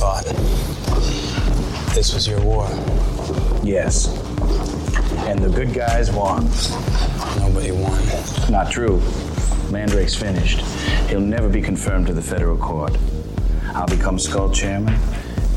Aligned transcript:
Wars 0.00 0.24
to 0.24 0.34
be 0.34 0.36
fought. 0.36 1.94
This 1.94 2.14
was 2.14 2.26
your 2.26 2.40
war. 2.40 2.68
Yes. 3.62 4.08
And 5.26 5.38
the 5.40 5.48
good 5.48 5.74
guys 5.74 6.10
won. 6.10 6.44
Nobody 7.38 7.72
won. 7.72 8.00
Not 8.50 8.70
true. 8.70 9.00
Mandrake's 9.70 10.14
finished. 10.14 10.60
He'll 11.08 11.20
never 11.20 11.48
be 11.48 11.62
confirmed 11.62 12.06
to 12.08 12.12
the 12.12 12.22
federal 12.22 12.56
court. 12.56 12.96
I'll 13.66 13.86
become 13.86 14.18
Skull 14.18 14.50
Chairman. 14.50 14.98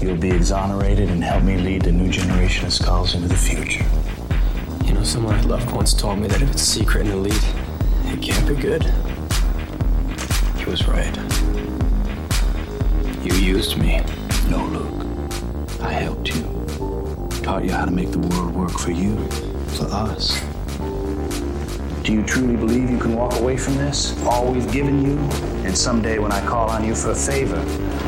You'll 0.01 0.17
be 0.17 0.31
exonerated 0.31 1.09
and 1.09 1.23
help 1.23 1.43
me 1.43 1.57
lead 1.57 1.83
the 1.83 1.91
new 1.91 2.09
generation 2.09 2.65
of 2.65 2.73
Skulls 2.73 3.15
into 3.15 3.27
the 3.27 3.35
future. 3.35 3.85
You 4.85 4.93
know, 4.93 5.03
someone 5.03 5.35
I 5.35 5.41
loved 5.41 5.71
once 5.71 5.93
told 5.93 6.19
me 6.19 6.27
that 6.27 6.41
if 6.41 6.51
it's 6.51 6.61
secret 6.61 7.07
and 7.07 7.13
elite, 7.13 7.53
it 8.05 8.21
can't 8.21 8.47
be 8.47 8.55
good. 8.55 8.83
He 10.57 10.65
was 10.65 10.87
right. 10.87 11.15
You 13.23 13.33
used 13.33 13.77
me. 13.77 14.01
No, 14.49 14.65
look. 14.65 15.81
I 15.81 15.91
helped 15.91 16.35
you. 16.35 16.41
Taught 17.41 17.65
you 17.65 17.71
how 17.71 17.85
to 17.85 17.91
make 17.91 18.11
the 18.11 18.19
world 18.19 18.53
work 18.53 18.71
for 18.71 18.91
you, 18.91 19.17
for 19.77 19.85
us. 19.85 20.41
Do 22.03 22.11
you 22.11 22.23
truly 22.23 22.57
believe 22.57 22.89
you 22.89 22.97
can 22.99 23.15
walk 23.15 23.33
away 23.39 23.55
from 23.55 23.77
this? 23.77 24.21
All 24.25 24.51
we've 24.51 24.69
given 24.71 25.03
you? 25.05 25.17
And 25.65 25.77
someday 25.77 26.19
when 26.19 26.31
I 26.31 26.45
call 26.45 26.69
on 26.69 26.83
you 26.85 26.95
for 26.95 27.11
a 27.11 27.15
favor, 27.15 27.59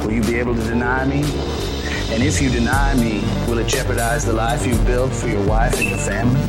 will 0.04 0.12
you 0.12 0.22
be 0.22 0.36
able 0.36 0.54
to 0.56 0.64
deny 0.64 1.06
me? 1.06 1.24
And 2.12 2.22
if 2.22 2.42
you 2.42 2.50
deny 2.50 2.94
me, 2.96 3.22
will 3.48 3.58
it 3.60 3.68
jeopardize 3.68 4.26
the 4.26 4.34
life 4.34 4.66
you've 4.66 4.86
built 4.86 5.14
for 5.14 5.28
your 5.28 5.46
wife 5.48 5.80
and 5.80 5.90
your 5.90 5.98
family? 6.00 6.42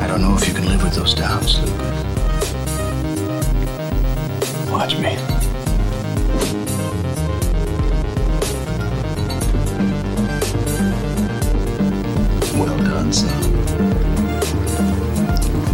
I 0.00 0.06
don't 0.06 0.22
know 0.22 0.34
if 0.36 0.48
you 0.48 0.54
can 0.54 0.66
live 0.66 0.82
with 0.82 0.94
those 0.94 1.14
doubts, 1.14 1.58
Luke. 1.58 1.80
Watch 4.70 4.98
me. 4.98 5.33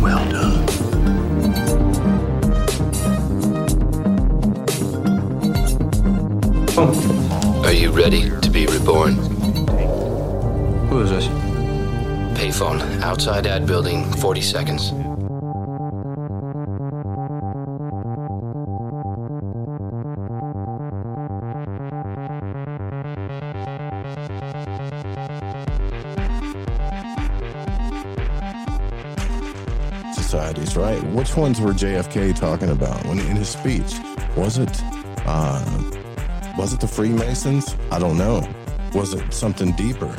Well 0.00 0.28
done. 0.30 0.66
Well 6.76 6.92
done. 6.92 7.64
Are 7.64 7.72
you 7.72 7.90
ready 7.90 8.28
to 8.28 8.50
be 8.50 8.66
reborn? 8.66 9.14
Who 10.88 11.00
is 11.00 11.10
this? 11.10 11.26
Payphone, 12.38 13.00
outside 13.00 13.46
ad 13.46 13.66
building, 13.66 14.04
40 14.14 14.40
seconds. 14.42 14.92
Right? 30.80 31.02
Which 31.12 31.36
ones 31.36 31.60
were 31.60 31.72
JFK 31.72 32.34
talking 32.34 32.70
about 32.70 33.04
when 33.06 33.18
in 33.18 33.36
his 33.36 33.48
speech? 33.48 33.98
Was 34.36 34.58
it 34.58 34.70
uh, 35.26 35.91
was 36.56 36.72
it 36.72 36.80
the 36.80 36.88
Freemasons? 36.88 37.76
I 37.91 37.98
don't 37.98 38.16
know. 38.16 38.48
Was 38.94 39.14
it 39.14 39.32
something 39.32 39.72
deeper? 39.72 40.14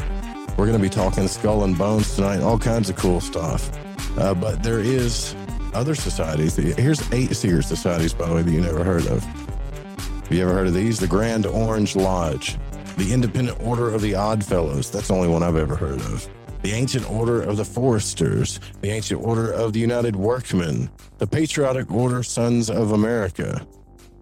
We're 0.58 0.68
going 0.68 0.78
to 0.78 0.80
be 0.80 0.90
talking 0.90 1.28
skull 1.28 1.64
and 1.64 1.78
bones 1.78 2.16
tonight, 2.16 2.42
all 2.42 2.60
kinds 2.60 2.90
of 2.90 2.96
cool 2.96 3.20
stuff. 3.20 3.72
Uh, 4.18 4.34
but 4.34 4.62
there 4.64 4.80
is 4.80 5.36
other 5.74 5.96
societies. 5.96 6.56
Here's 6.56 7.12
eight 7.12 7.36
secret 7.36 7.64
societies, 7.64 8.14
by 8.14 8.28
the 8.28 8.36
way, 8.36 8.42
that 8.44 8.52
you 8.52 8.62
never 8.62 8.84
heard 8.84 9.08
of. 9.08 9.24
Have 9.24 10.32
you 10.32 10.44
ever 10.44 10.54
heard 10.54 10.68
of 10.68 10.74
these? 10.74 11.00
The 11.00 11.08
Grand 11.08 11.46
Orange 11.46 11.96
Lodge, 11.96 12.58
the 12.98 13.12
Independent 13.12 13.62
Order 13.62 13.90
of 13.94 14.02
the 14.02 14.16
Odd 14.16 14.44
Fellows. 14.44 14.92
That's 14.92 15.08
the 15.08 15.14
only 15.14 15.28
one 15.28 15.44
I've 15.44 15.56
ever 15.56 15.76
heard 15.76 16.00
of. 16.02 16.28
The 16.62 16.74
Ancient 16.74 17.10
Order 17.10 17.42
of 17.42 17.58
the 17.58 17.66
Foresters, 17.66 18.60
the 18.82 18.92
Ancient 18.92 19.26
Order 19.26 19.52
of 19.52 19.74
the 19.74 19.80
United 19.80 20.16
Workmen, 20.16 20.92
the 21.18 21.26
Patriotic 21.26 21.92
Order 21.92 22.22
Sons 22.22 22.70
of 22.70 22.92
America, 22.92 23.66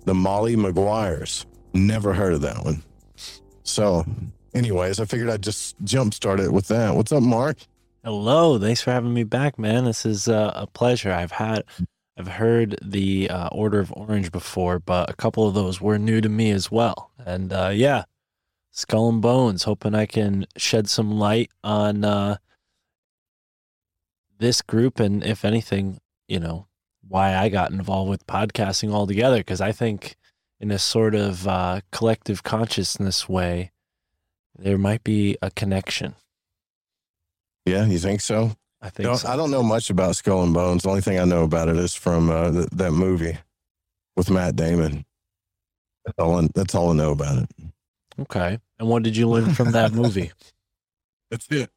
the 0.05 0.13
Molly 0.13 0.55
Maguires. 0.55 1.45
Never 1.73 2.13
heard 2.13 2.33
of 2.33 2.41
that 2.41 2.63
one. 2.63 2.81
So, 3.63 4.05
anyways, 4.53 5.01
I 5.01 5.05
figured 5.05 5.29
I'd 5.29 5.43
just 5.43 5.75
jump 5.83 6.13
start 6.13 6.39
it 6.39 6.53
with 6.53 6.69
that. 6.69 6.95
What's 6.95 7.11
up, 7.11 7.23
Mark? 7.23 7.57
Hello, 8.05 8.57
thanks 8.57 8.81
for 8.81 8.91
having 8.91 9.13
me 9.13 9.25
back, 9.25 9.59
man. 9.59 9.83
This 9.83 10.05
is 10.05 10.29
uh, 10.29 10.53
a 10.55 10.65
pleasure. 10.65 11.11
I've 11.11 11.33
had, 11.33 11.65
I've 12.17 12.29
heard 12.29 12.79
the 12.81 13.29
uh, 13.29 13.49
Order 13.51 13.81
of 13.81 13.91
Orange 13.97 14.31
before, 14.31 14.79
but 14.79 15.09
a 15.09 15.13
couple 15.13 15.45
of 15.45 15.53
those 15.55 15.81
were 15.81 15.99
new 15.99 16.21
to 16.21 16.29
me 16.29 16.51
as 16.51 16.71
well. 16.71 17.11
And 17.25 17.51
uh, 17.51 17.71
yeah, 17.73 18.05
Skull 18.79 19.09
and 19.09 19.21
Bones. 19.21 19.63
Hoping 19.63 19.93
I 19.93 20.05
can 20.05 20.45
shed 20.55 20.89
some 20.89 21.19
light 21.19 21.51
on 21.63 22.05
uh, 22.05 22.37
this 24.37 24.61
group, 24.61 24.99
and 24.99 25.23
if 25.23 25.43
anything, 25.43 25.99
you 26.27 26.39
know, 26.39 26.67
why 27.07 27.35
I 27.35 27.49
got 27.49 27.71
involved 27.71 28.09
with 28.09 28.25
podcasting 28.25 28.93
altogether. 28.93 29.37
Because 29.37 29.59
I 29.59 29.73
think, 29.73 30.15
in 30.61 30.71
a 30.71 30.79
sort 30.79 31.13
of 31.13 31.47
uh, 31.47 31.81
collective 31.91 32.43
consciousness 32.43 33.27
way, 33.27 33.71
there 34.57 34.77
might 34.77 35.03
be 35.03 35.37
a 35.41 35.51
connection. 35.51 36.15
Yeah, 37.65 37.85
you 37.85 37.99
think 37.99 38.21
so? 38.21 38.55
I 38.81 38.89
think 38.89 39.07
No, 39.07 39.15
so. 39.15 39.27
I 39.27 39.35
don't 39.35 39.51
know 39.51 39.61
much 39.61 39.89
about 39.89 40.15
Skull 40.15 40.43
and 40.43 40.53
Bones. 40.53 40.83
The 40.83 40.89
only 40.89 41.01
thing 41.01 41.19
I 41.19 41.25
know 41.25 41.43
about 41.43 41.67
it 41.67 41.75
is 41.75 41.93
from 41.93 42.29
uh, 42.29 42.51
th- 42.51 42.69
that 42.71 42.91
movie 42.91 43.37
with 44.15 44.29
Matt 44.29 44.55
Damon. 44.55 45.05
That's 46.05 46.17
all. 46.17 46.39
I, 46.39 46.47
that's 46.55 46.75
all 46.75 46.91
I 46.91 46.93
know 46.93 47.11
about 47.11 47.43
it. 47.43 47.49
Okay. 48.21 48.59
And 48.79 48.87
what 48.87 49.03
did 49.03 49.15
you 49.17 49.27
learn 49.29 49.53
from 49.53 49.71
that 49.71 49.91
movie? 49.93 50.31
That's 51.29 51.47
it. 51.49 51.69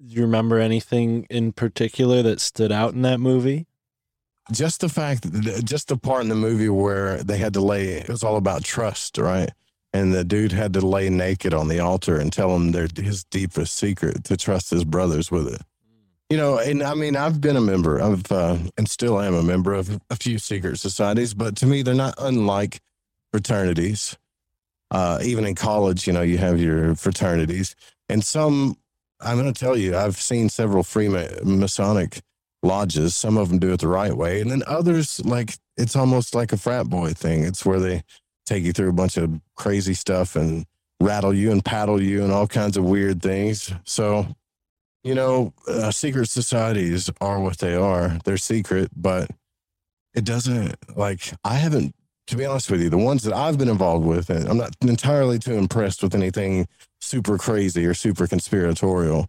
Do 0.00 0.14
you 0.14 0.22
remember 0.22 0.58
anything 0.58 1.26
in 1.30 1.52
particular 1.52 2.22
that 2.22 2.40
stood 2.40 2.72
out 2.72 2.94
in 2.94 3.02
that 3.02 3.20
movie? 3.20 3.66
Just 4.52 4.80
the 4.80 4.88
fact, 4.88 5.26
just 5.64 5.88
the 5.88 5.96
part 5.96 6.22
in 6.22 6.28
the 6.28 6.34
movie 6.34 6.68
where 6.68 7.22
they 7.22 7.38
had 7.38 7.54
to 7.54 7.60
lay. 7.60 7.92
It 7.92 8.08
was 8.08 8.22
all 8.22 8.36
about 8.36 8.62
trust, 8.64 9.16
right? 9.16 9.50
And 9.92 10.12
the 10.12 10.24
dude 10.24 10.52
had 10.52 10.74
to 10.74 10.80
lay 10.80 11.08
naked 11.08 11.54
on 11.54 11.68
the 11.68 11.78
altar 11.80 12.18
and 12.18 12.32
tell 12.32 12.54
him 12.54 12.72
their 12.72 12.88
his 12.94 13.24
deepest 13.24 13.74
secret 13.76 14.24
to 14.24 14.36
trust 14.36 14.70
his 14.70 14.84
brothers 14.84 15.30
with 15.30 15.48
it. 15.48 15.62
You 16.28 16.36
know, 16.36 16.58
and 16.58 16.82
I 16.82 16.94
mean, 16.94 17.16
I've 17.16 17.40
been 17.40 17.56
a 17.56 17.60
member 17.60 17.98
of, 17.98 18.30
uh, 18.32 18.56
and 18.76 18.88
still 18.88 19.20
am 19.20 19.34
a 19.34 19.42
member 19.42 19.72
of 19.72 20.00
a 20.10 20.16
few 20.16 20.38
secret 20.38 20.78
societies, 20.78 21.32
but 21.32 21.54
to 21.56 21.66
me, 21.66 21.82
they're 21.82 21.94
not 21.94 22.14
unlike 22.18 22.80
fraternities. 23.30 24.16
Uh, 24.94 25.18
even 25.22 25.44
in 25.44 25.56
college, 25.56 26.06
you 26.06 26.12
know, 26.12 26.22
you 26.22 26.38
have 26.38 26.60
your 26.60 26.94
fraternities, 26.94 27.74
and 28.08 28.24
some. 28.24 28.76
I'm 29.20 29.40
going 29.40 29.52
to 29.52 29.58
tell 29.58 29.76
you, 29.76 29.96
I've 29.96 30.16
seen 30.16 30.48
several 30.48 30.84
Freemasonic 30.84 32.20
lodges. 32.62 33.16
Some 33.16 33.36
of 33.36 33.48
them 33.48 33.58
do 33.58 33.72
it 33.72 33.80
the 33.80 33.88
right 33.88 34.14
way, 34.14 34.40
and 34.40 34.50
then 34.50 34.62
others, 34.66 35.24
like 35.24 35.56
it's 35.76 35.96
almost 35.96 36.34
like 36.34 36.52
a 36.52 36.56
frat 36.56 36.86
boy 36.88 37.12
thing. 37.12 37.42
It's 37.42 37.66
where 37.66 37.80
they 37.80 38.02
take 38.46 38.62
you 38.62 38.72
through 38.72 38.90
a 38.90 38.92
bunch 38.92 39.16
of 39.16 39.40
crazy 39.56 39.94
stuff 39.94 40.36
and 40.36 40.64
rattle 41.00 41.34
you 41.34 41.50
and 41.50 41.64
paddle 41.64 42.00
you 42.00 42.22
and 42.22 42.32
all 42.32 42.46
kinds 42.46 42.76
of 42.76 42.84
weird 42.84 43.20
things. 43.20 43.72
So, 43.84 44.26
you 45.02 45.14
know, 45.14 45.52
uh, 45.66 45.90
secret 45.90 46.28
societies 46.28 47.10
are 47.20 47.40
what 47.40 47.58
they 47.58 47.74
are. 47.74 48.18
They're 48.24 48.36
secret, 48.36 48.90
but 48.96 49.28
it 50.14 50.24
doesn't 50.24 50.76
like 50.96 51.32
I 51.42 51.54
haven't. 51.54 51.94
To 52.28 52.36
be 52.36 52.44
honest 52.46 52.70
with 52.70 52.80
you, 52.80 52.88
the 52.88 52.96
ones 52.96 53.22
that 53.24 53.34
I've 53.34 53.58
been 53.58 53.68
involved 53.68 54.06
with, 54.06 54.30
I'm 54.30 54.56
not 54.56 54.74
entirely 54.80 55.38
too 55.38 55.54
impressed 55.54 56.02
with 56.02 56.14
anything 56.14 56.66
super 57.00 57.36
crazy 57.36 57.84
or 57.84 57.92
super 57.92 58.26
conspiratorial. 58.26 59.28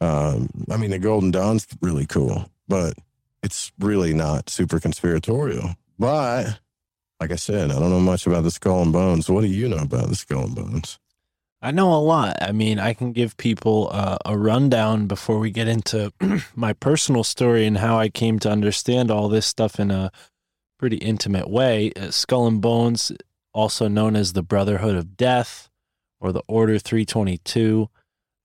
Um, 0.00 0.48
I 0.70 0.76
mean, 0.76 0.90
the 0.90 0.98
Golden 0.98 1.30
Dawn's 1.30 1.66
really 1.80 2.06
cool, 2.06 2.48
but 2.68 2.94
it's 3.42 3.72
really 3.80 4.14
not 4.14 4.48
super 4.48 4.78
conspiratorial. 4.78 5.74
But 5.98 6.60
like 7.20 7.32
I 7.32 7.36
said, 7.36 7.70
I 7.70 7.78
don't 7.78 7.90
know 7.90 8.00
much 8.00 8.26
about 8.26 8.44
the 8.44 8.50
Skull 8.50 8.82
and 8.82 8.92
Bones. 8.92 9.28
What 9.28 9.40
do 9.40 9.48
you 9.48 9.68
know 9.68 9.78
about 9.78 10.08
the 10.08 10.16
Skull 10.16 10.44
and 10.44 10.54
Bones? 10.54 10.98
I 11.62 11.70
know 11.70 11.92
a 11.92 11.96
lot. 11.96 12.36
I 12.40 12.52
mean, 12.52 12.78
I 12.78 12.92
can 12.92 13.12
give 13.12 13.36
people 13.38 13.88
uh, 13.90 14.18
a 14.24 14.36
rundown 14.36 15.06
before 15.06 15.38
we 15.38 15.50
get 15.50 15.68
into 15.68 16.12
my 16.54 16.74
personal 16.74 17.24
story 17.24 17.66
and 17.66 17.78
how 17.78 17.98
I 17.98 18.08
came 18.08 18.38
to 18.40 18.50
understand 18.50 19.10
all 19.10 19.28
this 19.28 19.46
stuff 19.46 19.80
in 19.80 19.90
a 19.90 20.12
pretty 20.78 20.96
intimate 20.96 21.48
way. 21.48 21.92
Uh, 21.94 22.10
Skull 22.10 22.46
and 22.46 22.60
Bones, 22.60 23.12
also 23.52 23.88
known 23.88 24.16
as 24.16 24.32
the 24.32 24.42
Brotherhood 24.42 24.96
of 24.96 25.16
Death 25.16 25.68
or 26.20 26.32
the 26.32 26.42
Order 26.48 26.78
322, 26.78 27.88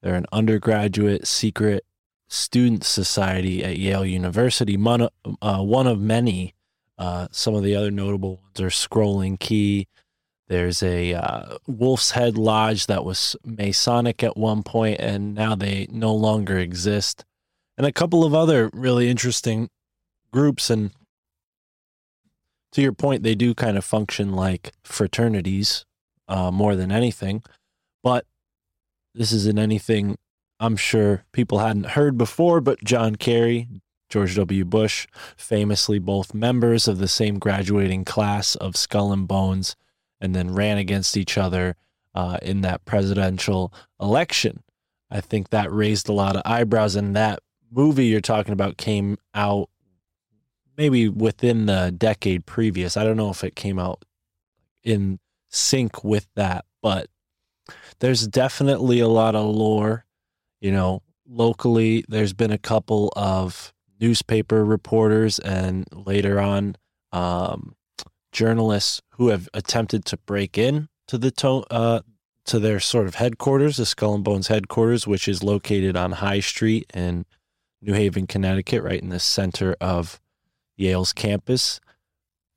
they're 0.02 0.16
an 0.16 0.26
undergraduate 0.32 1.28
secret 1.28 1.86
student 2.28 2.84
society 2.84 3.64
at 3.64 3.78
Yale 3.78 4.06
University. 4.06 4.78
One, 4.78 5.10
uh, 5.42 5.62
one 5.62 5.88
of 5.88 6.00
many. 6.00 6.56
Uh, 6.98 7.28
some 7.32 7.56
of 7.56 7.64
the 7.64 7.76
other 7.76 7.92
notable 7.92 8.38
ones 8.38 8.62
are 8.62 8.70
Scroll 8.70 9.22
and 9.22 9.40
Key. 9.40 9.88
There's 10.48 10.84
a 10.84 11.14
uh, 11.14 11.58
Wolf's 11.66 12.12
Head 12.12 12.38
Lodge 12.38 12.88
that 12.88 13.06
was 13.06 13.36
Masonic 13.46 14.24
at 14.24 14.38
one 14.38 14.64
point, 14.64 15.00
and 15.00 15.34
now 15.34 15.56
they 15.56 15.88
no 15.90 16.14
longer 16.14 16.58
exist. 16.58 17.26
And 17.78 17.88
a 17.88 17.92
couple 17.92 18.24
of 18.24 18.34
other 18.34 18.70
really 18.74 19.10
interesting 19.10 19.70
groups. 20.32 20.70
And 20.70 20.92
to 22.72 22.82
your 22.82 22.94
point, 22.94 23.24
they 23.24 23.36
do 23.36 23.54
kind 23.54 23.78
of 23.78 23.86
function 23.86 24.34
like 24.34 24.72
fraternities 24.84 25.86
uh, 26.28 26.52
more 26.52 26.76
than 26.76 26.92
anything. 26.92 27.44
But 28.04 28.26
this 29.14 29.32
isn't 29.32 29.60
anything 29.60 30.18
I'm 30.60 30.78
sure 30.78 31.26
people 31.32 31.60
hadn't 31.60 31.88
heard 31.88 32.18
before, 32.18 32.62
but 32.62 32.84
John 32.84 33.16
Kerry, 33.16 33.68
George 34.10 34.36
W. 34.36 34.64
Bush, 34.64 35.08
famously 35.36 35.98
both 35.98 36.34
members 36.36 36.88
of 36.88 37.00
the 37.00 37.08
same 37.08 37.40
graduating 37.40 38.06
class 38.06 38.56
of 38.56 38.78
Skull 38.78 39.12
and 39.12 39.28
Bones, 39.28 39.76
and 40.20 40.36
then 40.36 40.54
ran 40.54 40.78
against 40.78 41.18
each 41.18 41.36
other 41.38 41.76
uh, 42.14 42.38
in 42.44 42.62
that 42.62 42.86
presidential 42.86 43.74
election. 44.00 44.64
I 45.10 45.20
think 45.20 45.50
that 45.50 45.72
raised 45.72 46.08
a 46.08 46.14
lot 46.14 46.36
of 46.36 46.44
eyebrows, 46.46 46.96
and 46.96 47.16
that 47.16 47.40
movie 47.72 48.06
you're 48.06 48.22
talking 48.22 48.54
about 48.54 48.78
came 48.78 49.18
out 49.34 49.68
maybe 50.78 51.10
within 51.10 51.66
the 51.66 51.94
decade 51.96 52.46
previous. 52.46 52.98
I 52.98 53.04
don't 53.04 53.18
know 53.18 53.30
if 53.30 53.44
it 53.44 53.56
came 53.56 53.80
out 53.80 54.06
in 54.84 55.20
sync 55.50 56.04
with 56.04 56.28
that, 56.36 56.66
but 56.82 57.08
there's 58.00 58.28
definitely 58.28 59.00
a 59.00 59.08
lot 59.08 59.36
of 59.36 59.46
lore. 59.46 60.06
You 60.60 60.72
know, 60.72 61.02
locally, 61.28 62.06
there's 62.08 62.34
been 62.34 62.52
a 62.52 62.58
couple 62.58 63.12
of 63.16 63.74
newspaper 64.00 64.64
reporters 64.66 65.40
and 65.40 65.86
later 65.92 66.40
on 66.40 66.76
um, 67.12 67.76
journalists 68.32 69.02
who 69.16 69.28
have 69.28 69.50
attempted 69.54 70.06
to 70.06 70.18
break 70.18 70.58
in 70.58 70.88
to 71.08 71.18
the 71.18 71.32
to- 71.32 71.66
uh, 71.70 72.02
to 72.46 72.60
their 72.60 72.80
sort 72.80 73.08
of 73.08 73.16
headquarters, 73.16 73.78
the 73.78 73.86
Skull 73.86 74.16
and 74.16 74.24
Bones 74.24 74.48
headquarters, 74.48 75.06
which 75.06 75.28
is 75.28 75.44
located 75.44 75.96
on 75.96 76.14
High 76.14 76.40
Street 76.40 76.92
in 76.94 77.26
New 77.82 77.94
Haven, 77.94 78.28
Connecticut, 78.28 78.84
right 78.84 79.02
in 79.02 79.10
the 79.10 79.20
center 79.20 79.76
of 79.82 80.21
Yale's 80.82 81.14
campus. 81.14 81.80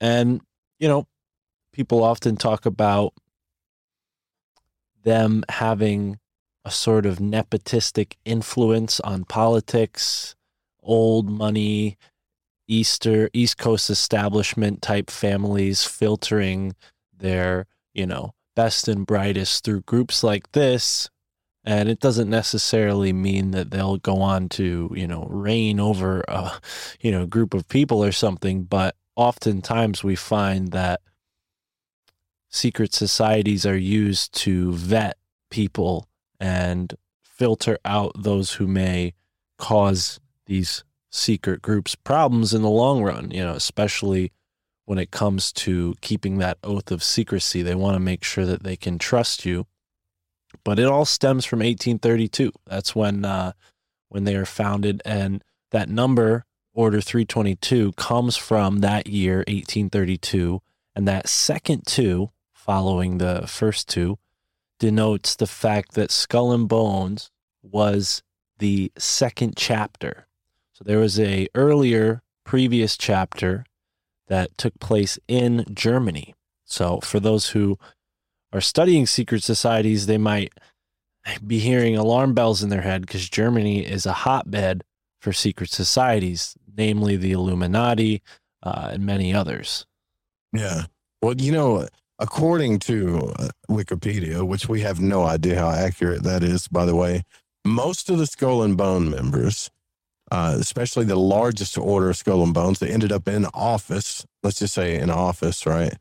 And, 0.01 0.41
you 0.79 0.89
know, 0.89 1.07
people 1.73 2.03
often 2.03 2.37
talk 2.37 2.67
about 2.67 3.13
them 5.03 5.45
having 5.49 6.19
a 6.65 6.71
sort 6.71 7.05
of 7.05 7.19
nepotistic 7.19 8.15
influence 8.25 8.99
on 9.01 9.25
politics, 9.25 10.35
old 10.83 11.29
money, 11.29 11.97
Easter 12.67 13.29
East 13.35 13.59
Coast 13.59 13.91
establishment 13.91 14.81
type 14.81 15.11
families 15.11 15.85
filtering 15.85 16.75
their, 17.15 17.67
you 17.93 18.07
know, 18.07 18.33
best 18.57 18.89
and 18.89 19.07
brightest 19.07 19.65
through 19.65 19.83
groups 19.83 20.25
like 20.25 20.51
this. 20.53 21.11
And 21.65 21.89
it 21.89 21.99
doesn't 21.99 22.29
necessarily 22.29 23.13
mean 23.13 23.53
that 23.53 23.71
they'll 23.71 23.97
go 23.97 24.21
on 24.21 24.51
to, 24.51 24.93
you 24.95 25.07
know, 25.07 25.27
reign 25.31 25.81
over 25.81 26.23
a, 26.29 26.53
you 27.01 27.11
know, 27.11 27.27
group 27.27 27.55
of 27.55 27.69
people 27.69 28.05
or 28.05 28.13
something, 28.13 28.65
but 28.65 28.97
oftentimes 29.17 30.05
we 30.05 30.15
find 30.15 30.73
that 30.73 31.01
secret 32.51 32.93
societies 32.93 33.65
are 33.65 33.77
used 33.77 34.35
to 34.35 34.73
vet 34.73 35.17
people 35.51 36.07
and 36.39 36.95
filter 37.23 37.79
out 37.85 38.13
those 38.17 38.53
who 38.53 38.67
may 38.67 39.15
cause 39.59 40.21
these 40.47 40.85
secret 41.11 41.63
groups 41.63 41.95
problems 41.95 42.53
in 42.53 42.63
the 42.63 42.69
long 42.69 43.03
run, 43.03 43.31
you 43.31 43.43
know, 43.43 43.55
especially 43.55 44.33
when 44.85 44.99
it 44.99 45.11
comes 45.11 45.53
to 45.53 45.95
keeping 46.01 46.39
that 46.39 46.59
oath 46.63 46.91
of 46.91 47.03
secrecy. 47.03 47.63
They 47.63 47.75
want 47.75 47.95
to 47.95 48.01
make 48.01 48.23
sure 48.23 48.45
that 48.45 48.65
they 48.65 48.77
can 48.77 48.99
trust 48.99 49.47
you. 49.47 49.67
But 50.65 50.79
it 50.79 50.87
all 50.87 51.05
stems 51.05 51.45
from 51.45 51.59
1832. 51.59 52.53
That's 52.67 52.95
when 52.95 53.25
uh, 53.25 53.53
when 54.09 54.25
they 54.25 54.37
are 54.37 54.47
founded, 54.47 55.03
and 55.05 55.43
that 55.71 55.89
number, 55.89 56.45
Order 56.73 57.01
322, 57.01 57.93
comes 57.93 58.37
from 58.37 58.79
that 58.79 59.07
year, 59.07 59.39
1832, 59.39 60.63
and 60.95 61.09
that 61.09 61.29
second 61.29 61.87
two, 61.87 62.31
following 62.53 63.19
the 63.19 63.47
first 63.47 63.89
two, 63.89 64.19
denotes 64.79 65.35
the 65.35 65.47
fact 65.47 65.95
that 65.95 66.11
Skull 66.11 66.53
and 66.53 66.69
Bones 66.69 67.31
was 67.63 68.23
the 68.59 68.93
second 68.97 69.55
chapter. 69.57 70.27
So 70.73 70.85
there 70.85 70.99
was 70.99 71.19
a 71.19 71.49
earlier 71.55 72.23
previous 72.45 72.97
chapter 72.97 73.65
that 74.29 74.57
took 74.57 74.79
place 74.81 75.19
in 75.29 75.65
Germany. 75.73 76.35
So 76.65 77.01
for 77.01 77.21
those 77.21 77.51
who 77.51 77.79
are 78.55 78.61
studying 78.61 79.05
secret 79.05 79.43
societies, 79.43 80.07
they 80.07 80.17
might 80.17 80.53
be 81.47 81.59
hearing 81.59 81.97
alarm 81.97 82.33
bells 82.35 82.63
in 82.63 82.69
their 82.69 82.83
head 82.83 83.03
because 83.03 83.29
Germany 83.29 83.85
is 83.85 84.07
a 84.07 84.13
hotbed 84.13 84.85
for 85.21 85.33
secret 85.33 85.71
societies, 85.71 86.57
namely 86.77 87.17
the 87.17 87.33
Illuminati 87.33 88.23
uh, 88.63 88.91
and 88.93 89.05
many 89.05 89.35
others. 89.35 89.87
Yeah. 90.53 90.85
Well, 91.21 91.35
you 91.37 91.51
know, 91.51 91.89
according 92.19 92.79
to 92.81 93.33
uh, 93.39 93.49
Wikipedia, 93.69 94.47
which 94.47 94.69
we 94.69 94.83
have 94.83 95.01
no 95.01 95.25
idea 95.25 95.59
how 95.59 95.71
accurate 95.71 96.23
that 96.23 96.45
is, 96.45 96.69
by 96.69 96.85
the 96.85 96.95
way, 96.95 97.23
most 97.65 98.09
of 98.09 98.19
the 98.19 98.27
Skull 98.27 98.63
and 98.63 98.77
Bone 98.77 99.11
members, 99.11 99.71
uh, 100.31 100.57
especially 100.61 101.07
the 101.07 101.17
largest 101.17 101.77
order 101.77 102.11
of 102.11 102.17
Skull 102.17 102.45
and 102.45 102.55
Bones 102.55 102.79
that 102.79 102.91
ended 102.91 103.11
up 103.11 103.27
in 103.27 103.47
office, 103.47 104.27
let's 104.43 104.59
just 104.59 104.75
say 104.75 104.99
in 104.99 105.11
office, 105.11 105.67
right, 105.67 105.95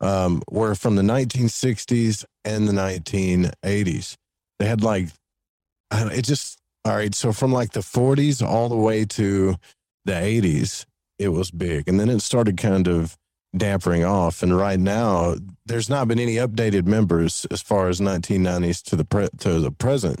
um, 0.00 0.42
were 0.50 0.74
from 0.74 0.96
the 0.96 1.02
1960s 1.02 2.24
and 2.44 2.68
the 2.68 2.72
1980s. 2.72 4.16
They 4.58 4.66
had 4.66 4.82
like, 4.82 5.08
it 5.92 6.22
just, 6.22 6.58
All 6.84 6.94
right. 6.94 7.14
So 7.14 7.32
from 7.32 7.52
like 7.52 7.72
the 7.72 7.80
40s 7.80 8.46
all 8.46 8.68
the 8.68 8.76
way 8.76 9.04
to 9.04 9.56
the 10.04 10.12
80s, 10.12 10.84
it 11.18 11.28
was 11.28 11.50
big. 11.50 11.88
And 11.88 11.98
then 11.98 12.08
it 12.08 12.20
started 12.20 12.56
kind 12.56 12.88
of 12.88 13.16
dampering 13.56 14.04
off. 14.04 14.42
And 14.42 14.56
right 14.56 14.78
now, 14.78 15.36
there's 15.64 15.88
not 15.88 16.08
been 16.08 16.18
any 16.18 16.36
updated 16.36 16.86
members 16.86 17.46
as 17.50 17.62
far 17.62 17.88
as 17.88 18.00
1990s 18.00 18.82
to 18.84 18.96
the 18.96 19.04
pre- 19.04 19.28
to 19.38 19.60
the 19.60 19.70
present. 19.70 20.20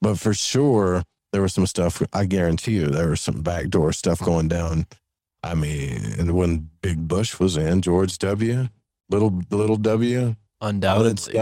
But 0.00 0.18
for 0.18 0.34
sure, 0.34 1.04
there 1.32 1.42
was 1.42 1.54
some 1.54 1.66
stuff. 1.66 2.02
I 2.12 2.24
guarantee 2.24 2.72
you, 2.72 2.86
there 2.86 3.10
was 3.10 3.20
some 3.20 3.42
backdoor 3.42 3.92
stuff 3.92 4.20
going 4.20 4.48
down. 4.48 4.86
I 5.42 5.54
mean, 5.54 6.14
and 6.18 6.32
when 6.32 6.70
Big 6.82 7.08
Bush 7.08 7.38
was 7.38 7.56
in, 7.56 7.82
George 7.82 8.18
W, 8.18 8.68
little 9.10 9.40
little 9.50 9.76
W, 9.76 10.36
Undoubtedly. 10.60 11.34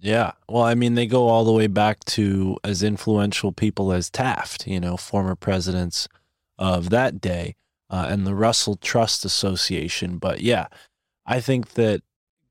Yeah. 0.00 0.32
Well, 0.48 0.62
I 0.62 0.74
mean, 0.74 0.94
they 0.94 1.06
go 1.06 1.28
all 1.28 1.44
the 1.44 1.52
way 1.52 1.66
back 1.66 2.04
to 2.06 2.56
as 2.62 2.82
influential 2.82 3.50
people 3.50 3.90
as 3.92 4.10
Taft, 4.10 4.66
you 4.68 4.78
know, 4.78 4.96
former 4.96 5.34
presidents 5.34 6.06
of 6.58 6.90
that 6.90 7.20
day, 7.20 7.56
uh, 7.90 8.06
and 8.08 8.26
the 8.26 8.34
Russell 8.34 8.76
Trust 8.76 9.24
Association. 9.24 10.18
But 10.18 10.40
yeah, 10.40 10.68
I 11.26 11.40
think 11.40 11.70
that 11.74 12.02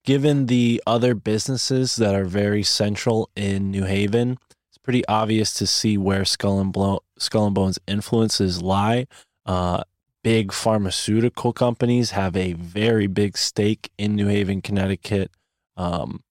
given 0.04 0.48
the 0.48 0.82
other 0.86 1.16
businesses 1.16 1.96
that 1.98 2.16
are 2.16 2.26
very 2.26 2.64
central 2.64 3.30
in 3.36 3.72
New 3.72 3.84
Haven, 3.84 4.38
it's 4.70 4.78
pretty 4.78 5.06
obvious 5.08 5.54
to 5.56 5.68
see 5.68 5.98
where 5.98 6.26
Skull 6.26 6.60
and, 6.60 6.74
Blo- 6.74 7.04
Skull 7.18 7.46
and 7.48 7.56
Bones 7.56 7.80
influences 7.88 8.62
lie. 8.62 9.08
Uh, 9.46 9.84
big 10.24 10.52
pharmaceutical 10.52 11.54
companies 11.54 12.12
have 12.12 12.36
a 12.36 12.54
very 12.54 13.08
big 13.08 13.38
stake 13.38 13.90
in 13.98 14.16
New 14.16 14.28
Haven, 14.28 14.62
Connecticut. 14.62 15.32
Um, 15.76 16.24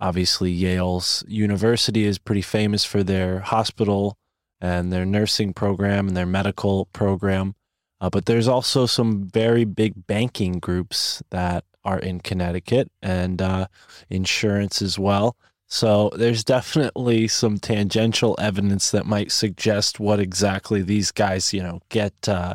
obviously 0.00 0.50
Yale's 0.50 1.24
university 1.28 2.04
is 2.04 2.18
pretty 2.18 2.42
famous 2.42 2.84
for 2.84 3.02
their 3.02 3.40
hospital 3.40 4.16
and 4.60 4.92
their 4.92 5.04
nursing 5.06 5.52
program 5.52 6.08
and 6.08 6.16
their 6.16 6.26
medical 6.26 6.86
program. 6.86 7.54
Uh, 8.00 8.08
but 8.08 8.24
there's 8.24 8.48
also 8.48 8.86
some 8.86 9.28
very 9.28 9.64
big 9.64 10.06
banking 10.06 10.58
groups 10.58 11.22
that 11.30 11.64
are 11.84 11.98
in 11.98 12.20
Connecticut 12.20 12.90
and 13.02 13.42
uh, 13.42 13.66
insurance 14.08 14.80
as 14.80 14.98
well. 14.98 15.36
So 15.66 16.10
there's 16.16 16.42
definitely 16.42 17.28
some 17.28 17.58
tangential 17.58 18.34
evidence 18.38 18.90
that 18.90 19.06
might 19.06 19.30
suggest 19.30 20.00
what 20.00 20.18
exactly 20.18 20.82
these 20.82 21.12
guys, 21.12 21.52
you 21.52 21.62
know, 21.62 21.80
get 21.90 22.28
uh, 22.28 22.54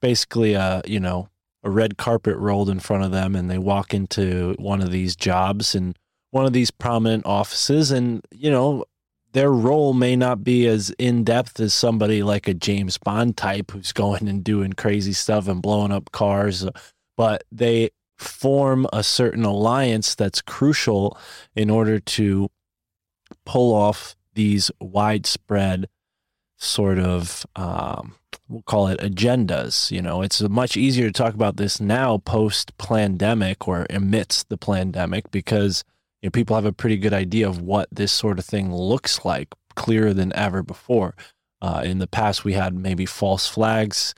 basically 0.00 0.54
a, 0.54 0.82
you 0.86 1.00
know, 1.00 1.28
a 1.66 1.70
red 1.70 1.96
carpet 1.96 2.36
rolled 2.36 2.70
in 2.70 2.78
front 2.78 3.02
of 3.02 3.10
them 3.10 3.34
and 3.34 3.50
they 3.50 3.58
walk 3.58 3.92
into 3.92 4.54
one 4.58 4.80
of 4.80 4.92
these 4.92 5.16
jobs 5.16 5.74
and 5.74 5.98
one 6.30 6.46
of 6.46 6.52
these 6.52 6.70
prominent 6.70 7.26
offices 7.26 7.90
and 7.90 8.24
you 8.30 8.50
know 8.50 8.84
their 9.32 9.50
role 9.50 9.92
may 9.92 10.14
not 10.14 10.44
be 10.44 10.66
as 10.66 10.90
in 10.98 11.24
depth 11.24 11.58
as 11.58 11.74
somebody 11.74 12.22
like 12.22 12.46
a 12.46 12.54
James 12.54 12.96
Bond 12.98 13.36
type 13.36 13.72
who's 13.72 13.92
going 13.92 14.28
and 14.28 14.44
doing 14.44 14.72
crazy 14.74 15.12
stuff 15.12 15.48
and 15.48 15.60
blowing 15.60 15.90
up 15.90 16.12
cars 16.12 16.64
but 17.16 17.42
they 17.50 17.90
form 18.16 18.86
a 18.92 19.02
certain 19.02 19.44
alliance 19.44 20.14
that's 20.14 20.40
crucial 20.40 21.18
in 21.56 21.68
order 21.68 21.98
to 21.98 22.48
pull 23.44 23.74
off 23.74 24.14
these 24.34 24.70
widespread 24.80 25.88
sort 26.58 26.98
of 26.98 27.44
um, 27.56 28.14
we'll 28.48 28.62
call 28.62 28.88
it 28.88 29.00
agendas. 29.00 29.90
You 29.90 30.02
know, 30.02 30.22
it's 30.22 30.40
much 30.42 30.76
easier 30.76 31.06
to 31.06 31.12
talk 31.12 31.34
about 31.34 31.56
this 31.56 31.80
now 31.80 32.18
post 32.18 32.76
pandemic 32.78 33.66
or 33.68 33.86
amidst 33.90 34.48
the 34.48 34.56
pandemic 34.56 35.30
because 35.30 35.84
you 36.22 36.28
know, 36.28 36.30
people 36.30 36.56
have 36.56 36.64
a 36.64 36.72
pretty 36.72 36.96
good 36.96 37.12
idea 37.12 37.48
of 37.48 37.60
what 37.60 37.88
this 37.90 38.12
sort 38.12 38.38
of 38.38 38.44
thing 38.44 38.74
looks 38.74 39.24
like, 39.24 39.54
clearer 39.74 40.12
than 40.12 40.34
ever 40.34 40.62
before. 40.62 41.14
Uh, 41.60 41.82
in 41.84 41.98
the 41.98 42.06
past, 42.06 42.44
we 42.44 42.52
had 42.52 42.74
maybe 42.74 43.06
false 43.06 43.48
flags, 43.48 44.14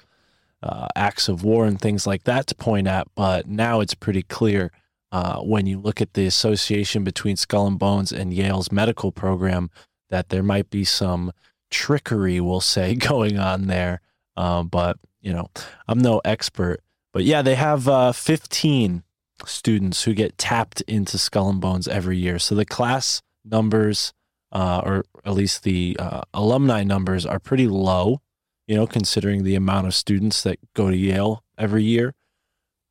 uh, 0.63 0.89
acts 0.97 1.29
of 1.29 1.45
war, 1.45 1.67
and 1.67 1.81
things 1.81 2.07
like 2.07 2.25
that 2.25 2.47
to 2.49 2.55
point 2.55 2.87
at, 2.87 3.07
but 3.15 3.47
now 3.47 3.81
it's 3.81 3.95
pretty 3.95 4.23
clear 4.23 4.73
uh, 5.13 5.41
when 5.41 5.67
you 5.67 5.79
look 5.79 6.01
at 6.01 6.15
the 6.15 6.27
association 6.27 7.05
between 7.05 7.37
Skull 7.37 7.67
and 7.67 7.79
Bones 7.79 8.13
and 8.13 8.35
Yale's 8.35 8.71
medical 8.71 9.13
program 9.13 9.71
that 10.11 10.29
there 10.29 10.43
might 10.43 10.71
be 10.71 10.85
some 10.85 11.33
trickery, 11.71 12.41
we'll 12.41 12.61
say, 12.61 12.95
going 12.95 13.39
on 13.39 13.67
there. 13.67 14.01
Um, 14.38 14.68
but 14.68 14.99
you 15.21 15.33
know, 15.33 15.50
I'm 15.88 15.99
no 15.99 16.21
expert. 16.25 16.80
But 17.12 17.25
yeah, 17.25 17.42
they 17.42 17.57
have 17.57 17.88
uh, 17.88 18.12
15 18.12 19.02
students 19.45 20.04
who 20.04 20.14
get 20.14 20.38
tapped 20.38 20.80
into 20.83 21.18
Skull 21.18 21.50
and 21.50 21.61
Bones 21.61 21.88
every 21.88 22.16
year. 22.16 22.38
So 22.38 22.54
the 22.54 22.64
class 22.64 23.21
numbers, 23.45 24.12
uh, 24.52 24.80
or 24.85 25.04
at 25.25 25.33
least 25.35 25.64
the 25.64 25.97
uh, 25.99 26.23
alumni 26.33 26.85
numbers, 26.85 27.26
are 27.26 27.40
pretty 27.40 27.66
low. 27.66 28.23
You 28.68 28.76
know, 28.76 28.87
considering 28.87 29.45
the 29.45 29.54
amount 29.54 29.87
of 29.87 29.95
students 29.95 30.42
that 30.42 30.59
go 30.75 30.90
to 30.90 30.97
Yale 30.97 31.42
every 31.57 31.85
year. 31.85 32.14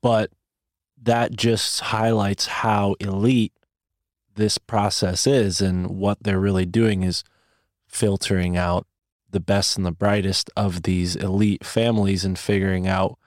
But 0.01 0.31
that 1.01 1.31
just 1.33 1.79
highlights 1.79 2.47
how 2.47 2.95
elite 2.99 3.53
this 4.35 4.57
process 4.57 5.27
is, 5.27 5.61
and 5.61 5.87
what 5.87 6.23
they're 6.23 6.39
really 6.39 6.65
doing 6.65 7.03
is 7.03 7.23
filtering 7.87 8.57
out 8.57 8.87
the 9.29 9.39
best 9.39 9.77
and 9.77 9.85
the 9.85 9.91
brightest 9.91 10.49
of 10.55 10.83
these 10.83 11.15
elite 11.15 11.65
families 11.65 12.23
and 12.23 12.37
figuring 12.37 12.87
out, 12.87 13.17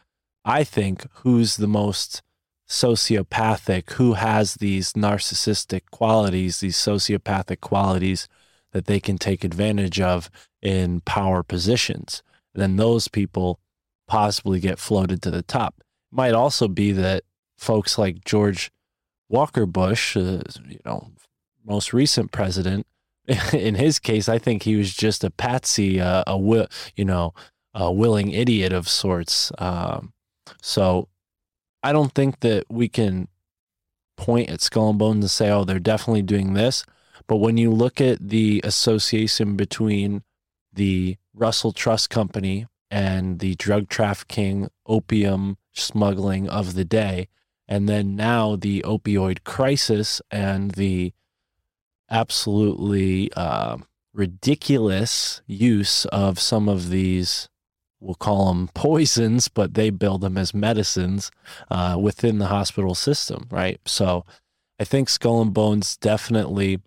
I 0.44 0.64
think, 0.64 1.06
who's 1.22 1.56
the 1.56 1.68
most 1.68 2.22
sociopathic, 2.68 3.92
who 3.92 4.14
has 4.14 4.54
these 4.54 4.92
narcissistic 4.92 5.82
qualities, 5.90 6.60
these 6.60 6.76
sociopathic 6.76 7.60
qualities 7.60 8.28
that 8.72 8.86
they 8.86 9.00
can 9.00 9.18
take 9.18 9.42
advantage 9.42 10.00
of 10.00 10.30
in 10.62 11.00
power 11.00 11.42
positions. 11.42 12.22
then 12.54 12.76
those 12.76 13.08
people 13.08 13.60
possibly 14.06 14.58
get 14.58 14.78
floated 14.78 15.22
to 15.22 15.30
the 15.30 15.42
top. 15.42 15.74
It 15.78 16.16
might 16.16 16.34
also 16.34 16.66
be 16.68 16.92
that 16.92 17.22
folks 17.56 17.96
like 17.96 18.24
George 18.24 18.70
Walker 19.28 19.66
Bush, 19.66 20.16
uh, 20.16 20.42
you 20.66 20.80
know, 20.84 21.10
most 21.64 21.92
recent 21.92 22.32
president, 22.32 22.86
in 23.52 23.74
his 23.74 23.98
case, 23.98 24.28
I 24.28 24.38
think 24.38 24.62
he 24.62 24.76
was 24.76 24.92
just 24.92 25.24
a 25.24 25.30
patsy, 25.30 26.00
uh, 26.00 26.24
a 26.26 26.68
you 26.96 27.04
know, 27.04 27.34
a 27.74 27.92
willing 27.92 28.30
idiot 28.30 28.72
of 28.72 28.88
sorts. 28.88 29.52
Um, 29.58 30.12
so 30.60 31.08
I 31.82 31.92
don't 31.92 32.14
think 32.14 32.40
that 32.40 32.64
we 32.68 32.88
can 32.88 33.28
point 34.16 34.50
at 34.50 34.60
Skull 34.60 34.90
and 34.90 34.98
Bones 34.98 35.24
and 35.24 35.30
say, 35.30 35.50
"Oh, 35.50 35.64
they're 35.64 35.78
definitely 35.78 36.22
doing 36.22 36.54
this." 36.54 36.84
But 37.26 37.36
when 37.36 37.56
you 37.56 37.70
look 37.70 38.00
at 38.00 38.28
the 38.28 38.60
association 38.64 39.56
between 39.56 40.22
the 40.72 41.16
Russell 41.32 41.72
Trust 41.72 42.10
Company 42.10 42.66
and 42.90 43.38
the 43.38 43.54
drug 43.54 43.88
trafficking, 43.88 44.68
opium 44.86 45.56
smuggling 45.72 46.48
of 46.48 46.74
the 46.74 46.84
day, 46.84 47.28
and 47.68 47.88
then 47.88 48.16
now 48.16 48.56
the 48.56 48.82
opioid 48.82 49.44
crisis 49.44 50.20
and 50.30 50.72
the 50.72 51.12
absolutely 52.10 53.32
uh, 53.34 53.76
ridiculous 54.12 55.42
use 55.46 56.04
of 56.06 56.38
some 56.38 56.68
of 56.68 56.90
these 56.90 57.48
we'll 58.00 58.14
call 58.14 58.48
them 58.48 58.68
poisons 58.74 59.48
but 59.48 59.74
they 59.74 59.90
bill 59.90 60.18
them 60.18 60.36
as 60.38 60.54
medicines 60.54 61.30
uh, 61.70 61.96
within 62.00 62.38
the 62.38 62.46
hospital 62.46 62.94
system 62.94 63.46
right? 63.50 63.80
So 63.86 64.24
i 64.78 64.84
think 64.84 65.08
skull 65.08 65.42
and 65.42 65.52
bones 65.52 65.96
definitely 65.96 66.80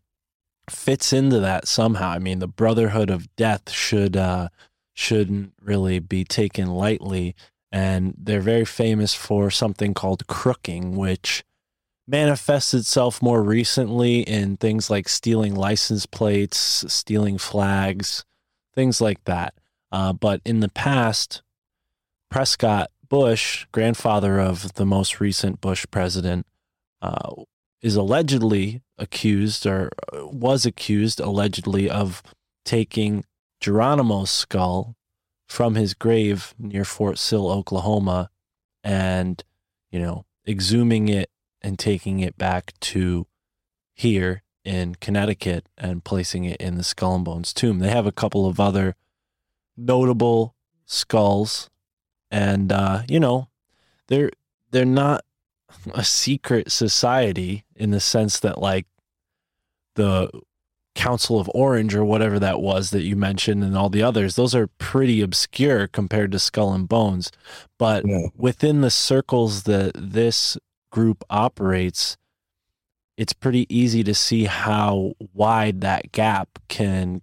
fits 0.70 1.12
into 1.12 1.40
that 1.40 1.68
somehow. 1.68 2.10
I 2.12 2.20
mean 2.20 2.40
the 2.40 2.48
brotherhood 2.48 3.10
of 3.10 3.34
death 3.36 3.70
should 3.70 4.16
uh, 4.16 4.50
shouldn't 4.94 5.54
really 5.62 6.00
be 6.00 6.24
taken 6.24 6.68
lightly 6.68 7.36
and 7.72 8.14
they're 8.18 8.40
very 8.40 8.66
famous 8.66 9.14
for 9.14 9.50
something 9.50 9.94
called 9.94 10.28
crooking 10.28 10.96
which 10.96 11.44
manifests 12.08 12.74
itself 12.74 13.22
more 13.22 13.42
recently 13.42 14.22
in 14.22 14.58
things 14.58 14.90
like 14.90 15.08
stealing 15.08 15.56
license 15.56 16.06
plates, 16.06 16.84
stealing 16.88 17.38
flags, 17.38 18.26
things 18.74 19.00
like 19.00 19.24
that. 19.26 19.54
Uh, 19.92 20.12
but 20.12 20.42
in 20.44 20.60
the 20.60 20.70
past, 20.70 21.42
Prescott 22.30 22.90
Bush, 23.08 23.66
grandfather 23.72 24.40
of 24.40 24.74
the 24.74 24.86
most 24.86 25.20
recent 25.20 25.62
Bush 25.62 25.86
president, 25.92 26.46
uh, 27.02 27.32
is 27.82 27.96
allegedly 27.96 28.82
accused 28.98 29.68
or 29.68 29.92
uh, 30.12 30.26
was 30.28 30.66
accused 30.66 31.20
allegedly 31.20 31.90
of 31.90 32.24
taking 32.66 33.24
Geronimo's 33.60 34.32
skull 34.32 34.96
from 35.48 35.76
his 35.76 35.94
grave 35.94 36.56
near 36.58 36.86
Fort 36.86 37.20
Sill, 37.20 37.50
Oklahoma, 37.52 38.30
and, 38.84 39.44
you 39.92 40.00
know, 40.00 40.26
exhuming 40.46 41.08
it 41.10 41.30
and 41.64 41.80
taking 41.80 42.20
it 42.20 42.38
back 42.38 42.74
to 42.82 43.26
here 43.94 44.44
in 44.66 44.96
Connecticut 44.96 45.68
and 45.78 46.04
placing 46.04 46.46
it 46.46 46.58
in 46.62 46.76
the 46.76 46.84
Skull 46.84 47.16
and 47.16 47.26
Bones 47.26 47.54
tomb. 47.54 47.80
They 47.80 47.90
have 47.90 48.06
a 48.06 48.12
couple 48.12 48.46
of 48.48 48.60
other 48.60 48.96
notable 49.78 50.56
skulls, 50.86 51.70
and 52.32 52.72
uh, 52.72 53.04
you 53.08 53.20
know, 53.20 53.50
they're 54.08 54.32
they're 54.72 54.86
not 54.86 55.24
a 55.94 56.04
secret 56.04 56.72
society 56.72 57.66
in 57.76 57.92
the 57.92 58.00
sense 58.00 58.40
that 58.40 58.60
like 58.60 58.86
the 59.96 60.30
Council 60.96 61.40
of 61.40 61.50
Orange 61.56 61.96
or 61.96 62.06
whatever 62.06 62.38
that 62.40 62.62
was 62.62 62.92
that 62.92 63.02
you 63.04 63.16
mentioned, 63.16 63.64
and 63.64 63.76
all 63.78 63.90
the 63.90 64.04
others. 64.04 64.36
Those 64.36 64.54
are 64.54 64.68
pretty 64.68 65.22
obscure 65.22 65.88
compared 65.88 66.32
to 66.32 66.40
Skull 66.40 66.74
and 66.74 66.88
Bones. 66.88 67.32
But 67.80 68.06
Yeah. 68.08 68.28
within 68.38 68.82
the 68.82 68.92
circles 68.92 69.64
that 69.64 69.92
this 69.96 70.58
group 70.94 71.24
operates, 71.30 72.18
it's 73.18 73.34
pretty 73.34 73.66
easy 73.68 74.04
to 74.04 74.14
see 74.14 74.46
how 74.46 75.14
wide 75.34 75.82
that 75.82 76.12
gap 76.12 76.60
can, 76.68 77.22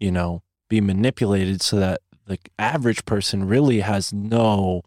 you 0.00 0.10
know, 0.10 0.42
be 0.70 0.80
manipulated 0.80 1.60
so 1.60 1.76
that 1.76 2.00
the 2.26 2.38
average 2.58 3.04
person 3.04 3.46
really 3.46 3.80
has 3.80 4.12
no 4.12 4.82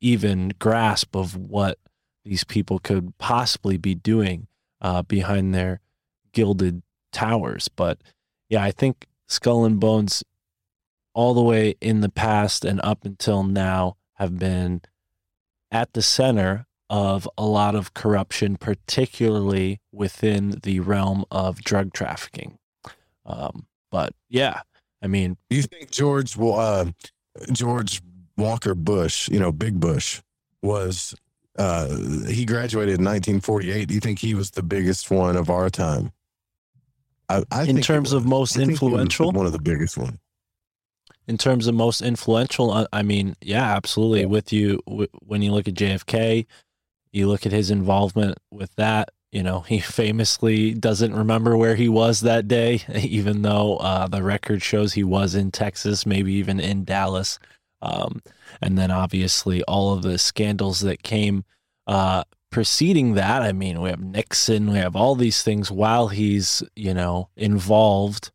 even 0.00 0.52
grasp 0.58 1.14
of 1.14 1.36
what 1.36 1.78
these 2.24 2.42
people 2.42 2.78
could 2.78 3.16
possibly 3.18 3.76
be 3.76 3.94
doing 3.94 4.46
uh, 4.80 5.02
behind 5.02 5.54
their 5.54 5.80
gilded 6.32 6.82
towers. 7.12 7.68
But 7.68 7.98
yeah, 8.48 8.64
I 8.64 8.70
think 8.70 9.06
Skull 9.28 9.66
and 9.66 9.78
Bones, 9.78 10.24
all 11.12 11.34
the 11.34 11.42
way 11.42 11.74
in 11.82 12.00
the 12.00 12.08
past 12.08 12.64
and 12.64 12.80
up 12.82 13.04
until 13.04 13.42
now, 13.42 13.96
have 14.14 14.38
been 14.38 14.80
at 15.70 15.92
the 15.92 16.02
center 16.02 16.66
of 16.92 17.26
a 17.38 17.44
lot 17.46 17.74
of 17.74 17.94
corruption, 17.94 18.56
particularly 18.58 19.80
within 19.92 20.50
the 20.62 20.78
realm 20.80 21.24
of 21.30 21.62
drug 21.62 21.94
trafficking. 21.94 22.58
Um, 23.24 23.66
but 23.90 24.12
yeah, 24.28 24.60
I 25.02 25.06
mean, 25.06 25.38
Do 25.48 25.56
you 25.56 25.62
think 25.62 25.90
George 25.90 26.38
uh, 26.38 26.84
George 27.50 28.02
Walker 28.36 28.74
Bush, 28.74 29.28
you 29.30 29.40
know, 29.40 29.52
Big 29.52 29.80
Bush, 29.80 30.20
was 30.62 31.14
uh, 31.58 31.88
he 32.28 32.44
graduated 32.44 32.98
in 32.98 33.04
1948? 33.04 33.88
Do 33.88 33.94
you 33.94 34.00
think 34.00 34.18
he 34.18 34.34
was 34.34 34.50
the 34.50 34.62
biggest 34.62 35.10
one 35.10 35.34
of 35.36 35.48
our 35.48 35.70
time? 35.70 36.12
I, 37.30 37.42
I 37.50 37.60
in 37.62 37.76
think 37.76 37.84
terms 37.84 38.12
of 38.12 38.26
most 38.26 38.54
I 38.54 38.66
think 38.66 38.66
he 38.66 38.72
was 38.72 38.82
influential, 38.82 39.32
one 39.32 39.46
of 39.46 39.52
the 39.52 39.62
biggest 39.62 39.96
ones. 39.96 40.18
in 41.26 41.38
terms 41.38 41.66
of 41.66 41.74
most 41.74 42.02
influential, 42.02 42.86
I 42.92 43.02
mean, 43.02 43.34
yeah, 43.40 43.74
absolutely. 43.76 44.26
With 44.26 44.52
you, 44.52 44.80
w- 44.86 45.08
when 45.24 45.40
you 45.40 45.52
look 45.52 45.66
at 45.68 45.74
JFK, 45.74 46.44
you 47.12 47.28
look 47.28 47.46
at 47.46 47.52
his 47.52 47.70
involvement 47.70 48.38
with 48.50 48.74
that. 48.76 49.10
You 49.30 49.42
know, 49.42 49.60
he 49.60 49.80
famously 49.80 50.74
doesn't 50.74 51.14
remember 51.14 51.56
where 51.56 51.76
he 51.76 51.88
was 51.88 52.20
that 52.20 52.48
day, 52.48 52.82
even 52.94 53.42
though 53.42 53.76
uh, 53.76 54.08
the 54.08 54.22
record 54.22 54.62
shows 54.62 54.92
he 54.92 55.04
was 55.04 55.34
in 55.34 55.50
Texas, 55.50 56.06
maybe 56.06 56.32
even 56.34 56.60
in 56.60 56.84
Dallas. 56.84 57.38
Um, 57.80 58.22
and 58.60 58.78
then 58.78 58.90
obviously 58.90 59.62
all 59.64 59.92
of 59.92 60.02
the 60.02 60.16
scandals 60.16 60.80
that 60.80 61.02
came 61.02 61.44
uh, 61.86 62.22
preceding 62.50 63.14
that. 63.14 63.42
I 63.42 63.52
mean, 63.52 63.80
we 63.80 63.90
have 63.90 64.00
Nixon, 64.00 64.70
we 64.70 64.78
have 64.78 64.94
all 64.94 65.16
these 65.16 65.42
things 65.42 65.70
while 65.70 66.08
he's, 66.08 66.62
you 66.76 66.94
know, 66.94 67.28
involved 67.36 68.30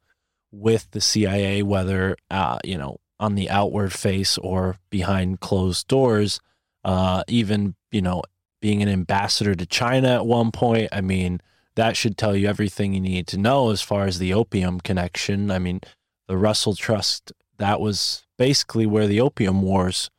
with 0.52 0.92
the 0.92 1.00
CIA, 1.00 1.64
whether, 1.64 2.18
uh, 2.30 2.60
you 2.66 2.78
know, 2.78 2.98
on 3.20 3.36
the 3.36 3.50
outward 3.50 3.94
face 3.94 4.38
or 4.38 4.78
behind 4.90 5.40
closed 5.40 5.88
doors, 5.88 6.40
uh, 6.84 7.24
even, 7.28 7.76
you 7.92 8.02
know, 8.02 8.22
being 8.62 8.82
an 8.82 8.90
ambassador 8.90 9.56
to 9.56 9.66
China 9.66 10.10
at 10.10 10.26
one 10.26 10.52
point. 10.52 10.90
I 10.92 11.02
mean, 11.02 11.42
that 11.76 11.96
should 11.96 12.18
tell 12.18 12.36
you 12.36 12.48
everything 12.48 12.94
you 12.94 13.00
need 13.00 13.28
to 13.28 13.38
know 13.38 13.70
as 13.70 13.82
far 13.82 14.06
as 14.06 14.20
the 14.20 14.34
opium 14.34 14.80
connection. 14.80 15.52
I 15.52 15.60
mean, 15.60 15.82
the 16.28 16.38
Russell 16.38 16.76
Trust, 16.76 17.32
that 17.58 17.80
was 17.80 18.26
basically 18.38 18.86
where 18.86 19.08
the 19.08 19.22
opium 19.22 19.62
wars 19.62 20.10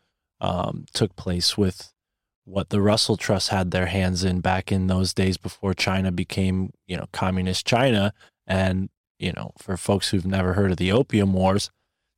um, 0.40 0.86
took 0.92 1.16
place 1.16 1.58
with 1.58 1.92
what 2.44 2.70
the 2.70 2.80
Russell 2.80 3.16
Trust 3.16 3.50
had 3.50 3.70
their 3.70 3.86
hands 3.86 4.24
in 4.24 4.40
back 4.40 4.72
in 4.72 4.86
those 4.86 5.12
days 5.12 5.36
before 5.36 5.74
China 5.74 6.10
became, 6.10 6.72
you 6.86 6.96
know, 6.96 7.06
communist 7.12 7.66
China. 7.66 8.14
And, 8.46 8.88
you 9.18 9.32
know, 9.32 9.52
for 9.58 9.76
folks 9.76 10.10
who've 10.10 10.24
never 10.24 10.54
heard 10.54 10.70
of 10.70 10.78
the 10.78 10.92
opium 10.92 11.32
wars, 11.32 11.70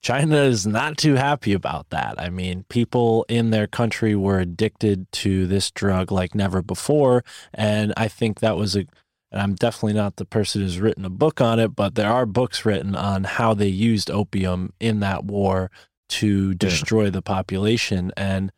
China 0.03 0.37
is 0.37 0.67
not 0.67 0.97
too 0.97 1.15
happy 1.15 1.53
about 1.53 1.91
that. 1.91 2.15
I 2.19 2.31
mean, 2.31 2.65
people 2.69 3.27
in 3.29 3.51
their 3.51 3.67
country 3.67 4.15
were 4.15 4.41
addicted 4.41 5.11
to 5.13 5.47
this 5.47 5.71
drug 5.71 6.11
like 6.11 6.35
never 6.35 6.63
before. 6.63 7.23
And 7.53 7.93
I 7.97 8.09
think 8.09 8.41
that 8.41 8.57
was 8.57 8.77
a, 8.77 8.87
and 9.31 9.41
I'm 9.41 9.55
definitely 9.55 9.93
not 9.93 10.17
the 10.17 10.25
person 10.25 10.63
who's 10.63 10.81
written 10.81 11.05
a 11.05 11.11
book 11.11 11.41
on 11.41 11.59
it, 11.59 11.77
but 11.77 11.97
there 11.97 12.11
are 12.11 12.25
books 12.25 12.65
written 12.65 12.97
on 12.97 13.25
how 13.25 13.53
they 13.53 13.69
used 13.69 14.11
opium 14.11 14.73
in 14.81 15.01
that 15.01 15.25
war 15.25 15.71
to 16.09 16.55
destroy 16.55 17.11
the 17.11 17.23
population. 17.23 18.11
And 18.17 18.53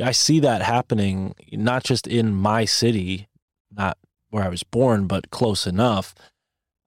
I 0.00 0.12
see 0.12 0.40
that 0.40 0.62
happening 0.62 1.34
not 1.52 1.84
just 1.84 2.06
in 2.06 2.34
my 2.34 2.64
city, 2.66 3.28
not 3.74 3.96
where 4.30 4.44
I 4.44 4.48
was 4.48 4.62
born, 4.62 5.06
but 5.06 5.30
close 5.30 5.66
enough. 5.66 6.14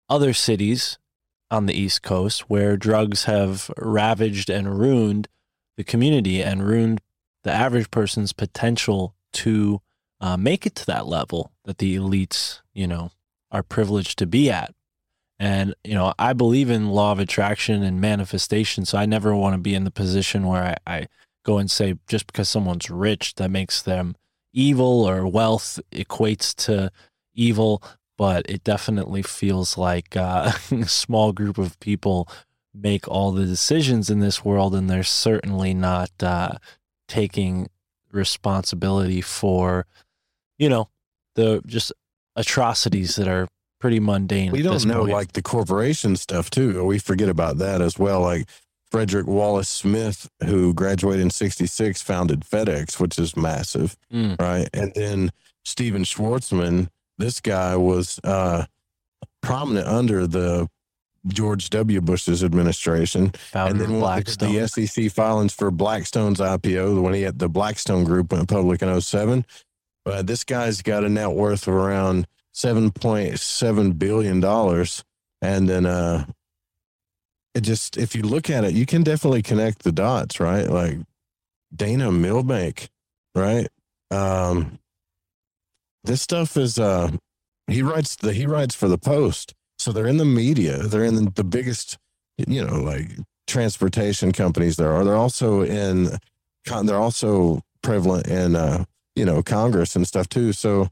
Other 0.08 0.34
cities 0.34 1.00
on 1.52 1.66
the 1.66 1.74
East 1.74 2.02
Coast 2.02 2.50
where 2.50 2.78
drugs 2.78 3.26
have 3.26 3.72
ravaged 3.78 4.50
and 4.50 4.80
ruined 4.80 5.28
the 5.78 5.84
community 5.84 6.42
and 6.42 6.66
ruined 6.66 7.02
the 7.44 7.52
average 7.52 7.92
person's 7.92 8.34
potential 8.34 9.16
to 9.34 9.82
uh, 10.20 10.38
make 10.38 10.66
it 10.66 10.76
to 10.76 10.86
that 10.86 11.06
level 11.06 11.52
that 11.66 11.78
the 11.78 11.96
elites, 11.96 12.62
you 12.74 12.88
know, 12.88 13.12
are 13.52 13.64
privileged 13.64 14.18
to 14.20 14.26
be 14.26 14.50
at. 14.50 14.74
And, 15.38 15.76
you 15.84 15.94
know, 15.94 16.14
I 16.18 16.34
believe 16.34 16.70
in 16.70 16.90
law 16.90 17.12
of 17.12 17.20
attraction 17.20 17.84
and 17.84 18.00
manifestation. 18.00 18.86
So 18.86 18.98
I 18.98 19.06
never 19.06 19.36
want 19.36 19.54
to 19.54 19.62
be 19.62 19.76
in 19.76 19.84
the 19.84 19.92
position 19.92 20.48
where 20.48 20.78
I, 20.88 21.00
I 21.00 21.08
go 21.44 21.58
and 21.58 21.70
say 21.70 21.96
just 22.08 22.28
because 22.28 22.50
someone's 22.50 22.90
rich, 22.90 23.36
that 23.36 23.52
makes 23.52 23.82
them 23.82 24.16
evil 24.54 25.08
or 25.08 25.28
wealth 25.28 25.80
equates 25.92 26.56
to 26.66 26.92
evil. 27.34 27.84
But 28.18 28.50
it 28.50 28.64
definitely 28.64 29.22
feels 29.24 29.78
like 29.78 30.16
uh, 30.16 30.52
a 30.72 30.86
small 30.88 31.34
group 31.34 31.58
of 31.58 31.80
people 31.80 32.28
make 32.74 33.08
all 33.08 33.32
the 33.32 33.46
decisions 33.46 34.10
in 34.10 34.20
this 34.20 34.44
world, 34.46 34.74
and 34.76 34.90
they're 34.90 35.04
certainly 35.04 35.74
not 35.74 36.12
uh, 36.22 36.56
taking 37.08 37.70
responsibility 38.12 39.22
for, 39.22 39.86
you 40.58 40.70
know, 40.70 40.90
the 41.36 41.62
just 41.66 41.92
atrocities 42.36 43.16
that 43.16 43.28
are 43.28 43.48
pretty 43.80 44.00
mundane. 44.00 44.52
We 44.52 44.62
don't 44.62 44.86
know 44.86 45.02
point. 45.02 45.12
like 45.14 45.32
the 45.34 45.42
corporation 45.42 46.16
stuff 46.16 46.50
too. 46.50 46.84
We 46.86 47.00
forget 47.00 47.30
about 47.30 47.58
that 47.60 47.82
as 47.82 48.00
well. 48.00 48.22
Like 48.22 48.48
Frederick 48.92 49.28
Wallace 49.28 49.70
Smith, 49.70 50.30
who 50.46 50.74
graduated 50.74 51.22
in 51.22 51.30
'66, 51.30 52.02
founded 52.02 52.42
FedEx, 52.42 53.00
which 53.00 53.20
is 53.20 53.36
massive, 53.36 53.98
Mm. 54.14 54.40
right? 54.40 54.70
And 54.74 54.94
then 54.96 55.32
Stephen 55.66 56.04
Schwarzman, 56.04 56.90
this 57.18 57.40
guy 57.40 57.76
was 57.76 58.20
uh, 58.24 58.66
prominent 59.42 59.88
under 59.88 60.28
the 60.28 60.68
George 61.28 61.70
W. 61.72 62.02
Bush's 62.02 62.44
administration. 62.44 63.32
founder 63.32 63.72
and 63.72 63.82
then 63.82 64.00
Blackstone. 64.00 64.54
the 64.54 64.68
SEC 64.68 65.12
filings 65.12 65.54
for 65.54 65.72
Blackstone's 65.72 66.40
IPO, 66.40 67.02
when 67.02 67.14
he 67.14 67.24
had 67.24 67.40
the 67.40 67.50
Blackstone 67.50 68.04
Group 68.04 68.32
went 68.32 68.48
public 68.48 68.82
in 68.82 69.02
07. 69.02 69.46
But 70.04 70.28
this 70.28 70.44
guy's 70.44 70.82
got 70.82 71.04
a 71.04 71.10
net 71.10 71.32
worth 71.32 71.68
of 71.68 71.74
around 71.74 72.28
$7.7 72.54 74.00
billion. 74.00 74.44
And 75.42 75.70
then, 75.70 75.86
uh, 75.86 76.26
it 77.56 77.62
just, 77.62 77.98
if 77.98 78.16
you 78.16 78.22
look 78.22 78.50
at 78.50 78.64
it, 78.64 78.74
you 78.74 78.86
can 78.86 79.02
definitely 79.02 79.42
connect 79.42 79.84
the 79.84 79.92
dots, 79.92 80.40
right? 80.40 80.70
Like 80.70 80.98
Dana 81.76 82.12
Milbank, 82.12 82.90
right? 83.34 83.68
Um, 84.12 84.78
this 86.06 86.22
stuff 86.22 86.58
is, 86.58 86.80
uh, 86.80 87.12
he 87.68 87.82
writes 87.82 88.16
the, 88.16 88.34
he 88.34 88.46
writes 88.46 88.76
for 88.76 88.88
the 88.88 88.98
Post. 88.98 89.54
So 89.78 89.92
they're 89.92 90.08
in 90.08 90.18
the 90.18 90.26
media. 90.26 90.78
They're 90.80 91.04
in 91.04 91.34
the 91.34 91.44
biggest, 91.44 91.98
you 92.38 92.66
know, 92.66 92.80
like 92.80 93.10
transportation 93.48 94.32
companies 94.32 94.78
there 94.78 94.92
are. 94.94 95.04
They're 95.04 95.16
also 95.16 95.64
in, 95.64 96.18
they're 96.66 96.98
also 96.98 97.62
prevalent 97.84 98.28
in, 98.28 98.56
uh, 98.56 98.86
you 99.16 99.26
know, 99.26 99.44
Congress 99.44 99.96
and 99.96 100.08
stuff 100.08 100.30
too. 100.30 100.54
So, 100.54 100.88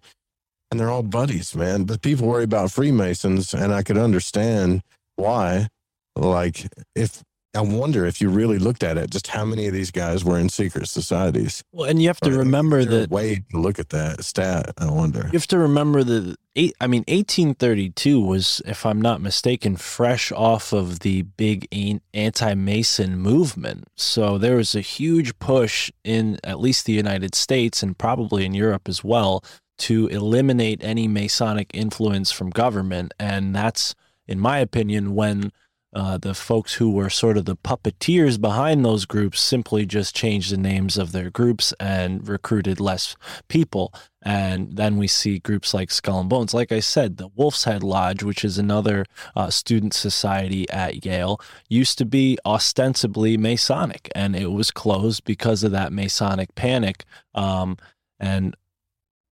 and 0.70 0.80
they're 0.80 0.90
all 0.90 1.04
buddies, 1.04 1.56
man. 1.56 1.84
But 1.84 2.02
people 2.02 2.28
worry 2.28 2.44
about 2.44 2.72
Freemasons, 2.72 3.54
and 3.54 3.74
I 3.74 3.84
could 3.84 3.98
understand 3.98 4.82
why. 5.16 5.68
Like, 6.16 6.68
if 6.96 7.24
I 7.56 7.62
wonder 7.62 8.06
if 8.06 8.20
you 8.20 8.30
really 8.30 8.58
looked 8.58 8.82
at 8.84 8.98
it, 8.98 9.12
just 9.12 9.28
how 9.28 9.46
many 9.46 9.68
of 9.68 9.74
these 9.74 9.92
guys 9.92 10.26
were 10.26 10.40
in 10.40 10.50
secret 10.50 10.88
societies. 10.88 11.64
well, 11.72 11.88
and 11.90 12.02
you 12.02 12.08
have 12.10 12.20
to 12.22 12.32
Right. 12.32 12.40
remember 12.40 12.84
that 12.86 13.12
way 13.12 13.44
to 13.52 13.60
look 13.62 13.78
at 13.78 13.90
that 13.90 14.24
stat. 14.24 14.74
I 14.78 14.90
wonder. 14.90 15.22
You 15.32 15.38
have 15.38 15.48
to 15.48 15.60
remember 15.60 16.04
that 16.04 16.36
eight. 16.56 16.74
I 16.82 16.88
mean, 16.88 17.04
1832 17.08 18.20
was, 18.20 18.62
if 18.66 18.86
I'm 18.88 19.00
not 19.02 19.22
mistaken, 19.22 19.76
fresh 19.76 20.32
off 20.32 20.74
of 20.74 21.00
the 21.02 21.22
big 21.24 21.68
anti-Mason 22.14 23.18
movement. 23.20 23.88
So 23.96 24.38
there 24.38 24.56
was 24.56 24.74
a 24.76 24.82
huge 24.82 25.38
push 25.40 25.92
in 26.04 26.40
at 26.44 26.60
least 26.60 26.86
the 26.86 26.94
United 26.94 27.36
States 27.36 27.84
and 27.84 27.98
probably 27.98 28.46
in 28.46 28.54
Europe 28.54 28.88
as 28.88 29.04
well 29.04 29.44
to 29.80 30.08
eliminate 30.08 30.84
any 30.84 31.08
Masonic 31.08 31.70
influence 31.74 32.32
from 32.32 32.50
government, 32.50 33.14
and 33.20 33.56
that's, 33.56 33.96
in 34.28 34.40
my 34.40 34.60
opinion, 34.60 35.16
when 35.16 35.52
uh, 35.94 36.18
the 36.18 36.34
folks 36.34 36.76
who 36.76 36.92
were 36.92 37.10
sort 37.10 37.38
of 37.38 37.46
the 37.46 37.56
puppeteers 37.56 38.40
behind 38.40 38.84
those 38.84 39.06
groups 39.06 39.40
simply 39.40 39.86
just 39.86 40.16
changed 40.16 40.52
the 40.52 40.58
names 40.58 40.98
of 40.98 41.12
their 41.12 41.30
groups 41.30 41.74
and 41.80 42.28
recruited 42.28 42.80
less 42.80 43.16
people. 43.48 43.94
And 44.22 44.76
then 44.76 44.98
we 44.98 45.08
see 45.08 45.40
groups 45.40 45.74
like 45.74 45.92
Skull 45.92 46.22
and 46.22 46.30
Bones. 46.30 46.54
Like 46.54 46.72
I 46.72 46.80
said, 46.80 47.18
the 47.18 47.30
Wolf's 47.36 47.66
Head 47.66 47.84
Lodge, 47.84 48.24
which 48.24 48.44
is 48.44 48.58
another 48.58 49.06
uh, 49.36 49.50
student 49.50 49.94
society 49.94 50.70
at 50.70 51.06
Yale, 51.06 51.40
used 51.70 51.98
to 51.98 52.06
be 52.06 52.38
ostensibly 52.46 53.38
Masonic, 53.38 54.10
and 54.16 54.36
it 54.36 54.52
was 54.52 54.72
closed 54.72 55.26
because 55.26 55.64
of 55.64 55.72
that 55.74 55.94
Masonic 55.94 56.56
panic. 56.56 57.04
Um, 57.36 57.78
and 58.20 58.56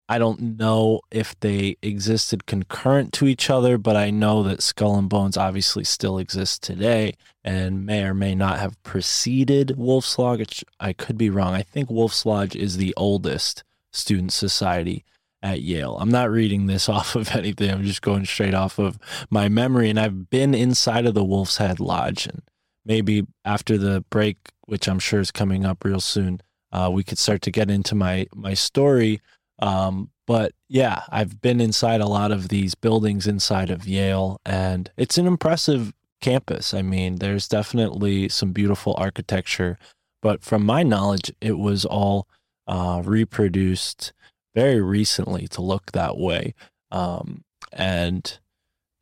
I 0.09 0.19
don't 0.19 0.59
know 0.59 1.01
if 1.11 1.39
they 1.41 1.77
existed 1.83 2.47
concurrent 2.47 3.13
to 3.15 3.27
each 3.27 3.49
other, 3.49 3.79
but 3.79 3.97
I 3.97 4.11
know 4.11 4.43
that 4.43 4.63
Skull 4.63 4.99
and 4.99 5.09
Bones 5.09 5.37
obviously 5.37 5.85
still 5.85 6.19
exists 6.19 6.59
today 6.59 7.15
and 7.43 7.87
may 7.87 8.05
or 8.05 8.13
may 8.13 8.35
not 8.35 8.59
have 8.59 8.83
preceded 8.83 9.79
Wolf's 9.79 10.19
Lodge. 10.19 10.63
I 10.79 10.93
could 10.93 11.17
be 11.17 11.31
wrong. 11.31 11.55
I 11.55 11.63
think 11.63 11.91
Wolf's 11.91 12.27
Lodge 12.27 12.55
is 12.55 12.77
the 12.77 12.93
oldest 12.97 13.65
student 13.93 14.33
society 14.33 15.05
at 15.43 15.63
Yale. 15.63 15.97
I'm 15.99 16.11
not 16.11 16.31
reading 16.31 16.67
this 16.67 16.89
off 16.91 17.17
of 17.17 17.35
anything. 17.35 17.71
I'm 17.71 17.85
just 17.85 18.03
going 18.03 18.27
straight 18.27 18.55
off 18.55 18.79
of 18.79 18.99
my 19.31 19.49
memory. 19.49 19.89
And 19.89 19.99
I've 19.99 20.29
been 20.29 20.55
inside 20.55 21.07
of 21.07 21.15
the 21.15 21.25
Wolf's 21.25 21.57
Head 21.57 21.81
Lodge. 21.81 22.27
And 22.27 22.43
maybe 22.85 23.27
after 23.45 23.79
the 23.79 24.05
break, 24.11 24.37
which 24.67 24.87
I'm 24.87 24.99
sure 24.99 25.21
is 25.21 25.31
coming 25.31 25.65
up 25.65 25.83
real 25.83 26.01
soon, 26.01 26.43
uh, 26.73 26.91
we 26.93 27.05
could 27.05 27.19
start 27.19 27.41
to 27.43 27.53
get 27.53 27.71
into 27.71 27.95
my 27.95 28.27
my 28.35 28.53
story 28.53 29.21
um, 29.59 30.11
but 30.27 30.53
yeah, 30.69 31.03
I've 31.11 31.41
been 31.41 31.61
inside 31.61 32.01
a 32.01 32.09
lot 32.09 32.33
of 32.33 32.49
these 32.49 32.75
buildings 32.75 33.27
inside 33.27 33.71
of 33.71 33.87
Yale, 33.87 34.41
and 34.45 34.91
it's 34.97 35.19
an 35.19 35.27
impressive 35.27 35.93
campus. 36.21 36.73
I 36.73 36.83
mean, 36.83 37.17
there's 37.17 37.49
definitely 37.49 38.29
some 38.29 38.53
beautiful 38.53 38.95
architecture, 38.97 39.79
but 40.23 40.43
from 40.43 40.65
my 40.65 40.83
knowledge, 40.83 41.33
it 41.41 41.59
was 41.59 41.85
all 41.85 42.27
uh, 42.67 43.03
reproduced 43.05 44.13
very 44.55 44.81
recently 44.81 45.47
to 45.49 45.61
look 45.61 45.93
that 45.93 46.17
way. 46.17 46.55
Um, 46.91 47.45
and 47.73 48.39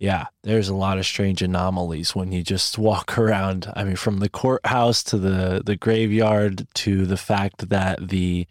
yeah, 0.01 0.27
there's 0.43 0.69
a 0.69 0.75
lot 0.75 0.99
of 0.99 1.07
strange 1.07 1.43
anomalies 1.43 2.17
when 2.17 2.33
you 2.33 2.43
just 2.43 2.77
walk 2.91 3.17
around. 3.17 3.73
I 3.77 3.85
mean, 3.85 3.97
from 3.97 4.19
the 4.19 4.29
courthouse 4.29 5.05
to 5.05 5.19
the 5.19 5.63
the 5.65 5.77
graveyard 5.77 6.67
to 6.75 7.07
the 7.07 7.17
fact 7.17 7.69
that 7.69 8.09
the 8.09 8.47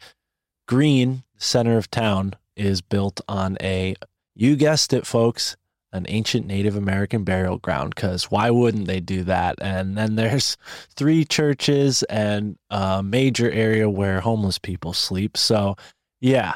green 0.68 1.24
center 1.42 1.78
of 1.78 1.90
town 1.92 2.36
is 2.56 2.82
built 2.82 3.22
on 3.28 3.58
a, 3.62 3.96
you 4.36 4.56
guessed 4.56 4.94
it, 4.94 5.06
folks, 5.06 5.58
an 5.94 6.06
ancient 6.08 6.46
Native 6.46 6.76
American 6.76 7.24
burial 7.24 7.58
ground. 7.58 7.96
Because 7.96 8.32
why 8.32 8.50
wouldn't 8.50 8.88
they 8.88 9.00
do 9.00 9.24
that? 9.24 9.56
And 9.62 9.98
then 9.98 10.16
there's 10.16 10.58
three 10.96 11.26
churches 11.26 12.04
and 12.04 12.58
a 12.70 13.04
major 13.04 13.50
area 13.52 13.90
where 13.90 14.22
homeless 14.22 14.58
people 14.58 14.94
sleep. 14.94 15.36
So, 15.36 15.76
yeah, 16.20 16.56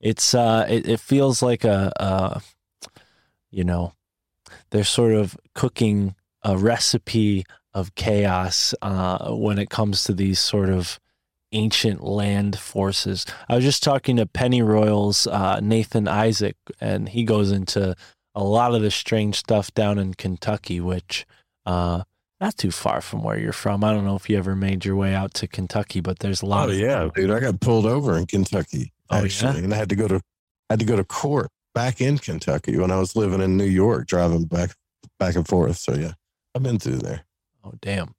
it's 0.00 0.34
uh, 0.34 0.66
it, 0.68 0.86
it 0.88 1.00
feels 1.00 1.42
like 1.42 1.64
a, 1.64 1.92
a, 1.96 2.42
you 3.50 3.64
know, 3.64 3.92
they're 4.70 4.84
sort 4.84 5.14
of 5.14 5.36
cooking 5.54 6.14
a 6.42 6.58
recipe 6.58 7.44
of 7.72 7.94
chaos 7.94 8.74
uh, 8.82 9.32
when 9.34 9.58
it 9.58 9.70
comes 9.70 10.04
to 10.04 10.12
these 10.12 10.38
sort 10.38 10.68
of 10.68 11.00
ancient 11.54 12.02
land 12.02 12.58
forces. 12.58 13.24
I 13.48 13.54
was 13.54 13.64
just 13.64 13.82
talking 13.82 14.16
to 14.16 14.26
Pennyroyal's 14.26 15.26
uh, 15.26 15.60
Nathan 15.60 16.06
Isaac, 16.08 16.56
and 16.80 17.08
he 17.08 17.24
goes 17.24 17.50
into 17.50 17.94
a 18.34 18.44
lot 18.44 18.74
of 18.74 18.82
the 18.82 18.90
strange 18.90 19.36
stuff 19.36 19.72
down 19.72 19.98
in 19.98 20.14
Kentucky, 20.14 20.80
which 20.80 21.24
uh, 21.64 22.02
not 22.40 22.56
too 22.56 22.70
far 22.70 23.00
from 23.00 23.22
where 23.22 23.38
you're 23.38 23.52
from. 23.52 23.84
I 23.84 23.92
don't 23.92 24.04
know 24.04 24.16
if 24.16 24.28
you 24.28 24.36
ever 24.36 24.54
made 24.54 24.84
your 24.84 24.96
way 24.96 25.14
out 25.14 25.32
to 25.34 25.46
Kentucky, 25.46 26.00
but 26.00 26.18
there's 26.18 26.42
a 26.42 26.46
lot. 26.46 26.68
Oh 26.68 26.72
of, 26.72 26.78
yeah, 26.78 27.08
dude, 27.14 27.30
I 27.30 27.40
got 27.40 27.60
pulled 27.60 27.86
over 27.86 28.18
in 28.18 28.26
Kentucky 28.26 28.92
Oh, 29.10 29.24
actually, 29.24 29.58
yeah? 29.58 29.64
and 29.64 29.74
I 29.74 29.76
had 29.76 29.88
to 29.90 29.96
go 29.96 30.08
to 30.08 30.20
had 30.70 30.80
to 30.80 30.84
go 30.84 30.96
to 30.96 31.04
court 31.04 31.48
back 31.74 32.00
in 32.00 32.18
Kentucky 32.18 32.76
when 32.78 32.90
I 32.90 32.98
was 32.98 33.14
living 33.14 33.40
in 33.40 33.56
New 33.56 33.64
York, 33.64 34.06
driving 34.06 34.44
back 34.44 34.74
back 35.18 35.36
and 35.36 35.46
forth. 35.46 35.76
So 35.76 35.94
yeah, 35.94 36.12
I've 36.54 36.62
been 36.62 36.78
through 36.78 36.98
there. 36.98 37.24
Oh, 37.62 37.74
damn. 37.80 38.14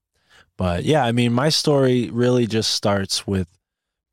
But 0.58 0.86
yeah, 0.86 1.04
I 1.04 1.12
mean, 1.12 1.34
my 1.34 1.50
story 1.50 2.10
really 2.10 2.48
just 2.48 2.72
starts 2.72 3.28
with 3.28 3.48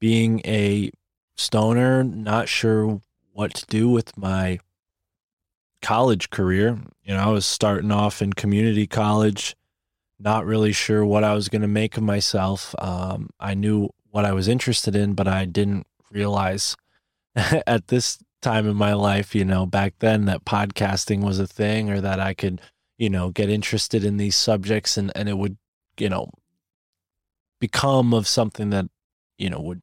being 0.01 0.41
a 0.45 0.91
stoner, 1.37 2.03
not 2.03 2.49
sure 2.49 3.01
what 3.33 3.55
to 3.55 3.67
do 3.67 3.89
with 3.89 4.17
my 4.17 4.59
college 5.81 6.31
career. 6.31 6.79
You 7.05 7.15
know, 7.15 7.21
I 7.21 7.29
was 7.29 7.47
starting 7.47 7.91
off 7.91 8.23
in 8.23 8.33
community 8.33 8.87
college, 8.87 9.55
not 10.19 10.47
really 10.47 10.73
sure 10.73 11.05
what 11.05 11.25
I 11.25 11.35
was 11.35 11.49
going 11.49 11.63
to 11.63 11.69
make 11.69 11.97
of 11.97 12.03
myself. 12.03 12.75
Um, 12.79 13.31
I 13.39 13.55
knew 13.55 13.91
what 14.11 14.25
I 14.25 14.33
was 14.33 14.49
interested 14.49 14.95
in, 14.95 15.15
but 15.15 15.29
I 15.29 15.45
didn't 15.45 15.87
realize 16.11 16.77
at 17.35 17.89
this 17.89 18.19
time 18.41 18.69
in 18.69 18.77
my 18.77 18.93
life, 18.93 19.35
you 19.35 19.45
know, 19.45 19.67
back 19.67 19.95
then 19.99 20.27
that 20.27 20.45
podcasting 20.45 21.21
was 21.21 21.39
a 21.39 21.47
thing 21.47 21.91
or 21.91 22.01
that 22.01 22.21
I 22.21 22.35
could, 22.35 22.61
you 22.99 23.09
know, 23.09 23.31
get 23.31 23.49
interested 23.49 24.05
in 24.05 24.17
these 24.17 24.37
subjects 24.37 24.97
and, 24.97 25.13
and 25.15 25.29
it 25.29 25.39
would, 25.39 25.57
you 25.99 26.09
know, 26.09 26.31
become 27.61 28.13
of 28.13 28.27
something 28.27 28.71
that, 28.71 28.87
you 29.39 29.51
know, 29.51 29.61
would 29.61 29.83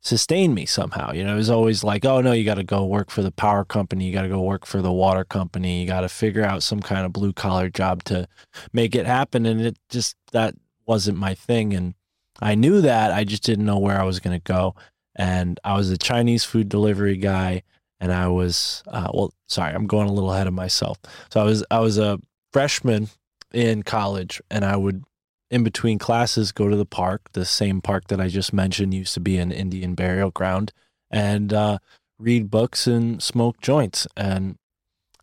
sustain 0.00 0.52
me 0.52 0.66
somehow. 0.66 1.12
You 1.12 1.24
know, 1.24 1.34
it 1.34 1.36
was 1.36 1.50
always 1.50 1.84
like, 1.84 2.04
oh 2.04 2.20
no, 2.20 2.32
you 2.32 2.44
got 2.44 2.56
to 2.56 2.64
go 2.64 2.84
work 2.84 3.10
for 3.10 3.22
the 3.22 3.30
power 3.30 3.64
company, 3.64 4.06
you 4.06 4.12
got 4.12 4.22
to 4.22 4.28
go 4.28 4.42
work 4.42 4.66
for 4.66 4.82
the 4.82 4.92
water 4.92 5.24
company, 5.24 5.80
you 5.80 5.86
got 5.86 6.00
to 6.00 6.08
figure 6.08 6.44
out 6.44 6.62
some 6.62 6.80
kind 6.80 7.06
of 7.06 7.12
blue 7.12 7.32
collar 7.32 7.68
job 7.68 8.04
to 8.04 8.28
make 8.72 8.94
it 8.94 9.06
happen. 9.06 9.46
And 9.46 9.60
it 9.60 9.78
just, 9.88 10.16
that 10.32 10.54
wasn't 10.86 11.18
my 11.18 11.34
thing. 11.34 11.72
And 11.72 11.94
I 12.40 12.54
knew 12.54 12.80
that, 12.80 13.12
I 13.12 13.24
just 13.24 13.44
didn't 13.44 13.64
know 13.64 13.78
where 13.78 14.00
I 14.00 14.04
was 14.04 14.20
going 14.20 14.38
to 14.38 14.52
go. 14.52 14.74
And 15.14 15.60
I 15.62 15.76
was 15.76 15.90
a 15.90 15.98
Chinese 15.98 16.44
food 16.44 16.68
delivery 16.68 17.16
guy. 17.16 17.62
And 18.00 18.12
I 18.12 18.26
was, 18.26 18.82
uh, 18.88 19.10
well, 19.14 19.32
sorry, 19.46 19.72
I'm 19.72 19.86
going 19.86 20.08
a 20.08 20.12
little 20.12 20.32
ahead 20.32 20.48
of 20.48 20.54
myself. 20.54 20.98
So 21.30 21.40
I 21.40 21.44
was, 21.44 21.64
I 21.70 21.78
was 21.78 21.98
a 21.98 22.18
freshman 22.52 23.08
in 23.52 23.82
college 23.82 24.40
and 24.50 24.64
I 24.64 24.76
would 24.76 25.04
in 25.52 25.62
between 25.62 25.98
classes 25.98 26.50
go 26.50 26.66
to 26.68 26.76
the 26.76 26.86
park 26.86 27.20
the 27.34 27.44
same 27.44 27.82
park 27.82 28.08
that 28.08 28.20
i 28.20 28.26
just 28.26 28.52
mentioned 28.54 28.94
used 28.94 29.12
to 29.14 29.20
be 29.20 29.36
an 29.36 29.52
indian 29.52 29.94
burial 29.94 30.30
ground 30.30 30.72
and 31.10 31.52
uh, 31.52 31.78
read 32.18 32.50
books 32.50 32.86
and 32.86 33.22
smoke 33.22 33.60
joints 33.60 34.06
and 34.16 34.56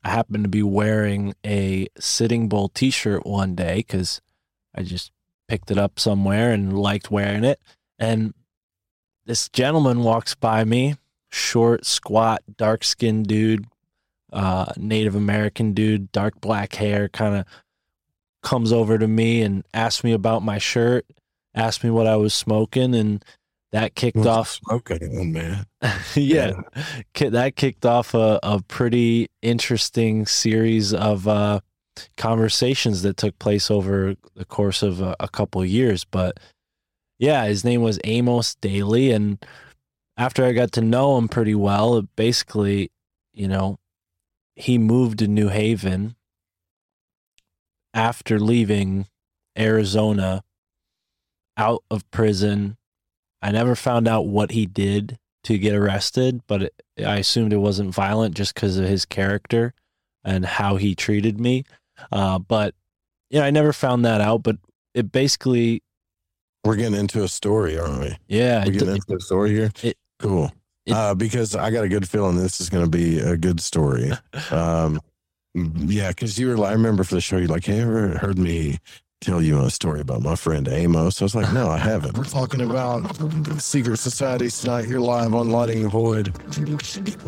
i 0.03 0.09
happened 0.09 0.43
to 0.43 0.49
be 0.49 0.61
wearing 0.63 1.33
a 1.43 1.87
sitting 1.97 2.47
bull 2.47 2.69
t-shirt 2.69 3.25
one 3.25 3.55
day 3.55 3.77
because 3.77 4.21
i 4.75 4.83
just 4.83 5.11
picked 5.47 5.71
it 5.71 5.79
up 5.79 5.99
somewhere 5.99 6.51
and 6.51 6.77
liked 6.77 7.09
wearing 7.09 7.43
it 7.43 7.59
and 7.97 8.33
this 9.25 9.49
gentleman 9.49 10.03
walks 10.03 10.35
by 10.35 10.63
me 10.63 10.95
short 11.31 11.87
squat 11.87 12.43
dark 12.55 12.83
skinned 12.83 13.25
dude 13.25 13.65
uh, 14.31 14.71
native 14.77 15.15
american 15.15 15.73
dude 15.73 16.11
dark 16.11 16.39
black 16.39 16.75
hair 16.75 17.09
kind 17.09 17.35
of 17.35 17.45
comes 18.41 18.71
over 18.71 18.97
to 18.97 19.07
me 19.07 19.41
and 19.41 19.65
asks 19.73 20.03
me 20.03 20.13
about 20.13 20.43
my 20.43 20.57
shirt, 20.57 21.05
asked 21.53 21.83
me 21.83 21.89
what 21.89 22.07
I 22.07 22.15
was 22.15 22.33
smoking, 22.33 22.95
and 22.95 23.23
that 23.71 23.95
kicked 23.95 24.25
off. 24.25 24.59
Oh, 24.69 24.81
man. 24.91 25.65
yeah, 26.15 26.53
ki- 27.13 27.29
that 27.29 27.55
kicked 27.55 27.85
off 27.85 28.13
a, 28.13 28.39
a 28.41 28.61
pretty 28.63 29.29
interesting 29.41 30.25
series 30.25 30.93
of 30.93 31.27
uh, 31.27 31.59
conversations 32.17 33.01
that 33.03 33.17
took 33.17 33.37
place 33.39 33.69
over 33.69 34.15
the 34.35 34.45
course 34.45 34.81
of 34.81 35.01
a, 35.01 35.15
a 35.19 35.27
couple 35.27 35.61
of 35.61 35.67
years. 35.67 36.05
But 36.05 36.39
yeah, 37.19 37.45
his 37.45 37.63
name 37.63 37.81
was 37.81 37.99
Amos 38.03 38.55
Daly, 38.55 39.11
and 39.11 39.43
after 40.17 40.45
I 40.45 40.53
got 40.53 40.71
to 40.73 40.81
know 40.81 41.17
him 41.17 41.27
pretty 41.27 41.55
well, 41.55 42.01
basically, 42.15 42.91
you 43.33 43.47
know, 43.47 43.77
he 44.55 44.77
moved 44.77 45.19
to 45.19 45.27
New 45.27 45.49
Haven 45.49 46.15
after 47.93 48.39
leaving 48.39 49.07
Arizona 49.57 50.43
out 51.57 51.83
of 51.91 52.09
prison. 52.11 52.77
I 53.41 53.51
never 53.51 53.75
found 53.75 54.07
out 54.07 54.27
what 54.27 54.51
he 54.51 54.65
did 54.65 55.17
to 55.45 55.57
get 55.57 55.73
arrested, 55.75 56.41
but 56.47 56.63
it, 56.63 56.73
I 57.05 57.17
assumed 57.17 57.53
it 57.53 57.57
wasn't 57.57 57.93
violent 57.93 58.35
just 58.35 58.53
because 58.53 58.77
of 58.77 58.85
his 58.85 59.05
character 59.05 59.73
and 60.23 60.45
how 60.45 60.75
he 60.75 60.95
treated 60.95 61.39
me. 61.39 61.63
Uh, 62.11 62.39
but 62.39 62.75
yeah, 63.29 63.43
I 63.43 63.51
never 63.51 63.71
found 63.73 64.03
that 64.05 64.21
out. 64.21 64.43
But 64.43 64.57
it 64.93 65.11
basically, 65.11 65.81
We're 66.65 66.75
getting 66.75 66.99
into 66.99 67.23
a 67.23 67.27
story, 67.29 67.79
aren't 67.79 68.01
we? 68.01 68.17
yeah, 68.27 68.63
We're 68.65 68.71
it, 68.71 68.79
getting 68.79 68.95
into 68.95 69.15
a 69.15 69.19
story 69.21 69.51
here. 69.51 69.71
it- 69.83 69.97
cool. 70.19 70.51
it- 70.85 70.93
uh, 70.93 71.15
because 71.15 71.55
I 71.55 71.71
got 71.71 71.83
a 71.85 71.89
good 71.89 72.07
feeling 72.09 72.35
this 72.37 72.59
is 72.59 72.69
going 72.69 72.83
to 72.83 72.89
be 72.89 73.19
a 73.19 73.37
good 73.37 73.59
story. 73.61 74.11
Um, 74.51 74.99
yeah, 75.53 76.09
because 76.09 76.37
you 76.37 76.55
were. 76.55 76.65
I 76.65 76.71
remember 76.71 77.03
for 77.03 77.15
the 77.15 77.21
show, 77.21 77.37
you're 77.37 77.47
like, 77.47 77.65
"Hey, 77.65 77.81
ever 77.81 78.17
heard 78.17 78.37
me 78.37 78.79
tell 79.21 79.41
you 79.41 79.59
a 79.65 79.69
story 79.69 79.99
about 79.99 80.21
my 80.21 80.35
friend 80.35 80.67
Amos. 80.67 81.21
I 81.21 81.25
was 81.25 81.35
like, 81.35 81.51
no, 81.51 81.69
I 81.69 81.77
haven't. 81.91 82.17
We're 82.17 82.23
talking 82.23 82.61
about 82.61 83.01
secret 83.61 83.97
societies 83.97 84.61
tonight. 84.61 84.87
You're 84.87 85.01
live 85.01 85.33
on 85.33 85.49
Lighting 85.49 85.83
the 85.83 85.89
Void 85.89 86.33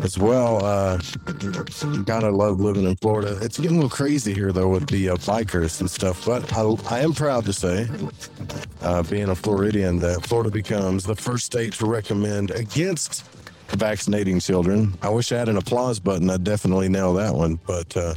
as 0.02 0.18
well. 0.18 0.64
Uh, 0.64 0.98
I 2.08 2.28
love 2.28 2.60
living 2.60 2.84
in 2.84 2.96
Florida. 2.96 3.38
It's 3.42 3.58
getting 3.58 3.76
a 3.76 3.80
little 3.80 3.90
crazy 3.90 4.32
here, 4.32 4.52
though, 4.52 4.68
with 4.68 4.88
the 4.88 5.10
uh, 5.10 5.16
bikers 5.16 5.80
and 5.80 5.90
stuff. 5.90 6.24
But 6.24 6.50
I, 6.54 6.62
I 6.90 7.00
am 7.00 7.12
proud 7.12 7.44
to 7.44 7.52
say, 7.52 7.86
uh, 8.80 9.02
being 9.02 9.28
a 9.28 9.34
Floridian, 9.34 9.98
that 9.98 10.24
Florida 10.26 10.50
becomes 10.50 11.04
the 11.04 11.16
first 11.16 11.44
state 11.46 11.74
to 11.74 11.86
recommend 11.86 12.52
against 12.52 13.24
vaccinating 13.76 14.40
children. 14.40 14.94
I 15.02 15.08
wish 15.08 15.32
I 15.32 15.38
had 15.38 15.48
an 15.48 15.56
applause 15.56 15.98
button. 15.98 16.30
I'd 16.30 16.44
definitely 16.44 16.88
nail 16.88 17.14
that 17.14 17.34
one. 17.34 17.58
But 17.66 17.96
uh, 17.96 18.14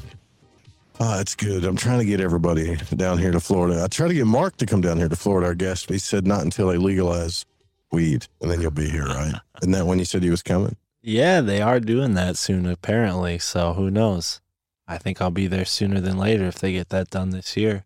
ah, 0.99 1.19
it's 1.19 1.35
good. 1.35 1.65
I'm 1.65 1.75
trying 1.75 1.99
to 1.99 2.05
get 2.05 2.19
everybody 2.21 2.75
down 2.95 3.17
here 3.17 3.31
to 3.31 3.39
Florida. 3.39 3.83
I 3.83 3.87
try 3.87 4.07
to 4.07 4.13
get 4.13 4.27
Mark 4.27 4.57
to 4.57 4.65
come 4.65 4.81
down 4.81 4.97
here 4.97 5.09
to 5.09 5.15
Florida, 5.15 5.47
our 5.47 5.55
guest. 5.55 5.87
But 5.87 5.93
he 5.93 5.99
said 5.99 6.27
not 6.27 6.41
until 6.41 6.67
they 6.67 6.77
legalize 6.77 7.45
weed, 7.91 8.27
and 8.41 8.51
then 8.51 8.61
you'll 8.61 8.71
be 8.71 8.89
here, 8.89 9.05
right? 9.05 9.35
Isn't 9.61 9.71
that 9.71 9.85
when 9.85 9.99
you 9.99 10.05
said 10.05 10.23
he 10.23 10.29
was 10.29 10.43
coming? 10.43 10.75
Yeah, 11.01 11.41
they 11.41 11.61
are 11.61 11.79
doing 11.79 12.15
that 12.15 12.37
soon, 12.37 12.65
apparently. 12.65 13.37
So 13.39 13.73
who 13.73 13.91
knows? 13.91 14.41
I 14.87 14.97
think 14.97 15.21
I'll 15.21 15.31
be 15.31 15.47
there 15.47 15.65
sooner 15.65 15.99
than 15.99 16.17
later 16.17 16.45
if 16.45 16.55
they 16.55 16.71
get 16.71 16.89
that 16.89 17.09
done 17.09 17.31
this 17.31 17.57
year. 17.57 17.85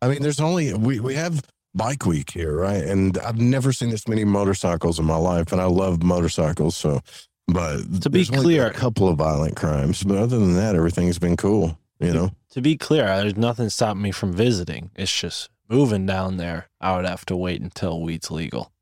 I 0.00 0.08
mean, 0.08 0.22
there's 0.22 0.40
only 0.40 0.74
we 0.74 0.98
we 0.98 1.14
have 1.14 1.42
bike 1.74 2.04
week 2.06 2.30
here, 2.30 2.54
right? 2.56 2.82
And 2.84 3.18
I've 3.18 3.38
never 3.40 3.72
seen 3.72 3.90
this 3.90 4.06
many 4.08 4.24
motorcycles 4.24 4.98
in 4.98 5.04
my 5.04 5.16
life, 5.16 5.52
and 5.52 5.60
I 5.60 5.64
love 5.64 6.02
motorcycles. 6.02 6.76
So, 6.76 7.00
but 7.48 8.02
To 8.02 8.10
be 8.10 8.24
clear- 8.24 8.66
a 8.66 8.72
couple 8.72 9.08
of 9.08 9.16
violent 9.18 9.56
crimes, 9.56 10.02
but 10.02 10.18
other 10.18 10.38
than 10.38 10.54
that, 10.56 10.74
everything's 10.74 11.18
been 11.18 11.36
cool. 11.36 11.78
You 12.00 12.12
know, 12.12 12.30
To 12.50 12.60
be 12.60 12.76
clear, 12.76 13.04
there's 13.06 13.36
nothing 13.36 13.68
stopping 13.68 14.02
me 14.02 14.10
from 14.10 14.32
visiting. 14.32 14.90
It's 14.96 15.12
just 15.16 15.50
moving 15.68 16.04
down 16.04 16.36
there. 16.36 16.68
I 16.80 16.96
would 16.96 17.04
have 17.06 17.24
to 17.26 17.36
wait 17.36 17.60
until 17.60 18.00
weed's 18.02 18.30
legal. 18.30 18.72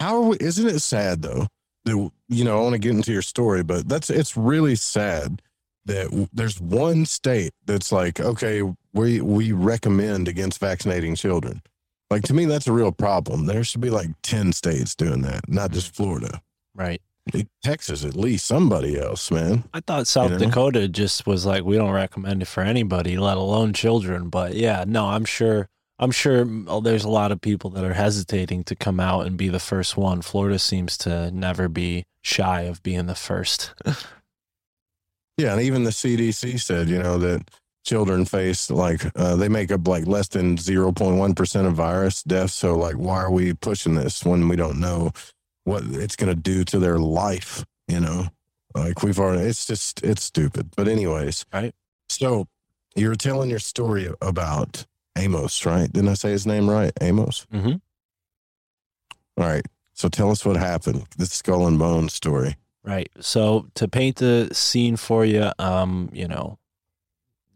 how 0.00 0.16
are 0.16 0.28
we? 0.30 0.36
Isn't 0.40 0.66
it 0.68 0.80
sad 0.80 1.22
though? 1.22 1.46
That 1.84 2.10
you 2.28 2.44
know, 2.44 2.58
I 2.58 2.62
want 2.62 2.72
to 2.74 2.78
get 2.78 2.94
into 2.94 3.12
your 3.12 3.22
story, 3.22 3.62
but 3.62 3.88
that's 3.88 4.10
it's 4.10 4.36
really 4.36 4.74
sad 4.74 5.40
that 5.86 6.04
w- 6.10 6.28
there's 6.32 6.60
one 6.60 7.06
state 7.06 7.52
that's 7.66 7.90
like, 7.92 8.18
okay, 8.20 8.62
we 8.92 9.20
we 9.20 9.52
recommend 9.52 10.26
against 10.28 10.58
vaccinating 10.58 11.14
children. 11.14 11.62
Like 12.10 12.22
to 12.24 12.34
me, 12.34 12.44
that's 12.44 12.66
a 12.66 12.72
real 12.72 12.92
problem. 12.92 13.46
There 13.46 13.64
should 13.64 13.80
be 13.80 13.90
like 13.90 14.10
ten 14.22 14.52
states 14.52 14.94
doing 14.94 15.22
that, 15.22 15.48
not 15.48 15.70
just 15.70 15.92
mm-hmm. 15.92 16.02
Florida. 16.02 16.42
Right. 16.74 17.00
Texas, 17.62 18.04
at 18.04 18.16
least 18.16 18.46
somebody 18.46 18.98
else, 18.98 19.30
man. 19.30 19.62
I 19.72 19.80
thought 19.80 20.08
South 20.08 20.32
know? 20.32 20.38
Dakota 20.38 20.88
just 20.88 21.26
was 21.26 21.46
like, 21.46 21.62
we 21.62 21.76
don't 21.76 21.92
recommend 21.92 22.42
it 22.42 22.46
for 22.46 22.62
anybody, 22.62 23.16
let 23.18 23.36
alone 23.36 23.72
children. 23.72 24.30
But 24.30 24.54
yeah, 24.54 24.84
no, 24.86 25.06
I'm 25.06 25.24
sure. 25.24 25.68
I'm 26.02 26.10
sure 26.10 26.46
mm, 26.46 26.64
oh, 26.66 26.80
there's 26.80 27.04
a 27.04 27.10
lot 27.10 27.30
of 27.30 27.42
people 27.42 27.68
that 27.70 27.84
are 27.84 27.92
hesitating 27.92 28.64
to 28.64 28.74
come 28.74 28.98
out 28.98 29.26
and 29.26 29.36
be 29.36 29.48
the 29.48 29.60
first 29.60 29.98
one. 29.98 30.22
Florida 30.22 30.58
seems 30.58 30.96
to 30.98 31.30
never 31.30 31.68
be 31.68 32.04
shy 32.22 32.62
of 32.62 32.82
being 32.82 33.06
the 33.06 33.14
first. 33.14 33.74
Yeah, 35.40 35.52
and 35.52 35.62
even 35.62 35.84
the 35.84 35.90
CDC 35.90 36.60
said, 36.60 36.90
you 36.90 36.98
know, 36.98 37.16
that 37.16 37.48
children 37.84 38.24
face 38.24 38.70
like 38.70 39.02
uh, 39.16 39.36
they 39.36 39.48
make 39.48 39.70
up 39.72 39.86
like 39.88 40.06
less 40.06 40.28
than 40.28 40.56
zero 40.58 40.92
point 40.92 41.16
one 41.16 41.34
percent 41.34 41.66
of 41.66 41.74
virus 41.74 42.22
deaths. 42.22 42.54
So 42.54 42.76
like, 42.76 42.96
why 42.96 43.16
are 43.16 43.30
we 43.30 43.52
pushing 43.54 43.94
this 43.94 44.24
when 44.24 44.48
we 44.48 44.56
don't 44.56 44.78
know 44.80 45.12
what 45.64 45.82
it's 45.84 46.16
going 46.16 46.34
to 46.34 46.40
do 46.40 46.64
to 46.64 46.78
their 46.78 46.98
life? 46.98 47.64
You 47.88 48.00
know, 48.00 48.28
like 48.74 49.02
we've 49.02 49.18
already. 49.18 49.44
It's 49.48 49.66
just 49.66 50.02
it's 50.02 50.22
stupid. 50.22 50.70
But 50.76 50.88
anyways, 50.88 51.44
Right. 51.52 51.74
So 52.08 52.46
you're 52.96 53.14
telling 53.14 53.50
your 53.50 53.58
story 53.60 54.10
about 54.20 54.84
Amos, 55.16 55.64
right? 55.64 55.92
Didn't 55.92 56.08
I 56.10 56.14
say 56.14 56.30
his 56.30 56.46
name 56.46 56.68
right? 56.68 56.92
Amos. 57.00 57.46
Mhm. 57.52 57.80
All 59.38 59.46
right. 59.46 59.64
So 59.94 60.08
tell 60.08 60.30
us 60.30 60.44
what 60.44 60.56
happened. 60.56 61.04
This 61.16 61.32
skull 61.32 61.66
and 61.66 61.78
bone 61.78 62.08
story. 62.08 62.56
Right. 62.82 63.10
So 63.20 63.66
to 63.74 63.88
paint 63.88 64.16
the 64.16 64.48
scene 64.52 64.96
for 64.96 65.24
you, 65.24 65.50
um, 65.58 66.08
you 66.12 66.26
know, 66.26 66.58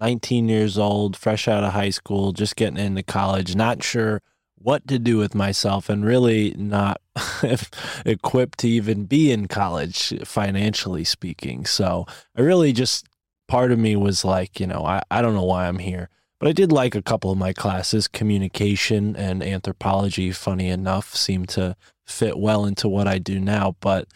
19 0.05 0.51
years 0.51 0.77
old, 0.77 1.17
fresh 1.17 1.49
out 1.49 1.65
of 1.65 1.73
high 1.73 1.89
school, 1.89 2.33
just 2.33 2.57
getting 2.57 2.77
into 2.77 3.03
college, 3.03 3.57
not 3.57 3.83
sure 3.83 4.21
what 4.57 4.87
to 4.87 4.99
do 4.99 5.17
with 5.17 5.35
myself 5.35 5.89
and 5.89 6.05
really 6.05 6.55
not 6.59 7.01
equipped 8.05 8.59
to 8.59 8.69
even 8.69 9.07
be 9.07 9.33
in 9.33 9.49
college 9.49 10.13
financially 10.23 11.05
speaking. 11.05 11.65
So 11.65 12.05
I 12.37 12.43
really 12.43 12.75
just 12.75 13.07
part 13.49 13.73
of 13.73 13.79
me 13.79 13.97
was 13.97 14.27
like, 14.27 14.61
you 14.61 14.67
know, 14.67 14.85
I, 14.85 15.01
I 15.11 15.23
don't 15.23 15.33
know 15.33 15.45
why 15.45 15.69
I'm 15.69 15.79
here. 15.79 16.11
But 16.39 16.49
I 16.49 16.53
did 16.53 16.71
like 16.71 16.95
a 16.95 17.01
couple 17.01 17.31
of 17.31 17.39
my 17.39 17.55
classes, 17.55 18.07
communication 18.07 19.17
and 19.17 19.43
anthropology, 19.43 20.33
funny 20.33 20.69
enough, 20.69 21.15
seem 21.15 21.47
to 21.47 21.77
fit 22.05 22.39
well 22.39 22.67
into 22.67 22.91
what 22.91 23.09
I 23.09 23.17
do 23.17 23.41
now. 23.41 23.75
But, 23.81 24.09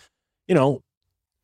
you 0.46 0.54
know, 0.54 0.82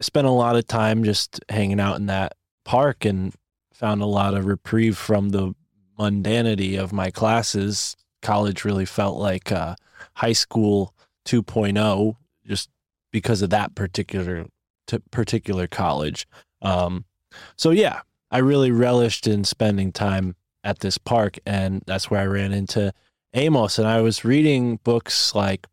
spent 0.02 0.26
a 0.26 0.30
lot 0.30 0.56
of 0.56 0.66
time 0.66 1.02
just 1.02 1.40
hanging 1.48 1.80
out 1.80 1.96
in 1.96 2.06
that 2.06 2.34
park 2.66 3.06
and 3.06 3.32
found 3.74 4.00
a 4.00 4.06
lot 4.06 4.34
of 4.34 4.46
reprieve 4.46 4.96
from 4.96 5.30
the 5.30 5.54
mundanity 5.98 6.78
of 6.78 6.92
my 6.92 7.10
classes. 7.10 7.96
College 8.22 8.64
really 8.64 8.86
felt 8.86 9.18
like 9.18 9.52
uh, 9.52 9.74
high 10.14 10.32
school 10.32 10.94
2.0 11.26 12.16
just 12.46 12.70
because 13.10 13.42
of 13.42 13.50
that 13.50 13.74
particular 13.74 14.46
t- 14.86 14.98
particular 15.10 15.66
college. 15.66 16.26
Um, 16.62 17.04
so 17.56 17.70
yeah, 17.70 18.02
I 18.30 18.38
really 18.38 18.70
relished 18.70 19.26
in 19.26 19.44
spending 19.44 19.92
time 19.92 20.36
at 20.62 20.80
this 20.80 20.98
park, 20.98 21.38
and 21.44 21.82
that's 21.86 22.10
where 22.10 22.20
I 22.20 22.26
ran 22.26 22.52
into 22.52 22.92
Amos. 23.34 23.78
And 23.78 23.86
I 23.86 24.00
was 24.00 24.24
reading 24.24 24.78
books 24.84 25.34
like, 25.34 25.66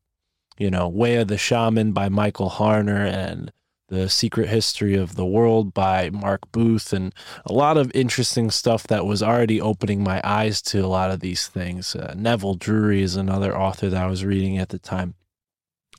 you 0.58 0.70
know, 0.70 0.88
Way 0.88 1.16
of 1.18 1.28
the 1.28 1.38
Shaman 1.38 1.94
by 1.94 2.10
Michael 2.10 2.50
Harner 2.50 3.06
and 3.06 3.52
The 3.92 4.08
Secret 4.08 4.48
History 4.48 4.96
of 4.96 5.16
the 5.16 5.26
World 5.26 5.74
by 5.74 6.10
Mark 6.10 6.50
Booth, 6.54 6.94
and 6.94 7.14
a 7.46 7.52
lot 7.52 7.78
of 7.78 7.92
interesting 7.94 8.50
stuff 8.50 8.88
that 8.88 9.06
was 9.06 9.22
already 9.22 9.60
opening 9.60 10.02
my 10.02 10.22
eyes 10.24 10.62
to 10.64 10.80
a 10.80 10.88
lot 10.88 11.12
of 11.12 11.20
these 11.20 11.48
things. 11.48 11.94
Uh, 11.94 12.14
Neville 12.18 12.56
Drury 12.56 13.02
is 13.02 13.18
another 13.18 13.56
author 13.56 13.90
that 13.90 14.02
I 14.02 14.08
was 14.08 14.24
reading 14.24 14.58
at 14.58 14.70
the 14.70 14.80
time. 14.80 15.16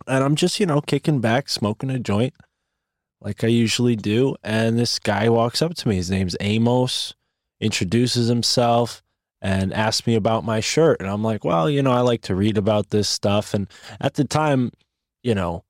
And 0.07 0.25
I'm 0.25 0.37
just, 0.37 0.59
you 0.59 0.65
know, 0.65 0.81
kicking 0.81 1.21
back, 1.21 1.51
smoking 1.51 1.91
a 1.91 1.99
joint 1.99 2.33
like 3.21 3.45
I 3.45 3.49
usually 3.49 3.95
do. 3.95 4.37
And 4.43 4.79
this 4.79 4.99
guy 4.99 5.29
walks 5.29 5.63
up 5.63 5.75
to 5.75 5.89
me. 5.89 5.97
His 5.97 6.11
name's 6.11 6.37
Amos, 6.41 7.15
introduces 7.61 8.29
himself, 8.29 9.03
and 9.41 9.73
asks 9.73 10.07
me 10.07 10.15
about 10.15 10.45
my 10.45 10.61
shirt. 10.61 11.01
And 11.01 11.09
I'm 11.09 11.23
like, 11.23 11.45
well, 11.45 11.69
you 11.69 11.83
know, 11.83 11.93
I 11.93 12.01
like 12.01 12.23
to 12.23 12.35
read 12.35 12.57
about 12.57 12.91
this 12.91 13.09
stuff. 13.09 13.55
And 13.55 13.69
at 14.01 14.15
the 14.15 14.25
time, 14.25 14.73
you 15.23 15.35
know, 15.35 15.65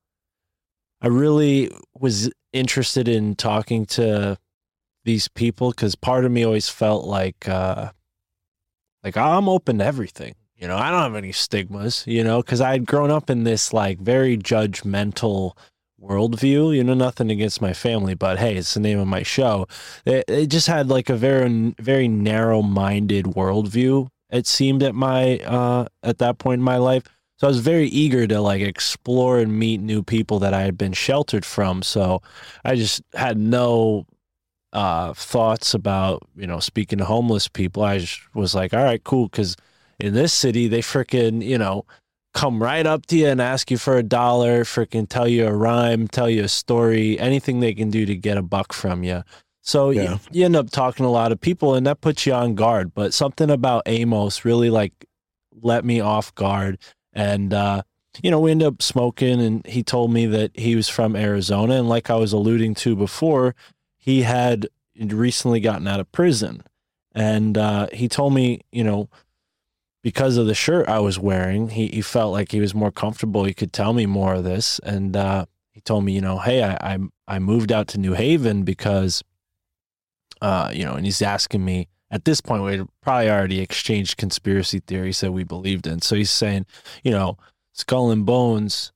I 1.03 1.09
really 1.09 1.69
was 1.99 2.31
interested 2.53 3.09
in 3.09 3.35
talking 3.35 3.87
to 3.87 4.39
these 5.05 5.27
people 5.27 5.71
because 5.71 5.97
part 5.97 6.25
of 6.25 6.31
me 6.31 6.45
always 6.45 6.69
felt 6.69 7.05
like, 7.05 7.49
uh, 7.49 7.91
like 9.03 9.17
I'm 9.17 9.49
open 9.49 9.79
to 9.79 9.85
everything. 9.85 10.37
You 10.55 10.69
know, 10.69 10.77
I 10.77 10.91
don't 10.91 11.03
have 11.03 11.17
any 11.17 11.33
stigmas, 11.33 12.05
you 12.07 12.23
know, 12.23 12.41
because 12.41 12.61
I 12.61 12.71
had 12.71 12.87
grown 12.87 13.11
up 13.11 13.29
in 13.29 13.43
this 13.43 13.73
like 13.73 13.99
very 13.99 14.39
judgmental 14.39 15.57
worldview. 16.01 16.77
You 16.77 16.85
know, 16.85 16.95
nothing 16.95 17.33
against 17.33 17.61
my 17.61 17.73
family, 17.73 18.15
but 18.15 18.39
hey, 18.39 18.55
it's 18.57 18.75
the 18.75 18.81
name 18.81 19.01
of 19.01 19.09
my 19.09 19.25
show. 19.25 19.67
It, 20.07 20.25
it 20.29 20.47
just 20.47 20.69
had 20.69 20.89
like 20.89 21.11
a 21.11 21.17
very, 21.17 21.75
very 21.81 22.07
narrow-minded 22.07 23.25
worldview. 23.25 24.07
It 24.31 24.47
seemed 24.47 24.85
at 24.85 24.95
my 24.95 25.39
uh, 25.39 25.87
at 26.05 26.19
that 26.19 26.39
point 26.39 26.61
in 26.61 26.65
my 26.65 26.77
life. 26.77 27.03
So 27.43 27.49
I 27.49 27.51
was 27.51 27.59
very 27.59 27.89
eager 27.89 28.25
to 28.29 28.41
like 28.41 28.63
explore 28.63 29.41
and 29.41 29.59
meet 29.59 29.81
new 29.81 30.05
people 30.05 30.39
that 30.39 30.55
I 30.55 30.63
had 30.63 30.79
been 30.79 30.93
sheltered 30.93 31.45
from. 31.45 31.83
So 31.83 32.23
I 32.65 32.77
just 32.77 33.03
had 33.15 33.37
no 33.37 34.07
uh, 34.73 35.13
thoughts 35.15 35.75
about 35.75 36.23
you 36.37 36.47
know 36.47 36.61
speaking 36.61 37.01
to 37.01 37.05
homeless 37.05 37.49
people. 37.49 37.83
I 37.83 37.99
just 37.99 38.21
was 38.33 38.55
like, 38.55 38.73
all 38.73 38.85
right, 38.85 39.03
cool, 39.03 39.27
because 39.27 39.57
in 39.99 40.15
this 40.15 40.33
city 40.33 40.69
they 40.69 40.83
freaking 40.83 41.43
you 41.45 41.59
know 41.59 41.85
come 42.33 42.63
right 42.63 42.87
up 42.87 43.07
to 43.07 43.17
you 43.17 43.27
and 43.27 43.41
ask 43.41 43.73
you 43.73 43.77
for 43.77 43.99
a 43.99 44.05
dollar, 44.05 44.63
freaking 44.63 45.09
tell 45.09 45.27
you 45.27 45.45
a 45.49 45.53
rhyme, 45.53 46.07
tell 46.07 46.31
you 46.31 46.45
a 46.45 46.49
story, 46.49 47.19
anything 47.19 47.59
they 47.59 47.75
can 47.75 47.91
do 47.91 48.07
to 48.07 48.15
get 48.15 48.39
a 48.39 48.43
buck 48.43 48.73
from 48.73 49.03
you. 49.03 49.25
So 49.63 49.91
you- 49.91 50.03
you, 50.31 50.45
end 50.45 50.55
up 50.55 50.71
talking 50.71 51.03
to 51.03 51.09
a 51.09 51.11
lot 51.11 51.33
of 51.33 51.41
people 51.41 51.75
and 51.75 51.85
that 51.89 52.01
puts 52.01 52.25
you 52.25 52.35
on 52.35 52.55
guard. 52.55 52.95
But 52.95 53.13
something 53.13 53.51
about 53.51 53.83
Amos 53.87 54.45
really 54.45 54.71
like 54.71 54.93
let 55.61 55.85
me 55.85 55.99
off 56.01 56.33
guard. 56.37 56.79
And, 57.13 57.53
uh, 57.53 57.83
you 58.23 58.31
know, 58.31 58.41
we 58.41 58.51
ended 58.51 58.69
up 58.69 58.83
smoking 58.83 59.41
and 59.41 59.67
he 59.67 59.83
told 59.83 60.13
me 60.13 60.27
that 60.27 60.51
he 60.55 60.77
was 60.77 60.89
from 60.89 61.17
Arizona. 61.17 61.75
And 61.75 61.89
like 61.89 62.11
I 62.11 62.17
was 62.17 62.33
alluding 62.33 62.75
to 62.77 62.97
before, 62.97 63.55
he 63.97 64.23
had 64.23 64.69
recently 64.99 65.61
gotten 65.61 65.87
out 65.87 66.01
of 66.01 66.11
prison. 66.13 66.63
And 67.15 67.57
uh, 67.59 67.89
he 67.93 68.09
told 68.09 68.35
me, 68.35 68.63
you 68.71 68.85
know, 68.85 69.09
because 70.03 70.37
of 70.37 70.47
the 70.47 70.55
shirt 70.55 70.89
I 70.89 70.99
was 70.99 71.19
wearing, 71.19 71.71
he, 71.71 71.89
he 71.89 72.03
felt 72.03 72.33
like 72.33 72.51
he 72.51 72.61
was 72.61 72.75
more 72.75 72.91
comfortable. 72.91 73.45
He 73.45 73.55
could 73.55 73.73
tell 73.73 73.93
me 73.93 74.07
more 74.07 74.35
of 74.35 74.45
this. 74.45 74.79
And 74.81 75.17
uh, 75.17 75.47
he 75.71 75.81
told 75.81 76.05
me, 76.05 76.13
you 76.13 76.21
know, 76.21 76.39
hey, 76.39 76.63
I, 76.63 76.95
I, 76.95 76.99
I 77.29 77.39
moved 77.39 77.71
out 77.71 77.89
to 77.89 77.99
New 77.99 78.15
Haven 78.15 78.65
because, 78.65 79.23
uh, 80.41 80.71
you 80.75 80.85
know, 80.85 80.95
and 80.95 81.05
he's 81.05 81.23
asking 81.23 81.65
me 81.65 81.89
at 82.13 82.27
this 82.27 82.41
point 82.41 82.63
we 82.63 82.85
probably 83.01 83.31
already 83.31 83.61
exchanged 83.61 84.19
conspiracy 84.19 84.81
theories 84.81 85.21
that 85.21 85.33
we 85.33 85.43
believed 85.43 85.87
in. 85.87 86.01
So 86.03 86.15
he's 86.15 86.31
saying, 86.31 86.67
you 87.03 87.11
know, 87.11 87.39
Skull 87.73 88.11
and 88.11 88.27
Bones 88.27 88.93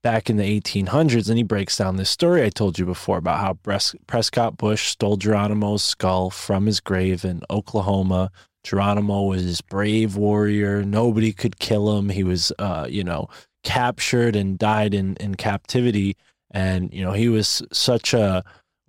back 0.00 0.30
in 0.30 0.36
the 0.36 0.60
1800s, 0.60 1.28
and 1.28 1.36
he 1.36 1.42
breaks 1.42 1.76
down 1.76 1.96
this 1.96 2.10
story 2.10 2.44
I 2.44 2.50
told 2.50 2.78
you 2.78 2.86
before 2.86 3.18
about 3.18 3.40
how 3.40 3.54
Bres- 3.54 3.96
Prescott 4.06 4.56
Bush 4.56 4.88
stole 4.88 5.16
Geronimo's 5.16 5.82
skull 5.82 6.30
from 6.30 6.66
his 6.66 6.78
grave 6.78 7.24
in 7.24 7.42
Oklahoma. 7.50 8.30
Geronimo 8.62 9.24
was 9.24 9.44
this 9.44 9.60
brave 9.60 10.14
warrior. 10.14 10.84
Nobody 10.84 11.32
could 11.32 11.58
kill 11.58 11.98
him. 11.98 12.10
He 12.10 12.22
was, 12.22 12.52
uh, 12.58 12.86
you 12.88 13.02
know, 13.02 13.28
captured 13.64 14.36
and 14.36 14.58
died 14.58 14.94
in, 14.94 15.16
in 15.16 15.34
captivity. 15.34 16.16
And, 16.50 16.92
you 16.92 17.02
know, 17.02 17.12
he 17.12 17.28
was 17.28 17.62
such 17.72 18.14
a 18.14 18.44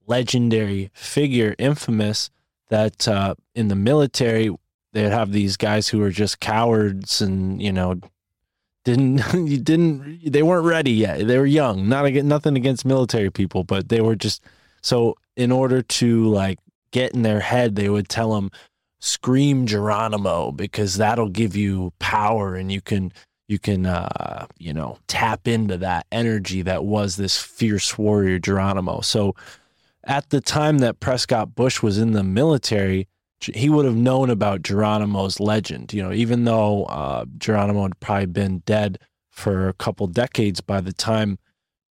legendary 0.06 0.92
figure, 0.94 1.56
infamous, 1.58 2.30
that 2.70 3.08
uh, 3.08 3.36
in 3.54 3.68
the 3.68 3.76
military, 3.76 4.50
they'd 4.94 5.12
have 5.12 5.32
these 5.32 5.58
guys 5.58 5.88
who 5.88 6.00
were 6.00 6.12
just 6.12 6.40
cowards 6.40 7.22
and, 7.22 7.62
you 7.62 7.72
know, 7.72 8.00
didn't 8.86 9.22
you 9.48 9.58
didn't 9.58 10.32
they 10.32 10.44
weren't 10.44 10.66
ready 10.66 10.92
yet. 10.92 11.28
They 11.28 11.38
were 11.38 11.46
young. 11.46 11.90
Not 11.90 12.06
against 12.06 12.28
nothing 12.28 12.56
against 12.56 12.86
military 12.86 13.32
people 13.32 13.66
but 13.66 13.90
they 13.90 14.00
were 14.00 14.16
just 14.16 14.42
so 14.82 15.16
in 15.36 15.52
order 15.52 15.82
to 15.82 16.26
like 16.28 16.60
get 16.92 17.14
in 17.14 17.24
their 17.24 17.42
head 17.42 17.76
they 17.76 17.90
would 17.90 18.08
tell 18.08 18.34
them 18.34 18.52
scream 19.00 19.66
geronimo 19.66 20.52
because 20.52 20.96
that'll 20.96 21.30
give 21.30 21.56
you 21.56 21.92
power 22.00 22.56
and 22.56 22.72
you 22.72 22.80
can 22.80 23.12
you 23.48 23.60
can 23.60 23.86
uh 23.86 24.48
you 24.58 24.74
know 24.74 24.98
tap 25.08 25.48
into 25.48 25.78
that 25.78 26.06
energy 26.12 26.62
that 26.62 26.86
was 26.86 27.18
this 27.18 27.38
fierce 27.38 27.98
warrior 27.98 28.40
geronimo. 28.40 29.02
So 29.02 29.36
at 30.06 30.30
the 30.30 30.42
time 30.42 30.80
that 30.80 31.00
prescott 31.00 31.56
bush 31.56 31.82
was 31.82 31.98
in 31.98 32.12
the 32.12 32.24
military 32.24 33.08
he 33.42 33.70
would 33.70 33.86
have 33.86 33.96
known 33.96 34.30
about 34.30 34.62
Geronimo's 34.62 35.40
legend. 35.40 35.94
You 35.94 36.04
know, 36.04 36.12
even 36.12 36.46
though 36.46 36.86
uh, 36.86 37.26
Geronimo 37.38 37.84
had 37.84 38.00
probably 38.00 38.28
been 38.28 38.60
dead 38.60 39.00
for 39.30 39.68
a 39.68 39.74
couple 39.74 40.08
decades 40.08 40.62
by 40.62 40.82
the 40.82 40.94
time, 40.94 41.38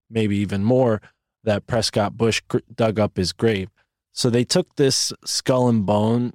maybe 0.09 0.37
even 0.37 0.63
more, 0.63 1.01
that 1.43 1.67
Prescott 1.67 2.17
Bush 2.17 2.41
gr- 2.47 2.59
dug 2.73 2.99
up 2.99 3.17
his 3.17 3.31
grave. 3.31 3.69
So 4.11 4.29
they 4.29 4.43
took 4.43 4.75
this 4.75 5.13
skull 5.23 5.67
and 5.67 5.85
bone 5.85 6.33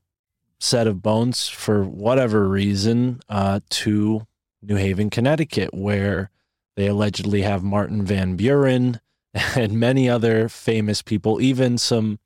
set 0.58 0.86
of 0.86 1.02
bones 1.02 1.48
for 1.48 1.82
whatever 1.84 2.46
reason 2.46 3.20
uh, 3.28 3.60
to 3.70 4.26
New 4.62 4.76
Haven, 4.76 5.08
Connecticut, 5.08 5.72
where 5.72 6.30
they 6.76 6.86
allegedly 6.86 7.42
have 7.42 7.62
Martin 7.62 8.04
Van 8.04 8.36
Buren 8.36 9.00
and 9.56 9.72
many 9.72 10.08
other 10.08 10.48
famous 10.48 11.02
people, 11.02 11.40
even 11.40 11.78
some 11.78 12.18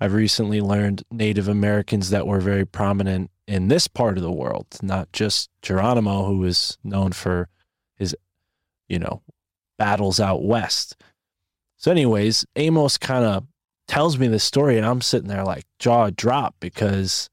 I've 0.00 0.14
recently 0.14 0.60
learned 0.60 1.02
Native 1.10 1.48
Americans 1.48 2.10
that 2.10 2.26
were 2.26 2.40
very 2.40 2.64
prominent 2.64 3.30
in 3.46 3.68
this 3.68 3.88
part 3.88 4.16
of 4.16 4.22
the 4.22 4.32
world, 4.32 4.66
not 4.82 5.12
just 5.12 5.50
Geronimo, 5.62 6.26
who 6.26 6.44
is 6.44 6.78
known 6.84 7.12
for 7.12 7.48
his, 7.96 8.14
you 8.88 8.98
know, 8.98 9.22
battles 9.76 10.20
out 10.20 10.44
west. 10.44 10.96
So, 11.76 11.90
anyways, 11.90 12.46
Amos 12.56 12.96
kind 12.98 13.24
of 13.24 13.46
tells 13.88 14.18
me 14.18 14.28
this 14.28 14.44
story, 14.44 14.76
and 14.76 14.86
I'm 14.86 15.00
sitting 15.00 15.28
there 15.28 15.44
like 15.44 15.64
jaw 15.78 16.10
drop 16.10 16.54
because, 16.60 17.28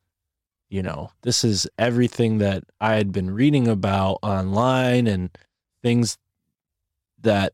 you 0.70 0.82
know, 0.82 1.12
this 1.22 1.44
is 1.44 1.68
everything 1.78 2.40
that 2.40 2.64
I 2.80 2.96
had 2.96 3.12
been 3.12 3.32
reading 3.32 3.68
about 3.68 4.20
online 4.24 5.06
and 5.06 5.30
things 5.84 6.18
that 7.22 7.54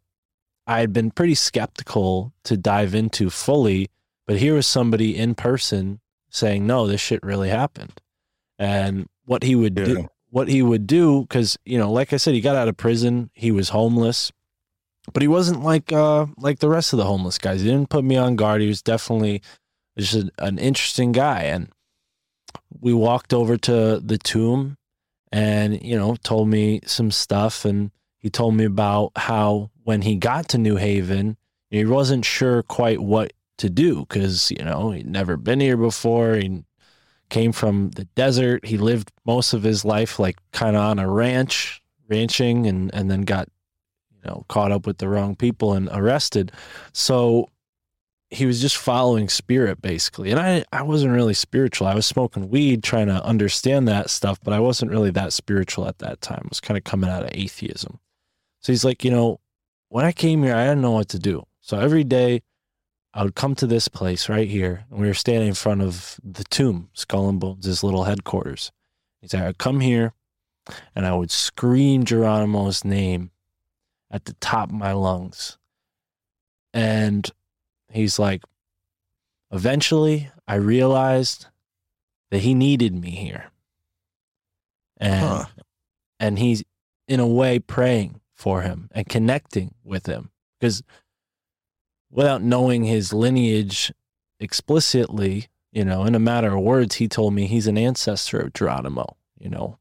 I 0.68 0.80
had 0.80 0.94
been 0.94 1.12
pretty 1.12 1.36
skeptical 1.36 2.34
to 2.44 2.56
dive 2.58 2.94
into 2.96 3.30
fully 3.30 3.90
but 4.28 4.38
here 4.40 4.54
was 4.54 4.68
somebody 4.68 5.18
in 5.18 5.36
person 5.36 6.00
saying, 6.30 6.66
"No, 6.66 6.88
this 6.88 7.02
shit 7.02 7.22
really 7.22 7.50
happened," 7.50 8.00
and 8.58 9.08
what 9.26 9.44
he 9.44 9.56
would 9.56 9.78
Yeah. 9.78 9.86
do, 9.86 10.08
what 10.30 10.48
he 10.48 10.62
would 10.62 10.88
do, 10.88 11.24
because 11.24 11.58
you 11.66 11.78
know, 11.78 11.92
like 11.92 12.14
I 12.14 12.18
said, 12.18 12.34
he 12.34 12.40
got 12.40 12.56
out 12.56 12.70
of 12.70 12.78
prison, 12.78 13.30
he 13.34 13.52
was 13.52 13.70
homeless, 13.70 14.32
but 15.12 15.22
he 15.22 15.28
wasn't 15.28 15.64
like 15.64 15.92
uh 15.92 16.28
like 16.38 16.60
the 16.60 16.70
rest 16.70 16.94
of 16.94 16.98
the 16.98 17.06
homeless 17.06 17.38
guys. 17.40 17.60
He 17.62 17.68
didn't 17.68 17.90
put 17.90 18.06
me 18.06 18.16
on 18.16 18.38
guard. 18.38 18.62
He 18.62 18.68
was 18.70 18.82
definitely 18.82 19.42
just 19.98 20.14
an, 20.14 20.32
an 20.38 20.58
interesting 20.58 21.12
guy, 21.12 21.42
and 21.44 21.68
we 22.80 22.94
walked 22.94 23.34
over 23.34 23.58
to 23.58 24.00
the 24.00 24.18
tomb, 24.18 24.78
and 25.32 25.82
you 25.84 25.98
know, 25.98 26.16
told 26.24 26.48
me 26.48 26.80
some 26.86 27.12
stuff, 27.12 27.66
and 27.66 27.92
he 28.22 28.30
told 28.30 28.56
me 28.56 28.66
about 28.66 29.12
how 29.16 29.72
when 29.84 30.04
he 30.04 30.16
got 30.16 30.48
to 30.50 30.58
New 30.60 30.76
Haven, 30.76 31.38
he 31.70 31.84
wasn't 31.86 32.24
sure 32.24 32.62
quite 32.64 33.02
what 33.02 33.34
to 33.58 33.70
do 33.70 34.02
because 34.02 34.52
you 34.52 34.64
know 34.64 34.92
he'd 34.92 35.08
never 35.08 35.38
been 35.38 35.60
here 35.60 35.78
before. 35.78 36.36
He 36.36 36.64
came 37.30 37.52
from 37.52 37.92
the 37.92 38.06
desert. 38.16 38.66
He 38.66 38.78
lived 38.78 39.12
most 39.26 39.54
of 39.54 39.64
his 39.64 39.84
life 39.84 40.20
like 40.20 40.38
kind 40.52 40.76
of 40.76 40.84
on 40.84 41.00
a 41.00 41.10
ranch 41.10 41.82
ranching 42.10 42.68
and 42.68 42.94
and 42.94 43.10
then 43.10 43.22
got 43.22 43.50
you 44.12 44.30
know 44.30 44.46
caught 44.50 44.72
up 44.72 44.86
with 44.86 45.00
the 45.00 45.10
wrong 45.10 45.36
people 45.36 45.74
and 45.74 45.90
arrested. 45.92 46.52
So 46.94 47.50
he 48.30 48.46
was 48.46 48.62
just 48.62 48.78
following 48.78 49.30
spirit 49.30 49.82
basically. 49.82 50.30
And 50.30 50.40
i 50.40 50.64
i 50.72 50.84
wasn't 50.84 51.14
really 51.14 51.34
spiritual. 51.34 51.88
I 51.88 51.96
was 51.96 52.06
smoking 52.06 52.50
weed 52.50 52.84
trying 52.84 53.08
to 53.08 53.24
understand 53.26 53.88
that 53.88 54.12
stuff 54.12 54.40
but 54.44 54.54
i 54.54 54.60
wasn't 54.60 54.92
really 54.92 55.12
that 55.12 55.34
spiritual 55.34 55.88
at 55.88 56.00
that 56.00 56.22
time. 56.22 56.42
I 56.44 56.50
was 56.50 56.60
kind 56.60 56.78
of 56.78 56.84
coming 56.84 57.10
out 57.10 57.24
of 57.24 57.30
atheism 57.34 58.00
so 58.62 58.72
he's 58.72 58.86
like 58.86 59.04
you 59.04 59.12
know 59.12 59.40
when 59.90 60.06
i 60.06 60.12
came 60.12 60.42
here 60.44 60.56
i 60.56 60.64
didn't 60.66 60.82
know 60.82 60.92
what 60.92 61.10
to 61.10 61.20
do 61.20 61.44
so 61.60 61.80
every 61.80 62.04
day 62.04 62.42
I 63.14 63.24
would 63.24 63.36
come 63.36 63.56
to 63.56 63.68
this 63.68 63.90
place 63.90 64.30
right 64.30 64.48
here, 64.48 64.86
and 64.90 65.02
we 65.02 65.08
were 65.08 65.14
standing 65.14 65.50
in 65.50 65.54
front 65.54 65.82
of 65.82 66.18
the 66.24 66.46
tomb, 66.46 66.90
Skull 66.94 67.28
and 67.28 67.42
Bones, 67.42 67.66
his 67.66 67.84
little 67.84 68.06
headquarters. 68.06 68.72
He 69.20 69.28
said, 69.28 69.44
I'd 69.46 69.58
come 69.58 69.82
here 69.82 70.14
and 70.96 71.06
I 71.06 71.14
would 71.14 71.30
scream 71.30 72.06
Geronimo's 72.06 72.86
name 72.86 73.32
at 74.10 74.26
the 74.26 74.34
top 74.36 74.70
of 74.70 74.76
my 74.76 74.94
lungs. 74.94 75.58
And 76.74 77.30
he's 77.92 78.18
like, 78.18 78.44
eventually 79.52 80.32
I 80.48 80.56
realized 80.56 81.48
that 82.30 82.40
he 82.40 82.54
needed 82.54 82.96
me 82.96 83.12
here. 83.12 83.52
And 84.98 85.26
Huh. 85.26 85.46
and 86.20 86.40
he's 86.40 86.64
in 87.10 87.20
a 87.20 87.28
way 87.28 87.60
praying 87.60 88.21
for 88.42 88.64
him 88.64 88.90
and 88.92 89.08
connecting 89.08 89.76
with 89.84 90.08
him. 90.08 90.32
Because 90.60 90.82
without 92.10 92.42
knowing 92.42 92.86
his 92.86 93.14
lineage 93.14 93.94
explicitly, 94.40 95.48
you 95.72 95.86
know, 95.86 96.06
in 96.06 96.16
a 96.16 96.20
matter 96.20 96.56
of 96.56 96.64
words, 96.64 96.96
he 96.96 97.08
told 97.08 97.36
me 97.36 97.46
he's 97.46 97.68
an 97.68 97.78
ancestor 97.78 98.40
of 98.40 98.54
Geronimo, 98.54 99.16
you 99.38 99.48
know, 99.48 99.78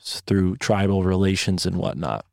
through 0.00 0.56
tribal 0.58 1.02
relations 1.02 1.66
and 1.66 1.74
whatnot. 1.76 2.24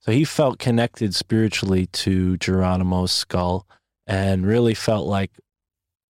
So 0.00 0.12
he 0.12 0.24
felt 0.24 0.58
connected 0.58 1.14
spiritually 1.14 1.88
to 1.88 2.38
Geronimo's 2.38 3.12
skull 3.12 3.66
and 4.06 4.46
really 4.46 4.74
felt 4.74 5.06
like 5.06 5.32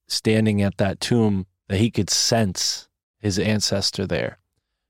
standing 0.06 0.62
at 0.62 0.78
that 0.78 1.00
tomb 1.00 1.46
that 1.68 1.78
he 1.78 1.90
could 1.90 2.08
sense 2.08 2.88
his 3.18 3.36
ancestor 3.36 4.06
there. 4.06 4.38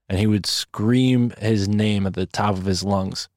And 0.07 0.19
he 0.19 0.27
would 0.27 0.45
scream 0.45 1.33
his 1.39 1.67
name 1.67 2.07
at 2.07 2.13
the 2.13 2.27
top 2.27 2.59
of 2.59 2.67
his 2.67 2.85
lungs. 2.85 3.31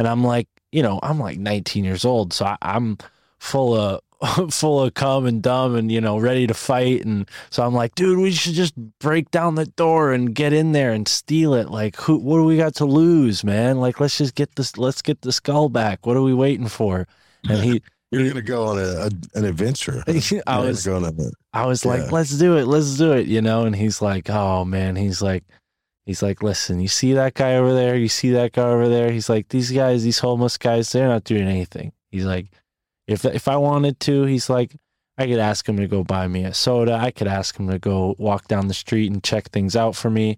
And 0.00 0.08
I'm 0.08 0.24
like, 0.24 0.48
you 0.72 0.82
know, 0.82 0.98
I'm 1.02 1.18
like 1.18 1.38
19 1.38 1.84
years 1.84 2.06
old. 2.06 2.32
So 2.32 2.46
I, 2.46 2.56
I'm 2.62 2.96
full 3.38 3.74
of 3.74 4.00
full 4.50 4.82
of 4.82 4.94
cum 4.94 5.26
and 5.26 5.42
dumb 5.42 5.76
and 5.76 5.92
you 5.92 6.00
know 6.00 6.18
ready 6.18 6.46
to 6.46 6.52
fight 6.52 7.06
and 7.06 7.26
so 7.48 7.62
i'm 7.62 7.72
like 7.72 7.94
dude 7.94 8.18
we 8.18 8.30
should 8.30 8.52
just 8.52 8.74
break 8.98 9.30
down 9.30 9.54
the 9.54 9.64
door 9.64 10.12
and 10.12 10.34
get 10.34 10.52
in 10.52 10.72
there 10.72 10.92
and 10.92 11.08
steal 11.08 11.54
it 11.54 11.70
like 11.70 11.96
who 11.96 12.18
what 12.18 12.36
do 12.36 12.44
we 12.44 12.58
got 12.58 12.74
to 12.74 12.84
lose 12.84 13.42
man 13.42 13.80
like 13.80 13.98
let's 13.98 14.18
just 14.18 14.34
get 14.34 14.54
this 14.56 14.76
let's 14.76 15.00
get 15.00 15.22
the 15.22 15.32
skull 15.32 15.70
back 15.70 16.04
what 16.04 16.18
are 16.18 16.22
we 16.22 16.34
waiting 16.34 16.68
for 16.68 17.08
and 17.48 17.64
he 17.64 17.82
You're 18.10 18.28
gonna 18.28 18.42
go 18.42 18.66
on 18.66 18.78
a, 18.78 18.82
a 18.82 19.10
an 19.38 19.44
adventure. 19.44 20.02
I 20.46 20.58
was 20.58 20.84
going 20.84 21.04
on 21.04 21.14
a- 21.20 21.30
I 21.52 21.66
was 21.66 21.84
like, 21.84 22.10
let's 22.10 22.36
do 22.36 22.56
it, 22.56 22.66
let's 22.66 22.96
do 22.96 23.12
it, 23.12 23.28
you 23.28 23.40
know. 23.40 23.66
And 23.66 23.76
he's 23.76 24.02
like, 24.02 24.28
oh 24.28 24.64
man, 24.64 24.96
he's 24.96 25.22
like, 25.22 25.44
he's 26.10 26.24
like, 26.24 26.42
listen, 26.42 26.80
you 26.80 26.88
see 26.88 27.12
that 27.12 27.34
guy 27.34 27.54
over 27.54 27.72
there? 27.72 27.94
You 27.94 28.08
see 28.08 28.32
that 28.32 28.50
guy 28.50 28.64
over 28.64 28.88
there? 28.88 29.12
He's 29.12 29.28
like, 29.28 29.48
these 29.48 29.70
guys, 29.70 30.02
these 30.02 30.18
homeless 30.18 30.58
guys, 30.58 30.90
they're 30.90 31.06
not 31.06 31.22
doing 31.22 31.46
anything. 31.46 31.92
He's 32.10 32.24
like, 32.24 32.48
if 33.06 33.24
if 33.24 33.46
I 33.46 33.56
wanted 33.56 34.00
to, 34.00 34.24
he's 34.24 34.50
like, 34.50 34.74
I 35.16 35.28
could 35.28 35.38
ask 35.38 35.68
him 35.68 35.76
to 35.76 35.86
go 35.86 36.02
buy 36.02 36.26
me 36.26 36.42
a 36.42 36.52
soda. 36.52 36.94
I 36.94 37.12
could 37.12 37.28
ask 37.28 37.56
him 37.56 37.68
to 37.68 37.78
go 37.78 38.16
walk 38.18 38.48
down 38.48 38.66
the 38.66 38.74
street 38.74 39.12
and 39.12 39.22
check 39.22 39.50
things 39.50 39.76
out 39.76 39.94
for 39.94 40.10
me. 40.10 40.36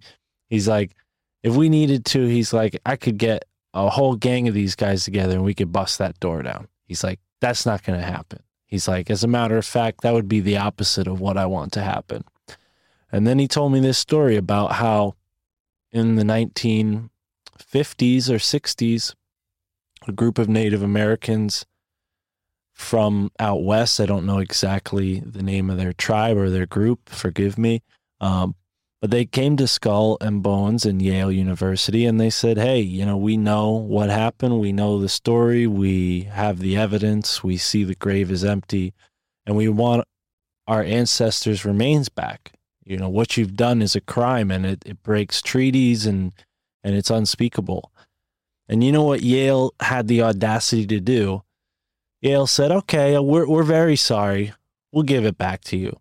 He's 0.50 0.68
like, 0.68 0.94
if 1.42 1.56
we 1.56 1.70
needed 1.70 2.04
to, 2.06 2.26
he's 2.26 2.52
like, 2.52 2.78
I 2.84 2.96
could 2.96 3.16
get 3.16 3.46
a 3.72 3.88
whole 3.88 4.16
gang 4.16 4.48
of 4.48 4.54
these 4.54 4.76
guys 4.76 5.06
together 5.06 5.36
and 5.36 5.44
we 5.44 5.54
could 5.54 5.72
bust 5.72 5.96
that 6.00 6.20
door 6.20 6.42
down. 6.42 6.68
He's 6.84 7.02
like, 7.02 7.18
that's 7.40 7.64
not 7.64 7.82
going 7.82 7.98
to 7.98 8.04
happen. 8.04 8.42
He's 8.66 8.86
like, 8.88 9.10
as 9.10 9.24
a 9.24 9.28
matter 9.28 9.56
of 9.56 9.64
fact, 9.64 10.02
that 10.02 10.12
would 10.12 10.28
be 10.28 10.40
the 10.40 10.58
opposite 10.58 11.06
of 11.06 11.18
what 11.18 11.38
I 11.38 11.46
want 11.46 11.72
to 11.72 11.82
happen. 11.82 12.24
And 13.10 13.26
then 13.26 13.38
he 13.38 13.48
told 13.48 13.72
me 13.72 13.80
this 13.80 13.96
story 13.96 14.36
about 14.36 14.72
how 14.72 15.14
in 15.92 16.16
the 16.16 16.24
1950s 16.24 17.08
or 18.28 18.38
60s, 18.38 19.14
a 20.08 20.12
group 20.12 20.38
of 20.38 20.48
Native 20.48 20.82
Americans 20.82 21.66
from 22.72 23.30
out 23.38 23.62
west, 23.62 24.00
I 24.00 24.06
don't 24.06 24.26
know 24.26 24.38
exactly 24.38 25.20
the 25.20 25.42
name 25.42 25.70
of 25.70 25.76
their 25.76 25.92
tribe 25.92 26.36
or 26.36 26.50
their 26.50 26.66
group, 26.66 27.08
forgive 27.08 27.58
me, 27.58 27.82
um, 28.20 28.54
But 29.00 29.10
they 29.10 29.24
came 29.24 29.56
to 29.56 29.66
Skull 29.66 30.16
and 30.20 30.42
Bones 30.42 30.86
in 30.86 31.00
Yale 31.00 31.32
University 31.32 32.06
and 32.06 32.20
they 32.20 32.30
said, 32.30 32.56
hey, 32.56 32.80
you 32.80 33.04
know, 33.04 33.16
we 33.16 33.36
know 33.36 33.70
what 33.70 34.10
happened. 34.10 34.60
We 34.60 34.72
know 34.72 34.98
the 34.98 35.08
story. 35.08 35.66
We 35.66 36.22
have 36.22 36.60
the 36.60 36.76
evidence. 36.76 37.42
We 37.42 37.56
see 37.56 37.82
the 37.82 37.96
grave 37.96 38.30
is 38.30 38.44
empty 38.44 38.94
and 39.44 39.56
we 39.56 39.68
want 39.68 40.04
our 40.68 40.82
ancestors' 40.84 41.64
remains 41.64 42.08
back. 42.08 42.52
You 42.84 42.96
know, 42.96 43.08
what 43.08 43.36
you've 43.36 43.56
done 43.56 43.82
is 43.82 43.94
a 43.94 44.00
crime 44.00 44.50
and 44.50 44.66
it, 44.66 44.82
it 44.84 45.02
breaks 45.02 45.40
treaties 45.40 46.06
and, 46.06 46.32
and 46.82 46.94
it's 46.94 47.10
unspeakable. 47.10 47.92
And 48.68 48.82
you 48.82 48.92
know 48.92 49.04
what 49.04 49.22
Yale 49.22 49.74
had 49.80 50.08
the 50.08 50.22
audacity 50.22 50.86
to 50.86 51.00
do? 51.00 51.42
Yale 52.20 52.46
said, 52.46 52.70
okay, 52.70 53.16
uh, 53.16 53.22
we're, 53.22 53.46
we're 53.46 53.62
very 53.62 53.96
sorry. 53.96 54.52
We'll 54.92 55.02
give 55.02 55.24
it 55.24 55.38
back 55.38 55.62
to 55.64 55.76
you. 55.76 55.98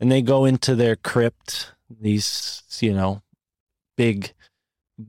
And 0.00 0.10
they 0.10 0.22
go 0.22 0.44
into 0.44 0.74
their 0.74 0.96
crypt 0.96 1.72
these, 2.00 2.62
you 2.80 2.92
know, 2.92 3.22
big 3.96 4.32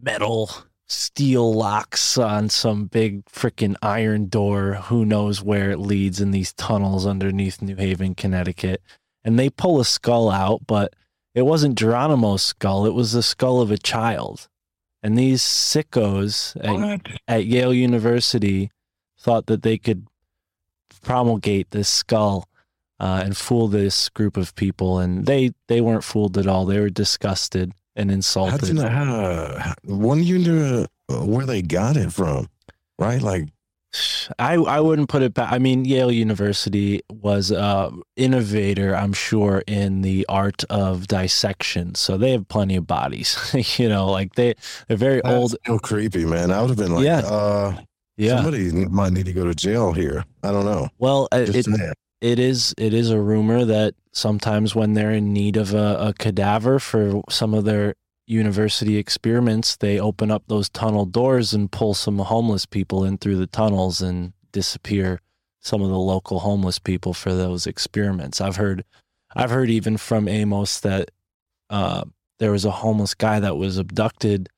metal 0.02 0.50
steel 0.88 1.54
locks 1.54 2.18
on 2.18 2.50
some 2.50 2.86
big 2.86 3.26
freaking 3.26 3.76
iron 3.82 4.28
door. 4.28 4.76
Who 4.86 5.06
knows 5.06 5.44
where 5.44 5.72
it 5.72 5.80
leads 5.80 6.20
in 6.20 6.32
these 6.32 6.54
tunnels 6.54 7.06
underneath 7.06 7.62
New 7.62 7.76
Haven, 7.76 8.16
Connecticut. 8.16 8.82
And 9.24 9.38
they 9.38 9.50
pull 9.50 9.80
a 9.80 9.86
skull 9.86 10.30
out, 10.30 10.66
but 10.66 10.94
it 11.36 11.44
wasn't 11.44 11.78
Geronimo's 11.78 12.42
skull. 12.42 12.86
It 12.86 12.94
was 12.94 13.12
the 13.12 13.24
skull 13.24 13.62
of 13.62 13.72
a 13.72 13.78
child. 13.78 14.48
And 15.04 15.18
these 15.18 15.42
sickos 15.42 16.56
at, 16.62 17.20
at 17.28 17.46
Yale 17.46 17.74
University 17.74 18.72
thought 19.18 19.46
that 19.48 19.64
they 19.64 19.78
could 19.78 20.08
promulgate 21.02 21.72
this 21.72 21.90
skull 21.90 22.48
uh, 23.00 23.22
and 23.24 23.38
fool 23.38 23.68
this 23.68 24.10
group 24.10 24.36
of 24.36 24.56
people, 24.56 25.00
and 25.00 25.26
they 25.26 25.52
they 25.68 25.80
weren't 25.80 26.04
fooled 26.04 26.38
at 26.38 26.48
all. 26.48 26.66
They 26.66 26.80
were 26.80 26.90
disgusted 26.90 27.74
and 27.96 28.10
How 28.10 28.16
insulted. 28.16 28.68
you 28.68 28.74
know 28.74 28.90
how? 28.90 29.74
When 29.86 30.24
you 30.24 30.38
knew 30.40 30.86
uh, 31.10 31.26
where 31.26 31.46
they 31.46 31.62
got 31.62 31.96
it 31.96 32.12
from, 32.12 32.50
right? 32.98 33.22
Like 33.22 33.48
I 34.38 34.54
I 34.56 34.80
wouldn't 34.80 35.10
put 35.10 35.24
it 35.24 35.34
back. 35.34 35.52
I 35.52 35.58
mean, 35.58 35.84
Yale 35.86 36.12
University 36.12 37.02
was 37.12 37.50
a 37.52 37.92
innovator, 38.16 38.96
I'm 38.96 39.14
sure, 39.14 39.64
in 39.66 40.02
the 40.02 40.26
art 40.30 40.64
of 40.70 41.08
dissection. 41.08 41.96
So 41.96 42.18
they 42.18 42.32
have 42.32 42.48
plenty 42.48 42.76
of 42.76 42.86
bodies. 42.86 43.38
you 43.80 43.90
know, 43.90 44.08
like 44.08 44.36
they 44.36 44.54
they're 44.88 44.98
very 44.98 45.22
that's 45.24 45.36
old. 45.36 45.52
still 45.64 45.80
creepy, 45.80 46.26
man. 46.26 46.52
I 46.52 46.62
would 46.62 46.70
have 46.70 46.78
been 46.78 46.94
like, 46.94 47.06
Yeah. 47.06 47.20
uh, 47.20 47.78
Yeah. 48.18 48.36
somebody 48.44 48.72
might 48.72 49.14
need 49.14 49.26
to 49.26 49.34
go 49.34 49.46
to 49.46 49.56
jail 49.56 49.92
here. 49.94 50.24
I 50.44 50.52
don't 50.52 50.66
know. 50.66 50.90
Well, 51.00 51.28
uh, 51.32 51.46
Just 51.46 51.68
it, 51.70 51.94
it 52.22 52.40
is 52.40 52.76
it 52.78 52.94
is 52.94 53.10
a 53.10 53.20
rumor 53.20 53.66
that 53.66 53.96
sometimes 54.14 54.76
when 54.76 54.94
they're 54.94 55.12
in 55.12 55.34
need 55.34 55.58
of 55.58 55.74
a, 55.74 56.10
a 56.10 56.14
cadaver 56.14 56.78
for 56.80 57.24
some 57.30 57.54
of 57.56 57.64
their 57.66 57.96
university 58.30 58.98
experiments, 58.98 59.76
they 59.76 60.00
open 60.00 60.30
up 60.30 60.44
those 60.48 60.70
tunnel 60.70 61.06
doors 61.06 61.54
and 61.54 61.72
pull 61.72 61.94
some 61.94 62.20
homeless 62.20 62.66
people 62.66 63.04
in 63.04 63.18
through 63.18 63.38
the 63.38 63.48
tunnels 63.48 64.02
and 64.02 64.34
disappear 64.52 65.20
some 65.60 65.82
of 65.82 65.90
the 65.90 65.98
local 65.98 66.40
homeless 66.40 66.80
people 66.80 67.14
for 67.14 67.34
those 67.34 67.66
experiments. 67.66 68.40
I've 68.40 68.56
heard 68.56 68.86
I've 69.36 69.50
heard 69.52 69.70
even 69.70 69.98
from 69.98 70.28
Amos 70.28 70.80
that 70.80 71.12
uh, 71.70 72.04
there 72.40 72.52
was 72.52 72.66
a 72.66 72.72
homeless 72.72 73.14
guy 73.14 73.40
that 73.40 73.58
was 73.58 73.78
abducted 73.78 74.50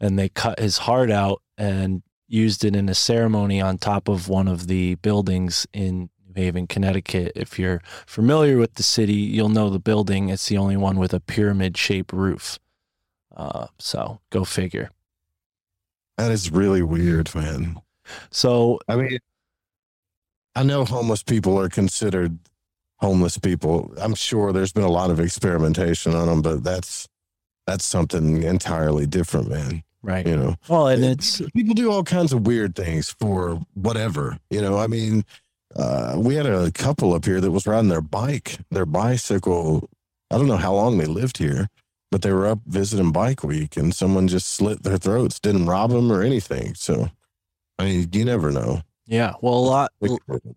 and 0.00 0.18
they 0.18 0.28
cut 0.28 0.58
his 0.58 0.78
heart 0.78 1.10
out 1.10 1.42
and 1.56 2.02
used 2.28 2.64
it 2.64 2.74
in 2.74 2.88
a 2.88 2.94
ceremony 2.94 3.60
on 3.60 3.78
top 3.78 4.08
of 4.08 4.28
one 4.28 4.48
of 4.48 4.66
the 4.66 4.96
buildings 4.96 5.66
in 5.72 6.10
New 6.26 6.34
Haven, 6.34 6.66
Connecticut. 6.66 7.32
If 7.36 7.58
you're 7.58 7.80
familiar 8.06 8.56
with 8.56 8.74
the 8.74 8.82
city, 8.82 9.14
you'll 9.14 9.48
know 9.48 9.70
the 9.70 9.78
building. 9.78 10.28
It's 10.28 10.48
the 10.48 10.58
only 10.58 10.76
one 10.76 10.98
with 10.98 11.14
a 11.14 11.20
pyramid 11.20 11.76
shaped 11.76 12.12
roof. 12.12 12.58
Uh, 13.36 13.66
so 13.78 14.20
go 14.30 14.44
figure. 14.44 14.90
That 16.16 16.32
is 16.32 16.50
really 16.50 16.82
weird, 16.82 17.34
man. 17.34 17.80
So 18.30 18.80
I 18.88 18.96
mean, 18.96 19.18
I 20.54 20.62
know 20.62 20.84
homeless 20.84 21.22
people 21.22 21.58
are 21.60 21.68
considered 21.68 22.38
homeless 22.98 23.36
people. 23.36 23.92
I'm 23.98 24.14
sure 24.14 24.52
there's 24.52 24.72
been 24.72 24.84
a 24.84 24.90
lot 24.90 25.10
of 25.10 25.20
experimentation 25.20 26.14
on 26.14 26.28
them, 26.28 26.42
but 26.42 26.64
that's 26.64 27.06
that's 27.66 27.84
something 27.84 28.42
entirely 28.42 29.06
different, 29.06 29.48
man. 29.48 29.82
right. 30.02 30.26
You 30.26 30.36
know, 30.36 30.54
Well, 30.68 30.88
and 30.88 31.04
it's 31.04 31.42
people 31.54 31.74
do 31.74 31.90
all 31.90 32.04
kinds 32.04 32.32
of 32.32 32.46
weird 32.46 32.74
things 32.74 33.10
for 33.10 33.60
whatever. 33.74 34.38
You 34.50 34.62
know, 34.62 34.78
I 34.78 34.86
mean, 34.86 35.24
uh, 35.74 36.14
we 36.16 36.36
had 36.36 36.46
a 36.46 36.70
couple 36.70 37.12
up 37.12 37.24
here 37.24 37.40
that 37.40 37.50
was 37.50 37.66
riding 37.66 37.90
their 37.90 38.00
bike, 38.00 38.58
their 38.70 38.86
bicycle. 38.86 39.90
I 40.30 40.38
don't 40.38 40.48
know 40.48 40.56
how 40.56 40.74
long 40.74 40.96
they 40.96 41.06
lived 41.06 41.38
here, 41.38 41.68
but 42.10 42.22
they 42.22 42.32
were 42.32 42.46
up 42.46 42.60
visiting 42.66 43.12
Bike 43.12 43.42
Week, 43.42 43.76
and 43.76 43.94
someone 43.94 44.28
just 44.28 44.48
slit 44.48 44.82
their 44.82 44.98
throats, 44.98 45.40
didn't 45.40 45.66
rob 45.66 45.90
them 45.90 46.10
or 46.10 46.22
anything. 46.22 46.74
So, 46.74 47.10
I 47.78 47.84
mean, 47.84 48.08
you 48.12 48.24
never 48.24 48.50
know. 48.50 48.82
yeah. 49.06 49.34
Well, 49.40 49.54
a 49.54 49.66
lot 49.66 49.92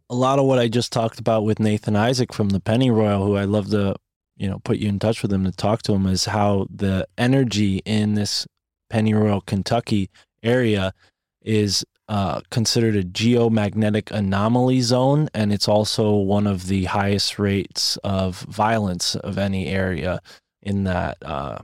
a 0.10 0.16
lot 0.16 0.40
of 0.40 0.46
what 0.46 0.60
I 0.60 0.68
just 0.68 0.92
talked 0.92 1.20
about 1.20 1.44
with 1.44 1.60
Nathan 1.60 1.96
Isaac 1.96 2.34
from 2.34 2.50
the 2.50 2.60
Penny 2.60 2.92
Royal, 2.92 3.26
who 3.26 3.36
I 3.36 3.46
love 3.46 3.70
to, 3.72 3.96
you 4.38 4.50
know, 4.50 4.60
put 4.60 4.78
you 4.78 4.90
in 4.90 5.00
touch 5.00 5.22
with 5.22 5.34
him 5.34 5.44
to 5.44 5.52
talk 5.52 5.82
to 5.84 5.94
him, 5.94 6.06
is 6.06 6.26
how 6.26 6.68
the 6.74 7.08
energy 7.18 7.82
in 7.86 8.14
this 8.16 8.48
Penny 8.90 9.14
Royal, 9.14 9.42
Kentucky 9.42 10.10
area 10.42 10.94
is 11.42 11.86
uh, 12.08 12.42
considered 12.50 12.96
a 12.96 13.04
geomagnetic 13.04 14.12
anomaly 14.12 14.82
zone, 14.82 15.30
and 15.34 15.54
it's 15.54 15.68
also 15.68 16.16
one 16.16 16.48
of 16.48 16.68
the 16.68 16.86
highest 16.86 17.38
rates 17.38 17.98
of 18.04 18.40
violence 18.42 19.16
of 19.16 19.38
any 19.38 19.68
area 19.68 20.20
in 20.62 20.84
that 20.86 21.18
uh, 21.22 21.60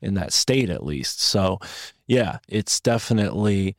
in 0.00 0.14
that 0.14 0.32
state, 0.32 0.70
at 0.70 0.84
least. 0.84 1.20
So, 1.20 1.58
yeah, 2.06 2.38
it's 2.48 2.80
definitely, 2.80 3.76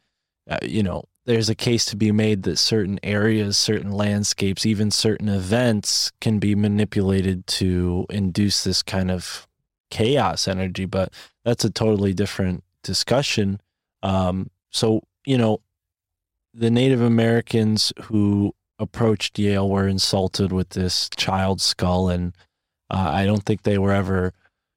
uh, 0.49 0.59
you 0.61 0.83
know, 0.83 1.05
there's 1.25 1.49
a 1.49 1.55
case 1.55 1.85
to 1.85 1.95
be 1.95 2.11
made 2.11 2.43
that 2.43 2.57
certain 2.57 2.99
areas, 3.01 3.57
certain 3.57 3.91
landscapes, 3.91 4.65
even 4.65 4.91
certain 4.91 5.29
events 5.29 6.11
can 6.21 6.39
be 6.39 6.53
manipulated 6.55 7.47
to 7.47 8.05
induce 8.09 8.63
this 8.63 8.83
kind 8.83 9.09
of 9.09 9.47
chaos 9.89 10.47
energy. 10.47 10.85
But 10.85 11.13
that's 11.43 11.65
a 11.65 11.69
totally 11.69 12.13
different 12.13 12.63
discussion. 12.83 13.59
Um, 14.03 14.49
so, 14.69 15.01
you 15.25 15.37
know, 15.37 15.61
the 16.53 16.69
Native 16.69 17.01
Americans 17.01 17.91
who 18.03 18.53
approached 18.77 19.39
Yale 19.39 19.69
were 19.69 19.87
insulted 19.87 20.51
with 20.51 20.69
this 20.69 21.09
child 21.15 21.61
skull, 21.61 22.09
and 22.09 22.35
uh, 22.89 23.09
I 23.13 23.25
don't 23.25 23.43
think 23.43 23.63
they 23.63 23.77
were 23.77 23.93
ever, 23.93 24.33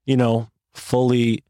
you 0.09 0.17
know, 0.17 0.49
fully 0.73 1.45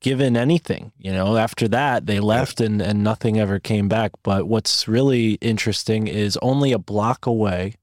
given 0.00 0.34
anything. 0.34 0.92
You 0.98 1.12
know, 1.12 1.36
after 1.36 1.68
that 1.68 2.06
they 2.06 2.20
left 2.20 2.58
and 2.58 2.80
and 2.80 3.04
nothing 3.04 3.38
ever 3.38 3.60
came 3.60 3.86
back. 3.86 4.12
But 4.22 4.48
what's 4.48 4.88
really 4.88 5.34
interesting 5.42 6.08
is 6.08 6.38
only 6.40 6.72
a 6.72 6.78
block 6.78 7.26
away 7.26 7.74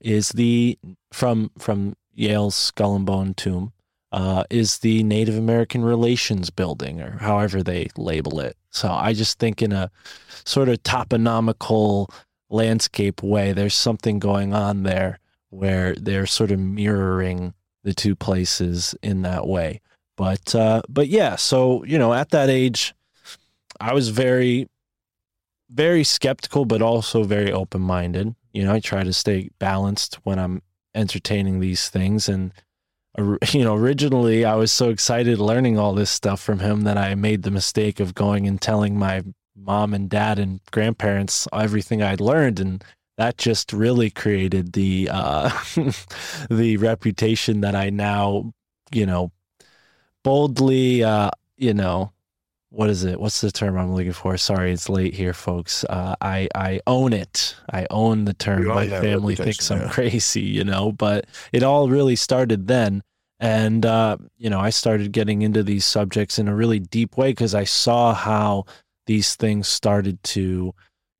is 0.00 0.30
the 0.30 0.78
from 1.12 1.50
from 1.58 1.94
Yale's 2.14 2.56
Skull 2.56 2.96
and 2.96 3.04
Bone 3.04 3.34
Tomb 3.34 3.72
uh, 4.12 4.44
is 4.48 4.78
the 4.78 5.02
Native 5.02 5.36
American 5.36 5.84
Relations 5.84 6.48
Building, 6.48 7.02
or 7.02 7.18
however 7.18 7.62
they 7.62 7.88
label 7.98 8.40
it. 8.40 8.56
So 8.70 8.90
I 8.90 9.12
just 9.12 9.38
think 9.38 9.60
in 9.60 9.72
a 9.72 9.90
sort 10.46 10.70
of 10.70 10.82
toponomical 10.84 12.10
landscape 12.48 13.22
way, 13.22 13.52
there's 13.52 13.74
something 13.74 14.18
going 14.18 14.54
on 14.54 14.84
there 14.84 15.18
where 15.50 15.94
they're 15.96 16.26
sort 16.26 16.50
of 16.50 16.58
mirroring 16.58 17.52
the 17.88 17.94
two 17.94 18.14
places 18.14 18.94
in 19.02 19.22
that 19.22 19.46
way. 19.46 19.80
But 20.18 20.54
uh, 20.54 20.82
but 20.88 21.08
yeah, 21.08 21.36
so 21.36 21.84
you 21.84 21.98
know, 21.98 22.12
at 22.12 22.30
that 22.30 22.50
age, 22.50 22.94
I 23.80 23.94
was 23.94 24.10
very, 24.10 24.68
very 25.70 26.04
skeptical, 26.04 26.66
but 26.66 26.82
also 26.82 27.22
very 27.24 27.50
open 27.50 27.80
minded. 27.80 28.34
You 28.52 28.64
know, 28.64 28.74
I 28.74 28.80
try 28.80 29.04
to 29.04 29.12
stay 29.12 29.48
balanced 29.58 30.16
when 30.24 30.38
I'm 30.38 30.60
entertaining 30.94 31.60
these 31.60 31.88
things, 31.88 32.28
and 32.28 32.52
you 33.52 33.64
know, 33.64 33.74
originally 33.74 34.44
I 34.44 34.54
was 34.56 34.70
so 34.70 34.90
excited 34.90 35.38
learning 35.38 35.78
all 35.78 35.94
this 35.94 36.10
stuff 36.10 36.42
from 36.42 36.58
him 36.58 36.82
that 36.82 36.98
I 36.98 37.14
made 37.14 37.42
the 37.42 37.50
mistake 37.50 38.00
of 38.00 38.14
going 38.14 38.46
and 38.46 38.60
telling 38.60 38.98
my 38.98 39.22
mom 39.56 39.94
and 39.94 40.10
dad 40.10 40.38
and 40.38 40.60
grandparents 40.72 41.48
everything 41.54 42.02
I'd 42.02 42.20
learned, 42.20 42.60
and 42.60 42.84
that 43.18 43.36
just 43.36 43.72
really 43.72 44.10
created 44.10 44.72
the 44.72 45.10
uh, 45.12 45.50
the 46.50 46.76
reputation 46.78 47.60
that 47.60 47.74
I 47.74 47.90
now, 47.90 48.52
you 48.92 49.04
know, 49.04 49.32
boldly, 50.22 51.02
uh, 51.02 51.30
you 51.56 51.74
know, 51.74 52.12
what 52.70 52.88
is 52.88 53.02
it? 53.02 53.20
What's 53.20 53.40
the 53.40 53.50
term 53.50 53.76
I'm 53.76 53.92
looking 53.92 54.12
for? 54.12 54.36
Sorry, 54.36 54.72
it's 54.72 54.88
late 54.88 55.14
here, 55.14 55.32
folks. 55.32 55.84
Uh, 55.84 56.14
I 56.20 56.48
I 56.54 56.80
own 56.86 57.12
it. 57.12 57.56
I 57.72 57.88
own 57.90 58.24
the 58.24 58.34
term. 58.34 58.62
You 58.62 58.68
My 58.68 58.88
family 58.88 59.34
thinks 59.34 59.68
I'm 59.70 59.82
yeah. 59.82 59.88
crazy, 59.88 60.42
you 60.42 60.62
know. 60.62 60.92
But 60.92 61.26
it 61.52 61.64
all 61.64 61.88
really 61.88 62.16
started 62.16 62.68
then, 62.68 63.02
and 63.40 63.84
uh, 63.84 64.18
you 64.36 64.48
know, 64.48 64.60
I 64.60 64.70
started 64.70 65.10
getting 65.10 65.42
into 65.42 65.64
these 65.64 65.84
subjects 65.84 66.38
in 66.38 66.46
a 66.46 66.54
really 66.54 66.78
deep 66.78 67.16
way 67.16 67.32
because 67.32 67.54
I 67.54 67.64
saw 67.64 68.14
how 68.14 68.66
these 69.06 69.34
things 69.34 69.66
started 69.66 70.22
to 70.22 70.72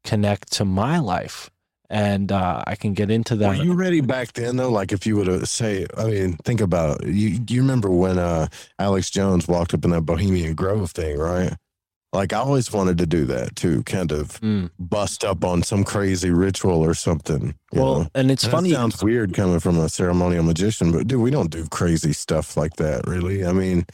connect 0.05 0.53
to 0.53 0.65
my 0.65 1.01
life, 1.01 1.51
and 1.91 2.31
uh, 2.33 2.63
I 2.67 2.75
can 2.77 2.93
get 2.95 3.11
into 3.11 3.37
that. 3.37 3.49
Were 3.49 3.65
you 3.65 3.73
ready 3.75 4.01
back 4.01 4.33
then 4.35 4.57
though? 4.57 4.71
Like 4.71 4.93
if 4.93 5.07
you 5.07 5.17
would 5.17 5.27
have 5.27 5.49
say, 5.49 5.87
I 5.97 6.05
mean, 6.05 6.37
think 6.45 6.61
about 6.61 7.03
it. 7.03 7.09
You 7.09 7.39
do 7.39 7.55
you 7.55 7.63
remember 7.63 7.91
when 7.91 8.19
uh 8.19 8.49
Alex 8.79 9.11
Jones 9.11 9.49
walked 9.49 9.75
up 9.75 9.85
in 9.85 9.91
that 9.93 10.03
Bohemian 10.03 10.55
Grove 10.55 10.91
thing, 10.91 11.19
right? 11.19 11.55
Like 12.13 12.33
I 12.33 12.39
always 12.39 12.73
wanted 12.73 12.97
to 12.99 13.07
do 13.07 13.27
that 13.27 13.55
too, 13.57 13.83
kind 13.85 14.13
of 14.13 14.41
Mm. 14.41 14.71
bust 14.79 15.25
up 15.25 15.45
on 15.45 15.63
some 15.63 15.85
crazy 15.85 16.31
ritual 16.31 16.81
or 16.83 16.95
something. 16.95 17.55
you 17.73 17.81
Well, 17.83 18.01
know? 18.01 18.09
and 18.15 18.31
it's 18.31 18.47
funny. 18.47 18.71
sounds 18.73 19.03
weird 19.03 19.35
coming 19.35 19.61
from 19.61 19.79
a 19.79 19.89
ceremonial 19.91 20.43
magician, 20.43 20.91
but 20.91 21.07
dude, 21.07 21.21
we 21.21 21.31
don't 21.31 21.51
do 21.51 21.67
crazy 21.71 22.15
stuff 22.15 22.57
like 22.57 22.77
that, 22.77 23.07
really. 23.07 23.45
I 23.45 23.53
mean, 23.53 23.85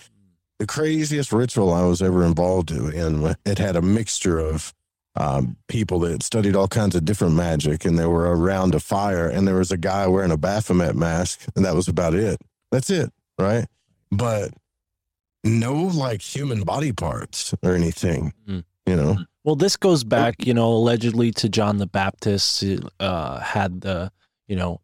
the 0.61 0.67
craziest 0.67 1.33
ritual 1.33 1.73
I 1.73 1.85
was 1.87 2.01
ever 2.01 2.25
involved 2.25 2.71
in, 2.71 3.35
it 3.45 3.59
had 3.59 3.75
a 3.75 3.83
mixture 3.83 4.39
of 4.39 4.73
um, 5.17 5.57
people 5.69 5.99
that 6.01 6.23
studied 6.23 6.57
all 6.57 6.69
kinds 6.69 6.95
of 6.97 7.05
different 7.05 7.35
magic, 7.35 7.85
and 7.85 7.99
they 7.99 8.07
were 8.07 8.35
around 8.37 8.75
a 8.75 8.81
fire, 8.81 9.29
and 9.29 9.47
there 9.47 9.57
was 9.57 9.71
a 9.71 9.77
guy 9.77 10.07
wearing 10.07 10.33
a 10.33 10.37
Baphomet 10.37 10.97
mask, 10.97 11.41
and 11.55 11.65
that 11.65 11.75
was 11.75 11.89
about 11.89 12.15
it. 12.15 12.41
That's 12.73 12.91
it, 12.91 13.13
right? 13.39 13.67
But 14.11 14.51
no 15.45 15.75
like 15.75 16.23
human 16.23 16.63
body 16.63 16.93
parts 16.93 17.55
or 17.63 17.75
anything, 17.75 18.33
Mm. 18.49 18.65
you 18.87 18.97
know. 18.97 19.19
Well, 19.45 19.57
this 19.57 19.77
goes 19.77 20.05
back, 20.05 20.47
you 20.47 20.55
know, 20.55 20.69
allegedly 20.73 21.31
to 21.33 21.49
John 21.51 21.77
the 21.77 21.87
Baptist. 21.87 22.65
Uh, 22.99 23.41
had 23.41 23.83
the, 23.83 24.11
you 24.49 24.57
know, 24.57 24.81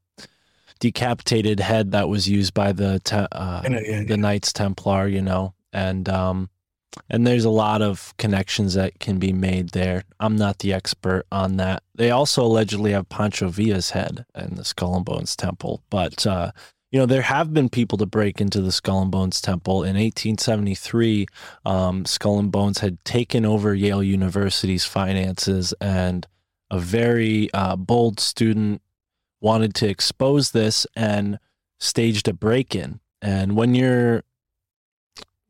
decapitated 0.81 1.61
head 1.61 1.93
that 1.93 2.09
was 2.09 2.29
used 2.29 2.55
by 2.55 2.73
the 2.73 3.01
te- 3.05 3.17
uh, 3.33 3.63
And, 3.65 3.75
uh, 3.77 3.81
yeah, 3.81 4.05
the 4.05 4.17
Knights 4.17 4.53
Templar, 4.53 5.09
you 5.09 5.23
know, 5.23 5.55
and 5.73 6.09
um, 6.09 6.51
and 7.09 7.27
there's 7.27 7.45
a 7.45 7.51
lot 7.51 7.83
of 7.83 8.15
connections 8.19 8.75
that 8.75 8.99
can 8.99 9.19
be 9.19 9.33
made 9.33 9.71
there. 9.71 10.05
I'm 10.19 10.37
not 10.37 10.59
the 10.59 10.73
expert 10.73 11.25
on 11.31 11.57
that. 11.57 11.83
They 11.95 12.11
also 12.11 12.45
allegedly 12.45 12.93
have 12.93 13.09
Pancho 13.09 13.49
Villa's 13.49 13.91
head 13.91 14.25
in 14.35 14.55
the 14.57 14.65
Skull 14.65 14.97
and 14.97 15.05
Bones 15.05 15.37
Temple, 15.37 15.83
but 15.91 16.27
uh, 16.27 16.53
you 16.91 16.99
know 16.99 17.07
there 17.07 17.23
have 17.23 17.55
been 17.55 17.69
people 17.69 17.99
to 17.99 18.07
break 18.07 18.41
into 18.41 18.61
the 18.61 18.73
Skull 18.73 19.03
and 19.03 19.11
Bones 19.11 19.41
Temple 19.41 19.83
in 19.83 19.97
1873. 19.97 21.27
Um, 21.65 22.05
Skull 22.05 22.39
and 22.39 22.51
Bones 22.51 22.79
had 22.79 23.05
taken 23.05 23.45
over 23.45 23.75
Yale 23.75 24.03
University's 24.03 24.85
finances, 24.85 25.73
and 25.81 26.27
a 26.71 26.79
very 26.79 27.53
uh, 27.55 27.77
bold 27.77 28.21
student 28.21 28.83
wanted 29.41 29.75
to 29.75 29.89
expose 29.89 30.51
this 30.51 30.87
and 30.95 31.39
staged 31.79 32.29
a 32.29 32.33
break-in. 32.33 33.01
And 33.23 33.57
when 33.57 33.75
you're 33.75 34.23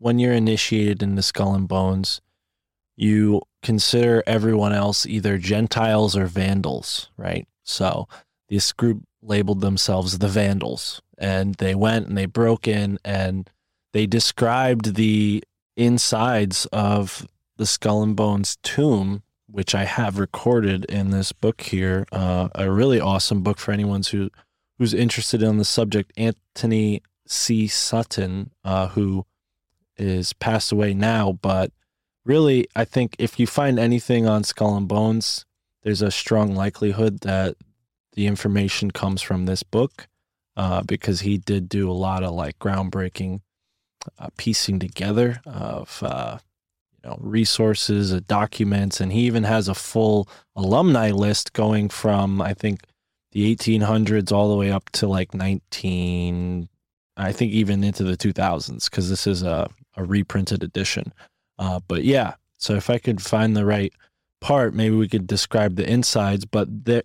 when 0.01 0.19
you're 0.19 0.33
initiated 0.33 1.03
into 1.03 1.23
Skull 1.23 1.55
and 1.55 1.69
Bones, 1.69 2.21
you 2.97 3.43
consider 3.63 4.25
everyone 4.27 4.73
else 4.73 5.07
either 5.07 5.39
Gentiles 5.39 6.17
or 6.17 6.27
Vandals, 6.27 7.11
right? 7.17 7.47
So 7.63 8.09
this 8.49 8.73
group 8.73 9.03
labeled 9.23 9.61
themselves 9.61 10.19
the 10.19 10.29
Vandals, 10.29 11.03
and 11.19 11.55
they 11.57 11.75
went 11.75 12.09
and 12.09 12.17
they 12.17 12.27
broke 12.27 12.67
in 12.67 12.99
and 13.05 13.49
they 13.93 14.07
described 14.07 14.97
the 14.97 15.45
insides 15.77 16.67
of 16.73 17.29
the 17.57 17.67
Skull 17.67 18.03
and 18.03 18.17
Bones 18.17 18.57
tomb, 18.63 19.23
which 19.47 19.75
I 19.75 19.85
have 19.85 20.19
recorded 20.19 20.87
in 20.87 21.11
this 21.11 21.33
book 21.33 21.61
here. 21.61 22.07
Uh, 22.11 22.49
a 22.55 22.71
really 22.71 23.01
awesome 23.01 23.43
book 23.43 23.59
for 23.59 23.73
anyone 23.73 24.03
who 24.11 24.31
who's 24.79 24.95
interested 24.95 25.43
in 25.43 25.59
the 25.59 25.65
subject. 25.65 26.11
Antony 26.17 27.03
C. 27.27 27.69
Sutton, 27.69 28.51
uh, 28.65 28.89
who 28.89 29.27
is 30.01 30.33
passed 30.33 30.73
away 30.73 30.95
now, 30.95 31.39
but 31.43 31.73
really, 32.25 32.67
I 32.75 32.85
think 32.85 33.17
if 33.19 33.39
you 33.39 33.47
find 33.47 33.79
anything 33.79 34.27
on 34.27 34.45
Skull 34.45 34.77
and 34.77 34.89
Bones, 34.89 35.45
there's 35.83 36.03
a 36.03 36.11
strong 36.11 36.55
likelihood 36.55 37.21
that 37.21 37.57
the 38.13 38.27
information 38.27 38.91
comes 38.91 39.23
from 39.23 39.47
this 39.47 39.63
book 39.63 40.09
uh, 40.57 40.83
because 40.83 41.21
he 41.21 41.39
did 41.39 41.69
do 41.69 41.91
a 41.91 41.93
lot 41.93 42.23
of 42.23 42.33
like 42.33 42.59
groundbreaking 42.59 43.41
uh, 44.19 44.29
piecing 44.37 44.79
together 44.79 45.41
of 45.47 46.03
uh, 46.03 46.39
you 47.03 47.09
know 47.09 47.17
resources, 47.21 48.13
uh, 48.13 48.21
documents, 48.27 49.01
and 49.01 49.13
he 49.13 49.21
even 49.21 49.45
has 49.45 49.69
a 49.69 49.75
full 49.75 50.29
alumni 50.57 51.11
list 51.11 51.53
going 51.53 51.89
from 51.89 52.41
I 52.41 52.55
think 52.55 52.81
the 53.33 53.55
1800s 53.55 54.33
all 54.33 54.51
the 54.51 54.57
way 54.57 54.73
up 54.73 54.91
to 54.91 55.07
like 55.07 55.35
19 55.35 56.69
I 57.17 57.33
think 57.33 57.53
even 57.53 57.85
into 57.85 58.03
the 58.03 58.17
2000s 58.17 58.91
because 58.91 59.11
this 59.11 59.27
is 59.27 59.43
a, 59.43 59.69
a 59.97 60.05
reprinted 60.05 60.62
edition. 60.62 61.12
Uh, 61.59 61.80
but 61.86 62.05
yeah, 62.05 62.34
so 62.57 62.74
if 62.74 62.91
I 62.91 62.99
could 62.99 63.22
find 63.22 63.57
the 63.57 63.64
right 63.64 63.93
part, 64.41 64.74
maybe 64.74 64.97
we 64.97 65.09
could 65.09 65.26
describe 65.26 65.76
the 65.76 65.91
insides. 65.91 66.45
But 66.45 66.84
the 66.84 67.05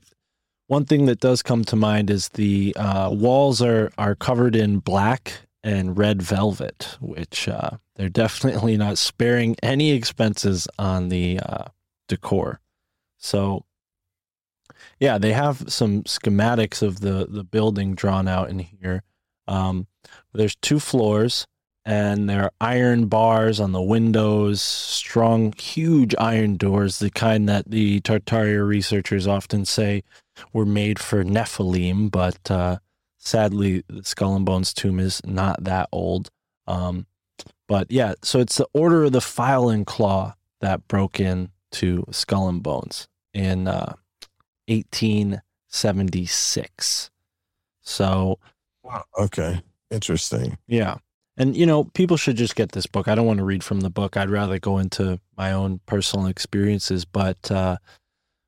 one 0.67 0.85
thing 0.85 1.05
that 1.05 1.19
does 1.19 1.41
come 1.43 1.63
to 1.65 1.75
mind 1.75 2.09
is 2.09 2.29
the 2.29 2.75
uh, 2.77 3.09
walls 3.11 3.61
are 3.61 3.91
are 3.97 4.15
covered 4.15 4.55
in 4.55 4.79
black 4.79 5.33
and 5.63 5.97
red 5.97 6.21
velvet, 6.21 6.97
which 7.01 7.47
uh, 7.47 7.71
they're 7.95 8.09
definitely 8.23 8.77
not 8.77 8.97
sparing 8.97 9.55
any 9.61 9.91
expenses 9.91 10.67
on 10.77 11.09
the 11.09 11.39
uh, 11.39 11.65
decor. 12.07 12.59
So 13.17 13.65
yeah, 14.99 15.17
they 15.17 15.33
have 15.33 15.71
some 15.71 16.03
schematics 16.03 16.81
of 16.81 17.01
the 17.01 17.27
the 17.29 17.43
building 17.43 17.95
drawn 17.95 18.27
out 18.27 18.49
in 18.49 18.59
here. 18.59 19.03
Um, 19.47 19.87
there's 20.33 20.55
two 20.55 20.79
floors, 20.79 21.45
and 21.85 22.29
there 22.29 22.43
are 22.43 22.51
iron 22.59 23.05
bars 23.07 23.59
on 23.59 23.71
the 23.71 23.81
windows, 23.81 24.61
strong, 24.61 25.53
huge 25.53 26.13
iron 26.17 26.57
doors, 26.57 26.99
the 26.99 27.11
kind 27.11 27.47
that 27.47 27.69
the 27.69 28.01
Tartaria 28.01 28.67
researchers 28.67 29.27
often 29.27 29.65
say 29.65 30.03
were 30.51 30.65
made 30.65 30.99
for 30.99 31.23
Nephilim, 31.23 32.09
but 32.11 32.49
uh, 32.49 32.77
sadly, 33.17 33.83
the 33.87 34.03
Skull 34.03 34.35
and 34.35 34.45
Bones 34.45 34.73
tomb 34.73 34.99
is 34.99 35.21
not 35.25 35.63
that 35.63 35.87
old. 35.91 36.29
Um, 36.67 37.05
but 37.67 37.91
yeah, 37.91 38.13
so 38.23 38.39
it's 38.39 38.57
the 38.57 38.67
Order 38.73 39.03
of 39.05 39.11
the 39.11 39.21
File 39.21 39.69
and 39.69 39.85
Claw 39.85 40.33
that 40.61 40.87
broke 40.87 41.19
in 41.19 41.49
to 41.73 42.05
Skull 42.11 42.49
and 42.49 42.63
Bones 42.63 43.07
in 43.33 43.67
uh, 43.67 43.93
1876. 44.67 47.11
So 47.81 48.39
wow, 48.83 49.03
Okay, 49.19 49.61
interesting. 49.91 50.57
yeah. 50.67 50.97
And, 51.37 51.55
you 51.55 51.65
know, 51.65 51.85
people 51.85 52.17
should 52.17 52.37
just 52.37 52.55
get 52.55 52.71
this 52.71 52.85
book. 52.85 53.07
I 53.07 53.15
don't 53.15 53.25
want 53.25 53.39
to 53.39 53.45
read 53.45 53.63
from 53.63 53.81
the 53.81 53.89
book. 53.89 54.15
I'd 54.17 54.29
rather 54.29 54.57
go 54.59 54.77
into 54.77 55.19
my 55.37 55.51
own 55.51 55.79
personal 55.85 56.27
experiences. 56.27 57.03
But 57.05 57.51
uh, 57.51 57.77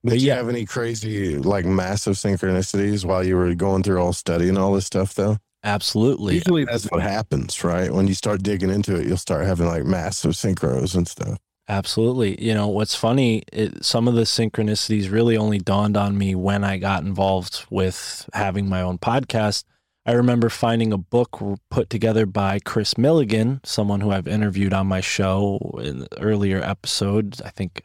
Did 0.04 0.12
But 0.12 0.20
you 0.20 0.28
yeah. 0.28 0.36
have 0.36 0.50
any 0.50 0.66
crazy, 0.66 1.38
like 1.38 1.66
massive 1.66 2.16
synchronicities 2.16 3.04
while 3.06 3.24
you 3.26 3.36
were 3.36 3.54
going 3.56 3.84
through 3.84 4.02
all 4.02 4.14
studying 4.14 4.58
all 4.58 4.74
this 4.74 4.86
stuff, 4.86 5.14
though? 5.16 5.38
absolutely. 5.64 6.36
Usually 6.36 6.66
that's 6.66 6.86
what 6.86 7.02
happens, 7.02 7.64
right? 7.64 7.92
When 7.92 8.08
you 8.08 8.14
start 8.14 8.42
digging 8.44 8.70
into 8.70 8.96
it, 8.96 9.06
you'll 9.08 9.18
start 9.18 9.46
having 9.46 9.68
like 9.68 9.84
massive 9.84 10.32
synchros 10.32 10.96
and 10.96 11.08
stuff. 11.08 11.38
Absolutely. 11.70 12.42
You 12.42 12.54
know, 12.54 12.68
what's 12.68 12.96
funny, 12.96 13.44
it, 13.52 13.84
some 13.84 14.08
of 14.08 14.16
the 14.16 14.22
synchronicities 14.22 15.12
really 15.12 15.36
only 15.36 15.60
dawned 15.60 15.98
on 15.98 16.18
me 16.18 16.34
when 16.36 16.64
I 16.64 16.78
got 16.78 17.04
involved 17.04 17.66
with 17.70 18.30
having 18.34 18.70
my 18.70 18.82
own 18.82 18.98
podcast. 18.98 19.66
I 20.08 20.14
remember 20.14 20.50
finding 20.50 20.94
a 20.94 20.98
book 20.98 21.38
put 21.70 21.90
together 21.90 22.26
by 22.26 22.60
Kris 22.60 22.94
Millegan, 22.94 23.60
someone 23.66 24.00
who 24.00 24.12
I've 24.12 24.28
interviewed 24.28 24.72
on 24.72 24.88
my 24.88 25.02
show 25.02 25.60
in 25.84 26.08
earlier 26.18 26.64
episodes, 26.64 27.42
I 27.42 27.50
think 27.50 27.84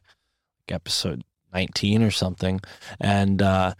episode 0.68 1.25
19 1.53 2.05
or 2.05 2.12
something. 2.12 2.61
And 3.01 3.43
uh, 3.43 3.75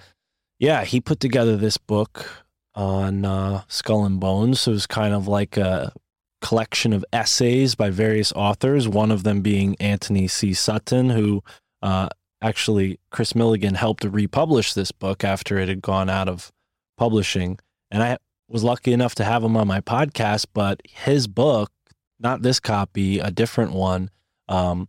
yeah, 0.59 0.83
he 0.83 1.01
put 1.01 1.21
together 1.21 1.57
this 1.57 1.77
book 1.77 2.29
on 2.75 3.25
uh, 3.25 3.63
Skull 3.69 4.05
and 4.05 4.19
Bones. 4.19 4.67
It 4.67 4.73
was 4.73 4.89
kind 4.89 5.15
of 5.15 5.29
like 5.29 5.57
a 5.57 5.93
collection 6.41 6.93
of 6.93 7.05
essays 7.13 7.77
by 7.77 7.91
various 7.91 8.33
authors, 8.33 8.89
one 8.89 9.13
of 9.13 9.23
them 9.23 9.43
being 9.43 9.77
Antony 9.79 10.27
C. 10.27 10.53
Sutton, 10.53 11.11
who 11.11 11.45
uh, 11.81 12.09
actually 12.43 12.99
Kris 13.13 13.35
Millegan 13.35 13.77
helped 13.77 14.03
republish 14.03 14.75
this 14.75 14.91
book 14.91 15.23
after 15.23 15.59
it 15.59 15.69
had 15.69 15.81
gone 15.81 16.11
out 16.11 16.29
of 16.29 16.51
publishing. 16.99 17.61
And 17.93 18.03
I 18.03 18.19
was 18.53 18.63
lucky 18.63 18.93
enough 18.93 19.15
to 19.15 19.25
have 19.25 19.43
him 19.43 19.57
on 19.57 19.67
my 19.67 19.81
podcast, 19.81 20.47
but 20.53 20.83
his 20.85 21.27
book, 21.27 21.73
not 22.21 22.43
this 22.43 22.61
copy, 22.61 23.19
a 23.19 23.31
different 23.31 23.73
one, 23.73 24.11
um, 24.47 24.89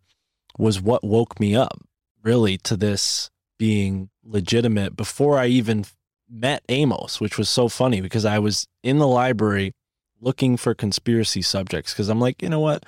was 0.59 0.81
what 0.81 1.03
woke 1.03 1.39
me 1.39 1.55
up 1.55 1.79
really 2.21 2.57
to 2.57 2.75
this 2.75 3.31
being 3.57 4.09
legitimate 4.23 4.97
before 4.97 5.39
I 5.39 5.47
even 5.47 5.85
met 6.29 6.63
Amos, 6.67 7.21
which 7.21 7.37
was 7.37 7.47
so 7.47 7.69
funny 7.69 8.01
because 8.01 8.25
I 8.25 8.37
was 8.37 8.67
in 8.83 8.97
the 8.97 9.07
library 9.07 9.71
looking 10.19 10.57
for 10.57 10.73
conspiracy 10.73 11.41
subjects 11.41 11.93
because 11.93 12.09
I'm 12.09 12.19
like, 12.19 12.41
you 12.41 12.49
know 12.49 12.59
what? 12.59 12.85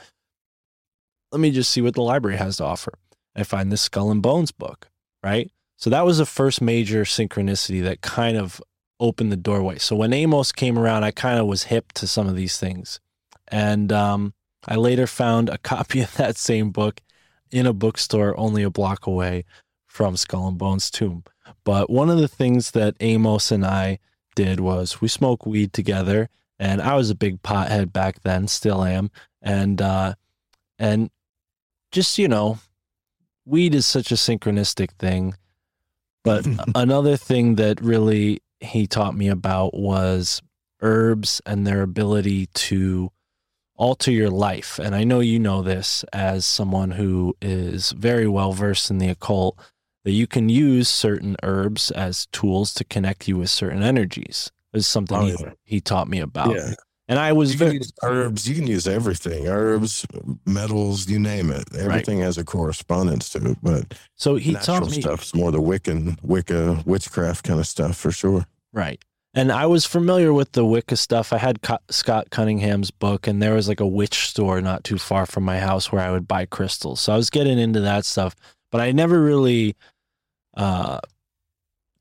Let 1.31 1.39
me 1.39 1.51
just 1.51 1.71
see 1.71 1.81
what 1.81 1.95
the 1.95 2.01
library 2.01 2.37
has 2.37 2.57
to 2.57 2.65
offer. 2.65 2.93
I 3.33 3.43
find 3.43 3.71
this 3.71 3.81
Skull 3.81 4.11
and 4.11 4.21
Bones 4.21 4.51
book, 4.51 4.89
right? 5.23 5.49
So 5.77 5.89
that 5.89 6.05
was 6.05 6.17
the 6.17 6.25
first 6.25 6.61
major 6.61 7.03
synchronicity 7.03 7.81
that 7.83 8.01
kind 8.01 8.35
of 8.35 8.61
opened 8.99 9.31
the 9.31 9.37
doorway. 9.37 9.77
So 9.77 9.95
when 9.95 10.13
Amos 10.13 10.51
came 10.51 10.77
around, 10.77 11.03
I 11.03 11.11
kind 11.11 11.39
of 11.39 11.47
was 11.47 11.63
hip 11.63 11.91
to 11.93 12.07
some 12.07 12.27
of 12.27 12.35
these 12.35 12.57
things. 12.57 12.99
And 13.47 13.91
um, 13.91 14.33
I 14.67 14.75
later 14.75 15.07
found 15.07 15.49
a 15.49 15.57
copy 15.73 16.01
of 16.01 16.15
that 16.15 16.37
same 16.37 16.71
book 16.71 17.01
in 17.51 17.65
a 17.65 17.73
bookstore 17.73 18.37
only 18.37 18.63
a 18.63 18.69
block 18.69 19.05
away 19.07 19.45
from 19.87 20.17
Skull 20.17 20.47
and 20.47 20.57
Bones 20.57 20.89
Tomb. 20.89 21.23
But 21.63 21.89
one 21.89 22.09
of 22.09 22.17
the 22.17 22.27
things 22.27 22.71
that 22.71 22.95
Amos 22.99 23.51
and 23.51 23.65
I 23.65 23.99
did 24.35 24.59
was 24.59 24.99
we 24.99 25.07
smoked 25.07 25.45
weed 25.45 25.73
together, 25.73 26.29
and 26.59 26.81
I 26.81 26.95
was 26.95 27.09
a 27.09 27.15
big 27.15 27.41
pothead 27.41 27.93
back 27.93 28.21
then, 28.23 28.47
still 28.47 28.83
am, 28.83 29.11
and 29.41 29.81
uh, 29.81 30.15
and 30.79 31.09
just 31.91 32.17
you 32.17 32.27
know, 32.27 32.59
weed 33.45 33.73
is 33.73 33.85
such 33.85 34.11
a 34.11 34.15
synchronistic 34.15 34.91
thing. 34.99 35.35
But 36.23 36.45
another 36.75 37.15
thing 37.15 37.55
that 37.55 37.79
really 37.81 38.41
he 38.59 38.87
taught 38.87 39.15
me 39.15 39.27
about 39.27 39.73
was 39.73 40.41
herbs 40.81 41.41
and 41.45 41.65
their 41.65 41.81
ability 41.81 42.47
to 42.47 43.11
alter 43.75 44.11
your 44.11 44.29
life. 44.29 44.79
And 44.79 44.95
I 44.95 45.03
know 45.03 45.19
you 45.19 45.39
know 45.39 45.61
this 45.61 46.03
as 46.13 46.45
someone 46.45 46.91
who 46.91 47.35
is 47.41 47.91
very 47.91 48.27
well 48.27 48.53
versed 48.53 48.89
in 48.89 48.97
the 48.97 49.09
occult 49.09 49.59
that 50.03 50.11
you 50.11 50.27
can 50.27 50.49
use 50.49 50.87
certain 50.87 51.35
herbs 51.43 51.91
as 51.91 52.27
tools 52.27 52.73
to 52.75 52.83
connect 52.83 53.27
you 53.27 53.37
with 53.37 53.49
certain 53.49 53.83
energies. 53.83 54.51
Is 54.73 54.85
something 54.85 55.17
Oh, 55.17 55.25
he, 55.25 55.45
he 55.63 55.81
taught 55.81 56.09
me 56.09 56.19
about. 56.19 56.55
Yeah. 56.55 56.73
And 57.07 57.19
I 57.19 57.33
was 57.33 57.53
You 57.53 57.59
very 57.59 57.81
herbs. 58.01 58.49
You 58.49 58.55
can 58.55 58.65
use 58.65 58.87
everything. 58.87 59.47
Herbs, 59.47 60.05
metals, 60.45 61.07
you 61.07 61.19
name 61.19 61.51
it. 61.51 61.63
Everything 61.75 62.19
has 62.19 62.37
a 62.37 62.43
correspondence 62.43 63.29
to 63.29 63.51
it. 63.51 63.57
But 63.61 63.93
so 64.15 64.35
he 64.35 64.53
natural 64.53 64.81
taught 64.81 64.89
me 64.89 65.01
stuff's 65.01 65.35
more 65.35 65.51
the 65.51 65.61
Wiccan, 65.61 66.17
Wicca, 66.23 66.83
witchcraft 66.85 67.43
kind 67.43 67.59
of 67.59 67.67
stuff 67.67 67.95
for 67.95 68.11
sure. 68.11 68.45
Right. 68.73 69.03
And 69.35 69.51
I 69.51 69.65
was 69.65 69.85
familiar 69.85 70.33
with 70.33 70.53
the 70.53 70.65
Wicca 70.65 70.95
stuff. 70.95 71.33
I 71.33 71.37
had 71.37 71.61
Co- 71.61 71.77
Scott 71.89 72.29
Cunningham's 72.31 72.89
book, 72.89 73.27
and 73.27 73.41
there 73.41 73.53
was 73.53 73.67
like 73.67 73.81
a 73.81 73.87
witch 73.87 74.29
store 74.29 74.61
not 74.61 74.85
too 74.85 74.97
far 74.97 75.25
from 75.25 75.43
my 75.43 75.59
house 75.59 75.91
where 75.91 76.01
I 76.01 76.09
would 76.09 76.27
buy 76.27 76.45
crystals. 76.45 77.01
So 77.01 77.13
I 77.13 77.17
was 77.17 77.29
getting 77.29 77.59
into 77.59 77.81
that 77.81 78.05
stuff, 78.05 78.33
but 78.71 78.79
I 78.79 78.93
never 78.93 79.21
really 79.21 79.75
uh, 80.55 81.01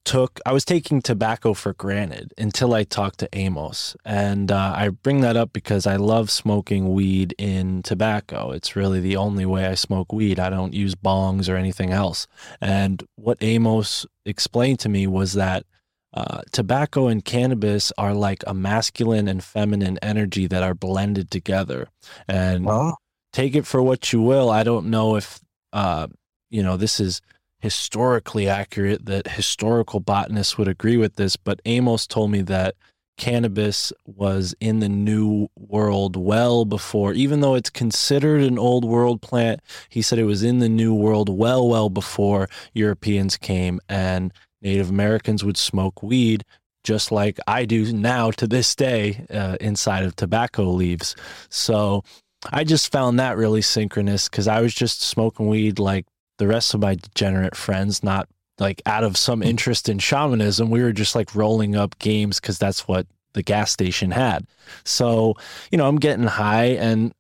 took, 0.05 0.41
I 0.45 0.53
was 0.53 0.65
taking 0.65 1.01
tobacco 1.01 1.55
for 1.55 1.73
granted 1.75 2.33
until 2.37 2.75
I 2.75 2.85
talked 2.85 3.19
to 3.21 3.29
Amos. 3.33 3.97
And 4.05 4.53
uh, 4.53 4.75
I 4.77 4.91
bring 4.91 5.21
that 5.23 5.37
up 5.37 5.53
because 5.53 5.87
I 5.87 5.97
love 5.97 6.31
smoking 6.31 6.93
weed 6.93 7.35
in 7.39 7.83
tobacco. 7.83 8.51
It's 8.51 8.77
really 8.77 9.01
the 9.01 9.17
only 9.17 9.47
way 9.47 9.67
I 9.67 9.75
smoke 9.75 10.13
weed. 10.13 10.39
I 10.39 10.51
don't 10.51 10.75
use 10.75 10.95
bongs 10.95 11.49
or 11.49 11.57
anything 11.57 11.91
else. 11.91 12.27
And 12.61 13.03
what 13.17 13.39
Amos 13.41 14.07
explained 14.25 14.81
to 14.81 14.89
me 14.89 15.07
was 15.07 15.33
that 15.35 15.65
uh, 16.13 16.43
tobacco 16.53 17.09
and 17.09 17.25
cannabis 17.25 17.93
are 17.99 18.15
like 18.15 18.45
a 18.47 18.55
masculine 18.55 19.27
and 19.27 19.43
feminine 19.43 19.99
energy 20.01 20.47
that 20.47 20.63
are 20.63 20.75
blended 20.75 21.31
together. 21.31 21.89
And 22.29 22.65
Well, 22.65 22.99
take 23.33 23.57
it 23.57 23.67
for 23.67 23.83
what 23.83 24.13
you 24.13 24.23
will. 24.23 24.49
I 24.51 24.63
don't 24.63 24.87
know 24.87 25.17
if, 25.17 25.41
uh, 25.73 26.07
you 26.51 26.63
know, 26.63 26.77
this 26.77 27.01
is 27.01 27.21
historically 27.65 28.47
accurate, 28.47 29.07
that 29.07 29.27
historical 29.27 29.99
botanists 29.99 30.59
would 30.59 30.69
agree 30.69 30.99
with 30.99 31.17
this, 31.17 31.35
but 31.35 31.63
Amos 31.65 32.07
told 32.07 32.31
me 32.31 32.43
that 32.43 32.75
cannabis 33.17 33.91
was 34.05 34.55
in 34.61 34.81
the 34.81 34.89
new 34.89 35.49
world 35.57 36.15
well 36.15 36.67
before, 36.67 37.15
even 37.15 37.41
though 37.41 37.55
it's 37.55 37.71
considered 37.71 38.43
an 38.43 38.59
old 38.59 38.85
world 38.85 39.23
plant, 39.23 39.61
he 39.89 40.03
said 40.03 40.19
it 40.19 40.25
was 40.25 40.43
in 40.43 40.59
the 40.59 40.69
new 40.69 40.93
world 40.93 41.31
well, 41.31 41.67
well 41.67 41.89
before 41.89 42.51
Europeans 42.75 43.39
came 43.39 43.81
and 43.89 44.31
Native 44.61 44.91
Americans 44.91 45.43
would 45.43 45.57
smoke 45.57 46.03
weed 46.03 46.45
just 46.83 47.11
like 47.11 47.39
I 47.47 47.65
do 47.65 47.91
now 47.95 48.31
to 48.33 48.47
this 48.47 48.75
day 48.75 49.25
uh, 49.31 49.57
inside 49.59 50.05
of 50.05 50.17
tobacco 50.17 50.65
leaves. 50.65 51.17
So 51.49 52.05
I 52.53 52.63
just 52.65 52.93
found 52.93 53.19
that 53.19 53.39
really 53.39 53.63
synchronous 53.63 54.29
because 54.29 54.49
I 54.49 54.61
was 54.61 54.75
just 54.75 55.01
smoking 55.01 55.49
weed 55.49 55.79
like 55.79 56.05
the 56.39 56.47
rest 56.47 56.75
of 56.75 56.81
my 56.81 56.97
degenerate 56.97 57.57
friends, 57.57 58.03
not 58.03 58.29
like 58.59 58.83
out 58.87 59.05
of 59.05 59.17
some 59.17 59.43
interest 59.43 59.89
in 59.89 59.99
shamanism. 59.99 60.71
We 60.71 60.83
were 60.83 60.93
just 60.93 61.15
like 61.15 61.35
rolling 61.35 61.77
up 61.77 61.99
games 61.99 62.41
because 62.41 62.59
that's 62.59 62.87
what 62.87 63.07
the 63.33 63.43
gas 63.43 63.71
station 63.71 64.13
had. 64.13 64.47
So, 64.85 65.35
you 65.71 65.79
know, 65.79 65.89
I'm 65.89 65.99
getting 65.99 66.27
high 66.27 66.67
and 66.67 67.13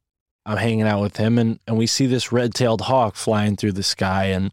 I'm 0.46 0.56
hanging 0.56 0.82
out 0.86 1.00
with 1.00 1.16
him 1.16 1.38
and, 1.38 1.58
and 1.66 1.76
we 1.76 1.86
see 1.86 2.06
this 2.06 2.32
red 2.32 2.54
tailed 2.54 2.82
hawk 2.82 3.16
flying 3.16 3.56
through 3.56 3.72
the 3.72 3.82
sky 3.82 4.26
and 4.26 4.52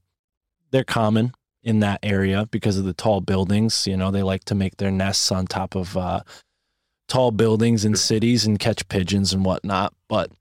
they're 0.71 0.83
common 0.83 1.33
in 1.63 1.79
that 1.81 1.99
area 2.01 2.47
because 2.49 2.77
of 2.77 2.85
the 2.85 2.93
tall 2.93 3.21
buildings. 3.21 3.85
You 3.85 3.97
know, 3.97 4.09
they 4.11 4.23
like 4.23 4.45
to 4.45 4.55
make 4.55 4.77
their 4.77 4.91
nests 4.91 5.31
on 5.31 5.45
top 5.45 5.75
of 5.75 5.95
uh, 5.95 6.21
tall 7.07 7.31
buildings 7.31 7.85
in 7.85 7.95
cities 7.95 8.45
and 8.45 8.59
catch 8.59 8.87
pigeons 8.87 9.33
and 9.33 9.45
whatnot. 9.45 9.93
But, 10.07 10.31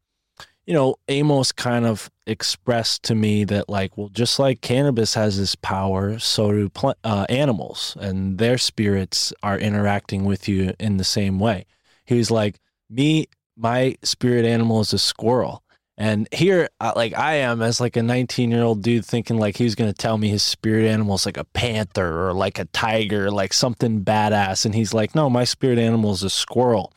you 0.71 0.75
know, 0.77 0.95
Amos 1.09 1.51
kind 1.51 1.85
of 1.85 2.09
expressed 2.29 3.03
to 3.03 3.17
me 3.17 3.43
that, 3.43 3.69
like, 3.69 3.99
well, 3.99 4.09
just 4.09 4.39
like 4.39 4.61
cannabis 4.61 5.15
has 5.15 5.37
this 5.37 5.57
power, 5.57 6.21
so 6.21 6.53
do 6.53 6.69
pl- 6.69 6.95
uh, 7.03 7.27
animals, 7.29 7.97
and 8.01 8.39
their 8.39 8.57
spirits 8.57 9.33
are 9.43 9.59
interacting 9.59 10.25
with 10.25 10.49
you 10.49 10.73
in 10.79 10.97
the 10.97 11.03
same 11.03 11.41
way. 11.41 11.67
He 12.07 12.15
was 12.15 12.31
like, 12.31 12.61
me, 12.89 13.27
my 13.57 13.97
spirit 14.05 14.45
animal 14.45 14.81
is 14.81 14.93
a 14.93 14.99
squirrel. 15.01 15.65
And 15.99 16.29
here, 16.31 16.69
like 16.81 17.19
I 17.19 17.35
am, 17.39 17.63
as 17.63 17.81
like 17.81 17.97
a 17.97 18.03
19 18.05 18.53
year 18.53 18.63
old 18.63 18.81
dude, 18.81 19.05
thinking 19.05 19.39
like 19.39 19.57
he 19.57 19.65
was 19.65 19.75
gonna 19.75 19.93
tell 19.93 20.19
me 20.19 20.29
his 20.29 20.45
spirit 20.45 20.87
animal 20.87 21.17
is 21.17 21.27
like 21.27 21.37
a 21.37 21.45
panther 21.47 22.29
or 22.29 22.33
like 22.33 22.61
a 22.61 22.67
tiger, 22.67 23.29
like 23.29 23.53
something 23.53 24.05
badass. 24.05 24.65
And 24.65 24.77
he's 24.77 24.95
like, 24.95 25.17
no, 25.17 25.29
my 25.29 25.43
spirit 25.43 25.81
animal 25.81 26.13
is 26.13 26.23
a 26.23 26.31
squirrel. 26.31 26.93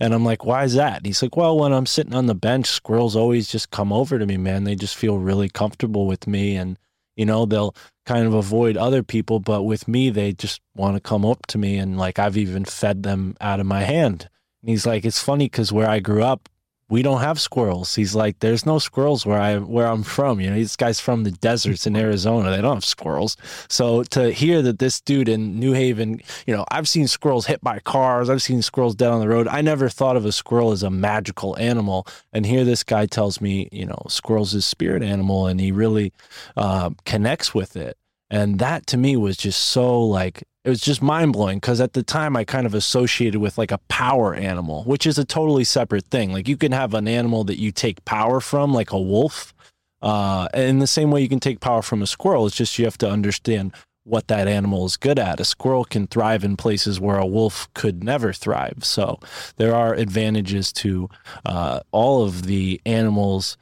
And 0.00 0.14
I'm 0.14 0.24
like, 0.24 0.46
why 0.46 0.64
is 0.64 0.74
that? 0.74 0.98
And 0.98 1.06
he's 1.06 1.22
like, 1.22 1.36
well, 1.36 1.58
when 1.58 1.72
I'm 1.72 1.84
sitting 1.84 2.14
on 2.14 2.24
the 2.26 2.34
bench, 2.34 2.66
squirrels 2.66 3.14
always 3.14 3.48
just 3.48 3.70
come 3.70 3.92
over 3.92 4.18
to 4.18 4.24
me, 4.24 4.38
man. 4.38 4.64
They 4.64 4.74
just 4.74 4.96
feel 4.96 5.18
really 5.18 5.50
comfortable 5.50 6.06
with 6.06 6.26
me, 6.26 6.56
and 6.56 6.78
you 7.16 7.26
know 7.26 7.44
they'll 7.44 7.74
kind 8.06 8.26
of 8.26 8.32
avoid 8.32 8.76
other 8.76 9.02
people, 9.02 9.40
but 9.40 9.62
with 9.62 9.86
me, 9.86 10.08
they 10.08 10.32
just 10.32 10.60
want 10.74 10.96
to 10.96 11.00
come 11.00 11.26
up 11.26 11.46
to 11.48 11.58
me, 11.58 11.76
and 11.76 11.98
like 11.98 12.18
I've 12.18 12.38
even 12.38 12.64
fed 12.64 13.02
them 13.02 13.36
out 13.40 13.60
of 13.60 13.66
my 13.66 13.82
hand. 13.82 14.28
And 14.62 14.70
he's 14.70 14.86
like, 14.86 15.04
it's 15.04 15.22
funny 15.22 15.44
because 15.44 15.70
where 15.70 15.88
I 15.88 16.00
grew 16.00 16.22
up, 16.22 16.48
we 16.90 17.02
don't 17.02 17.20
have 17.20 17.40
squirrels. 17.40 17.94
He's 17.94 18.14
like, 18.14 18.40
there's 18.40 18.66
no 18.66 18.78
squirrels 18.78 19.24
where 19.24 19.40
I 19.40 19.58
where 19.58 19.86
I'm 19.86 20.02
from. 20.02 20.40
You 20.40 20.50
know, 20.50 20.56
this 20.56 20.76
guy's 20.76 21.00
from 21.00 21.22
the 21.22 21.30
deserts 21.30 21.86
in 21.86 21.96
Arizona. 21.96 22.50
They 22.50 22.60
don't 22.60 22.74
have 22.74 22.84
squirrels. 22.84 23.36
So 23.68 24.02
to 24.04 24.32
hear 24.32 24.60
that 24.62 24.80
this 24.80 25.00
dude 25.00 25.28
in 25.28 25.58
New 25.58 25.72
Haven, 25.72 26.20
you 26.46 26.54
know, 26.54 26.64
I've 26.70 26.88
seen 26.88 27.06
squirrels 27.06 27.46
hit 27.46 27.62
by 27.62 27.78
cars. 27.78 28.28
I've 28.28 28.42
seen 28.42 28.60
squirrels 28.60 28.96
dead 28.96 29.10
on 29.10 29.20
the 29.20 29.28
road. 29.28 29.46
I 29.48 29.60
never 29.60 29.88
thought 29.88 30.16
of 30.16 30.26
a 30.26 30.32
squirrel 30.32 30.72
as 30.72 30.82
a 30.82 30.90
magical 30.90 31.56
animal. 31.58 32.06
And 32.32 32.44
here 32.44 32.64
this 32.64 32.82
guy 32.82 33.06
tells 33.06 33.40
me, 33.40 33.68
you 33.70 33.86
know, 33.86 34.02
squirrels 34.08 34.52
is 34.52 34.66
spirit 34.66 35.02
animal, 35.02 35.46
and 35.46 35.60
he 35.60 35.70
really 35.70 36.12
uh, 36.56 36.90
connects 37.04 37.54
with 37.54 37.76
it. 37.76 37.96
And 38.30 38.58
that 38.58 38.86
to 38.88 38.96
me 38.96 39.16
was 39.16 39.36
just 39.36 39.60
so 39.60 40.04
like 40.04 40.44
it 40.64 40.68
was 40.68 40.80
just 40.80 41.00
mind 41.00 41.32
blowing 41.32 41.56
because 41.56 41.80
at 41.80 41.94
the 41.94 42.02
time 42.02 42.36
I 42.36 42.44
kind 42.44 42.66
of 42.66 42.74
associated 42.74 43.40
with 43.40 43.56
like 43.56 43.72
a 43.72 43.78
power 43.88 44.34
animal, 44.34 44.84
which 44.84 45.06
is 45.06 45.18
a 45.18 45.24
totally 45.24 45.64
separate 45.64 46.06
thing. 46.06 46.32
Like 46.32 46.48
you 46.48 46.56
can 46.56 46.72
have 46.72 46.92
an 46.92 47.08
animal 47.08 47.44
that 47.44 47.58
you 47.58 47.72
take 47.72 48.04
power 48.04 48.40
from, 48.40 48.74
like 48.74 48.92
a 48.92 49.00
wolf. 49.00 49.54
Uh, 50.02 50.48
in 50.54 50.78
the 50.78 50.86
same 50.86 51.10
way 51.10 51.20
you 51.20 51.28
can 51.28 51.40
take 51.40 51.60
power 51.60 51.82
from 51.82 52.02
a 52.02 52.06
squirrel, 52.06 52.46
it's 52.46 52.56
just 52.56 52.78
you 52.78 52.84
have 52.84 52.98
to 52.98 53.10
understand 53.10 53.72
what 54.04 54.28
that 54.28 54.48
animal 54.48 54.86
is 54.86 54.96
good 54.96 55.18
at. 55.18 55.40
A 55.40 55.44
squirrel 55.44 55.84
can 55.84 56.06
thrive 56.06 56.42
in 56.44 56.56
places 56.56 56.98
where 57.00 57.18
a 57.18 57.26
wolf 57.26 57.72
could 57.74 58.02
never 58.02 58.32
thrive. 58.32 58.78
So 58.82 59.18
there 59.56 59.74
are 59.74 59.94
advantages 59.94 60.72
to 60.74 61.08
uh, 61.44 61.80
all 61.90 62.24
of 62.24 62.44
the 62.44 62.80
animals, 62.84 63.56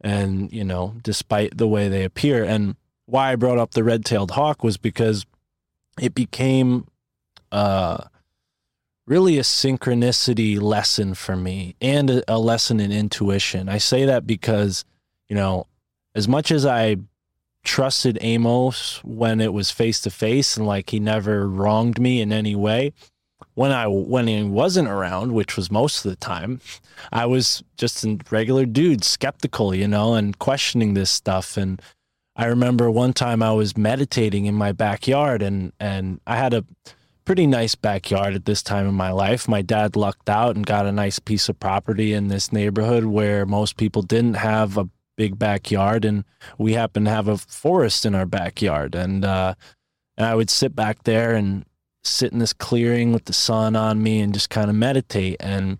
and 0.00 0.52
you 0.52 0.64
know, 0.64 0.96
despite 1.02 1.56
the 1.56 1.68
way 1.68 1.88
they 1.88 2.04
appear. 2.04 2.44
And 2.44 2.76
why 3.06 3.32
I 3.32 3.36
brought 3.36 3.58
up 3.58 3.72
the 3.72 3.84
red-tailed 3.84 4.32
hawk 4.32 4.64
was 4.64 4.76
because 4.76 5.26
it 6.02 6.14
became 6.14 6.86
uh, 7.52 8.04
really 9.06 9.38
a 9.38 9.42
synchronicity 9.42 10.60
lesson 10.60 11.14
for 11.14 11.36
me 11.36 11.76
and 11.80 12.10
a, 12.10 12.32
a 12.32 12.38
lesson 12.38 12.80
in 12.80 12.90
intuition. 12.90 13.68
I 13.68 13.78
say 13.78 14.04
that 14.06 14.26
because, 14.26 14.84
you 15.28 15.36
know, 15.36 15.68
as 16.16 16.26
much 16.26 16.50
as 16.50 16.66
I 16.66 16.96
trusted 17.62 18.18
Amos 18.20 19.02
when 19.04 19.40
it 19.40 19.52
was 19.52 19.70
face 19.70 20.00
to 20.00 20.10
face 20.10 20.56
and 20.56 20.66
like 20.66 20.90
he 20.90 20.98
never 20.98 21.48
wronged 21.48 22.00
me 22.00 22.20
in 22.20 22.32
any 22.32 22.56
way, 22.56 22.92
when 23.54 23.70
I 23.70 23.86
when 23.86 24.26
he 24.26 24.42
wasn't 24.42 24.88
around, 24.88 25.32
which 25.32 25.56
was 25.56 25.70
most 25.70 26.04
of 26.04 26.10
the 26.10 26.16
time, 26.16 26.60
I 27.12 27.26
was 27.26 27.62
just 27.76 28.04
a 28.04 28.18
regular 28.30 28.66
dude, 28.66 29.04
skeptical, 29.04 29.72
you 29.72 29.86
know, 29.86 30.14
and 30.14 30.36
questioning 30.38 30.94
this 30.94 31.10
stuff 31.10 31.56
and 31.56 31.80
I 32.34 32.46
remember 32.46 32.90
one 32.90 33.12
time 33.12 33.42
I 33.42 33.52
was 33.52 33.76
meditating 33.76 34.46
in 34.46 34.54
my 34.54 34.72
backyard 34.72 35.42
and 35.42 35.72
and 35.78 36.20
I 36.26 36.36
had 36.36 36.54
a 36.54 36.64
pretty 37.24 37.46
nice 37.46 37.74
backyard 37.74 38.34
at 38.34 38.46
this 38.46 38.62
time 38.62 38.88
in 38.88 38.94
my 38.94 39.10
life. 39.10 39.48
My 39.48 39.62
dad 39.62 39.96
lucked 39.96 40.28
out 40.28 40.56
and 40.56 40.66
got 40.66 40.86
a 40.86 40.92
nice 40.92 41.18
piece 41.18 41.48
of 41.48 41.60
property 41.60 42.12
in 42.12 42.28
this 42.28 42.52
neighborhood 42.52 43.04
where 43.04 43.46
most 43.46 43.76
people 43.76 44.02
didn't 44.02 44.34
have 44.34 44.76
a 44.76 44.88
big 45.16 45.38
backyard 45.38 46.04
and 46.04 46.24
we 46.58 46.72
happened 46.72 47.06
to 47.06 47.12
have 47.12 47.28
a 47.28 47.36
forest 47.36 48.06
in 48.06 48.14
our 48.14 48.26
backyard. 48.26 48.94
And 48.94 49.24
uh 49.24 49.54
and 50.16 50.26
I 50.26 50.34
would 50.34 50.50
sit 50.50 50.74
back 50.74 51.04
there 51.04 51.34
and 51.34 51.64
sit 52.02 52.32
in 52.32 52.38
this 52.38 52.52
clearing 52.52 53.12
with 53.12 53.26
the 53.26 53.32
sun 53.32 53.76
on 53.76 54.02
me 54.02 54.20
and 54.20 54.34
just 54.34 54.50
kind 54.50 54.70
of 54.70 54.76
meditate. 54.76 55.36
And 55.38 55.78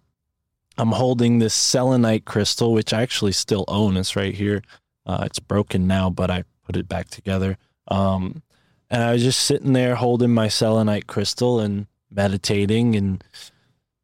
I'm 0.79 0.93
holding 0.93 1.39
this 1.39 1.55
selenite 1.55 2.27
crystal 2.27 2.75
which 2.75 2.93
I 2.93 3.03
actually 3.03 3.33
still 3.33 3.65
own. 3.69 3.97
It's 3.97 4.17
right 4.17 4.35
here 4.35 4.63
uh, 5.07 5.23
it's 5.27 5.39
broken 5.39 5.87
now, 5.87 6.11
but 6.11 6.31
I 6.31 6.45
put 6.65 6.77
it 6.77 6.89
back 6.89 7.09
together. 7.09 7.57
Um, 7.89 8.43
and 8.91 9.03
I 9.03 9.13
was 9.13 9.23
just 9.23 9.41
sitting 9.41 9.73
there 9.73 9.95
holding 9.95 10.33
my 10.33 10.49
selenite 10.49 11.07
crystal 11.07 11.61
and 11.61 11.87
meditating 12.11 12.95
and 12.95 13.25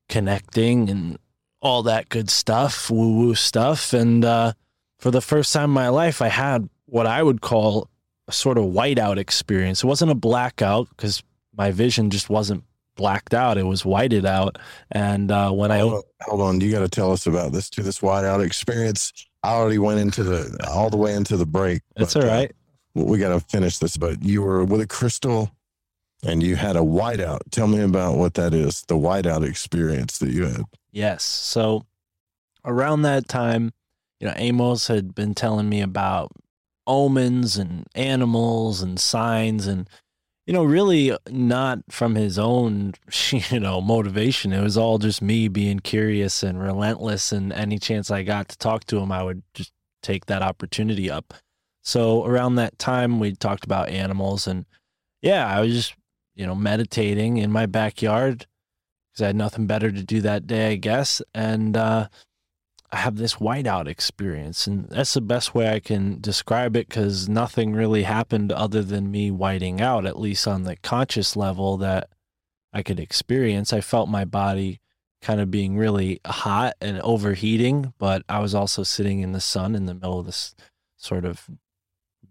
connecting 0.08 0.88
and 0.88 1.18
all 1.60 1.82
that 1.82 2.08
good 2.08 2.30
stuff, 2.30 2.90
woo 2.90 3.16
woo 3.16 3.34
stuff. 3.34 3.92
And 3.92 4.24
uh, 4.24 4.52
for 4.98 5.10
the 5.10 5.20
first 5.20 5.52
time 5.52 5.64
in 5.64 5.70
my 5.70 5.88
life, 5.88 6.22
I 6.22 6.28
had 6.28 6.68
what 6.86 7.06
I 7.06 7.22
would 7.22 7.40
call 7.40 7.90
a 8.26 8.32
sort 8.32 8.58
of 8.58 8.64
whiteout 8.64 9.18
experience. 9.18 9.82
It 9.82 9.86
wasn't 9.86 10.10
a 10.10 10.16
blackout 10.16 10.88
because 10.90 11.22
my 11.56 11.70
vision 11.70 12.10
just 12.10 12.30
wasn't 12.30 12.64
blacked 12.94 13.34
out; 13.34 13.58
it 13.58 13.64
was 13.64 13.84
whited 13.84 14.24
out. 14.24 14.58
And 14.90 15.30
uh, 15.30 15.50
when 15.50 15.70
I 15.70 15.78
hold 15.78 15.94
on, 15.94 16.02
hold 16.22 16.40
on, 16.40 16.60
you 16.60 16.70
got 16.70 16.80
to 16.80 16.88
tell 16.88 17.12
us 17.12 17.26
about 17.26 17.52
this 17.52 17.68
to 17.70 17.82
this 17.82 17.98
whiteout 18.00 18.44
experience. 18.44 19.12
I 19.42 19.52
already 19.52 19.78
went 19.78 20.00
into 20.00 20.22
the 20.22 20.68
all 20.68 20.90
the 20.90 20.96
way 20.96 21.14
into 21.14 21.36
the 21.36 21.46
break. 21.46 21.82
That's 21.96 22.16
all 22.16 22.22
right. 22.22 22.50
uh, 22.96 23.04
we 23.04 23.18
got 23.18 23.30
to 23.30 23.40
finish 23.40 23.78
this. 23.78 23.96
But 23.96 24.22
you 24.22 24.42
were 24.42 24.64
with 24.64 24.80
a 24.80 24.86
crystal, 24.86 25.50
and 26.24 26.42
you 26.42 26.56
had 26.56 26.76
a 26.76 26.80
whiteout. 26.80 27.40
Tell 27.50 27.66
me 27.68 27.80
about 27.80 28.16
what 28.16 28.34
that 28.34 28.52
is. 28.54 28.82
The 28.88 28.96
whiteout 28.96 29.48
experience 29.48 30.18
that 30.18 30.30
you 30.30 30.46
had. 30.46 30.62
Yes. 30.90 31.22
So 31.22 31.86
around 32.64 33.02
that 33.02 33.28
time, 33.28 33.72
you 34.20 34.26
know, 34.26 34.34
Amos 34.36 34.88
had 34.88 35.14
been 35.14 35.34
telling 35.34 35.68
me 35.68 35.80
about 35.80 36.32
omens 36.86 37.56
and 37.56 37.86
animals 37.94 38.82
and 38.82 38.98
signs 38.98 39.66
and 39.66 39.88
you 40.48 40.54
know, 40.54 40.64
really 40.64 41.14
not 41.30 41.80
from 41.90 42.14
his 42.14 42.38
own, 42.38 42.94
you 43.50 43.60
know, 43.60 43.82
motivation. 43.82 44.54
It 44.54 44.62
was 44.62 44.78
all 44.78 44.96
just 44.96 45.20
me 45.20 45.46
being 45.48 45.78
curious 45.78 46.42
and 46.42 46.58
relentless 46.58 47.32
and 47.32 47.52
any 47.52 47.78
chance 47.78 48.10
I 48.10 48.22
got 48.22 48.48
to 48.48 48.56
talk 48.56 48.84
to 48.84 48.96
him, 48.98 49.12
I 49.12 49.22
would 49.22 49.42
just 49.52 49.72
take 50.02 50.24
that 50.24 50.40
opportunity 50.40 51.10
up. 51.10 51.34
So 51.82 52.24
around 52.24 52.54
that 52.54 52.78
time 52.78 53.20
we 53.20 53.34
talked 53.34 53.64
about 53.66 53.90
animals 53.90 54.46
and 54.46 54.64
yeah, 55.20 55.46
I 55.46 55.60
was 55.60 55.74
just, 55.74 55.94
you 56.34 56.46
know, 56.46 56.54
meditating 56.54 57.36
in 57.36 57.52
my 57.52 57.66
backyard 57.66 58.46
because 59.12 59.24
I 59.24 59.26
had 59.26 59.36
nothing 59.36 59.66
better 59.66 59.92
to 59.92 60.02
do 60.02 60.22
that 60.22 60.46
day, 60.46 60.72
I 60.72 60.76
guess. 60.76 61.20
And 61.34 61.76
uh, 61.76 62.08
have 62.92 63.16
this 63.16 63.34
whiteout 63.34 63.86
experience, 63.86 64.66
and 64.66 64.88
that's 64.88 65.14
the 65.14 65.20
best 65.20 65.54
way 65.54 65.68
I 65.68 65.80
can 65.80 66.20
describe 66.20 66.76
it 66.76 66.88
because 66.88 67.28
nothing 67.28 67.72
really 67.72 68.04
happened 68.04 68.50
other 68.52 68.82
than 68.82 69.10
me 69.10 69.30
whiting 69.30 69.80
out, 69.80 70.06
at 70.06 70.18
least 70.18 70.48
on 70.48 70.62
the 70.62 70.76
conscious 70.76 71.36
level 71.36 71.76
that 71.78 72.08
I 72.72 72.82
could 72.82 72.98
experience. 72.98 73.72
I 73.72 73.80
felt 73.80 74.08
my 74.08 74.24
body 74.24 74.80
kind 75.20 75.40
of 75.40 75.50
being 75.50 75.76
really 75.76 76.20
hot 76.24 76.74
and 76.80 77.00
overheating, 77.00 77.92
but 77.98 78.22
I 78.28 78.38
was 78.38 78.54
also 78.54 78.82
sitting 78.82 79.20
in 79.20 79.32
the 79.32 79.40
sun 79.40 79.74
in 79.74 79.86
the 79.86 79.94
middle 79.94 80.20
of 80.20 80.26
this 80.26 80.54
sort 80.96 81.24
of 81.24 81.48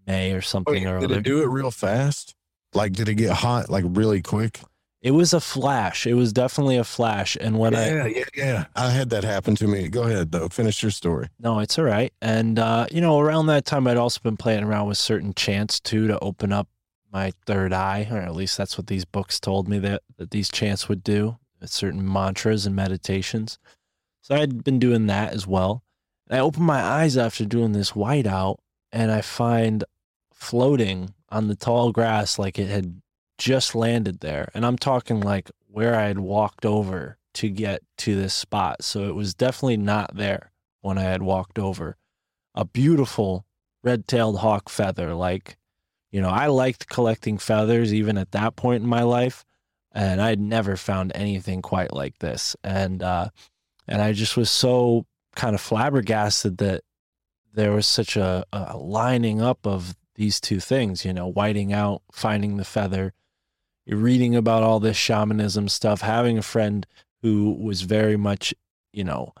May 0.06 0.32
or 0.32 0.38
oh, 0.38 0.40
something 0.40 0.86
or 0.86 0.96
Oh, 0.96 1.00
did 1.00 1.10
other. 1.10 1.20
it 1.20 1.24
do 1.24 1.42
it 1.42 1.46
real 1.46 1.70
fast? 1.70 2.34
Like, 2.74 2.92
did 2.92 3.08
it 3.08 3.14
get 3.14 3.32
hot 3.32 3.70
like 3.70 3.84
really 3.86 4.22
quick? 4.22 4.60
It 5.00 5.12
was 5.12 5.32
a 5.32 5.40
flash. 5.40 6.06
It 6.06 6.14
was 6.14 6.32
definitely 6.32 6.76
a 6.76 6.84
flash. 6.84 7.36
And 7.40 7.58
when 7.58 7.74
I 7.74 7.88
yeah, 7.88 8.06
yeah, 8.06 8.24
yeah. 8.34 8.64
I 8.74 8.90
had 8.90 9.10
that 9.10 9.22
happen 9.22 9.54
to 9.56 9.68
me. 9.68 9.88
Go 9.88 10.02
ahead, 10.02 10.32
though. 10.32 10.48
Finish 10.48 10.82
your 10.82 10.90
story. 10.90 11.28
No, 11.38 11.60
it's 11.60 11.78
all 11.78 11.84
right. 11.84 12.12
And 12.20 12.58
uh, 12.58 12.86
you 12.90 13.00
know, 13.00 13.20
around 13.20 13.46
that 13.46 13.64
time, 13.64 13.86
I'd 13.86 13.96
also 13.96 14.20
been 14.22 14.36
playing 14.36 14.64
around 14.64 14.88
with 14.88 14.98
certain 14.98 15.34
chants 15.34 15.78
too 15.78 16.08
to 16.08 16.18
open 16.18 16.52
up 16.52 16.68
my 17.12 17.32
third 17.46 17.72
eye, 17.72 18.08
or 18.10 18.18
at 18.18 18.34
least 18.34 18.58
that's 18.58 18.76
what 18.76 18.88
these 18.88 19.04
books 19.04 19.38
told 19.38 19.68
me 19.68 19.78
that 19.78 20.02
that 20.16 20.32
these 20.32 20.50
chants 20.50 20.88
would 20.88 21.04
do. 21.04 21.38
Certain 21.64 22.10
mantras 22.10 22.66
and 22.66 22.76
meditations. 22.76 23.58
So 24.20 24.36
I'd 24.36 24.62
been 24.62 24.78
doing 24.78 25.06
that 25.06 25.32
as 25.32 25.46
well. 25.46 25.82
And 26.28 26.38
I 26.38 26.40
open 26.40 26.62
my 26.62 26.80
eyes 26.80 27.16
after 27.16 27.44
doing 27.44 27.72
this 27.72 27.92
whiteout, 27.92 28.58
and 28.92 29.10
I 29.10 29.20
find 29.20 29.84
floating 30.32 31.14
on 31.30 31.48
the 31.48 31.56
tall 31.56 31.92
grass 31.92 32.38
like 32.38 32.58
it 32.58 32.68
had 32.68 33.00
just 33.38 33.74
landed 33.74 34.20
there. 34.20 34.50
And 34.52 34.66
I'm 34.66 34.76
talking 34.76 35.20
like 35.20 35.50
where 35.68 35.94
I 35.94 36.08
had 36.08 36.18
walked 36.18 36.66
over 36.66 37.18
to 37.34 37.48
get 37.48 37.82
to 37.98 38.16
this 38.16 38.34
spot. 38.34 38.82
So 38.82 39.04
it 39.08 39.14
was 39.14 39.34
definitely 39.34 39.76
not 39.76 40.16
there 40.16 40.52
when 40.80 40.98
I 40.98 41.02
had 41.02 41.22
walked 41.22 41.58
over. 41.58 41.96
A 42.54 42.64
beautiful 42.64 43.46
red 43.82 44.08
tailed 44.08 44.40
hawk 44.40 44.68
feather. 44.68 45.14
Like, 45.14 45.56
you 46.10 46.20
know, 46.20 46.30
I 46.30 46.46
liked 46.46 46.88
collecting 46.88 47.38
feathers 47.38 47.94
even 47.94 48.18
at 48.18 48.32
that 48.32 48.56
point 48.56 48.82
in 48.82 48.88
my 48.88 49.02
life. 49.02 49.44
And 49.92 50.20
I'd 50.20 50.40
never 50.40 50.76
found 50.76 51.12
anything 51.14 51.62
quite 51.62 51.92
like 51.94 52.18
this. 52.18 52.56
And, 52.62 53.02
uh, 53.02 53.28
and 53.86 54.02
I 54.02 54.12
just 54.12 54.36
was 54.36 54.50
so 54.50 55.06
kind 55.34 55.54
of 55.54 55.60
flabbergasted 55.60 56.58
that 56.58 56.82
there 57.54 57.72
was 57.72 57.86
such 57.86 58.16
a, 58.16 58.44
a 58.52 58.76
lining 58.76 59.40
up 59.40 59.66
of 59.66 59.96
these 60.14 60.40
two 60.40 60.60
things, 60.60 61.04
you 61.04 61.12
know, 61.12 61.28
whiting 61.28 61.72
out, 61.72 62.02
finding 62.12 62.56
the 62.56 62.64
feather, 62.64 63.14
reading 63.88 64.36
about 64.36 64.62
all 64.62 64.80
this 64.80 64.96
shamanism 64.96 65.68
stuff, 65.68 66.00
having 66.00 66.38
a 66.38 66.42
friend 66.42 66.86
who 67.22 67.52
was 67.52 67.82
very 67.82 68.16
much, 68.16 68.54
you 68.92 69.04
know, 69.04 69.32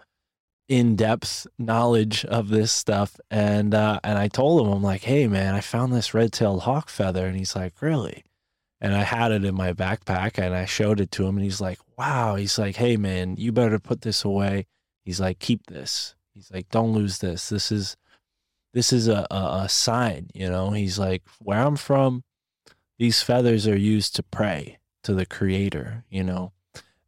in 0.68 0.96
depth 0.96 1.46
knowledge 1.58 2.24
of 2.26 2.48
this 2.48 2.72
stuff. 2.72 3.18
And 3.30 3.74
uh, 3.74 4.00
and 4.04 4.18
I 4.18 4.28
told 4.28 4.66
him, 4.66 4.72
I'm 4.72 4.82
like, 4.82 5.02
hey 5.02 5.26
man, 5.26 5.54
I 5.54 5.60
found 5.60 5.92
this 5.92 6.14
red 6.14 6.32
tailed 6.32 6.62
hawk 6.62 6.88
feather. 6.88 7.26
And 7.26 7.36
he's 7.36 7.56
like, 7.56 7.80
Really? 7.80 8.24
And 8.80 8.94
I 8.94 9.02
had 9.02 9.32
it 9.32 9.44
in 9.44 9.56
my 9.56 9.72
backpack 9.72 10.38
and 10.38 10.54
I 10.54 10.64
showed 10.64 11.00
it 11.00 11.10
to 11.12 11.26
him 11.26 11.36
and 11.36 11.44
he's 11.44 11.60
like, 11.60 11.78
Wow. 11.96 12.36
He's 12.36 12.58
like, 12.58 12.76
Hey 12.76 12.96
man, 12.96 13.36
you 13.36 13.52
better 13.52 13.78
put 13.78 14.02
this 14.02 14.24
away. 14.24 14.66
He's 15.04 15.20
like, 15.20 15.38
keep 15.38 15.66
this. 15.66 16.14
He's 16.34 16.50
like, 16.52 16.68
Don't 16.70 16.92
lose 16.92 17.18
this. 17.18 17.48
This 17.48 17.72
is 17.72 17.96
this 18.74 18.92
is 18.92 19.08
a, 19.08 19.26
a, 19.30 19.62
a 19.64 19.68
sign, 19.68 20.28
you 20.34 20.48
know. 20.48 20.70
He's 20.70 20.98
like, 20.98 21.22
Where 21.40 21.60
I'm 21.60 21.76
from, 21.76 22.22
these 22.98 23.22
feathers 23.22 23.66
are 23.66 23.76
used 23.78 24.14
to 24.16 24.22
pray 24.22 24.78
to 25.04 25.14
the 25.14 25.26
creator, 25.26 26.04
you 26.10 26.22
know. 26.24 26.52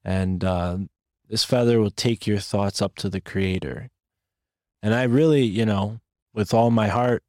And 0.04 0.42
uh, 0.44 0.78
this 1.28 1.44
feather 1.44 1.80
will 1.80 1.90
take 1.90 2.26
your 2.26 2.38
thoughts 2.38 2.80
up 2.80 2.96
to 2.96 3.08
the 3.08 3.20
creator. 3.20 3.90
And 4.82 4.94
I 4.94 5.02
really, 5.04 5.42
you 5.42 5.66
know, 5.66 6.00
with 6.32 6.54
all 6.54 6.70
my 6.70 6.88
heart, 6.88 7.22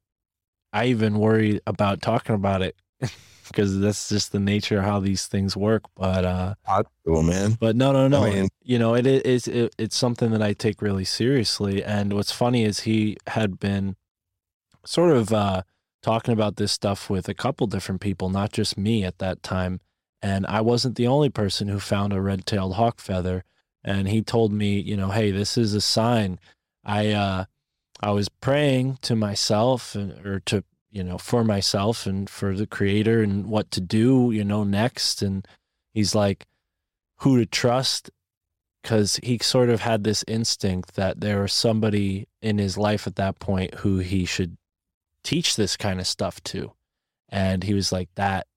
I 0.72 0.86
even 0.86 1.20
worry 1.20 1.60
about 1.68 2.02
talking 2.02 2.36
about 2.36 2.62
it 2.62 2.76
because 3.48 3.80
that's 3.80 4.08
just 4.08 4.32
the 4.32 4.40
nature 4.40 4.78
of 4.80 4.86
how 4.86 5.00
these 5.02 5.26
things 5.28 5.58
work. 5.58 5.84
But 5.98 6.24
uh, 6.24 6.54
Well, 7.06 7.24
man. 7.24 7.58
but 7.60 7.76
no, 7.76 7.92
no, 7.92 8.08
no. 8.08 8.24
I 8.24 8.30
mean- 8.34 8.50
you 8.64 8.80
know, 8.80 8.96
it 8.96 9.06
is 9.06 9.48
it, 9.48 9.76
it's 9.78 9.98
something 9.98 10.32
that 10.32 10.42
I 10.42 10.54
take 10.54 10.82
really 10.82 11.04
seriously. 11.04 11.84
And 11.84 12.14
what's 12.14 12.32
funny 12.32 12.64
is 12.64 12.82
he 12.82 13.18
had 13.28 13.60
been 13.60 13.98
sort 14.86 15.12
of 15.12 15.34
uh, 15.34 15.64
talking 16.02 16.34
about 16.34 16.56
this 16.56 16.72
stuff 16.72 17.10
with 17.10 17.30
a 17.30 17.34
couple 17.34 17.68
different 17.68 18.02
people, 18.02 18.30
not 18.30 18.52
just 18.52 18.78
me 18.78 19.04
at 19.04 19.20
that 19.20 19.44
time. 19.44 19.80
And 20.22 20.46
I 20.48 20.62
wasn't 20.62 20.96
the 20.96 21.08
only 21.08 21.30
person 21.30 21.68
who 21.68 21.80
found 21.80 22.14
a 22.14 22.22
red-tailed 22.22 22.76
hawk 22.76 23.00
feather. 23.00 23.44
And 23.84 24.08
he 24.08 24.22
told 24.22 24.52
me, 24.54 24.80
you 24.80 24.96
know, 24.96 25.10
hey, 25.10 25.32
this 25.32 25.58
is 25.58 25.74
a 25.74 25.82
sign. 25.82 26.40
I 26.84 27.10
uh, 27.10 27.46
I 28.00 28.12
was 28.12 28.30
praying 28.30 28.98
to 29.04 29.16
myself 29.16 29.96
and, 29.96 30.26
or 30.26 30.40
to 30.42 30.64
you 30.92 31.04
know 31.04 31.18
for 31.18 31.44
myself 31.44 32.06
and 32.06 32.30
for 32.30 32.56
the 32.56 32.68
creator 32.68 33.24
and 33.24 33.48
what 33.48 33.72
to 33.72 33.82
do, 33.82 34.32
you 34.32 34.44
know, 34.44 34.64
next. 34.64 35.24
And 35.24 35.48
he's 35.94 36.14
like, 36.14 36.46
who 37.18 37.38
to 37.38 37.46
trust 37.46 38.12
because 38.82 39.20
he 39.24 39.38
sort 39.42 39.70
of 39.70 39.82
had 39.82 40.04
this 40.04 40.24
instinct 40.28 40.96
that 40.96 41.22
there 41.22 41.42
was 41.42 41.54
somebody 41.54 42.28
in 42.42 42.58
his 42.58 42.78
life 42.78 43.06
at 43.06 43.16
that 43.16 43.40
point 43.40 43.76
who 43.76 44.00
he 44.00 44.26
should 44.26 44.58
teach 45.24 45.56
this 45.56 45.78
kind 45.78 46.00
of 46.00 46.08
stuff 46.08 46.42
to. 46.46 46.74
And 47.30 47.64
he 47.64 47.74
was 47.74 47.92
like, 47.92 48.10
that 48.16 48.48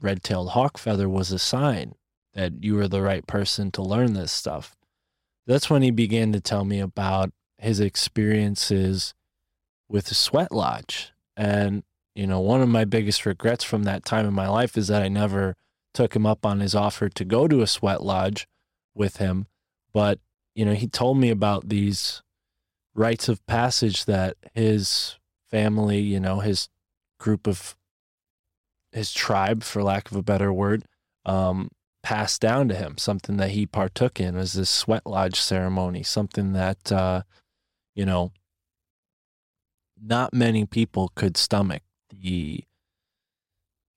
red 0.00 0.22
tailed 0.22 0.50
hawk 0.50 0.78
feather 0.78 1.08
was 1.08 1.32
a 1.32 1.38
sign 1.38 1.94
that 2.34 2.62
you 2.62 2.74
were 2.74 2.88
the 2.88 3.02
right 3.02 3.26
person 3.26 3.70
to 3.72 3.82
learn 3.82 4.14
this 4.14 4.32
stuff. 4.32 4.76
That's 5.46 5.70
when 5.70 5.82
he 5.82 5.90
began 5.90 6.32
to 6.32 6.40
tell 6.40 6.64
me 6.64 6.80
about 6.80 7.32
his 7.58 7.80
experiences 7.80 9.14
with 9.88 10.14
sweat 10.14 10.52
lodge. 10.52 11.12
And, 11.36 11.82
you 12.14 12.26
know, 12.26 12.40
one 12.40 12.62
of 12.62 12.68
my 12.68 12.84
biggest 12.84 13.26
regrets 13.26 13.64
from 13.64 13.84
that 13.84 14.04
time 14.04 14.26
in 14.26 14.34
my 14.34 14.48
life 14.48 14.76
is 14.76 14.88
that 14.88 15.02
I 15.02 15.08
never 15.08 15.56
took 15.94 16.16
him 16.16 16.26
up 16.26 16.46
on 16.46 16.60
his 16.60 16.74
offer 16.74 17.08
to 17.08 17.24
go 17.24 17.46
to 17.48 17.62
a 17.62 17.66
sweat 17.66 18.02
lodge 18.02 18.46
with 18.94 19.18
him. 19.18 19.46
But, 19.92 20.18
you 20.54 20.64
know, 20.64 20.74
he 20.74 20.86
told 20.86 21.18
me 21.18 21.30
about 21.30 21.68
these 21.68 22.22
rites 22.94 23.28
of 23.28 23.44
passage 23.46 24.06
that 24.06 24.36
his 24.54 25.16
family, 25.52 26.00
you 26.00 26.18
know, 26.18 26.40
his 26.40 26.68
group 27.20 27.46
of 27.46 27.76
his 28.90 29.12
tribe, 29.12 29.62
for 29.62 29.82
lack 29.82 30.10
of 30.10 30.16
a 30.16 30.22
better 30.22 30.52
word, 30.52 30.84
um, 31.24 31.70
passed 32.02 32.40
down 32.40 32.68
to 32.68 32.74
him. 32.74 32.98
Something 32.98 33.36
that 33.36 33.50
he 33.50 33.66
partook 33.66 34.18
in 34.18 34.34
was 34.34 34.54
this 34.54 34.68
sweat 34.68 35.06
lodge 35.06 35.40
ceremony, 35.40 36.02
something 36.02 36.52
that, 36.54 36.90
uh, 36.90 37.22
you 37.94 38.04
know, 38.04 38.32
not 40.02 40.34
many 40.34 40.66
people 40.66 41.12
could 41.14 41.36
stomach 41.36 41.82
the 42.10 42.64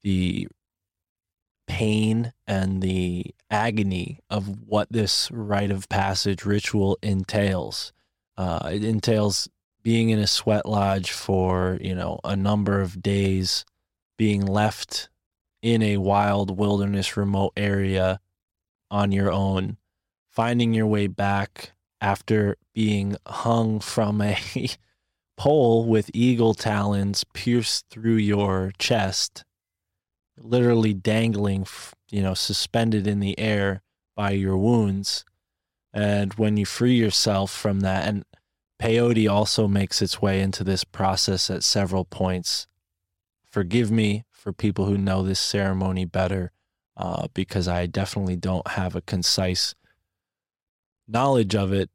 the 0.03 0.47
pain 1.67 2.31
and 2.45 2.83
the 2.83 3.33
agony 3.49 4.19
of 4.29 4.61
what 4.67 4.87
this 4.91 5.31
rite 5.31 5.71
of 5.71 5.89
passage 5.89 6.45
ritual 6.45 6.97
entails. 7.01 7.91
Uh, 8.37 8.69
it 8.71 8.83
entails 8.83 9.49
being 9.86 10.09
in 10.09 10.17
a 10.17 10.25
sweat 10.25 10.65
lodge 10.65 11.11
for 11.11 11.77
you 11.79 11.93
know 11.93 12.19
a 12.23 12.36
number 12.36 12.81
of 12.81 13.03
days, 13.03 13.63
being 14.17 14.43
left 14.43 15.09
in 15.61 15.83
a 15.83 15.97
wild 15.97 16.57
wilderness 16.57 17.15
remote 17.15 17.53
area 17.55 18.19
on 18.89 19.11
your 19.11 19.31
own, 19.31 19.77
finding 20.31 20.73
your 20.73 20.88
way 20.88 21.05
back 21.05 21.71
after 22.01 22.57
being 22.73 23.15
hung 23.27 23.79
from 23.79 24.21
a 24.21 24.36
pole 25.38 25.86
with 25.86 26.09
eagle 26.15 26.55
talons 26.55 27.23
pierced 27.36 27.86
through 27.91 28.15
your 28.15 28.71
chest, 28.79 29.43
literally 30.36 30.95
dangling, 30.95 31.67
you 32.09 32.23
know, 32.23 32.33
suspended 32.33 33.05
in 33.05 33.19
the 33.19 33.38
air 33.39 33.83
by 34.15 34.31
your 34.31 34.57
wounds. 34.57 35.25
And 35.93 36.33
when 36.33 36.57
you 36.57 36.65
free 36.65 36.95
yourself 36.95 37.51
from 37.51 37.81
that, 37.81 38.07
and 38.07 38.25
peyote 38.82 39.30
also 39.30 39.67
makes 39.67 40.01
its 40.01 40.21
way 40.21 40.41
into 40.41 40.63
this 40.63 40.84
process 40.84 41.49
at 41.49 41.63
several 41.63 42.05
points. 42.05 42.67
Forgive 43.43 43.89
me 43.89 44.26
for 44.32 44.51
people 44.51 44.86
who 44.86 44.97
know 44.97 45.23
this 45.23 45.39
ceremony 45.39 46.05
better, 46.05 46.51
uh, 46.97 47.28
because 47.34 47.67
I 47.67 47.86
definitely 47.86 48.36
don't 48.36 48.67
have 48.69 48.95
a 48.95 49.01
concise 49.01 49.76
knowledge 51.07 51.55
of 51.55 51.71
it, 51.71 51.89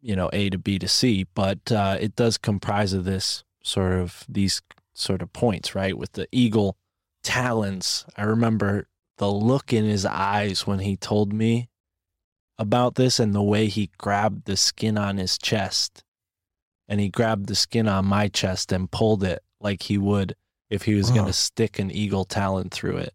you 0.00 0.16
know, 0.16 0.30
A 0.32 0.50
to 0.50 0.58
B 0.58 0.78
to 0.78 0.88
C, 0.88 1.26
but 1.34 1.70
uh, 1.70 1.98
it 2.00 2.16
does 2.16 2.38
comprise 2.38 2.92
of 2.92 3.04
this 3.04 3.44
sort 3.62 3.92
of 3.92 4.24
these 4.28 4.62
sort 4.94 5.22
of 5.22 5.32
points, 5.32 5.74
right? 5.74 5.96
With 5.96 6.12
the 6.12 6.28
eagle 6.32 6.76
talons. 7.22 8.06
I 8.16 8.22
remember 8.22 8.88
the 9.18 9.30
look 9.30 9.72
in 9.72 9.84
his 9.84 10.06
eyes 10.06 10.66
when 10.66 10.78
he 10.78 10.96
told 10.96 11.32
me 11.32 11.68
about 12.58 12.94
this 12.94 13.18
and 13.18 13.34
the 13.34 13.42
way 13.42 13.66
he 13.66 13.90
grabbed 13.98 14.46
the 14.46 14.56
skin 14.56 14.96
on 14.96 15.18
his 15.18 15.36
chest 15.36 16.04
and 16.88 17.00
he 17.00 17.08
grabbed 17.08 17.46
the 17.46 17.54
skin 17.54 17.88
on 17.88 18.04
my 18.04 18.28
chest 18.28 18.72
and 18.72 18.90
pulled 18.90 19.24
it 19.24 19.42
like 19.60 19.82
he 19.82 19.98
would 19.98 20.34
if 20.70 20.82
he 20.82 20.94
was 20.94 21.10
going 21.10 21.26
to 21.26 21.32
stick 21.32 21.78
an 21.78 21.90
eagle 21.90 22.24
talon 22.24 22.68
through 22.70 22.96
it. 22.98 23.14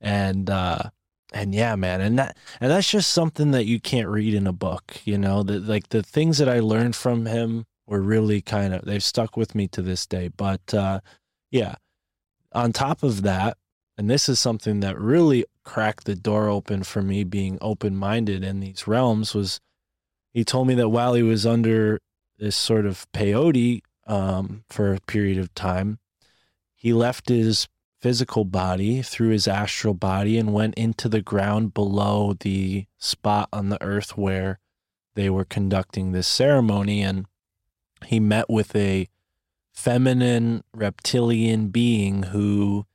And 0.00 0.50
uh 0.50 0.90
and 1.32 1.54
yeah, 1.54 1.74
man, 1.76 2.00
and 2.00 2.18
that 2.18 2.36
and 2.60 2.70
that's 2.70 2.90
just 2.90 3.10
something 3.10 3.50
that 3.50 3.66
you 3.66 3.80
can't 3.80 4.08
read 4.08 4.34
in 4.34 4.46
a 4.46 4.52
book, 4.52 5.00
you 5.04 5.18
know, 5.18 5.42
that 5.42 5.66
like 5.66 5.88
the 5.88 6.02
things 6.02 6.38
that 6.38 6.48
I 6.48 6.60
learned 6.60 6.94
from 6.96 7.26
him 7.26 7.64
were 7.86 8.00
really 8.00 8.40
kind 8.40 8.74
of 8.74 8.84
they've 8.84 9.02
stuck 9.02 9.36
with 9.36 9.54
me 9.54 9.68
to 9.68 9.82
this 9.82 10.06
day. 10.06 10.28
But 10.28 10.72
uh 10.74 11.00
yeah, 11.50 11.76
on 12.52 12.72
top 12.72 13.02
of 13.02 13.22
that, 13.22 13.56
and 13.98 14.10
this 14.10 14.28
is 14.28 14.38
something 14.38 14.80
that 14.80 14.98
really 14.98 15.44
cracked 15.64 16.04
the 16.04 16.14
door 16.14 16.48
open 16.48 16.82
for 16.82 17.02
me 17.02 17.24
being 17.24 17.58
open-minded 17.60 18.44
in 18.44 18.60
these 18.60 18.86
realms 18.86 19.34
was 19.34 19.60
he 20.32 20.44
told 20.44 20.68
me 20.68 20.74
that 20.74 20.90
while 20.90 21.14
he 21.14 21.22
was 21.22 21.46
under 21.46 22.00
this 22.38 22.56
sort 22.56 22.86
of 22.86 23.10
peyote 23.12 23.82
um, 24.06 24.64
for 24.68 24.92
a 24.92 25.00
period 25.00 25.38
of 25.38 25.54
time, 25.54 25.98
he 26.74 26.92
left 26.92 27.28
his 27.28 27.68
physical 28.00 28.44
body 28.44 29.02
through 29.02 29.30
his 29.30 29.48
astral 29.48 29.94
body 29.94 30.38
and 30.38 30.52
went 30.52 30.74
into 30.74 31.08
the 31.08 31.22
ground 31.22 31.74
below 31.74 32.34
the 32.40 32.86
spot 32.98 33.48
on 33.52 33.68
the 33.68 33.82
earth 33.82 34.16
where 34.16 34.58
they 35.14 35.30
were 35.30 35.44
conducting 35.44 36.12
this 36.12 36.28
ceremony. 36.28 37.02
And 37.02 37.26
he 38.04 38.20
met 38.20 38.48
with 38.48 38.76
a 38.76 39.08
feminine 39.72 40.62
reptilian 40.74 41.68
being 41.68 42.24
who 42.24 42.86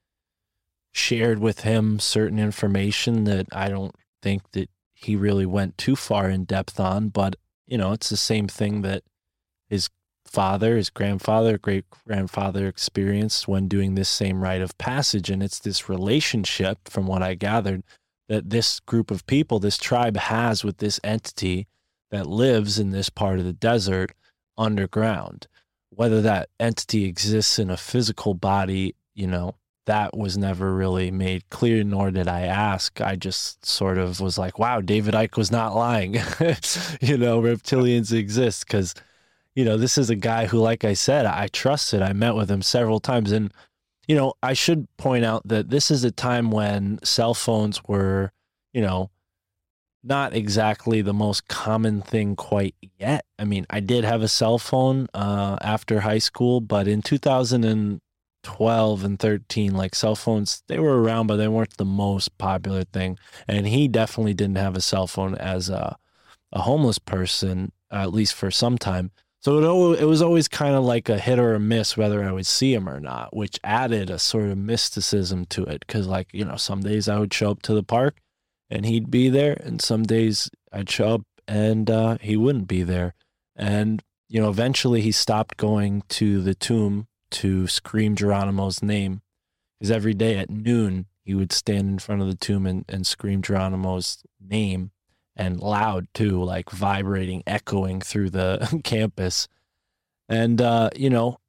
shared 0.91 1.39
with 1.39 1.61
him 1.61 1.99
certain 1.99 2.39
information 2.39 3.23
that 3.25 3.47
I 3.51 3.69
don't 3.69 3.95
think 4.21 4.51
that 4.51 4.69
he 4.93 5.15
really 5.15 5.45
went 5.45 5.77
too 5.77 5.95
far 5.95 6.29
in 6.29 6.43
depth 6.43 6.79
on, 6.79 7.09
but 7.09 7.35
you 7.65 7.77
know, 7.77 7.91
it's 7.91 8.09
the 8.09 8.17
same 8.17 8.47
thing 8.47 8.81
that 8.81 9.03
his 9.72 9.89
father, 10.26 10.76
his 10.76 10.89
grandfather, 10.89 11.57
great 11.57 11.86
grandfather 11.89 12.67
experienced 12.67 13.47
when 13.47 13.67
doing 13.67 13.95
this 13.95 14.09
same 14.09 14.41
rite 14.41 14.61
of 14.61 14.78
passage. 14.78 15.30
And 15.30 15.41
it's 15.41 15.59
this 15.59 15.89
relationship, 15.89 16.89
from 16.89 17.07
what 17.07 17.24
I 17.24 17.34
gathered, 17.34 17.84
that 18.28 18.49
this 18.49 18.82
group 18.82 19.09
of 19.11 19.26
people, 19.26 19.59
this 19.59 19.78
tribe 19.78 20.17
has 20.17 20.63
with 20.63 20.78
this 20.78 20.99
entity 21.03 21.67
that 22.11 22.28
lives 22.28 22.78
in 22.78 22.91
this 22.91 23.09
part 23.09 23.39
of 23.39 23.45
the 23.45 23.53
desert 23.53 24.11
underground. 24.57 25.47
Whether 25.89 26.22
that 26.22 26.49
entity 26.59 27.05
exists 27.05 27.57
in 27.57 27.69
a 27.69 27.78
physical 27.78 28.34
body, 28.34 28.95
you 29.15 29.28
know, 29.28 29.55
that 29.86 30.15
was 30.15 30.38
never 30.38 30.74
really 30.74 31.11
made 31.11 31.49
clear, 31.49 31.84
nor 31.84 32.11
did 32.11 32.28
I 32.28 32.41
ask. 32.41 33.01
I 33.01 33.15
just 33.15 33.65
sort 33.65 33.97
of 33.97 34.19
was 34.19 34.38
like, 34.38 34.59
wow, 34.59 34.82
David 34.82 35.13
Icke 35.13 35.38
was 35.38 35.51
not 35.51 35.76
lying. 35.76 36.13
you 37.01 37.17
know, 37.17 37.41
reptilians 37.41 38.13
exist 38.13 38.67
because, 38.67 38.93
you 39.55 39.65
know, 39.65 39.77
this 39.77 39.97
is 39.97 40.09
a 40.09 40.15
guy 40.15 40.45
who, 40.45 40.59
like 40.59 40.85
I 40.85 40.93
said, 40.93 41.25
I 41.25 41.47
trusted. 41.47 42.01
I 42.01 42.13
met 42.13 42.35
with 42.35 42.49
him 42.49 42.61
several 42.61 42.99
times. 42.99 43.31
And, 43.31 43.53
you 44.07 44.15
know, 44.15 44.33
I 44.41 44.53
should 44.53 44.87
point 44.97 45.25
out 45.25 45.47
that 45.47 45.69
this 45.69 45.91
is 45.91 46.03
a 46.03 46.11
time 46.11 46.51
when 46.51 46.99
cell 47.03 47.33
phones 47.33 47.83
were, 47.83 48.31
you 48.73 48.81
know, 48.81 49.11
not 50.03 50.33
exactly 50.33 51.01
the 51.01 51.13
most 51.13 51.47
common 51.47 52.01
thing 52.01 52.35
quite 52.35 52.75
yet. 52.97 53.25
I 53.37 53.45
mean, 53.45 53.65
I 53.69 53.81
did 53.81 54.03
have 54.03 54.23
a 54.23 54.27
cell 54.27 54.57
phone 54.57 55.07
uh, 55.13 55.57
after 55.61 55.99
high 55.99 56.17
school, 56.17 56.59
but 56.59 56.87
in 56.87 57.01
2012 57.01 59.03
and 59.03 59.19
13, 59.19 59.75
like 59.75 59.93
cell 59.93 60.15
phones, 60.15 60.63
they 60.67 60.79
were 60.79 61.01
around, 61.01 61.27
but 61.27 61.37
they 61.37 61.47
weren't 61.47 61.77
the 61.77 61.85
most 61.85 62.37
popular 62.37 62.83
thing. 62.83 63.19
And 63.47 63.67
he 63.67 63.87
definitely 63.87 64.33
didn't 64.33 64.57
have 64.57 64.75
a 64.75 64.81
cell 64.81 65.07
phone 65.07 65.35
as 65.35 65.69
a, 65.69 65.97
a 66.51 66.61
homeless 66.61 66.97
person, 66.97 67.71
at 67.91 68.13
least 68.13 68.33
for 68.33 68.49
some 68.49 68.77
time. 68.77 69.11
So 69.41 69.91
it, 69.93 70.01
it 70.01 70.05
was 70.05 70.21
always 70.21 70.47
kind 70.47 70.75
of 70.75 70.83
like 70.83 71.09
a 71.09 71.17
hit 71.17 71.39
or 71.39 71.55
a 71.55 71.59
miss 71.59 71.97
whether 71.97 72.23
I 72.23 72.31
would 72.31 72.45
see 72.45 72.73
him 72.73 72.87
or 72.87 72.99
not, 72.99 73.35
which 73.35 73.59
added 73.63 74.09
a 74.09 74.19
sort 74.19 74.49
of 74.49 74.57
mysticism 74.57 75.45
to 75.47 75.63
it. 75.63 75.87
Cause, 75.87 76.05
like, 76.05 76.27
you 76.31 76.45
know, 76.45 76.57
some 76.57 76.81
days 76.81 77.09
I 77.09 77.17
would 77.17 77.33
show 77.33 77.51
up 77.51 77.61
to 77.63 77.73
the 77.73 77.83
park 77.83 78.17
and 78.69 78.85
he'd 78.85 79.11
be 79.11 79.29
there, 79.29 79.57
and 79.61 79.81
some 79.81 80.03
days 80.03 80.49
I'd 80.71 80.89
show 80.89 81.15
up 81.15 81.21
and 81.47 81.89
uh, 81.89 82.17
he 82.21 82.37
wouldn't 82.37 82.67
be 82.67 82.83
there. 82.83 83.15
And, 83.55 84.03
you 84.29 84.39
know, 84.39 84.49
eventually 84.49 85.01
he 85.01 85.11
stopped 85.11 85.57
going 85.57 86.03
to 86.09 86.41
the 86.41 86.55
tomb 86.55 87.07
to 87.31 87.67
scream 87.67 88.15
Geronimo's 88.15 88.83
name 88.83 89.21
because 89.79 89.91
every 89.91 90.13
day 90.13 90.37
at 90.37 90.49
noon 90.49 91.07
he 91.23 91.33
would 91.33 91.51
stand 91.51 91.89
in 91.89 91.99
front 91.99 92.21
of 92.21 92.27
the 92.27 92.35
tomb 92.35 92.65
and, 92.67 92.85
and 92.87 93.07
scream 93.07 93.41
Geronimo's 93.41 94.23
name 94.39 94.91
and 95.36 95.59
loud 95.59 96.07
too, 96.13 96.43
like 96.43 96.69
vibrating, 96.71 97.43
echoing 97.47 98.01
through 98.01 98.29
the 98.32 98.82
campus. 98.84 99.47
And, 100.29 100.61
uh, 100.61 100.89
you 100.95 101.09
know, 101.09 101.39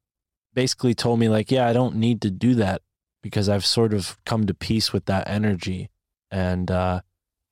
basically 0.55 0.95
told 0.95 1.18
me, 1.20 1.28
like, 1.28 1.51
yeah, 1.51 1.66
I 1.68 1.72
don't 1.72 1.97
need 1.97 2.20
to 2.22 2.30
do 2.30 2.55
that 2.57 2.83
because 3.22 3.49
I've 3.49 3.66
sort 3.66 3.93
of 3.95 4.18
come 4.24 4.47
to 4.47 4.55
peace 4.55 4.93
with 4.93 5.07
that 5.07 5.28
energy. 5.28 5.91
And 6.30 6.70
uh, 6.70 7.03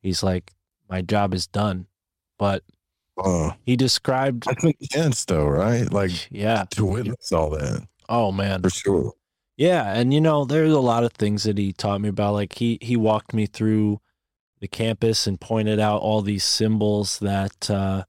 he's 0.03 0.22
like, 0.22 0.53
my 0.89 1.03
job 1.03 1.35
is 1.35 1.47
done. 1.47 1.87
But 2.39 2.64
Uh, 3.16 3.53
he 3.64 3.76
described, 3.76 4.45
that's 4.45 4.64
intense, 4.64 5.24
though, 5.24 5.47
right? 5.47 5.91
Like 5.93 6.12
yeah, 6.31 6.64
to 6.70 6.85
witness 6.85 7.33
all 7.33 7.51
that 7.51 7.87
oh 8.11 8.33
man, 8.33 8.62
for 8.62 8.70
sure. 8.70 9.12
Yeah, 9.57 9.93
and 9.95 10.12
you 10.12 10.20
know, 10.20 10.45
there's 10.45 10.72
a 10.72 10.81
lot 10.81 11.05
of 11.05 11.12
things 11.12 11.45
that 11.45 11.59
he 11.59 11.72
taught 11.72 12.01
me 12.01 12.09
about. 12.09 12.35
Like 12.35 12.55
he 12.55 12.78
he 12.83 12.97
walked 12.97 13.33
me 13.35 13.47
through 13.47 14.01
the 14.61 14.69
campus 14.69 15.27
and 15.27 15.41
pointed 15.41 15.81
out 15.81 16.01
all 16.01 16.23
these 16.23 16.45
symbols 16.45 17.19
that 17.21 17.71
uh, 17.71 18.05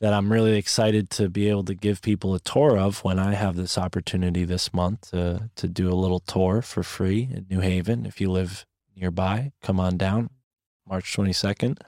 that 0.00 0.12
I'm 0.12 0.30
really 0.30 0.56
excited 0.56 1.10
to 1.10 1.28
be 1.28 1.48
able 1.48 1.64
to 1.64 1.74
give 1.74 2.02
people 2.02 2.34
a 2.34 2.40
tour 2.40 2.78
of 2.78 3.02
when 3.02 3.18
I 3.18 3.34
have 3.34 3.56
this 3.56 3.78
opportunity 3.78 4.44
this 4.44 4.72
month 4.72 5.10
to 5.10 5.50
to 5.56 5.68
do 5.68 5.90
a 5.90 5.94
little 5.94 6.20
tour 6.20 6.62
for 6.62 6.82
free 6.82 7.28
in 7.32 7.46
New 7.50 7.60
Haven. 7.60 8.06
If 8.06 8.20
you 8.20 8.30
live 8.30 8.64
nearby, 8.96 9.52
come 9.62 9.80
on 9.80 9.96
down, 9.96 10.30
March 10.88 11.14
22nd. 11.16 11.78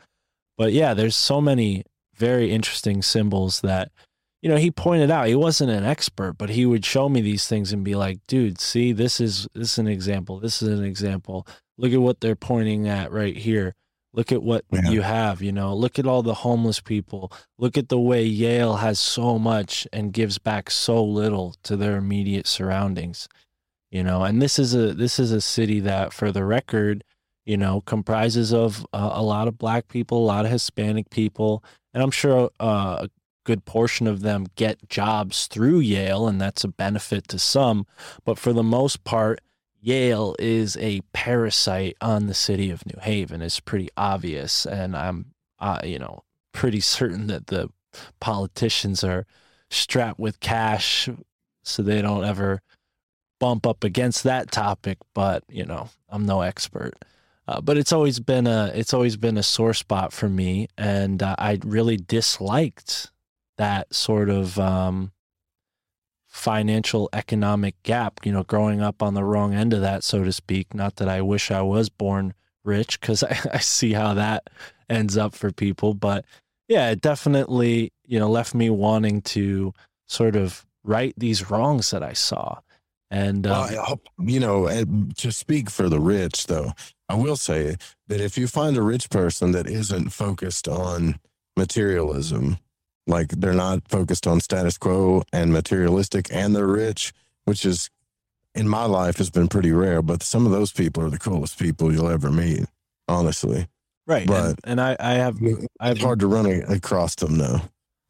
But 0.56 0.72
yeah, 0.72 0.94
there's 0.94 1.16
so 1.16 1.40
many 1.40 1.84
very 2.14 2.50
interesting 2.50 3.02
symbols 3.02 3.60
that 3.60 3.92
you 4.40 4.48
know, 4.48 4.56
he 4.56 4.70
pointed 4.70 5.10
out 5.10 5.26
he 5.26 5.34
wasn't 5.34 5.70
an 5.70 5.84
expert, 5.84 6.34
but 6.34 6.50
he 6.50 6.64
would 6.64 6.84
show 6.84 7.08
me 7.08 7.20
these 7.20 7.48
things 7.48 7.72
and 7.72 7.84
be 7.84 7.96
like, 7.96 8.20
"Dude, 8.28 8.60
see, 8.60 8.92
this 8.92 9.20
is 9.20 9.48
this 9.54 9.72
is 9.72 9.78
an 9.78 9.88
example. 9.88 10.38
This 10.38 10.62
is 10.62 10.78
an 10.78 10.84
example. 10.84 11.46
Look 11.78 11.92
at 11.92 12.00
what 12.00 12.20
they're 12.20 12.36
pointing 12.36 12.88
at 12.88 13.12
right 13.12 13.36
here. 13.36 13.74
Look 14.12 14.32
at 14.32 14.42
what 14.42 14.64
Yeah. 14.72 14.90
you 14.90 15.02
have, 15.02 15.40
you 15.42 15.52
know. 15.52 15.74
Look 15.74 15.98
at 15.98 16.06
all 16.06 16.22
the 16.22 16.34
homeless 16.34 16.80
people. 16.80 17.30
Look 17.58 17.78
at 17.78 17.88
the 17.88 18.00
way 18.00 18.24
Yale 18.24 18.76
has 18.76 18.98
so 18.98 19.38
much 19.38 19.86
and 19.92 20.12
gives 20.12 20.38
back 20.38 20.70
so 20.70 21.02
little 21.04 21.54
to 21.62 21.76
their 21.76 21.96
immediate 21.96 22.46
surroundings. 22.46 23.28
You 23.90 24.02
know, 24.02 24.24
and 24.24 24.42
this 24.42 24.58
is 24.58 24.74
a 24.74 24.92
this 24.92 25.18
is 25.18 25.30
a 25.32 25.40
city 25.40 25.80
that 25.80 26.12
for 26.12 26.30
the 26.32 26.44
record, 26.44 27.04
you 27.46 27.56
know, 27.56 27.80
comprises 27.82 28.52
of 28.52 28.84
uh, 28.92 29.10
a 29.12 29.22
lot 29.22 29.48
of 29.48 29.56
black 29.56 29.88
people, 29.88 30.18
a 30.18 30.26
lot 30.26 30.44
of 30.44 30.50
Hispanic 30.50 31.08
people, 31.10 31.62
and 31.94 32.02
I'm 32.02 32.10
sure 32.10 32.50
uh, 32.60 33.06
a 33.06 33.10
good 33.44 33.64
portion 33.64 34.06
of 34.06 34.20
them 34.20 34.46
get 34.56 34.90
jobs 34.90 35.46
through 35.46 35.78
Yale, 35.80 36.28
and 36.28 36.38
that's 36.38 36.64
a 36.64 36.68
benefit 36.68 37.28
to 37.28 37.38
some. 37.38 37.86
But 38.26 38.38
for 38.38 38.52
the 38.52 38.62
most 38.62 39.04
part, 39.04 39.40
Yale 39.88 40.36
is 40.38 40.76
a 40.76 41.00
parasite 41.14 41.96
on 42.02 42.26
the 42.26 42.34
city 42.34 42.70
of 42.70 42.84
New 42.84 43.00
Haven. 43.00 43.40
It's 43.40 43.58
pretty 43.58 43.88
obvious, 43.96 44.66
and 44.66 44.94
I'm, 44.94 45.32
uh, 45.58 45.80
you 45.82 45.98
know, 45.98 46.24
pretty 46.52 46.80
certain 46.80 47.26
that 47.28 47.46
the 47.46 47.70
politicians 48.20 49.02
are 49.02 49.24
strapped 49.70 50.20
with 50.20 50.40
cash, 50.40 51.08
so 51.64 51.82
they 51.82 52.02
don't 52.02 52.26
ever 52.26 52.60
bump 53.40 53.66
up 53.66 53.82
against 53.82 54.24
that 54.24 54.52
topic, 54.52 54.98
but 55.14 55.42
you 55.48 55.64
know, 55.64 55.88
I'm 56.10 56.26
no 56.26 56.42
expert. 56.42 56.92
Uh, 57.46 57.62
but 57.62 57.78
it's 57.78 57.92
always 57.92 58.20
been 58.20 58.46
a 58.46 58.70
it's 58.74 58.92
always 58.92 59.16
been 59.16 59.38
a 59.38 59.42
sore 59.42 59.72
spot 59.72 60.12
for 60.12 60.28
me, 60.28 60.68
and 60.76 61.22
uh, 61.22 61.34
I 61.38 61.58
really 61.64 61.96
disliked 61.96 63.10
that 63.56 63.94
sort 63.94 64.28
of 64.28 64.58
um, 64.58 65.12
financial 66.28 67.08
economic 67.12 67.82
gap. 67.82 68.20
You 68.24 68.32
know, 68.32 68.44
growing 68.44 68.80
up 68.80 69.02
on 69.02 69.14
the 69.14 69.24
wrong 69.24 69.54
end 69.54 69.72
of 69.72 69.80
that, 69.80 70.04
so 70.04 70.22
to 70.24 70.32
speak. 70.32 70.74
Not 70.74 70.96
that 70.96 71.08
I 71.08 71.20
wish 71.22 71.50
I 71.50 71.62
was 71.62 71.88
born 71.88 72.34
rich, 72.64 73.00
because 73.00 73.22
I, 73.24 73.36
I 73.54 73.58
see 73.58 73.92
how 73.92 74.14
that 74.14 74.48
ends 74.88 75.16
up 75.16 75.34
for 75.34 75.50
people. 75.52 75.94
But 75.94 76.24
yeah, 76.68 76.90
it 76.90 77.00
definitely 77.00 77.92
you 78.06 78.18
know 78.18 78.30
left 78.30 78.54
me 78.54 78.70
wanting 78.70 79.22
to 79.22 79.72
sort 80.06 80.36
of 80.36 80.64
right 80.84 81.12
these 81.16 81.50
wrongs 81.50 81.90
that 81.90 82.02
I 82.02 82.12
saw. 82.12 82.58
And 83.10 83.46
Well, 83.46 83.62
um, 83.64 83.70
I 83.70 83.82
hope- 83.82 84.08
you 84.18 84.38
know, 84.38 84.68
to 85.16 85.32
speak 85.32 85.70
for 85.70 85.88
the 85.88 85.98
rich, 85.98 86.46
though, 86.46 86.72
I 87.08 87.14
will 87.14 87.36
say 87.36 87.76
that 88.06 88.20
if 88.20 88.36
you 88.36 88.46
find 88.46 88.76
a 88.76 88.82
rich 88.82 89.08
person 89.08 89.52
that 89.52 89.66
isn't 89.66 90.10
focused 90.10 90.68
on 90.68 91.18
materialism, 91.56 92.58
like 93.08 93.28
they're 93.30 93.54
not 93.54 93.88
focused 93.88 94.26
on 94.26 94.40
status 94.40 94.78
quo 94.78 95.22
and 95.32 95.52
materialistic, 95.52 96.28
and 96.32 96.54
they're 96.54 96.66
rich, 96.66 97.12
which 97.46 97.64
is 97.64 97.90
in 98.54 98.68
my 98.68 98.84
life 98.84 99.16
has 99.18 99.30
been 99.30 99.48
pretty 99.48 99.72
rare. 99.72 100.02
But 100.02 100.22
some 100.22 100.46
of 100.46 100.52
those 100.52 100.72
people 100.72 101.02
are 101.04 101.10
the 101.10 101.18
coolest 101.18 101.58
people 101.58 101.92
you'll 101.92 102.08
ever 102.08 102.30
meet, 102.30 102.64
honestly. 103.08 103.66
right, 104.06 104.26
but- 104.26 104.44
and, 104.44 104.58
and 104.64 104.80
I 104.80 104.96
I 105.00 105.12
have 105.14 105.38
I've 105.80 105.98
hard 105.98 106.20
to 106.20 106.26
run 106.26 106.46
a- 106.46 106.60
across 106.72 107.14
them 107.16 107.38
though. 107.38 107.60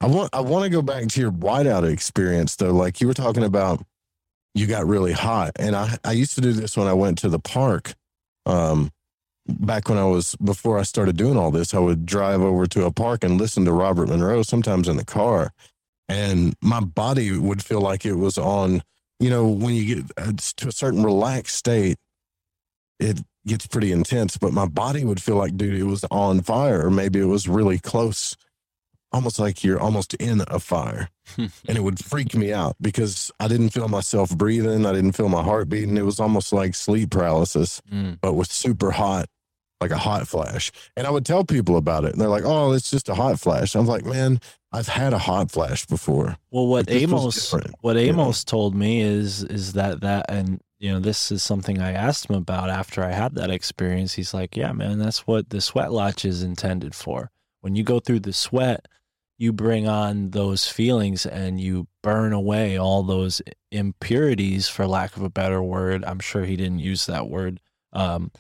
I 0.00 0.06
want 0.06 0.30
I 0.32 0.40
want 0.40 0.64
to 0.64 0.70
go 0.70 0.82
back 0.82 1.06
to 1.08 1.20
your 1.20 1.32
whiteout 1.32 1.90
experience 1.90 2.54
though. 2.56 2.72
Like 2.72 3.00
you 3.00 3.06
were 3.08 3.14
talking 3.14 3.42
about, 3.44 3.82
you 4.54 4.66
got 4.66 4.86
really 4.86 5.12
hot, 5.12 5.52
and 5.58 5.74
I 5.74 5.96
I 6.04 6.12
used 6.12 6.34
to 6.36 6.40
do 6.40 6.52
this 6.52 6.76
when 6.76 6.86
I 6.86 6.92
went 6.92 7.18
to 7.18 7.28
the 7.28 7.40
park. 7.40 7.94
Um, 8.46 8.90
back 9.48 9.88
when 9.88 9.98
I 9.98 10.04
was 10.04 10.34
before 10.36 10.78
I 10.78 10.82
started 10.82 11.16
doing 11.16 11.36
all 11.36 11.50
this, 11.50 11.74
I 11.74 11.78
would 11.78 12.04
drive 12.06 12.40
over 12.42 12.66
to 12.66 12.84
a 12.84 12.92
park 12.92 13.24
and 13.24 13.40
listen 13.40 13.64
to 13.64 13.72
Robert 13.72 14.08
Monroe 14.08 14.42
sometimes 14.42 14.88
in 14.88 14.96
the 14.96 15.04
car, 15.04 15.52
and 16.08 16.54
my 16.62 16.80
body 16.80 17.36
would 17.36 17.62
feel 17.64 17.80
like 17.80 18.04
it 18.06 18.14
was 18.14 18.38
on. 18.38 18.82
You 19.20 19.30
know, 19.30 19.48
when 19.48 19.74
you 19.74 19.96
get 19.96 20.04
uh, 20.16 20.32
to 20.58 20.68
a 20.68 20.72
certain 20.72 21.02
relaxed 21.02 21.56
state, 21.56 21.96
it 23.00 23.20
gets 23.46 23.66
pretty 23.66 23.90
intense, 23.92 24.36
but 24.36 24.52
my 24.52 24.66
body 24.66 25.04
would 25.04 25.20
feel 25.22 25.36
like, 25.36 25.56
dude, 25.56 25.74
it 25.78 25.84
was 25.84 26.04
on 26.10 26.40
fire, 26.42 26.86
or 26.86 26.90
maybe 26.90 27.18
it 27.18 27.24
was 27.24 27.48
really 27.48 27.78
close, 27.78 28.36
almost 29.10 29.38
like 29.40 29.64
you're 29.64 29.80
almost 29.80 30.14
in 30.14 30.42
a 30.48 30.60
fire. 30.60 31.08
and 31.36 31.50
it 31.76 31.82
would 31.82 31.98
freak 32.04 32.34
me 32.36 32.52
out 32.52 32.76
because 32.80 33.30
I 33.40 33.48
didn't 33.48 33.70
feel 33.70 33.88
myself 33.88 34.30
breathing. 34.36 34.86
I 34.86 34.92
didn't 34.92 35.12
feel 35.12 35.28
my 35.28 35.42
heart 35.42 35.68
beating. 35.68 35.96
It 35.96 36.04
was 36.04 36.20
almost 36.20 36.52
like 36.52 36.74
sleep 36.74 37.10
paralysis, 37.10 37.80
Mm. 37.92 38.18
but 38.20 38.34
with 38.34 38.52
super 38.52 38.92
hot, 38.92 39.26
like 39.80 39.90
a 39.90 39.98
hot 39.98 40.26
flash. 40.26 40.72
And 40.96 41.06
I 41.06 41.10
would 41.10 41.24
tell 41.24 41.44
people 41.44 41.76
about 41.76 42.04
it, 42.04 42.12
and 42.12 42.20
they're 42.20 42.28
like, 42.28 42.44
oh, 42.44 42.72
it's 42.72 42.90
just 42.90 43.08
a 43.08 43.14
hot 43.14 43.38
flash. 43.38 43.74
I'm 43.74 43.86
like, 43.86 44.04
man, 44.04 44.40
I've 44.72 44.88
had 44.88 45.12
a 45.12 45.18
hot 45.18 45.50
flash 45.50 45.86
before. 45.86 46.36
Well, 46.50 46.66
what 46.66 46.90
Amos 46.90 47.52
what 47.80 47.96
you 47.96 48.12
know? 48.12 48.22
Amos 48.22 48.44
told 48.44 48.74
me 48.74 49.00
is 49.00 49.42
is 49.44 49.72
that 49.74 50.00
that 50.02 50.26
and 50.28 50.60
you 50.78 50.92
know 50.92 51.00
this 51.00 51.32
is 51.32 51.42
something 51.42 51.80
I 51.80 51.92
asked 51.92 52.28
him 52.28 52.36
about 52.36 52.70
after 52.70 53.02
I 53.02 53.12
had 53.12 53.34
that 53.36 53.50
experience. 53.50 54.14
He's 54.14 54.34
like, 54.34 54.56
"Yeah, 54.56 54.72
man, 54.72 54.98
that's 54.98 55.26
what 55.26 55.50
the 55.50 55.60
sweat 55.60 55.92
lodge 55.92 56.24
is 56.24 56.42
intended 56.42 56.94
for. 56.94 57.30
When 57.60 57.74
you 57.74 57.82
go 57.82 57.98
through 57.98 58.20
the 58.20 58.32
sweat, 58.32 58.86
you 59.38 59.52
bring 59.52 59.88
on 59.88 60.30
those 60.30 60.68
feelings 60.68 61.24
and 61.24 61.60
you 61.60 61.86
burn 62.02 62.32
away 62.32 62.76
all 62.76 63.02
those 63.02 63.40
impurities, 63.70 64.68
for 64.68 64.86
lack 64.86 65.16
of 65.16 65.22
a 65.22 65.30
better 65.30 65.62
word. 65.62 66.04
I'm 66.04 66.20
sure 66.20 66.44
he 66.44 66.56
didn't 66.56 66.80
use 66.80 67.06
that 67.06 67.28
word. 67.28 67.60
Um, 67.92 68.32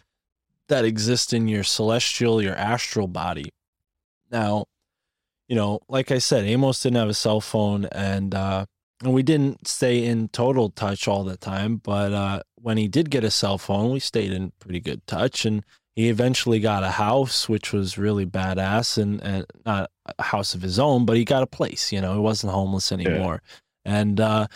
that 0.68 0.84
exist 0.84 1.32
in 1.32 1.48
your 1.48 1.64
celestial, 1.64 2.42
your 2.42 2.54
astral 2.54 3.08
body. 3.08 3.50
Now, 4.30 4.66
you 5.48 5.56
know, 5.56 5.80
like 5.88 6.10
I 6.10 6.18
said, 6.18 6.44
Amos 6.44 6.82
didn't 6.82 6.98
have 6.98 7.08
a 7.08 7.14
cell 7.14 7.40
phone 7.40 7.86
and 7.86 8.34
uh 8.34 8.66
and 9.02 9.14
we 9.14 9.22
didn't 9.22 9.68
stay 9.68 10.04
in 10.04 10.28
total 10.28 10.70
touch 10.70 11.06
all 11.06 11.24
the 11.24 11.36
time, 11.36 11.76
but 11.76 12.12
uh 12.12 12.42
when 12.56 12.76
he 12.76 12.88
did 12.88 13.10
get 13.10 13.24
a 13.24 13.30
cell 13.30 13.58
phone, 13.58 13.92
we 13.92 14.00
stayed 14.00 14.32
in 14.32 14.52
pretty 14.58 14.80
good 14.80 15.06
touch 15.06 15.44
and 15.44 15.64
he 15.94 16.08
eventually 16.08 16.60
got 16.60 16.84
a 16.84 16.90
house 16.92 17.48
which 17.48 17.72
was 17.72 17.98
really 17.98 18.26
badass 18.26 18.98
and, 18.98 19.22
and 19.22 19.46
not 19.66 19.90
a 20.18 20.22
house 20.22 20.54
of 20.54 20.62
his 20.62 20.78
own, 20.78 21.04
but 21.04 21.16
he 21.16 21.24
got 21.24 21.42
a 21.42 21.46
place, 21.46 21.92
you 21.92 22.00
know, 22.00 22.12
he 22.12 22.20
wasn't 22.20 22.52
homeless 22.52 22.92
anymore. 22.92 23.42
And 23.84 24.20
uh 24.20 24.48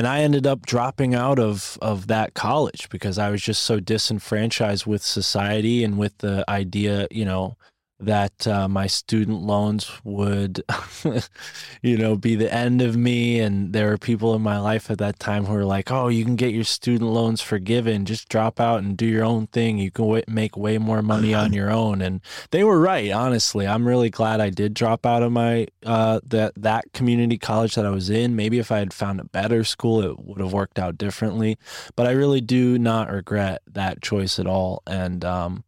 and 0.00 0.08
I 0.08 0.22
ended 0.22 0.46
up 0.46 0.64
dropping 0.64 1.14
out 1.14 1.38
of 1.38 1.76
of 1.82 2.06
that 2.06 2.32
college 2.32 2.88
because 2.88 3.18
I 3.18 3.28
was 3.28 3.42
just 3.42 3.62
so 3.64 3.80
disenfranchised 3.80 4.86
with 4.86 5.02
society 5.02 5.84
and 5.84 5.98
with 5.98 6.16
the 6.18 6.42
idea, 6.48 7.06
you 7.10 7.26
know, 7.26 7.58
that 8.00 8.46
uh, 8.46 8.66
my 8.68 8.86
student 8.86 9.42
loans 9.42 9.90
would, 10.04 10.62
you 11.82 11.96
know, 11.96 12.16
be 12.16 12.34
the 12.34 12.52
end 12.52 12.80
of 12.80 12.96
me. 12.96 13.38
And 13.40 13.72
there 13.72 13.88
were 13.88 13.98
people 13.98 14.34
in 14.34 14.42
my 14.42 14.58
life 14.58 14.90
at 14.90 14.98
that 14.98 15.18
time 15.18 15.44
who 15.44 15.54
were 15.54 15.64
like, 15.64 15.90
"Oh, 15.90 16.08
you 16.08 16.24
can 16.24 16.36
get 16.36 16.54
your 16.54 16.64
student 16.64 17.10
loans 17.10 17.40
forgiven. 17.40 18.06
Just 18.06 18.28
drop 18.28 18.58
out 18.58 18.82
and 18.82 18.96
do 18.96 19.06
your 19.06 19.24
own 19.24 19.46
thing. 19.48 19.78
You 19.78 19.90
can 19.90 20.04
w- 20.06 20.24
make 20.26 20.56
way 20.56 20.78
more 20.78 21.02
money 21.02 21.34
on 21.34 21.52
your 21.52 21.70
own." 21.70 22.00
And 22.00 22.20
they 22.50 22.64
were 22.64 22.80
right. 22.80 23.10
Honestly, 23.10 23.66
I'm 23.66 23.86
really 23.86 24.10
glad 24.10 24.40
I 24.40 24.50
did 24.50 24.74
drop 24.74 25.04
out 25.04 25.22
of 25.22 25.32
my 25.32 25.66
uh, 25.84 26.20
that 26.26 26.54
that 26.56 26.92
community 26.92 27.38
college 27.38 27.74
that 27.74 27.86
I 27.86 27.90
was 27.90 28.10
in. 28.10 28.34
Maybe 28.36 28.58
if 28.58 28.72
I 28.72 28.78
had 28.78 28.94
found 28.94 29.20
a 29.20 29.24
better 29.24 29.62
school, 29.64 30.02
it 30.02 30.18
would 30.18 30.40
have 30.40 30.52
worked 30.52 30.78
out 30.78 30.96
differently. 30.96 31.58
But 31.96 32.06
I 32.06 32.12
really 32.12 32.40
do 32.40 32.78
not 32.78 33.10
regret 33.10 33.62
that 33.66 34.02
choice 34.02 34.38
at 34.38 34.46
all. 34.46 34.82
And 34.86 35.24
um, 35.24 35.64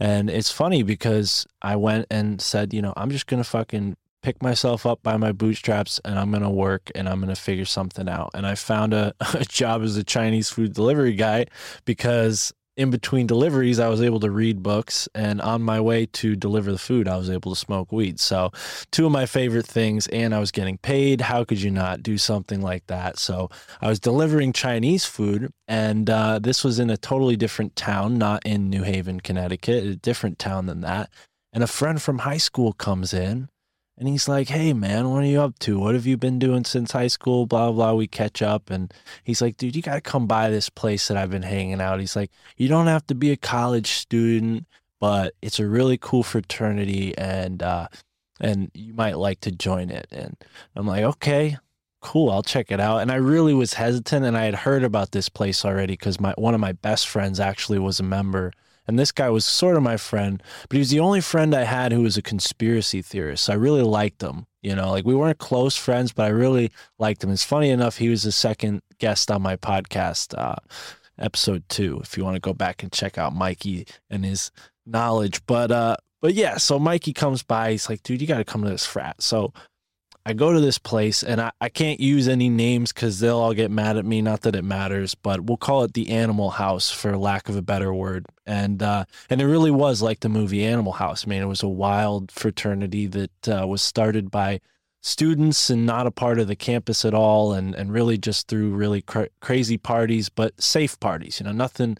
and 0.00 0.30
it's 0.30 0.50
funny 0.50 0.82
because 0.82 1.46
I 1.62 1.76
went 1.76 2.06
and 2.10 2.40
said, 2.40 2.72
you 2.72 2.80
know, 2.82 2.94
I'm 2.96 3.10
just 3.10 3.26
gonna 3.26 3.44
fucking 3.44 3.96
pick 4.22 4.42
myself 4.42 4.84
up 4.84 5.02
by 5.02 5.16
my 5.16 5.32
bootstraps 5.32 6.00
and 6.04 6.18
I'm 6.18 6.32
gonna 6.32 6.50
work 6.50 6.90
and 6.94 7.08
I'm 7.08 7.20
gonna 7.20 7.36
figure 7.36 7.64
something 7.66 8.08
out. 8.08 8.30
And 8.34 8.46
I 8.46 8.54
found 8.54 8.94
a, 8.94 9.14
a 9.34 9.44
job 9.44 9.82
as 9.82 9.96
a 9.96 10.04
Chinese 10.04 10.48
food 10.48 10.72
delivery 10.72 11.14
guy 11.14 11.46
because 11.84 12.52
in 12.76 12.90
between 12.90 13.26
deliveries, 13.26 13.78
I 13.78 13.88
was 13.88 14.00
able 14.00 14.20
to 14.20 14.30
read 14.30 14.62
books, 14.62 15.08
and 15.14 15.40
on 15.40 15.62
my 15.62 15.80
way 15.80 16.06
to 16.06 16.36
deliver 16.36 16.72
the 16.72 16.78
food, 16.78 17.08
I 17.08 17.16
was 17.16 17.28
able 17.28 17.52
to 17.52 17.58
smoke 17.58 17.92
weed. 17.92 18.20
So, 18.20 18.50
two 18.90 19.06
of 19.06 19.12
my 19.12 19.26
favorite 19.26 19.66
things, 19.66 20.06
and 20.08 20.34
I 20.34 20.38
was 20.38 20.50
getting 20.50 20.78
paid. 20.78 21.20
How 21.20 21.44
could 21.44 21.60
you 21.60 21.70
not 21.70 22.02
do 22.02 22.16
something 22.16 22.60
like 22.60 22.86
that? 22.86 23.18
So, 23.18 23.50
I 23.80 23.88
was 23.88 24.00
delivering 24.00 24.52
Chinese 24.52 25.04
food, 25.04 25.52
and 25.68 26.08
uh, 26.08 26.38
this 26.38 26.64
was 26.64 26.78
in 26.78 26.90
a 26.90 26.96
totally 26.96 27.36
different 27.36 27.76
town, 27.76 28.18
not 28.18 28.42
in 28.46 28.70
New 28.70 28.82
Haven, 28.82 29.20
Connecticut, 29.20 29.84
a 29.84 29.96
different 29.96 30.38
town 30.38 30.66
than 30.66 30.80
that. 30.80 31.10
And 31.52 31.64
a 31.64 31.68
friend 31.68 32.00
from 32.00 32.20
high 32.20 32.38
school 32.38 32.72
comes 32.72 33.12
in 33.12 33.48
and 34.00 34.08
he's 34.08 34.26
like, 34.26 34.48
Hey, 34.48 34.72
man, 34.72 35.10
what 35.10 35.22
are 35.22 35.26
you 35.26 35.40
up 35.40 35.58
to? 35.60 35.78
What 35.78 35.94
have 35.94 36.06
you 36.06 36.16
been 36.16 36.38
doing 36.38 36.64
since 36.64 36.92
high 36.92 37.06
school? 37.06 37.46
Blah, 37.46 37.70
blah. 37.70 37.92
We 37.92 38.08
catch 38.08 38.42
up. 38.42 38.70
And 38.70 38.92
he's 39.22 39.40
like, 39.40 39.56
Dude, 39.56 39.76
you 39.76 39.82
got 39.82 39.94
to 39.94 40.00
come 40.00 40.26
by 40.26 40.50
this 40.50 40.68
place 40.70 41.06
that 41.08 41.16
I've 41.16 41.30
been 41.30 41.42
hanging 41.42 41.80
out. 41.80 42.00
He's 42.00 42.16
like, 42.16 42.32
You 42.56 42.66
don't 42.66 42.88
have 42.88 43.06
to 43.08 43.14
be 43.14 43.30
a 43.30 43.36
college 43.36 43.90
student, 43.92 44.66
but 44.98 45.34
it's 45.42 45.60
a 45.60 45.68
really 45.68 45.98
cool 45.98 46.24
fraternity 46.24 47.16
and, 47.16 47.62
uh, 47.62 47.86
and 48.40 48.70
you 48.74 48.94
might 48.94 49.18
like 49.18 49.40
to 49.42 49.52
join 49.52 49.90
it. 49.90 50.06
And 50.10 50.36
I'm 50.74 50.86
like, 50.86 51.04
okay, 51.04 51.58
cool, 52.00 52.30
I'll 52.30 52.42
check 52.42 52.72
it 52.72 52.80
out. 52.80 52.98
And 52.98 53.12
I 53.12 53.16
really 53.16 53.54
was 53.54 53.74
hesitant, 53.74 54.24
and 54.24 54.36
I 54.36 54.44
had 54.44 54.54
heard 54.54 54.82
about 54.82 55.12
this 55.12 55.28
place 55.28 55.64
already 55.64 55.92
because 55.92 56.18
my 56.18 56.32
one 56.36 56.54
of 56.54 56.60
my 56.60 56.72
best 56.72 57.06
friends 57.06 57.38
actually 57.38 57.78
was 57.78 58.00
a 58.00 58.04
member. 58.04 58.52
And 58.90 58.98
this 58.98 59.12
guy 59.12 59.28
was 59.28 59.44
sort 59.44 59.76
of 59.76 59.84
my 59.84 59.96
friend, 59.96 60.42
but 60.68 60.74
he 60.74 60.80
was 60.80 60.90
the 60.90 60.98
only 60.98 61.20
friend 61.20 61.54
I 61.54 61.62
had 61.62 61.92
who 61.92 62.02
was 62.02 62.16
a 62.16 62.22
conspiracy 62.22 63.02
theorist. 63.02 63.44
So 63.44 63.52
I 63.52 63.56
really 63.56 63.82
liked 63.82 64.20
him. 64.20 64.46
You 64.62 64.74
know, 64.74 64.90
like 64.90 65.04
we 65.04 65.14
weren't 65.14 65.38
close 65.38 65.76
friends, 65.76 66.12
but 66.12 66.24
I 66.24 66.30
really 66.30 66.72
liked 66.98 67.22
him. 67.22 67.30
It's 67.30 67.44
funny 67.44 67.70
enough, 67.70 67.98
he 67.98 68.08
was 68.08 68.24
the 68.24 68.32
second 68.32 68.82
guest 68.98 69.30
on 69.30 69.42
my 69.42 69.54
podcast, 69.54 70.36
uh, 70.36 70.56
episode 71.20 71.62
two, 71.68 72.00
if 72.02 72.18
you 72.18 72.24
want 72.24 72.34
to 72.34 72.40
go 72.40 72.52
back 72.52 72.82
and 72.82 72.90
check 72.90 73.16
out 73.16 73.32
Mikey 73.32 73.86
and 74.10 74.24
his 74.24 74.50
knowledge. 74.84 75.40
But 75.46 75.70
uh, 75.70 75.96
but 76.20 76.34
yeah, 76.34 76.56
so 76.56 76.80
Mikey 76.80 77.12
comes 77.12 77.44
by, 77.44 77.70
he's 77.70 77.88
like, 77.88 78.02
dude, 78.02 78.20
you 78.20 78.26
gotta 78.26 78.44
come 78.44 78.64
to 78.64 78.70
this 78.70 78.84
frat. 78.84 79.22
So 79.22 79.52
I 80.26 80.34
go 80.34 80.52
to 80.52 80.60
this 80.60 80.78
place 80.78 81.22
and 81.22 81.40
I, 81.40 81.50
I 81.60 81.68
can't 81.70 81.98
use 81.98 82.28
any 82.28 82.50
names 82.50 82.92
because 82.92 83.20
they'll 83.20 83.38
all 83.38 83.54
get 83.54 83.70
mad 83.70 83.96
at 83.96 84.04
me. 84.04 84.20
Not 84.20 84.42
that 84.42 84.54
it 84.54 84.64
matters, 84.64 85.14
but 85.14 85.42
we'll 85.42 85.56
call 85.56 85.82
it 85.84 85.94
the 85.94 86.10
Animal 86.10 86.50
House 86.50 86.90
for 86.90 87.16
lack 87.16 87.48
of 87.48 87.56
a 87.56 87.62
better 87.62 87.92
word. 87.94 88.26
And 88.46 88.82
uh, 88.82 89.06
and 89.30 89.40
it 89.40 89.46
really 89.46 89.70
was 89.70 90.02
like 90.02 90.20
the 90.20 90.28
movie 90.28 90.64
Animal 90.64 90.92
House. 90.92 91.24
I 91.26 91.28
mean, 91.28 91.42
it 91.42 91.46
was 91.46 91.62
a 91.62 91.68
wild 91.68 92.30
fraternity 92.30 93.06
that 93.06 93.48
uh, 93.48 93.66
was 93.66 93.80
started 93.82 94.30
by 94.30 94.60
students 95.02 95.70
and 95.70 95.86
not 95.86 96.06
a 96.06 96.10
part 96.10 96.38
of 96.38 96.48
the 96.48 96.56
campus 96.56 97.04
at 97.04 97.14
all, 97.14 97.54
and 97.54 97.74
and 97.74 97.92
really 97.92 98.18
just 98.18 98.46
through 98.48 98.74
really 98.74 99.00
cra- 99.00 99.30
crazy 99.40 99.78
parties, 99.78 100.28
but 100.28 100.60
safe 100.60 101.00
parties. 101.00 101.40
You 101.40 101.46
know, 101.46 101.52
nothing 101.52 101.96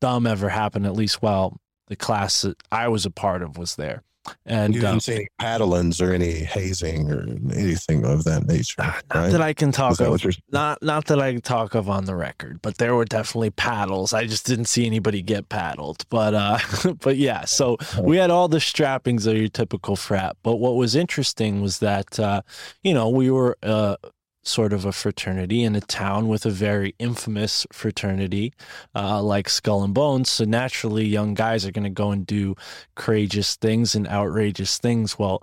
dumb 0.00 0.26
ever 0.26 0.48
happened. 0.48 0.86
At 0.86 0.94
least 0.94 1.20
while 1.20 1.60
the 1.88 1.96
class 1.96 2.42
that 2.42 2.56
I 2.72 2.88
was 2.88 3.04
a 3.04 3.10
part 3.10 3.42
of 3.42 3.58
was 3.58 3.76
there. 3.76 4.02
And 4.46 4.74
you 4.74 4.80
didn't 4.80 5.00
see 5.00 5.14
any 5.14 5.28
paddlings 5.40 6.00
or 6.00 6.12
any 6.12 6.32
hazing 6.32 7.10
or 7.10 7.22
anything 7.52 8.04
of 8.04 8.24
that 8.24 8.46
nature, 8.46 8.76
not 8.78 9.04
right? 9.12 9.30
that 9.30 9.40
I 9.40 9.52
can 9.52 9.72
talk 9.72 10.00
of, 10.00 10.24
not 10.50 10.82
not 10.82 11.06
that 11.06 11.20
I 11.20 11.32
can 11.32 11.40
talk 11.40 11.74
of 11.74 11.88
on 11.88 12.04
the 12.04 12.14
record, 12.14 12.60
but 12.62 12.78
there 12.78 12.94
were 12.94 13.04
definitely 13.04 13.50
paddles. 13.50 14.12
I 14.12 14.26
just 14.26 14.46
didn't 14.46 14.66
see 14.66 14.86
anybody 14.86 15.22
get 15.22 15.48
paddled. 15.48 16.04
But 16.08 16.34
uh, 16.34 16.58
but 17.00 17.16
yeah, 17.16 17.44
so 17.44 17.78
we 18.00 18.16
had 18.16 18.30
all 18.30 18.48
the 18.48 18.60
strappings 18.60 19.26
of 19.26 19.36
your 19.36 19.48
typical 19.48 19.96
frat. 19.96 20.36
But 20.42 20.56
what 20.56 20.76
was 20.76 20.94
interesting 20.94 21.60
was 21.60 21.80
that 21.80 22.18
uh, 22.20 22.42
you 22.82 22.94
know 22.94 23.08
we 23.08 23.30
were 23.30 23.56
uh, 23.62 23.96
sort 24.42 24.72
of 24.72 24.84
a 24.84 24.92
fraternity 24.92 25.62
in 25.62 25.76
a 25.76 25.80
town 25.80 26.28
with 26.28 26.44
a 26.44 26.50
very 26.50 26.94
infamous 26.98 27.66
fraternity 27.72 28.52
uh, 28.94 29.22
like 29.22 29.48
Skull 29.48 29.82
and 29.82 29.94
Bones. 29.94 30.30
So 30.30 30.44
naturally, 30.44 31.04
young 31.06 31.34
guys 31.34 31.64
are 31.64 31.72
going 31.72 31.84
to 31.84 31.90
go 31.90 32.10
and 32.10 32.26
do 32.26 32.56
courageous 32.94 33.56
things 33.56 33.94
and 33.94 34.06
outrageous 34.08 34.78
things. 34.78 35.18
Well, 35.18 35.42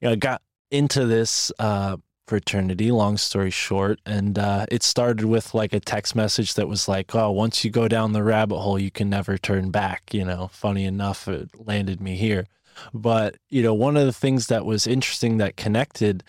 you 0.00 0.08
know, 0.08 0.12
I 0.12 0.16
got 0.16 0.42
into 0.70 1.06
this 1.06 1.50
uh, 1.58 1.96
fraternity, 2.26 2.90
long 2.90 3.16
story 3.16 3.50
short, 3.50 4.00
and 4.06 4.38
uh, 4.38 4.66
it 4.70 4.82
started 4.82 5.24
with 5.24 5.54
like 5.54 5.72
a 5.72 5.80
text 5.80 6.14
message 6.14 6.54
that 6.54 6.68
was 6.68 6.88
like, 6.88 7.14
oh, 7.14 7.30
once 7.30 7.64
you 7.64 7.70
go 7.70 7.88
down 7.88 8.12
the 8.12 8.22
rabbit 8.22 8.58
hole, 8.58 8.78
you 8.78 8.90
can 8.90 9.10
never 9.10 9.38
turn 9.38 9.70
back. 9.70 10.12
You 10.12 10.24
know, 10.24 10.48
funny 10.52 10.84
enough, 10.84 11.28
it 11.28 11.50
landed 11.66 12.00
me 12.00 12.16
here. 12.16 12.46
But, 12.92 13.36
you 13.48 13.62
know, 13.62 13.74
one 13.74 13.96
of 13.96 14.04
the 14.04 14.12
things 14.12 14.48
that 14.48 14.66
was 14.66 14.86
interesting 14.86 15.38
that 15.38 15.56
connected 15.56 16.22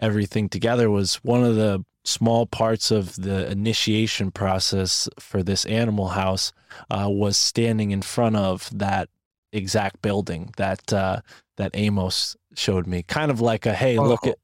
everything 0.00 0.48
together 0.48 0.90
was 0.90 1.16
one 1.16 1.44
of 1.44 1.54
the 1.56 1.84
small 2.04 2.44
parts 2.46 2.90
of 2.90 3.16
the 3.16 3.50
initiation 3.50 4.30
process 4.30 5.08
for 5.18 5.42
this 5.42 5.64
animal 5.64 6.08
house 6.08 6.52
uh, 6.90 7.08
was 7.08 7.36
standing 7.36 7.90
in 7.92 8.02
front 8.02 8.36
of 8.36 8.68
that 8.76 9.08
exact 9.52 10.02
building 10.02 10.52
that 10.56 10.92
uh, 10.92 11.20
that 11.56 11.70
Amos 11.74 12.36
showed 12.56 12.86
me, 12.86 13.02
kind 13.04 13.30
of 13.30 13.40
like 13.40 13.64
a 13.66 13.72
hey, 13.74 13.98
look 13.98 14.20
Oh. 14.26 14.30
at 14.30 14.38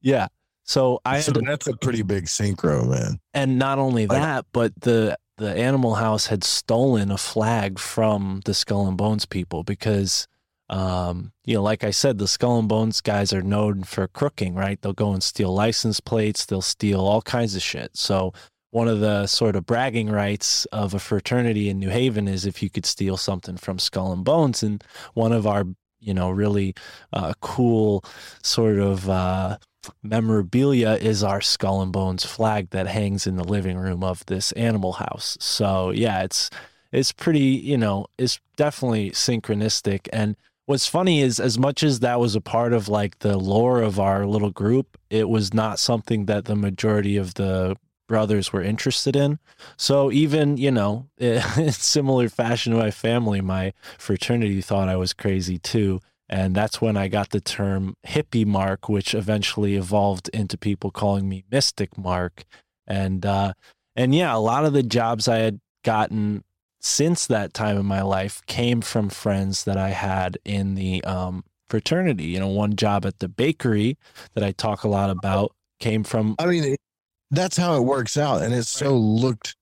yeah. 0.00 0.28
So 0.64 1.00
I 1.04 1.20
so 1.20 1.32
had, 1.34 1.44
that's 1.44 1.66
a 1.66 1.76
pretty 1.76 2.02
big 2.02 2.24
synchro, 2.26 2.88
man. 2.88 3.18
and 3.34 3.58
not 3.58 3.78
only 3.78 4.06
Like- 4.06 4.20
that, 4.20 4.46
but 4.52 4.72
the 4.80 5.16
the 5.38 5.54
animal 5.56 5.96
house 5.96 6.26
had 6.26 6.44
stolen 6.44 7.10
a 7.10 7.18
flag 7.18 7.78
from 7.78 8.40
the 8.44 8.54
Skull 8.54 8.86
and 8.86 8.96
Bones 8.96 9.26
people 9.26 9.64
because 9.64 10.28
um, 10.72 11.32
you 11.44 11.54
know, 11.54 11.62
like 11.62 11.84
I 11.84 11.90
said, 11.90 12.16
the 12.16 12.26
Skull 12.26 12.58
and 12.58 12.68
Bones 12.68 13.02
guys 13.02 13.34
are 13.34 13.42
known 13.42 13.84
for 13.84 14.08
crooking, 14.08 14.54
right? 14.54 14.80
They'll 14.80 14.94
go 14.94 15.12
and 15.12 15.22
steal 15.22 15.54
license 15.54 16.00
plates, 16.00 16.46
they'll 16.46 16.62
steal 16.62 17.00
all 17.00 17.20
kinds 17.20 17.54
of 17.54 17.62
shit. 17.62 17.90
So 17.94 18.32
one 18.70 18.88
of 18.88 19.00
the 19.00 19.26
sort 19.26 19.54
of 19.54 19.66
bragging 19.66 20.08
rights 20.08 20.64
of 20.72 20.94
a 20.94 20.98
fraternity 20.98 21.68
in 21.68 21.78
New 21.78 21.90
Haven 21.90 22.26
is 22.26 22.46
if 22.46 22.62
you 22.62 22.70
could 22.70 22.86
steal 22.86 23.18
something 23.18 23.58
from 23.58 23.78
Skull 23.78 24.12
and 24.12 24.24
Bones. 24.24 24.62
And 24.62 24.82
one 25.12 25.32
of 25.32 25.46
our, 25.46 25.66
you 26.00 26.14
know, 26.14 26.30
really 26.30 26.74
uh, 27.12 27.34
cool 27.42 28.02
sort 28.42 28.78
of 28.78 29.10
uh, 29.10 29.58
memorabilia 30.02 30.92
is 30.92 31.22
our 31.22 31.42
Skull 31.42 31.82
and 31.82 31.92
Bones 31.92 32.24
flag 32.24 32.70
that 32.70 32.86
hangs 32.86 33.26
in 33.26 33.36
the 33.36 33.44
living 33.44 33.76
room 33.76 34.02
of 34.02 34.24
this 34.24 34.52
animal 34.52 34.92
house. 34.92 35.36
So 35.38 35.90
yeah, 35.90 36.22
it's 36.22 36.48
it's 36.92 37.12
pretty, 37.12 37.40
you 37.40 37.76
know, 37.76 38.06
it's 38.16 38.40
definitely 38.56 39.10
synchronistic. 39.10 40.08
And 40.14 40.34
what's 40.72 40.88
funny 40.88 41.20
is 41.20 41.38
as 41.38 41.58
much 41.58 41.82
as 41.82 42.00
that 42.00 42.18
was 42.18 42.34
a 42.34 42.40
part 42.40 42.72
of 42.72 42.88
like 42.88 43.18
the 43.18 43.36
lore 43.36 43.82
of 43.82 44.00
our 44.00 44.24
little 44.24 44.50
group, 44.50 44.96
it 45.10 45.28
was 45.28 45.52
not 45.52 45.78
something 45.78 46.24
that 46.24 46.46
the 46.46 46.56
majority 46.56 47.18
of 47.18 47.34
the 47.34 47.76
brothers 48.08 48.54
were 48.54 48.62
interested 48.62 49.14
in. 49.14 49.38
So 49.76 50.10
even, 50.10 50.56
you 50.56 50.70
know, 50.70 51.10
in 51.18 51.72
similar 51.72 52.30
fashion 52.30 52.72
to 52.72 52.78
my 52.78 52.90
family, 52.90 53.42
my 53.42 53.74
fraternity 53.98 54.62
thought 54.62 54.88
I 54.88 54.96
was 54.96 55.12
crazy 55.12 55.58
too. 55.58 56.00
And 56.26 56.54
that's 56.54 56.80
when 56.80 56.96
I 56.96 57.08
got 57.08 57.30
the 57.30 57.40
term 57.42 57.94
hippie 58.06 58.46
mark, 58.46 58.88
which 58.88 59.14
eventually 59.14 59.74
evolved 59.74 60.30
into 60.30 60.56
people 60.56 60.90
calling 60.90 61.28
me 61.28 61.44
mystic 61.50 61.98
mark. 61.98 62.44
And 62.86 63.26
uh 63.26 63.52
and 63.94 64.14
yeah, 64.14 64.34
a 64.34 64.38
lot 64.38 64.64
of 64.64 64.72
the 64.72 64.82
jobs 64.82 65.28
I 65.28 65.36
had 65.36 65.60
gotten 65.84 66.44
since 66.82 67.26
that 67.28 67.54
time 67.54 67.78
in 67.78 67.86
my 67.86 68.02
life 68.02 68.42
came 68.46 68.80
from 68.80 69.08
friends 69.08 69.64
that 69.64 69.78
I 69.78 69.90
had 69.90 70.36
in 70.44 70.74
the 70.74 71.02
um 71.04 71.44
fraternity. 71.70 72.24
You 72.24 72.40
know, 72.40 72.48
one 72.48 72.76
job 72.76 73.06
at 73.06 73.20
the 73.20 73.28
bakery 73.28 73.96
that 74.34 74.44
I 74.44 74.52
talk 74.52 74.84
a 74.84 74.88
lot 74.88 75.08
about 75.08 75.54
came 75.80 76.04
from 76.04 76.36
I 76.38 76.46
mean, 76.46 76.76
that's 77.30 77.56
how 77.56 77.76
it 77.76 77.84
works 77.84 78.18
out, 78.18 78.42
and 78.42 78.52
it's 78.52 78.68
so 78.68 78.96
looked 78.96 79.56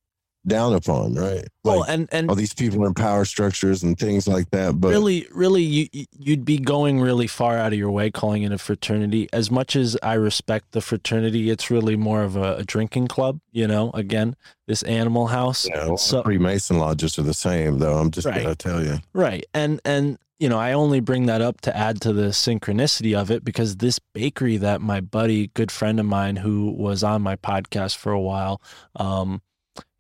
down 0.47 0.73
upon, 0.73 1.15
right? 1.15 1.47
well, 1.65 1.81
Like 1.81 1.91
and 1.91 2.09
and 2.13 2.31
all 2.31 2.35
these 2.35 2.55
people 2.55 2.87
in 2.87 2.95
power 2.95 3.25
structures 3.25 3.83
and 3.83 3.99
things 3.99 4.27
like 4.27 4.51
that. 4.51 4.81
But 4.81 4.89
really 4.89 5.27
really 5.31 5.63
you 5.63 5.89
you'd 6.19 6.45
be 6.45 6.59
going 6.59 7.01
really 7.01 7.27
far 7.27 7.59
out 7.59 7.73
of 7.73 7.79
your 7.79 7.91
way 7.91 8.11
calling 8.11 8.43
it 8.43 8.51
a 8.53 8.57
fraternity 8.59 9.29
as 9.33 9.51
much 9.51 9.77
as 9.77 9.97
i 10.03 10.15
respect 10.15 10.73
the 10.73 10.81
fraternity 10.81 11.51
it's 11.51 11.71
really 11.71 11.97
more 11.97 12.23
of 12.23 12.37
a, 12.37 12.57
a 12.57 12.65
drinking 12.65 13.07
club 13.09 13.39
you 13.53 13.67
know 13.67 13.91
again 13.93 14.35
this 14.67 14.83
animal 14.85 15.27
house 15.27 15.67
you 15.67 15.75
know, 15.75 15.97
so 15.97 16.23
Freemason 16.23 16.79
lodges 16.79 17.19
are 17.19 17.23
the 17.23 17.35
same, 17.35 17.79
though. 17.79 17.99
I'm 17.99 18.11
just 18.11 18.27
Right. 18.27 18.43
gonna 18.43 18.55
tell 18.55 18.83
you. 18.83 18.99
right 19.13 19.45
and 19.53 19.81
and 19.85 20.17
you 20.39 20.49
know 20.49 20.59
i 20.59 20.73
only 20.73 21.01
bring 21.01 21.27
that 21.27 21.43
up 21.43 21.61
to 21.63 21.77
add 21.77 22.01
to 22.01 22.15
the 22.15 22.29
synchronicity 22.33 23.15
of 23.15 23.31
it 23.31 23.45
because 23.45 23.77
this 23.77 23.99
bakery 24.15 24.57
that 24.57 24.81
my 24.81 25.01
buddy 25.03 25.49
good 25.49 25.71
friend 25.71 26.01
of 26.01 26.07
mine 26.07 26.37
who 26.37 26.71
was 26.71 27.03
on 27.05 27.21
my 27.21 27.37
podcast 27.37 27.97
for 27.97 28.13
a 28.13 28.21
while 28.21 28.63
um 28.97 29.43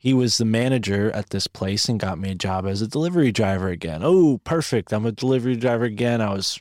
he 0.00 0.14
was 0.14 0.38
the 0.38 0.46
manager 0.46 1.10
at 1.12 1.28
this 1.28 1.46
place 1.46 1.86
and 1.86 2.00
got 2.00 2.18
me 2.18 2.30
a 2.30 2.34
job 2.34 2.66
as 2.66 2.80
a 2.80 2.88
delivery 2.88 3.30
driver 3.30 3.68
again. 3.68 4.00
Oh, 4.02 4.40
perfect. 4.44 4.94
I'm 4.94 5.04
a 5.04 5.12
delivery 5.12 5.56
driver 5.56 5.84
again. 5.84 6.22
I 6.22 6.32
was 6.32 6.58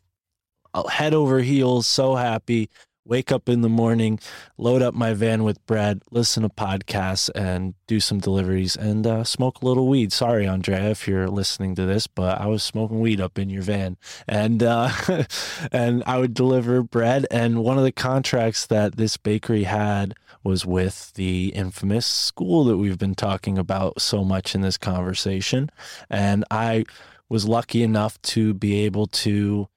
uh, 0.73 0.85
head 0.87 1.13
over 1.13 1.39
heels, 1.39 1.87
so 1.87 2.15
happy. 2.15 2.69
Wake 3.05 3.31
up 3.31 3.49
in 3.49 3.61
the 3.61 3.69
morning, 3.69 4.19
load 4.57 4.81
up 4.81 4.93
my 4.93 5.13
van 5.13 5.43
with 5.43 5.65
bread, 5.65 6.01
listen 6.11 6.43
to 6.43 6.49
podcasts, 6.49 7.29
and 7.33 7.73
do 7.87 7.99
some 7.99 8.19
deliveries 8.19 8.75
and 8.75 9.07
uh, 9.07 9.23
smoke 9.23 9.61
a 9.61 9.65
little 9.65 9.87
weed. 9.87 10.13
Sorry, 10.13 10.45
Andrea, 10.45 10.89
if 10.91 11.07
you're 11.07 11.27
listening 11.27 11.75
to 11.75 11.85
this, 11.85 12.07
but 12.07 12.39
I 12.39 12.45
was 12.45 12.61
smoking 12.61 12.99
weed 12.99 13.19
up 13.19 13.39
in 13.39 13.49
your 13.49 13.63
van, 13.63 13.97
and 14.27 14.61
uh, 14.61 14.91
and 15.71 16.03
I 16.05 16.19
would 16.19 16.33
deliver 16.33 16.83
bread. 16.83 17.25
And 17.31 17.63
one 17.63 17.77
of 17.77 17.83
the 17.83 17.91
contracts 17.91 18.67
that 18.67 18.97
this 18.97 19.17
bakery 19.17 19.63
had 19.63 20.13
was 20.43 20.65
with 20.65 21.13
the 21.13 21.47
infamous 21.49 22.05
school 22.05 22.63
that 22.65 22.77
we've 22.77 22.97
been 22.97 23.15
talking 23.15 23.57
about 23.57 24.01
so 24.01 24.23
much 24.23 24.55
in 24.55 24.61
this 24.61 24.77
conversation. 24.77 25.69
And 26.09 26.45
I 26.49 26.85
was 27.27 27.47
lucky 27.47 27.83
enough 27.83 28.21
to 28.21 28.53
be 28.53 28.81
able 28.85 29.07
to 29.07 29.67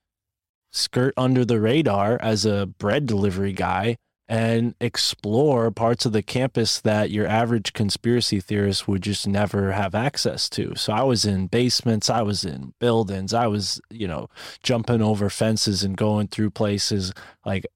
skirt 0.72 1.14
under 1.16 1.44
the 1.44 1.60
radar 1.60 2.18
as 2.20 2.44
a 2.44 2.66
bread 2.66 3.06
delivery 3.06 3.52
guy 3.52 3.96
and 4.28 4.74
explore 4.80 5.70
parts 5.70 6.06
of 6.06 6.12
the 6.12 6.22
campus 6.22 6.80
that 6.80 7.10
your 7.10 7.26
average 7.26 7.74
conspiracy 7.74 8.40
theorist 8.40 8.88
would 8.88 9.02
just 9.02 9.26
never 9.28 9.72
have 9.72 9.94
access 9.94 10.48
to. 10.48 10.74
So 10.74 10.92
I 10.92 11.02
was 11.02 11.26
in 11.26 11.48
basements, 11.48 12.08
I 12.08 12.22
was 12.22 12.44
in 12.44 12.72
buildings, 12.80 13.34
I 13.34 13.46
was, 13.46 13.80
you 13.90 14.08
know, 14.08 14.28
jumping 14.62 15.02
over 15.02 15.28
fences 15.28 15.84
and 15.84 15.96
going 15.96 16.28
through 16.28 16.50
places 16.50 17.12
like 17.44 17.66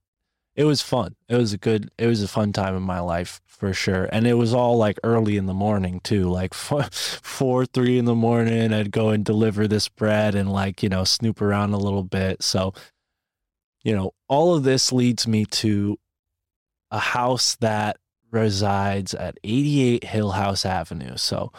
it 0.54 0.64
was 0.64 0.80
fun. 0.80 1.14
It 1.28 1.36
was 1.36 1.52
a 1.52 1.58
good 1.58 1.90
it 1.98 2.06
was 2.06 2.22
a 2.22 2.28
fun 2.28 2.54
time 2.54 2.74
in 2.74 2.82
my 2.82 3.00
life 3.00 3.40
for 3.58 3.72
sure. 3.72 4.08
And 4.12 4.26
it 4.26 4.34
was 4.34 4.52
all 4.52 4.76
like 4.76 4.98
early 5.02 5.36
in 5.36 5.46
the 5.46 5.54
morning 5.54 6.00
too, 6.00 6.28
like 6.28 6.54
four, 6.54 6.84
four 6.92 7.66
three 7.66 7.98
in 7.98 8.04
the 8.04 8.14
morning. 8.14 8.72
I'd 8.72 8.90
go 8.90 9.10
and 9.10 9.24
deliver 9.24 9.66
this 9.66 9.88
bread 9.88 10.34
and 10.34 10.52
like, 10.52 10.82
you 10.82 10.88
know, 10.88 11.04
snoop 11.04 11.40
around 11.40 11.72
a 11.72 11.78
little 11.78 12.04
bit. 12.04 12.42
So, 12.42 12.74
you 13.82 13.94
know, 13.94 14.12
all 14.28 14.54
of 14.54 14.64
this 14.64 14.92
leads 14.92 15.26
me 15.26 15.44
to 15.46 15.98
a 16.90 16.98
house 16.98 17.56
that 17.56 17.98
resides 18.30 19.14
at 19.14 19.38
88 19.42 20.02
Hillhouse 20.02 20.66
Avenue. 20.66 21.16
So 21.16 21.52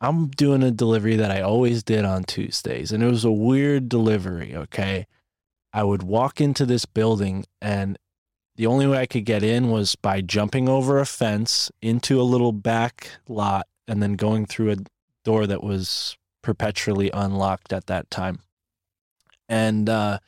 I'm 0.00 0.28
doing 0.28 0.62
a 0.62 0.70
delivery 0.70 1.16
that 1.16 1.30
I 1.30 1.40
always 1.40 1.82
did 1.82 2.04
on 2.04 2.24
Tuesdays, 2.24 2.92
and 2.92 3.02
it 3.02 3.10
was 3.10 3.24
a 3.24 3.32
weird 3.32 3.88
delivery. 3.88 4.54
Okay. 4.54 5.06
I 5.72 5.82
would 5.84 6.02
walk 6.02 6.40
into 6.40 6.64
this 6.64 6.86
building, 6.86 7.44
and 7.60 7.98
the 8.56 8.66
only 8.66 8.86
way 8.86 8.98
I 8.98 9.06
could 9.06 9.24
get 9.24 9.42
in 9.42 9.70
was 9.70 9.94
by 9.96 10.20
jumping 10.20 10.68
over 10.68 10.98
a 10.98 11.06
fence 11.06 11.70
into 11.82 12.20
a 12.20 12.24
little 12.24 12.52
back 12.52 13.10
lot 13.28 13.66
and 13.86 14.02
then 14.02 14.14
going 14.14 14.46
through 14.46 14.72
a 14.72 14.76
door 15.24 15.46
that 15.46 15.62
was 15.62 16.16
perpetually 16.42 17.10
unlocked 17.12 17.72
at 17.72 17.86
that 17.86 18.10
time. 18.10 18.40
And, 19.48 19.88
uh, 19.88 20.18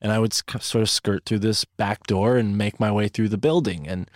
and 0.00 0.12
I 0.12 0.18
would 0.18 0.32
sort 0.32 0.82
of 0.82 0.90
skirt 0.90 1.24
through 1.24 1.40
this 1.40 1.64
back 1.64 2.06
door 2.06 2.36
and 2.36 2.58
make 2.58 2.80
my 2.80 2.90
way 2.90 3.08
through 3.08 3.28
the 3.28 3.38
building. 3.38 3.86
And, 3.86 4.10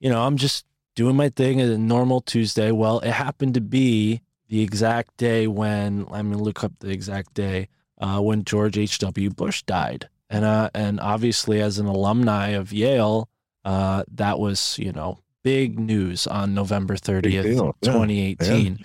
you 0.00 0.10
know, 0.10 0.22
I'm 0.22 0.36
just 0.36 0.64
doing 0.94 1.16
my 1.16 1.28
thing 1.28 1.60
at 1.60 1.68
a 1.68 1.78
normal 1.78 2.20
Tuesday. 2.20 2.70
Well, 2.70 3.00
it 3.00 3.12
happened 3.12 3.54
to 3.54 3.60
be 3.60 4.22
the 4.48 4.62
exact 4.62 5.16
day 5.16 5.46
when, 5.46 6.04
let 6.06 6.24
me 6.24 6.36
look 6.36 6.64
up 6.64 6.72
the 6.80 6.90
exact 6.90 7.34
day, 7.34 7.68
uh, 7.98 8.20
when 8.20 8.44
George 8.44 8.78
H.W. 8.78 9.30
Bush 9.30 9.62
died. 9.62 10.08
And, 10.34 10.44
uh, 10.44 10.70
and 10.74 11.00
obviously, 11.00 11.60
as 11.60 11.78
an 11.78 11.86
alumni 11.86 12.48
of 12.48 12.72
Yale, 12.72 13.28
uh, 13.64 14.04
that 14.12 14.38
was, 14.38 14.76
you 14.78 14.92
know, 14.92 15.18
big 15.42 15.78
news 15.78 16.26
on 16.26 16.54
November 16.54 16.96
30th, 16.96 17.44
2018. 17.82 18.84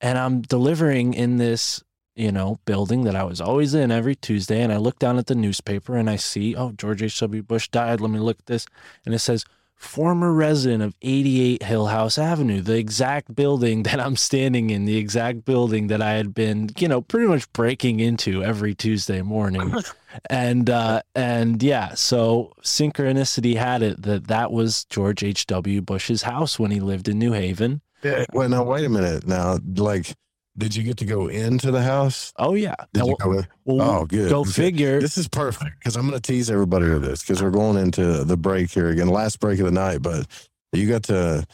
And 0.00 0.18
I'm 0.18 0.42
delivering 0.42 1.14
in 1.14 1.36
this 1.36 1.82
you 2.14 2.30
know, 2.30 2.58
building 2.66 3.04
that 3.04 3.16
I 3.16 3.24
was 3.24 3.40
always 3.40 3.74
in 3.74 3.90
every 3.90 4.14
Tuesday. 4.14 4.60
And 4.60 4.72
I 4.72 4.76
look 4.76 4.98
down 4.98 5.18
at 5.18 5.26
the 5.26 5.34
newspaper 5.34 5.96
and 5.96 6.10
I 6.10 6.16
see, 6.16 6.54
oh, 6.54 6.72
George 6.72 7.02
H.W. 7.02 7.42
Bush 7.42 7.68
died. 7.68 8.00
Let 8.00 8.10
me 8.10 8.18
look 8.18 8.38
at 8.38 8.46
this. 8.46 8.66
And 9.06 9.14
it 9.14 9.20
says, 9.20 9.44
former 9.82 10.32
resident 10.32 10.82
of 10.82 10.94
88 11.02 11.60
Hillhouse 11.60 12.16
Avenue, 12.16 12.60
the 12.60 12.78
exact 12.78 13.34
building 13.34 13.82
that 13.84 14.00
I'm 14.00 14.16
standing 14.16 14.70
in, 14.70 14.84
the 14.84 14.96
exact 14.96 15.44
building 15.44 15.88
that 15.88 16.00
I 16.00 16.12
had 16.12 16.34
been, 16.34 16.70
you 16.78 16.88
know, 16.88 17.00
pretty 17.00 17.26
much 17.26 17.52
breaking 17.52 18.00
into 18.00 18.42
every 18.42 18.74
Tuesday 18.74 19.22
morning. 19.22 19.74
and 20.30 20.68
uh 20.70 21.02
and 21.14 21.62
yeah, 21.62 21.94
so 21.94 22.52
synchronicity 22.62 23.56
had 23.56 23.82
it 23.82 24.02
that 24.02 24.28
that 24.28 24.52
was 24.52 24.84
George 24.84 25.24
H.W. 25.24 25.80
Bush's 25.82 26.22
house 26.22 26.58
when 26.58 26.70
he 26.70 26.80
lived 26.80 27.08
in 27.08 27.18
New 27.18 27.32
Haven. 27.32 27.80
Yeah. 28.02 28.24
Well, 28.32 28.48
now 28.48 28.64
wait 28.64 28.84
a 28.84 28.88
minute. 28.88 29.26
Now, 29.26 29.58
like, 29.76 30.14
did 30.58 30.76
you 30.76 30.82
get 30.82 30.98
to 30.98 31.04
go 31.04 31.28
into 31.28 31.70
the 31.70 31.82
house? 31.82 32.32
Oh 32.38 32.54
yeah. 32.54 32.74
Did 32.92 33.00
Now, 33.00 33.06
you 33.06 33.16
go 33.20 33.32
in? 33.32 33.46
well, 33.64 33.80
Oh, 34.00 34.04
good. 34.06 34.30
Go 34.30 34.40
Okay. 34.40 34.50
figure. 34.50 35.00
This 35.00 35.16
is 35.18 35.28
perfect 35.28 35.78
because 35.78 35.96
I'm 35.96 36.08
going 36.08 36.20
to 36.20 36.32
tease 36.32 36.50
everybody 36.50 36.88
with 36.88 37.02
this 37.02 37.22
because 37.22 37.42
we're 37.42 37.50
going 37.50 37.76
into 37.78 38.24
the 38.24 38.36
break 38.36 38.70
here 38.70 38.88
again, 38.90 39.08
last 39.08 39.40
break 39.40 39.58
of 39.60 39.64
the 39.66 39.70
night. 39.72 40.02
But 40.02 40.26
you 40.72 40.88
got 40.88 41.04
to, 41.04 41.46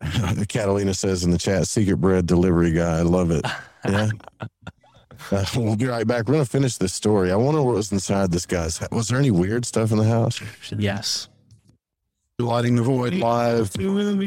Catalina 0.48 0.94
says 0.94 1.24
in 1.24 1.30
the 1.32 1.38
chat, 1.38 1.66
secret 1.66 1.96
bread 1.96 2.26
delivery 2.26 2.72
guy. 2.72 2.98
I 2.98 3.02
love 3.02 3.30
it. 3.30 3.44
Yeah. 3.88 4.10
Uh, 5.32 5.44
we'll 5.56 5.74
be 5.74 5.84
right 5.86 6.06
back. 6.06 6.28
We're 6.28 6.34
going 6.34 6.44
to 6.44 6.50
finish 6.50 6.76
this 6.76 6.94
story. 6.94 7.32
I 7.32 7.36
wonder 7.36 7.60
what 7.60 7.74
was 7.74 7.90
inside 7.90 8.30
this 8.30 8.46
guy's 8.46 8.78
house. 8.78 8.88
Was 8.92 9.08
there 9.08 9.18
any 9.18 9.32
weird 9.32 9.66
stuff 9.66 9.90
in 9.90 9.98
the 9.98 10.04
house? 10.04 10.40
yes. 10.78 11.28
Lighting 12.40 12.76
the 12.76 12.82
Void 12.82 13.14
live 13.14 13.74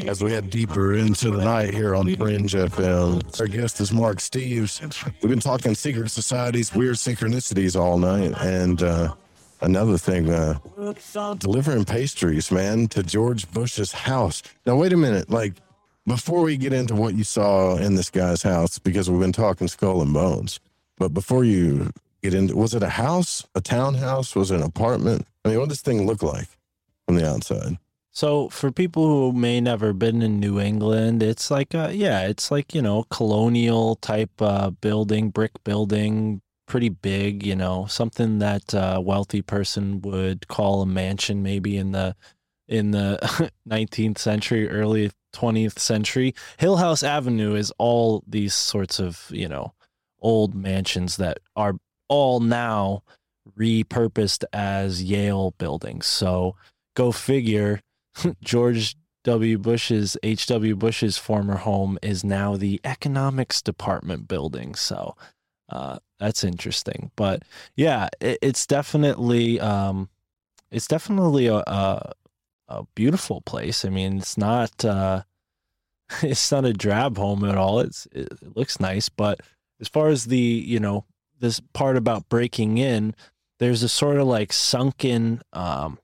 as 0.05 0.21
we 0.21 0.31
head 0.33 0.49
deeper 0.49 0.95
into 0.95 1.31
the 1.31 1.45
night 1.45 1.73
here 1.73 1.95
on 1.95 2.13
Fringe 2.17 2.51
FM. 2.51 3.39
Our 3.39 3.47
guest 3.47 3.79
is 3.79 3.93
Mark 3.93 4.17
Steves. 4.17 4.81
We've 5.21 5.29
been 5.29 5.39
talking 5.39 5.73
secret 5.75 6.11
societies, 6.11 6.75
weird 6.75 6.95
synchronicities 6.95 7.79
all 7.79 7.97
night. 7.97 8.33
And 8.41 8.83
uh, 8.83 9.13
another 9.61 9.97
thing, 9.97 10.29
uh, 10.29 10.59
delivering 11.37 11.85
pastries, 11.85 12.51
man, 12.51 12.89
to 12.89 13.01
George 13.01 13.49
Bush's 13.53 13.93
house. 13.93 14.43
Now, 14.65 14.75
wait 14.75 14.91
a 14.91 14.97
minute. 14.97 15.29
Like, 15.29 15.53
before 16.05 16.41
we 16.41 16.57
get 16.57 16.73
into 16.73 16.95
what 16.95 17.15
you 17.15 17.23
saw 17.23 17.77
in 17.77 17.95
this 17.95 18.09
guy's 18.09 18.43
house, 18.43 18.77
because 18.77 19.09
we've 19.09 19.21
been 19.21 19.31
talking 19.31 19.69
skull 19.69 20.01
and 20.01 20.13
bones, 20.13 20.59
but 20.97 21.13
before 21.13 21.45
you 21.45 21.91
get 22.21 22.33
into, 22.33 22.57
was 22.57 22.73
it 22.73 22.83
a 22.83 22.89
house, 22.89 23.47
a 23.55 23.61
townhouse? 23.61 24.35
Was 24.35 24.51
it 24.51 24.55
an 24.57 24.63
apartment? 24.63 25.25
I 25.45 25.47
mean, 25.47 25.59
what 25.59 25.69
does 25.69 25.77
this 25.77 25.81
thing 25.81 26.05
look 26.05 26.21
like 26.21 26.49
from 27.05 27.15
the 27.15 27.25
outside? 27.25 27.77
So 28.13 28.49
for 28.49 28.71
people 28.71 29.05
who 29.07 29.31
may 29.31 29.61
never 29.61 29.93
been 29.93 30.21
in 30.21 30.39
New 30.39 30.59
England, 30.59 31.23
it's 31.23 31.49
like 31.49 31.73
uh 31.73 31.91
yeah, 31.93 32.27
it's 32.27 32.51
like, 32.51 32.75
you 32.75 32.81
know, 32.81 33.03
colonial 33.03 33.95
type 33.95 34.41
uh 34.41 34.71
building, 34.71 35.29
brick 35.29 35.63
building, 35.63 36.41
pretty 36.67 36.89
big, 36.89 37.45
you 37.45 37.55
know, 37.55 37.85
something 37.85 38.39
that 38.39 38.73
a 38.73 38.99
wealthy 39.01 39.41
person 39.41 40.01
would 40.01 40.47
call 40.47 40.81
a 40.81 40.85
mansion 40.85 41.41
maybe 41.41 41.77
in 41.77 41.91
the 41.93 42.15
in 42.67 42.91
the 42.91 43.51
19th 43.69 44.17
century, 44.17 44.69
early 44.69 45.11
20th 45.33 45.79
century. 45.79 46.33
Hillhouse 46.59 47.03
Avenue 47.03 47.55
is 47.55 47.71
all 47.77 48.23
these 48.27 48.53
sorts 48.53 48.99
of, 48.99 49.27
you 49.29 49.47
know, 49.47 49.73
old 50.19 50.53
mansions 50.53 51.17
that 51.17 51.39
are 51.55 51.75
all 52.09 52.39
now 52.41 53.03
repurposed 53.57 54.43
as 54.53 55.03
Yale 55.03 55.51
buildings. 55.57 56.05
So 56.05 56.55
go 56.95 57.11
figure 57.11 57.81
George 58.43 58.95
W. 59.23 59.57
Bush's 59.57 60.17
H.W. 60.23 60.75
Bush's 60.75 61.17
former 61.17 61.57
home 61.57 61.99
is 62.01 62.23
now 62.23 62.57
the 62.57 62.81
economics 62.83 63.61
department 63.61 64.27
building. 64.27 64.73
So 64.75 65.15
uh, 65.69 65.99
that's 66.19 66.43
interesting. 66.43 67.11
But 67.15 67.43
yeah, 67.75 68.09
it, 68.19 68.39
it's 68.41 68.65
definitely 68.65 69.59
um, 69.59 70.09
it's 70.71 70.87
definitely 70.87 71.47
a, 71.47 71.57
a 71.67 72.13
a 72.67 72.83
beautiful 72.95 73.41
place. 73.41 73.85
I 73.85 73.89
mean, 73.89 74.17
it's 74.17 74.37
not 74.37 74.83
uh, 74.83 75.23
it's 76.23 76.51
not 76.51 76.65
a 76.65 76.73
drab 76.73 77.17
home 77.17 77.43
at 77.43 77.57
all. 77.57 77.79
It's 77.79 78.07
it, 78.11 78.29
it 78.31 78.57
looks 78.57 78.79
nice, 78.79 79.09
but 79.09 79.41
as 79.79 79.87
far 79.87 80.09
as 80.09 80.25
the 80.25 80.37
you 80.37 80.79
know 80.79 81.05
this 81.39 81.59
part 81.73 81.97
about 81.97 82.29
breaking 82.29 82.77
in, 82.77 83.15
there's 83.59 83.83
a 83.83 83.89
sort 83.89 84.17
of 84.17 84.27
like 84.27 84.53
sunken 84.53 85.41
um, 85.53 85.99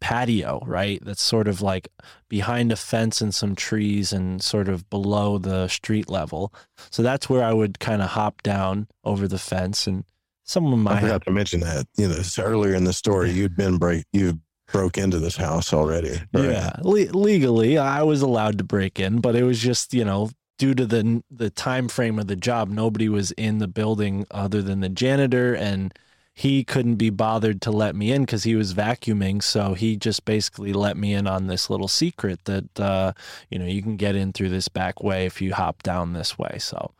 patio, 0.00 0.62
right? 0.66 1.02
That's 1.04 1.22
sort 1.22 1.48
of 1.48 1.60
like 1.60 1.88
behind 2.28 2.72
a 2.72 2.76
fence 2.76 3.20
and 3.20 3.34
some 3.34 3.54
trees 3.54 4.12
and 4.12 4.42
sort 4.42 4.68
of 4.68 4.88
below 4.90 5.38
the 5.38 5.68
street 5.68 6.08
level. 6.08 6.52
So 6.90 7.02
that's 7.02 7.28
where 7.28 7.42
I 7.42 7.52
would 7.52 7.78
kind 7.78 8.02
of 8.02 8.10
hop 8.10 8.42
down 8.42 8.88
over 9.04 9.26
the 9.26 9.38
fence 9.38 9.86
and 9.86 10.04
someone 10.44 10.80
might 10.80 10.98
I 10.98 11.00
forgot 11.00 11.24
to 11.26 11.30
mention 11.30 11.60
that. 11.60 11.86
You 11.96 12.08
know, 12.08 12.20
earlier 12.38 12.74
in 12.74 12.84
the 12.84 12.92
story, 12.92 13.30
you'd 13.30 13.56
been 13.56 13.76
break, 13.78 14.04
you 14.12 14.40
broke 14.72 14.98
into 14.98 15.18
this 15.18 15.36
house 15.36 15.72
already. 15.72 16.20
right? 16.32 16.50
Yeah, 16.50 16.72
le- 16.82 17.12
legally, 17.12 17.78
I 17.78 18.02
was 18.02 18.22
allowed 18.22 18.58
to 18.58 18.64
break 18.64 18.98
in, 18.98 19.20
but 19.20 19.36
it 19.36 19.44
was 19.44 19.60
just 19.60 19.94
you 19.94 20.04
know 20.04 20.30
due 20.58 20.74
to 20.74 20.86
the 20.86 21.22
the 21.30 21.50
time 21.50 21.88
frame 21.88 22.18
of 22.18 22.26
the 22.26 22.36
job, 22.36 22.68
nobody 22.68 23.08
was 23.08 23.30
in 23.32 23.58
the 23.58 23.68
building 23.68 24.26
other 24.30 24.62
than 24.62 24.80
the 24.80 24.88
janitor, 24.88 25.54
and 25.54 25.94
he 26.38 26.62
couldn't 26.62 26.94
be 26.94 27.10
bothered 27.10 27.60
to 27.62 27.72
let 27.72 27.96
me 27.96 28.12
in 28.12 28.22
because 28.22 28.44
he 28.44 28.54
was 28.54 28.72
vacuuming. 28.72 29.42
So 29.42 29.74
he 29.74 29.96
just 29.96 30.24
basically 30.24 30.72
let 30.72 30.96
me 30.96 31.12
in 31.12 31.26
on 31.26 31.48
this 31.48 31.68
little 31.68 31.88
secret 31.88 32.44
that 32.44 32.78
uh, 32.78 33.12
you 33.50 33.58
know 33.58 33.64
you 33.64 33.82
can 33.82 33.96
get 33.96 34.14
in 34.14 34.32
through 34.32 34.50
this 34.50 34.68
back 34.68 35.02
way 35.02 35.26
if 35.26 35.42
you 35.42 35.52
hop 35.52 35.82
down 35.82 36.12
this 36.12 36.38
way. 36.38 36.58
So 36.60 36.92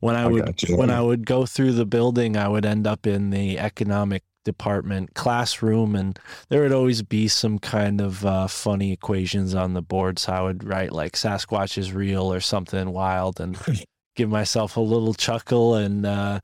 when 0.00 0.14
I 0.14 0.24
I 0.24 0.26
would 0.26 0.60
when 0.68 0.90
I 0.90 1.00
would 1.00 1.24
go 1.24 1.46
through 1.46 1.72
the 1.72 1.86
building, 1.86 2.36
I 2.36 2.48
would 2.48 2.66
end 2.66 2.86
up 2.86 3.06
in 3.06 3.30
the 3.30 3.58
economic 3.58 4.24
department 4.44 5.14
classroom 5.14 5.94
and 5.94 6.18
there 6.50 6.60
would 6.60 6.72
always 6.72 7.00
be 7.00 7.28
some 7.28 7.58
kind 7.58 7.98
of 7.98 8.26
uh, 8.26 8.46
funny 8.46 8.92
equations 8.92 9.54
on 9.54 9.72
the 9.72 9.80
board. 9.80 10.18
So 10.18 10.34
I 10.34 10.42
would 10.42 10.64
write 10.64 10.92
like 10.92 11.12
Sasquatch 11.12 11.78
is 11.78 11.94
real 11.94 12.30
or 12.30 12.40
something 12.40 12.92
wild 12.92 13.40
and 13.40 13.56
give 14.16 14.28
myself 14.28 14.76
a 14.76 14.80
little 14.80 15.14
chuckle 15.14 15.76
and 15.76 16.04
uh, 16.04 16.40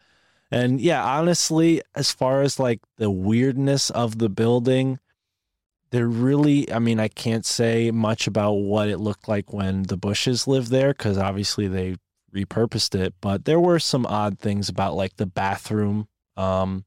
and 0.51 0.81
yeah, 0.81 1.05
honestly, 1.05 1.83
as 1.95 2.11
far 2.13 2.43
as 2.43 2.59
like 2.59 2.81
the 2.97 3.11
weirdness 3.11 3.91
of 3.91 4.19
the 4.19 4.29
building, 4.29 4.99
there 5.91 6.07
really, 6.07 6.71
I 6.73 6.79
mean, 6.79 7.01
I 7.01 7.09
can't 7.09 7.47
say 7.47 7.91
much 7.91 8.27
about 8.27 8.53
what 8.55 8.89
it 8.89 8.99
looked 8.99 9.29
like 9.29 9.53
when 9.53 9.85
the 9.85 9.97
Bushes 9.97 10.47
lived 10.47 10.71
there 10.71 10.89
because 10.93 11.17
obviously 11.19 11.67
they 11.69 11.97
repurposed 12.35 12.95
it, 12.99 13.15
but 13.21 13.45
there 13.47 13.61
were 13.61 13.79
some 13.79 14.05
odd 14.07 14.39
things 14.39 14.69
about 14.69 14.95
like 14.95 15.17
the 15.17 15.27
bathroom. 15.27 16.09
Um, 16.37 16.85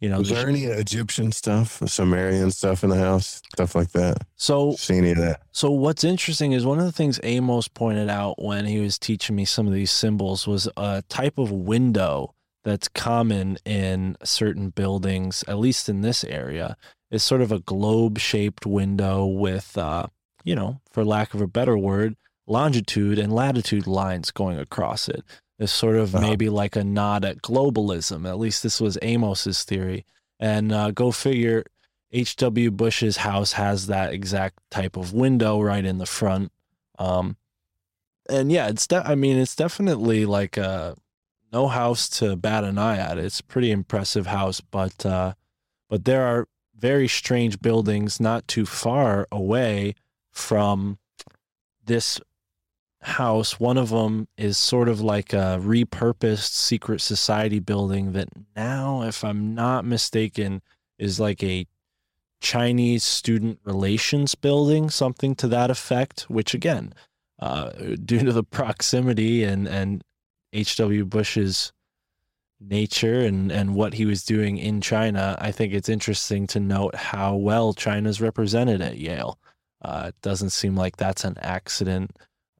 you 0.00 0.08
know, 0.08 0.18
Was 0.18 0.28
the- 0.28 0.36
there 0.36 0.48
any 0.48 0.64
Egyptian 0.64 1.32
stuff, 1.32 1.82
Sumerian 1.86 2.50
stuff 2.52 2.82
in 2.84 2.90
the 2.90 2.96
house, 2.96 3.42
stuff 3.52 3.74
like 3.74 3.90
that? 3.92 4.18
so 4.36 4.72
See 4.72 4.96
any 4.96 5.10
of 5.10 5.18
that? 5.18 5.42
So 5.52 5.70
what's 5.72 6.04
interesting 6.04 6.52
is 6.52 6.64
one 6.64 6.78
of 6.78 6.84
the 6.86 6.92
things 6.92 7.18
Amos 7.24 7.66
pointed 7.68 8.08
out 8.08 8.40
when 8.42 8.64
he 8.64 8.78
was 8.80 8.98
teaching 8.98 9.34
me 9.36 9.44
some 9.44 9.66
of 9.66 9.72
these 9.74 9.90
symbols 9.90 10.46
was 10.46 10.68
a 10.76 11.02
type 11.08 11.36
of 11.36 11.50
window 11.50 12.34
that's 12.64 12.88
common 12.88 13.56
in 13.64 14.16
certain 14.22 14.70
buildings, 14.70 15.44
at 15.48 15.58
least 15.58 15.88
in 15.88 16.02
this 16.02 16.24
area, 16.24 16.76
is 17.10 17.22
sort 17.22 17.40
of 17.40 17.50
a 17.52 17.60
globe-shaped 17.60 18.66
window 18.66 19.24
with, 19.26 19.76
uh, 19.78 20.06
you 20.44 20.54
know, 20.54 20.80
for 20.90 21.04
lack 21.04 21.34
of 21.34 21.40
a 21.40 21.46
better 21.46 21.76
word, 21.76 22.16
longitude 22.46 23.18
and 23.18 23.32
latitude 23.32 23.86
lines 23.86 24.30
going 24.30 24.58
across 24.58 25.08
it. 25.08 25.24
It's 25.58 25.72
sort 25.72 25.96
of 25.96 26.14
Uh-huh. 26.14 26.26
maybe 26.26 26.48
like 26.48 26.76
a 26.76 26.84
nod 26.84 27.24
at 27.24 27.42
globalism. 27.42 28.28
At 28.28 28.38
least 28.38 28.62
this 28.62 28.80
was 28.80 28.98
Amos's 29.02 29.64
theory. 29.64 30.04
And 30.38 30.72
uh, 30.72 30.90
go 30.90 31.12
figure, 31.12 31.64
H.W. 32.12 32.70
Bush's 32.70 33.18
house 33.18 33.52
has 33.52 33.86
that 33.88 34.12
exact 34.12 34.58
type 34.70 34.96
of 34.96 35.12
window 35.12 35.60
right 35.60 35.84
in 35.84 35.98
the 35.98 36.06
front. 36.06 36.50
Um, 36.98 37.36
and 38.28 38.50
yeah, 38.50 38.68
it's 38.68 38.86
de- 38.86 39.06
I 39.06 39.14
mean, 39.14 39.36
it's 39.38 39.54
definitely 39.56 40.24
like 40.26 40.56
uh 40.58 40.94
no 41.52 41.68
house 41.68 42.08
to 42.08 42.36
bat 42.36 42.64
an 42.64 42.78
eye 42.78 42.98
at. 42.98 43.18
It's 43.18 43.40
pretty 43.40 43.70
impressive 43.70 44.26
house, 44.26 44.60
but 44.60 45.04
uh, 45.04 45.34
but 45.88 46.04
there 46.04 46.24
are 46.24 46.48
very 46.76 47.08
strange 47.08 47.60
buildings 47.60 48.20
not 48.20 48.48
too 48.48 48.64
far 48.64 49.26
away 49.30 49.94
from 50.30 50.98
this 51.84 52.20
house. 53.02 53.58
One 53.58 53.76
of 53.76 53.90
them 53.90 54.28
is 54.36 54.56
sort 54.58 54.88
of 54.88 55.00
like 55.00 55.32
a 55.32 55.58
repurposed 55.60 56.50
secret 56.52 57.00
society 57.00 57.58
building 57.58 58.12
that 58.12 58.28
now, 58.56 59.02
if 59.02 59.24
I'm 59.24 59.54
not 59.54 59.84
mistaken, 59.84 60.62
is 60.98 61.18
like 61.18 61.42
a 61.42 61.66
Chinese 62.40 63.04
student 63.04 63.58
relations 63.64 64.34
building, 64.34 64.90
something 64.90 65.34
to 65.36 65.48
that 65.48 65.70
effect, 65.70 66.22
which 66.22 66.54
again, 66.54 66.94
uh, 67.38 67.70
due 68.04 68.20
to 68.20 68.32
the 68.32 68.44
proximity 68.44 69.44
and, 69.44 69.68
and 69.68 70.04
H.W. 70.52 71.04
Bush's 71.04 71.72
nature 72.60 73.20
and, 73.20 73.50
and 73.50 73.74
what 73.74 73.94
he 73.94 74.04
was 74.04 74.24
doing 74.24 74.58
in 74.58 74.80
China, 74.80 75.36
I 75.40 75.50
think 75.50 75.72
it's 75.72 75.88
interesting 75.88 76.46
to 76.48 76.60
note 76.60 76.94
how 76.94 77.36
well 77.36 77.72
China's 77.72 78.20
represented 78.20 78.82
at 78.82 78.98
Yale. 78.98 79.38
Uh, 79.82 80.06
it 80.08 80.14
doesn't 80.20 80.50
seem 80.50 80.76
like 80.76 80.96
that's 80.96 81.24
an 81.24 81.38
accident, 81.40 82.16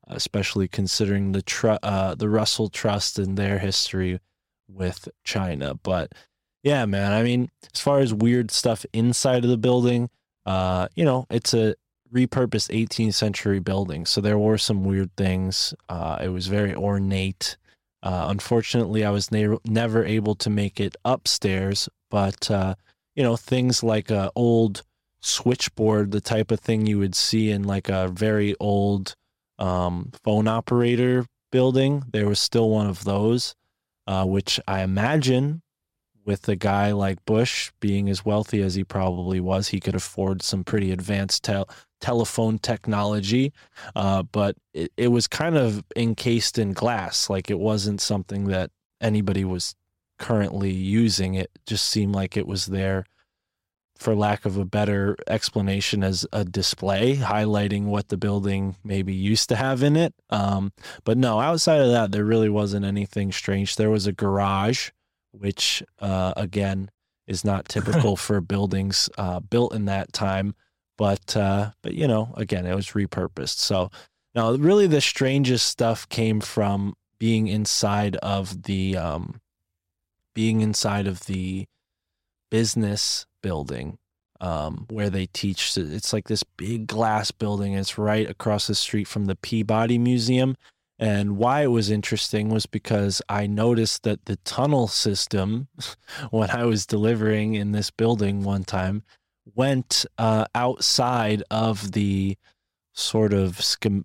especially 0.07 0.69
considering 0.69 1.33
the 1.33 1.43
tr- 1.43 1.77
uh, 1.83 2.15
the 2.15 2.31
Russell 2.31 2.69
Trust 2.69 3.19
and 3.19 3.37
their 3.37 3.59
history 3.59 4.21
with 4.69 5.09
China. 5.25 5.75
But 5.75 6.13
yeah, 6.63 6.87
man, 6.87 7.13
I 7.13 7.23
mean, 7.23 7.51
as 7.75 7.81
far 7.81 8.01
as 8.01 8.15
weird 8.15 8.51
stuff 8.51 8.87
inside 8.93 9.45
of 9.45 9.51
the 9.51 9.59
building, 9.59 10.09
uh, 10.47 10.89
you 10.95 11.05
know, 11.05 11.27
it's 11.31 11.53
a 11.53 11.75
repurposed 12.13 12.71
18th 12.75 13.15
century 13.15 13.61
building. 13.61 14.07
So 14.07 14.21
there 14.21 14.39
were 14.39 14.59
some 14.59 14.85
weird 14.85 15.15
things. 15.17 15.75
Uh, 15.89 16.19
it 16.23 16.29
was 16.29 16.47
very 16.47 16.75
ornate. 16.75 17.57
Uh, 18.03 18.27
unfortunately, 18.29 19.05
I 19.05 19.11
was 19.11 19.31
ne- 19.31 19.59
never 19.65 20.05
able 20.05 20.35
to 20.37 20.51
make 20.51 20.81
it 20.81 20.97
upstairs, 21.05 21.89
but 22.11 22.51
uh, 22.51 22.75
you 23.15 23.23
know, 23.23 23.37
things 23.37 23.83
like 23.83 24.11
a 24.11 24.31
old 24.35 24.83
switchboard, 25.21 26.11
the 26.11 26.21
type 26.21 26.51
of 26.51 26.61
thing 26.61 26.87
you 26.87 26.99
would 26.99 27.15
see 27.15 27.51
in 27.51 27.65
like 27.65 27.89
a 27.89 28.09
very 28.09 28.55
old 28.59 29.15
um, 29.59 30.11
phone 30.25 30.49
operator 30.49 31.27
building. 31.53 32.03
There 32.13 32.29
was 32.29 32.41
still 32.41 32.71
one 32.71 32.87
of 32.87 33.05
those, 33.05 33.55
uh, 34.07 34.25
which 34.25 34.59
I 34.67 34.83
imagine 34.83 35.63
with 36.25 36.49
a 36.49 36.57
guy 36.57 36.93
like 36.93 37.25
Bush 37.25 37.71
being 37.81 38.09
as 38.09 38.25
wealthy 38.25 38.63
as 38.63 38.75
he 38.75 38.85
probably 38.85 39.41
was, 39.41 39.69
he 39.69 39.81
could 39.81 39.95
afford 39.95 40.43
some 40.43 40.65
pretty 40.65 40.93
advanced 40.93 41.45
tel- 41.45 41.69
telephone 42.01 42.59
technology. 42.59 43.53
Uh, 43.95 44.23
but 44.23 44.57
it, 44.75 44.93
it 44.97 45.09
was 45.09 45.27
kind 45.27 45.57
of 45.57 45.85
encased 45.97 46.59
in 46.59 46.73
glass. 46.73 47.31
Like 47.31 47.51
it 47.51 47.59
wasn't 47.59 48.01
something 48.01 48.45
that 48.45 48.71
anybody 49.01 49.45
was 49.45 49.75
currently 50.19 50.71
using. 50.71 51.35
It 51.35 51.51
just 51.67 51.87
seemed 51.87 52.15
like 52.15 52.37
it 52.37 52.47
was 52.47 52.67
there 52.67 53.05
for 54.01 54.15
lack 54.15 54.47
of 54.47 54.57
a 54.57 54.65
better 54.65 55.15
explanation, 55.27 56.03
as 56.03 56.27
a 56.33 56.43
display 56.43 57.17
highlighting 57.17 57.85
what 57.85 58.09
the 58.09 58.17
building 58.17 58.75
maybe 58.83 59.13
used 59.13 59.51
to 59.51 59.57
have 59.57 59.83
in 59.83 59.95
it. 59.95 60.15
Um, 60.31 60.73
but 61.05 61.19
no, 61.19 61.39
outside 61.39 61.83
of 61.83 61.91
that, 61.91 62.11
there 62.11 62.25
really 62.25 62.49
wasn't 62.49 62.87
anything 62.87 63.31
strange. 63.31 63.77
There 63.77 63.91
was 63.91 64.07
a 64.07 64.13
garage, 64.13 64.91
which 65.33 65.83
uh, 65.99 66.33
again 66.35 66.91
is 67.27 67.45
not 67.45 67.69
typical 67.69 68.17
for 68.27 68.41
buildings 68.41 69.11
uh, 69.19 69.41
built 69.41 69.75
in 69.75 69.85
that 69.85 70.15
time. 70.15 70.55
But 71.01 71.35
uh, 71.35 71.71
but 71.81 71.95
you 71.95 72.07
know, 72.07 72.35
again, 72.37 72.67
it 72.67 72.75
was 72.75 72.89
repurposed. 72.89 73.57
So 73.57 73.91
now, 74.35 74.53
really, 74.53 74.87
the 74.87 75.01
strangest 75.01 75.67
stuff 75.67 76.07
came 76.11 76.43
from 76.43 76.93
being 77.19 77.49
inside 77.49 78.17
of 78.17 78.65
the 78.65 78.99
um, 78.99 79.41
being 80.35 80.61
inside 80.61 81.07
of 81.07 81.25
the 81.25 81.65
business 82.51 83.25
building 83.43 83.97
um, 84.43 84.85
where 84.91 85.09
they 85.09 85.25
teach. 85.25 85.75
It's 85.75 86.13
like 86.13 86.29
this 86.29 86.43
big 86.43 86.87
glass 86.87 87.31
building. 87.31 87.73
It's 87.73 87.97
right 87.97 88.29
across 88.29 88.67
the 88.67 88.75
street 88.75 89.09
from 89.09 89.25
the 89.25 89.37
Peabody 89.37 89.97
Museum. 89.97 90.55
And 90.99 91.39
why 91.39 91.63
it 91.63 91.69
was 91.69 91.91
interesting 91.91 92.51
was 92.51 92.67
because 92.67 93.23
I 93.27 93.47
noticed 93.47 94.03
that 94.03 94.27
the 94.27 94.37
tunnel 94.45 94.87
system, 94.87 95.69
when 96.31 96.51
I 96.51 96.67
was 96.67 96.85
delivering 96.85 97.55
in 97.55 97.73
this 97.73 97.91
building 97.91 98.45
one 98.45 98.65
time, 98.65 99.03
went 99.55 100.07
uh, 100.19 100.47
outside 100.55 101.43
of 101.51 101.93
the 101.93 102.37
sort 102.93 103.33
of 103.33 103.61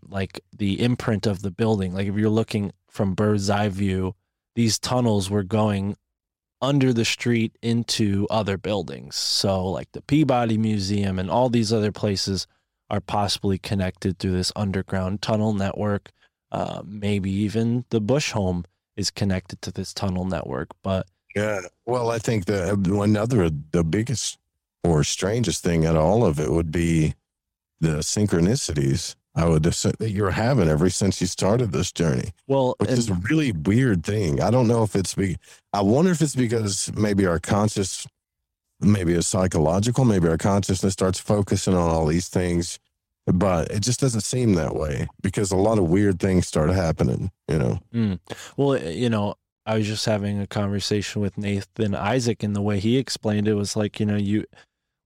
like 0.07 0.41
the 0.55 0.81
imprint 0.81 1.25
of 1.25 1.41
the 1.41 1.51
building. 1.51 1.93
Like 1.93 2.07
if 2.07 2.15
you're 2.15 2.29
looking 2.29 2.71
from 2.89 3.13
bird's 3.13 3.49
eye 3.49 3.69
view, 3.69 4.15
these 4.55 4.79
tunnels 4.79 5.29
were 5.29 5.43
going 5.43 5.97
under 6.61 6.93
the 6.93 7.05
street 7.05 7.57
into 7.61 8.25
other 8.29 8.57
buildings. 8.57 9.15
So, 9.15 9.65
like 9.67 9.91
the 9.91 10.01
Peabody 10.01 10.57
Museum 10.57 11.19
and 11.19 11.29
all 11.29 11.49
these 11.49 11.73
other 11.73 11.91
places 11.91 12.47
are 12.89 13.01
possibly 13.01 13.57
connected 13.57 14.19
through 14.19 14.31
this 14.31 14.51
underground 14.55 15.21
tunnel 15.21 15.53
network. 15.53 16.11
Uh, 16.51 16.81
maybe 16.85 17.29
even 17.29 17.85
the 17.89 17.99
Bush 17.99 18.31
home 18.31 18.63
is 18.95 19.11
connected 19.11 19.61
to 19.61 19.71
this 19.71 19.93
tunnel 19.93 20.25
network. 20.25 20.69
But 20.83 21.07
yeah, 21.35 21.61
well, 21.85 22.09
I 22.11 22.19
think 22.19 22.45
the 22.45 22.71
another 23.01 23.49
the 23.49 23.83
biggest 23.83 24.39
or 24.85 25.03
strangest 25.03 25.63
thing 25.63 25.85
of 25.85 25.95
all 25.95 26.25
of 26.25 26.39
it 26.39 26.51
would 26.51 26.71
be 26.71 27.15
the 27.79 27.97
synchronicities 27.97 29.15
I 29.35 29.45
would 29.45 29.65
assume 29.65 29.93
that 29.99 30.11
you're 30.11 30.31
having 30.31 30.69
ever 30.69 30.89
since 30.89 31.19
you 31.19 31.27
started 31.27 31.71
this 31.71 31.91
journey. 31.91 32.31
Well, 32.47 32.75
which 32.79 32.89
is 32.89 33.09
a 33.09 33.15
really 33.15 33.51
weird 33.51 34.05
thing. 34.05 34.41
I 34.41 34.49
don't 34.49 34.67
know 34.67 34.83
if 34.83 34.95
it's 34.95 35.13
be. 35.13 35.37
I 35.73 35.81
wonder 35.81 36.11
if 36.11 36.21
it's 36.21 36.35
because 36.35 36.89
maybe 36.95 37.25
our 37.25 37.39
conscious, 37.39 38.07
maybe 38.79 39.13
it's 39.13 39.27
psychological, 39.27 40.05
maybe 40.05 40.29
our 40.29 40.37
consciousness 40.37 40.93
starts 40.93 41.19
focusing 41.19 41.73
on 41.73 41.89
all 41.89 42.05
these 42.05 42.29
things, 42.29 42.79
but 43.25 43.69
it 43.71 43.81
just 43.81 43.99
doesn't 43.99 44.21
seem 44.21 44.53
that 44.53 44.73
way 44.73 45.05
because 45.21 45.51
a 45.51 45.57
lot 45.57 45.79
of 45.79 45.89
weird 45.89 46.17
things 46.17 46.47
start 46.47 46.69
happening. 46.69 47.29
You 47.49 47.59
know. 47.59 47.79
Mm. 47.93 48.19
Well, 48.55 48.81
you 48.81 49.09
know, 49.09 49.35
I 49.65 49.77
was 49.77 49.85
just 49.85 50.05
having 50.05 50.39
a 50.39 50.47
conversation 50.47 51.21
with 51.21 51.37
Nathan 51.37 51.93
Isaac, 51.93 52.41
and 52.41 52.55
the 52.55 52.61
way 52.61 52.79
he 52.79 52.97
explained 52.97 53.49
it 53.49 53.55
was 53.55 53.75
like, 53.75 53.99
you 53.99 54.05
know, 54.05 54.15
you 54.15 54.45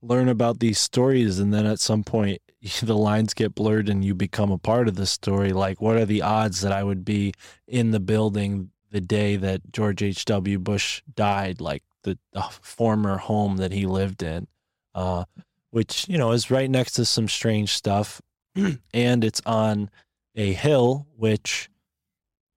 learn 0.02 0.30
about 0.30 0.60
these 0.60 0.80
stories, 0.80 1.40
and 1.40 1.54
then 1.54 1.66
at 1.66 1.80
some 1.80 2.04
point 2.04 2.42
the 2.82 2.98
lines 2.98 3.34
get 3.34 3.56
blurred 3.56 3.90
and 3.90 4.04
you 4.04 4.14
become 4.16 4.52
a 4.52 4.58
part 4.58 4.88
of 4.88 4.96
the 4.96 5.06
story. 5.06 5.52
Like, 5.52 5.82
what 5.82 5.98
are 5.98 6.06
the 6.06 6.22
odds 6.22 6.62
that 6.62 6.72
I 6.72 6.84
would 6.84 7.06
be 7.06 7.34
in 7.68 7.92
the 7.92 8.00
building 8.00 8.72
the 8.92 9.02
day 9.02 9.36
that 9.36 9.72
George 9.72 10.02
H.W. 10.02 10.60
Bush 10.60 11.04
died, 11.14 11.62
like 11.62 11.84
the, 12.04 12.18
the, 12.34 12.42
former 12.42 13.18
home 13.18 13.58
that 13.58 13.72
he 13.72 13.86
lived 13.86 14.24
in, 14.24 14.48
uh, 14.96 15.26
which, 15.70 16.08
you 16.10 16.18
know, 16.18 16.32
is 16.32 16.50
right 16.50 16.70
next 16.70 16.94
to 16.94 17.06
some 17.06 17.28
strange 17.28 17.74
stuff. 17.74 18.22
and 18.94 19.24
it's 19.24 19.42
on 19.46 19.92
a 20.36 20.54
hill, 20.54 21.08
which 21.16 21.70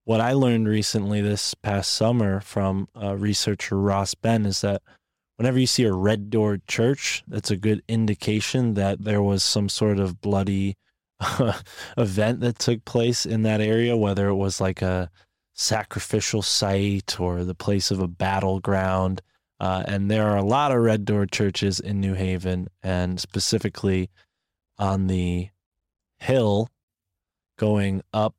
what 0.05 0.21
I 0.21 0.33
learned 0.33 0.69
recently 0.69 1.21
this 1.21 1.55
past 1.55 1.93
summer 1.93 2.41
from 2.41 2.89
uh, 3.01 3.15
researcher 3.17 3.79
Ross 3.79 4.15
Ben 4.15 4.47
is 4.47 4.63
that 4.63 4.83
whenever 5.43 5.59
you 5.59 5.67
see 5.67 5.83
a 5.83 5.93
red 5.93 6.31
door 6.31 6.61
church, 6.69 7.25
that's 7.27 7.51
a 7.51 7.57
good 7.57 7.83
indication 7.89 8.75
that 8.75 9.03
there 9.03 9.21
was 9.21 9.43
some 9.43 9.69
sort 9.69 9.99
of 9.99 10.21
bloody 10.21 10.77
event 11.99 12.39
that 12.39 12.61
took 12.61 12.85
place 12.85 13.27
in 13.27 13.43
that 13.43 13.61
area, 13.61 13.97
whether 13.97 14.29
it 14.29 14.37
was 14.37 14.61
like 14.61 14.81
a 14.83 15.11
sacrificial 15.53 16.43
site 16.43 17.19
or 17.19 17.43
the 17.43 17.57
place 17.57 17.91
of 17.91 17.99
a 17.99 18.07
battleground. 18.07 19.21
Uh, 19.59 19.83
and 19.89 20.09
there 20.09 20.29
are 20.29 20.37
a 20.37 20.45
lot 20.45 20.71
of 20.71 20.79
red 20.79 21.05
door 21.05 21.27
churches 21.27 21.81
in 21.81 22.01
New 22.01 22.15
Haven, 22.15 22.69
and 22.81 23.19
specifically 23.19 24.11
on 24.79 25.09
the 25.09 25.49
hill 26.21 26.69
going 27.59 28.01
up, 28.13 28.37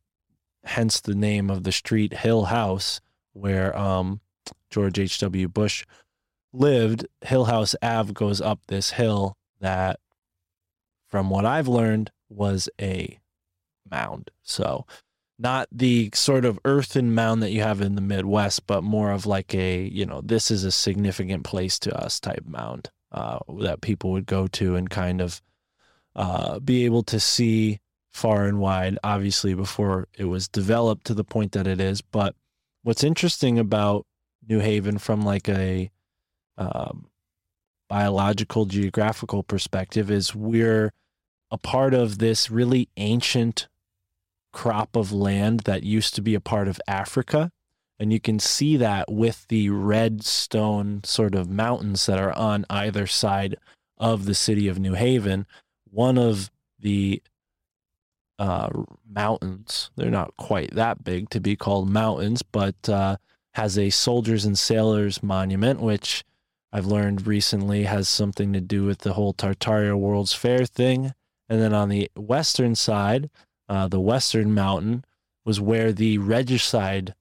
hence 0.63 1.01
the 1.01 1.15
name 1.15 1.49
of 1.49 1.63
the 1.63 1.73
street 1.73 2.13
Hill 2.13 2.45
House, 2.45 3.01
where 3.33 3.77
um, 3.77 4.21
George 4.69 4.99
H.W. 4.99 5.49
Bush 5.49 5.85
lived, 6.53 7.07
Hillhouse 7.23 7.75
Ave 7.81 8.13
goes 8.13 8.39
up 8.39 8.59
this 8.67 8.91
hill 8.91 9.35
that, 9.59 9.99
from 11.07 11.29
what 11.29 11.45
I've 11.45 11.67
learned, 11.67 12.11
was 12.29 12.69
a 12.79 13.19
mound. 13.89 14.31
So, 14.43 14.85
not 15.39 15.67
the 15.71 16.09
sort 16.13 16.45
of 16.45 16.59
earthen 16.63 17.13
mound 17.13 17.41
that 17.41 17.51
you 17.51 17.61
have 17.61 17.81
in 17.81 17.95
the 17.95 18.01
Midwest, 18.01 18.67
but 18.67 18.83
more 18.83 19.11
of 19.11 19.25
like 19.25 19.53
a, 19.55 19.81
you 19.81 20.05
know, 20.05 20.21
this 20.21 20.51
is 20.51 20.63
a 20.63 20.71
significant 20.71 21.43
place 21.43 21.79
to 21.79 21.95
us 21.95 22.19
type 22.19 22.43
mound 22.45 22.89
uh, 23.11 23.39
that 23.59 23.81
people 23.81 24.11
would 24.11 24.25
go 24.25 24.47
to 24.47 24.75
and 24.75 24.89
kind 24.89 25.21
of 25.21 25.41
uh, 26.15 26.59
be 26.59 26.85
able 26.85 27.03
to 27.03 27.19
see 27.19 27.79
far 28.11 28.45
and 28.45 28.59
wide, 28.59 28.97
obviously, 29.03 29.55
before 29.55 30.07
it 30.17 30.25
was 30.25 30.47
developed 30.47 31.05
to 31.05 31.13
the 31.13 31.23
point 31.23 31.51
that 31.53 31.67
it 31.67 31.81
is. 31.81 32.01
But 32.01 32.35
what's 32.83 33.03
interesting 33.03 33.57
about 33.57 34.05
New 34.47 34.59
Haven 34.59 34.99
from 34.99 35.23
like 35.23 35.49
a 35.49 35.89
um, 36.57 37.07
biological 37.89 38.65
geographical 38.65 39.43
perspective 39.43 40.09
is 40.09 40.35
we're 40.35 40.91
a 41.51 41.57
part 41.57 41.93
of 41.93 42.17
this 42.17 42.49
really 42.49 42.89
ancient 42.97 43.67
crop 44.51 44.95
of 44.95 45.11
land 45.11 45.61
that 45.61 45.83
used 45.83 46.15
to 46.15 46.21
be 46.21 46.35
a 46.35 46.39
part 46.39 46.67
of 46.67 46.81
Africa. 46.87 47.51
And 47.99 48.11
you 48.11 48.19
can 48.19 48.39
see 48.39 48.77
that 48.77 49.11
with 49.11 49.45
the 49.49 49.69
red 49.69 50.23
stone 50.23 51.01
sort 51.03 51.35
of 51.35 51.49
mountains 51.49 52.05
that 52.05 52.19
are 52.19 52.33
on 52.33 52.65
either 52.69 53.05
side 53.05 53.55
of 53.97 54.25
the 54.25 54.33
city 54.33 54.67
of 54.67 54.79
New 54.79 54.93
Haven. 54.93 55.45
One 55.89 56.17
of 56.17 56.49
the 56.79 57.21
uh, 58.39 58.69
mountains, 59.07 59.91
they're 59.95 60.09
not 60.09 60.35
quite 60.37 60.73
that 60.73 61.03
big 61.03 61.29
to 61.29 61.39
be 61.39 61.55
called 61.55 61.89
mountains, 61.89 62.41
but 62.41 62.89
uh, 62.89 63.17
has 63.53 63.77
a 63.77 63.89
soldiers 63.91 64.45
and 64.45 64.57
sailors 64.57 65.21
monument, 65.21 65.79
which 65.79 66.23
I've 66.75 66.87
learned 66.87 67.27
recently 67.27 67.83
has 67.83 68.09
something 68.09 68.51
to 68.53 68.59
do 68.59 68.83
with 68.83 68.99
the 68.99 69.13
whole 69.13 69.33
Tartaria 69.33 69.95
World's 69.95 70.33
Fair 70.33 70.65
thing. 70.65 71.13
And 71.47 71.61
then 71.61 71.71
on 71.71 71.89
the 71.89 72.09
western 72.17 72.73
side, 72.73 73.29
uh, 73.69 73.87
the 73.87 73.99
Western 73.99 74.55
Mountain 74.55 75.05
was 75.45 75.61
where 75.61 75.93
the 75.93 76.17
regicide 76.17 77.13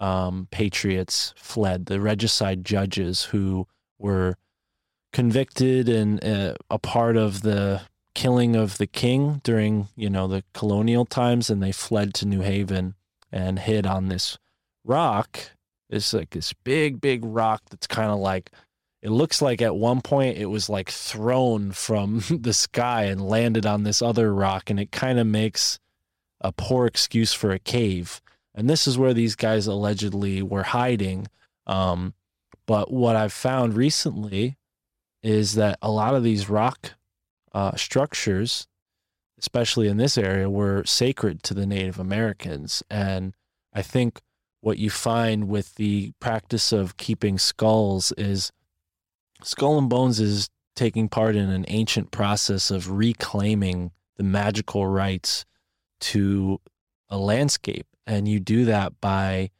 um, 0.00 0.48
patriots 0.50 1.34
fled, 1.36 1.86
the 1.86 2.00
regicide 2.00 2.64
judges 2.64 3.24
who 3.24 3.66
were 3.98 4.36
convicted 5.12 5.88
and 5.88 6.24
uh, 6.24 6.54
a 6.70 6.78
part 6.78 7.16
of 7.16 7.42
the 7.42 7.82
killing 8.14 8.56
of 8.56 8.78
the 8.78 8.86
king 8.86 9.40
during, 9.44 9.88
you 9.96 10.08
know, 10.08 10.26
the 10.26 10.44
colonial 10.54 11.04
times, 11.04 11.50
and 11.50 11.62
they 11.62 11.72
fled 11.72 12.14
to 12.14 12.26
New 12.26 12.40
Haven 12.40 12.94
and 13.30 13.58
hid 13.58 13.86
on 13.86 14.08
this 14.08 14.38
rock 14.84 15.50
It's 15.90 16.12
like 16.12 16.30
this 16.30 16.52
big, 16.52 17.00
big 17.00 17.24
rock 17.24 17.62
that's 17.70 17.86
kind 17.86 18.10
of 18.10 18.18
like 18.18 18.50
it 19.02 19.10
looks 19.10 19.40
like 19.40 19.62
at 19.62 19.76
one 19.76 20.00
point 20.00 20.38
it 20.38 20.46
was 20.46 20.68
like 20.68 20.90
thrown 20.90 21.72
from 21.72 22.22
the 22.30 22.52
sky 22.52 23.04
and 23.04 23.28
landed 23.28 23.66
on 23.66 23.84
this 23.84 24.02
other 24.02 24.34
rock, 24.34 24.70
and 24.70 24.80
it 24.80 24.90
kind 24.90 25.18
of 25.18 25.26
makes 25.26 25.78
a 26.40 26.52
poor 26.52 26.86
excuse 26.86 27.32
for 27.32 27.50
a 27.50 27.58
cave. 27.58 28.20
And 28.54 28.68
this 28.68 28.86
is 28.86 28.98
where 28.98 29.14
these 29.14 29.36
guys 29.36 29.66
allegedly 29.66 30.42
were 30.42 30.64
hiding. 30.64 31.28
Um, 31.66 32.14
but 32.66 32.92
what 32.92 33.16
I've 33.16 33.32
found 33.32 33.74
recently 33.74 34.56
is 35.22 35.54
that 35.54 35.78
a 35.80 35.90
lot 35.90 36.14
of 36.14 36.22
these 36.22 36.48
rock 36.48 36.92
uh, 37.52 37.76
structures, 37.76 38.66
especially 39.38 39.88
in 39.88 39.96
this 39.96 40.18
area, 40.18 40.50
were 40.50 40.84
sacred 40.84 41.42
to 41.44 41.54
the 41.54 41.66
Native 41.66 41.98
Americans. 41.98 42.82
And 42.90 43.34
I 43.72 43.82
think 43.82 44.20
what 44.60 44.78
you 44.78 44.90
find 44.90 45.48
with 45.48 45.76
the 45.76 46.12
practice 46.20 46.72
of 46.72 46.96
keeping 46.96 47.38
skulls 47.38 48.12
is 48.18 48.52
Skull 49.42 49.78
and 49.78 49.88
Bones 49.88 50.20
is 50.20 50.48
taking 50.74 51.08
part 51.08 51.36
in 51.36 51.50
an 51.50 51.64
ancient 51.68 52.10
process 52.10 52.70
of 52.70 52.90
reclaiming 52.90 53.90
the 54.16 54.22
magical 54.22 54.86
rights 54.86 55.44
to 56.00 56.60
a 57.08 57.18
landscape. 57.18 57.86
And 58.06 58.26
you 58.26 58.40
do 58.40 58.64
that 58.66 59.00
by 59.00 59.50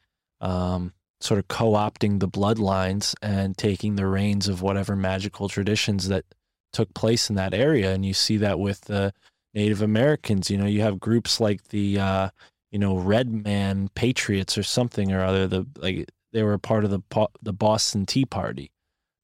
um, 0.41 0.93
sort 1.21 1.39
of 1.39 1.49
co 1.49 1.73
opting 1.73 2.21
the 2.21 2.29
bloodlines 2.29 3.15
and 3.21 3.57
taking 3.57 3.97
the 3.97 4.07
reins 4.07 4.49
of 4.49 4.63
whatever 4.63 4.97
magical 4.97 5.49
traditions 5.49 6.09
that 6.09 6.25
took 6.73 6.93
place 6.95 7.29
in 7.29 7.37
that 7.37 7.55
area. 7.55 7.93
And 7.93 8.05
you 8.05 8.15
see 8.15 8.37
that 8.39 8.59
with 8.59 8.83
the 8.83 9.13
Native 9.55 9.83
Americans. 9.83 10.51
You 10.51 10.59
know, 10.59 10.67
you 10.67 10.83
have 10.83 11.01
groups 11.01 11.41
like 11.41 11.69
the, 11.69 11.99
uh, 11.99 12.31
you 12.71 12.79
know, 12.79 12.97
Red 12.97 13.31
Man 13.31 13.89
Patriots 13.95 14.57
or 14.57 14.63
something 14.63 15.13
or 15.13 15.23
other. 15.23 15.47
The 15.47 15.67
like 15.77 16.09
they 16.33 16.43
were 16.43 16.59
part 16.59 16.85
of 16.85 16.91
the 16.91 17.01
the 17.43 17.53
Boston 17.53 18.07
Tea 18.07 18.25
Party. 18.25 18.71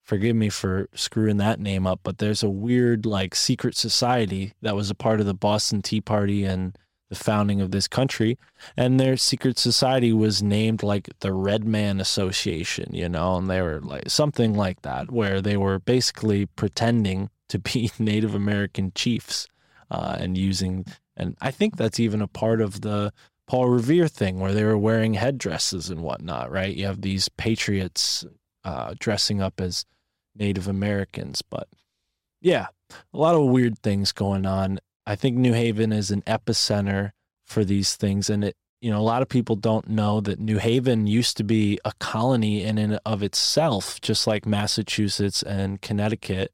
Forgive 0.05 0.37
me 0.37 0.51
for 0.51 0.89
screwing 0.95 1.39
that 1.39 1.59
name 1.59 1.87
up, 1.87 2.01
but 2.03 2.19
there's 2.19 2.43
a 2.43 2.51
weird 2.51 3.07
like 3.07 3.35
secret 3.35 3.75
society 3.75 4.53
that 4.61 4.77
was 4.77 4.91
a 4.91 4.95
part 4.95 5.19
of 5.19 5.27
the 5.27 5.33
Boston 5.35 5.81
Tea 5.81 6.03
Party 6.03 6.45
and 6.45 6.77
the 7.09 7.15
founding 7.15 7.63
of 7.63 7.71
this 7.71 7.89
country. 7.89 8.39
And 8.77 9.01
their 9.01 9.17
secret 9.17 9.59
society 9.59 10.13
was 10.13 10.43
named 10.43 10.83
like 10.83 11.09
the 11.21 11.33
Red 11.33 11.65
Man 11.65 12.01
Association, 12.01 12.95
you 12.95 13.09
know, 13.09 13.37
and 13.37 13.49
they 13.49 13.63
were 13.63 13.81
like 13.81 14.11
something 14.11 14.55
like 14.55 14.83
that, 14.83 15.11
where 15.11 15.41
they 15.41 15.57
were 15.57 15.79
basically 15.79 16.45
pretending 16.47 17.31
to 17.49 17.59
be 17.59 17.91
Native 17.99 18.35
American 18.35 18.93
chiefs 18.95 19.47
uh, 19.91 20.17
and 20.19 20.37
using, 20.37 20.85
and 21.17 21.35
I 21.41 21.51
think 21.51 21.77
that's 21.77 21.99
even 21.99 22.21
a 22.21 22.29
part 22.29 22.61
of 22.61 22.83
the 22.83 23.11
Paul 23.47 23.69
Revere 23.69 24.09
thing 24.09 24.39
where 24.39 24.53
they 24.53 24.65
were 24.65 24.79
wearing 24.79 25.15
headdresses 25.15 25.89
and 25.89 26.03
whatnot, 26.03 26.51
right? 26.51 26.75
You 26.75 26.87
have 26.87 27.01
these 27.01 27.29
patriots 27.31 28.25
uh, 28.65 28.95
dressing 28.99 29.41
up 29.41 29.61
as 29.61 29.85
Native 30.35 30.69
Americans, 30.69 31.43
but 31.43 31.69
yeah, 32.41 32.67
a 33.13 33.19
lot 33.19 33.35
of 33.35 33.47
weird 33.47 33.79
things 33.79 34.13
going 34.13 34.47
on. 34.47 34.79
I 35.07 35.17
think 35.17 35.37
New 35.37 35.53
Haven 35.53 35.93
is 35.93 36.11
an 36.11 36.23
epicenter 36.23 37.13
for 37.47 37.65
these 37.65 37.97
things, 37.97 38.29
and 38.31 38.45
it 38.45 38.57
you 38.81 38.91
know 38.91 39.01
a 39.01 39.03
lot 39.03 39.23
of 39.23 39.29
people 39.29 39.57
don't 39.57 39.89
know 39.89 40.21
that 40.21 40.41
New 40.41 40.59
Haven 40.59 41.07
used 41.07 41.37
to 41.39 41.45
be 41.45 41.79
a 41.85 41.93
colony 41.99 42.63
in 42.63 42.79
and 42.79 42.99
of 43.07 43.23
itself, 43.23 44.01
just 44.01 44.27
like 44.27 44.47
Massachusetts 44.47 45.43
and 45.43 45.81
Connecticut 45.81 46.53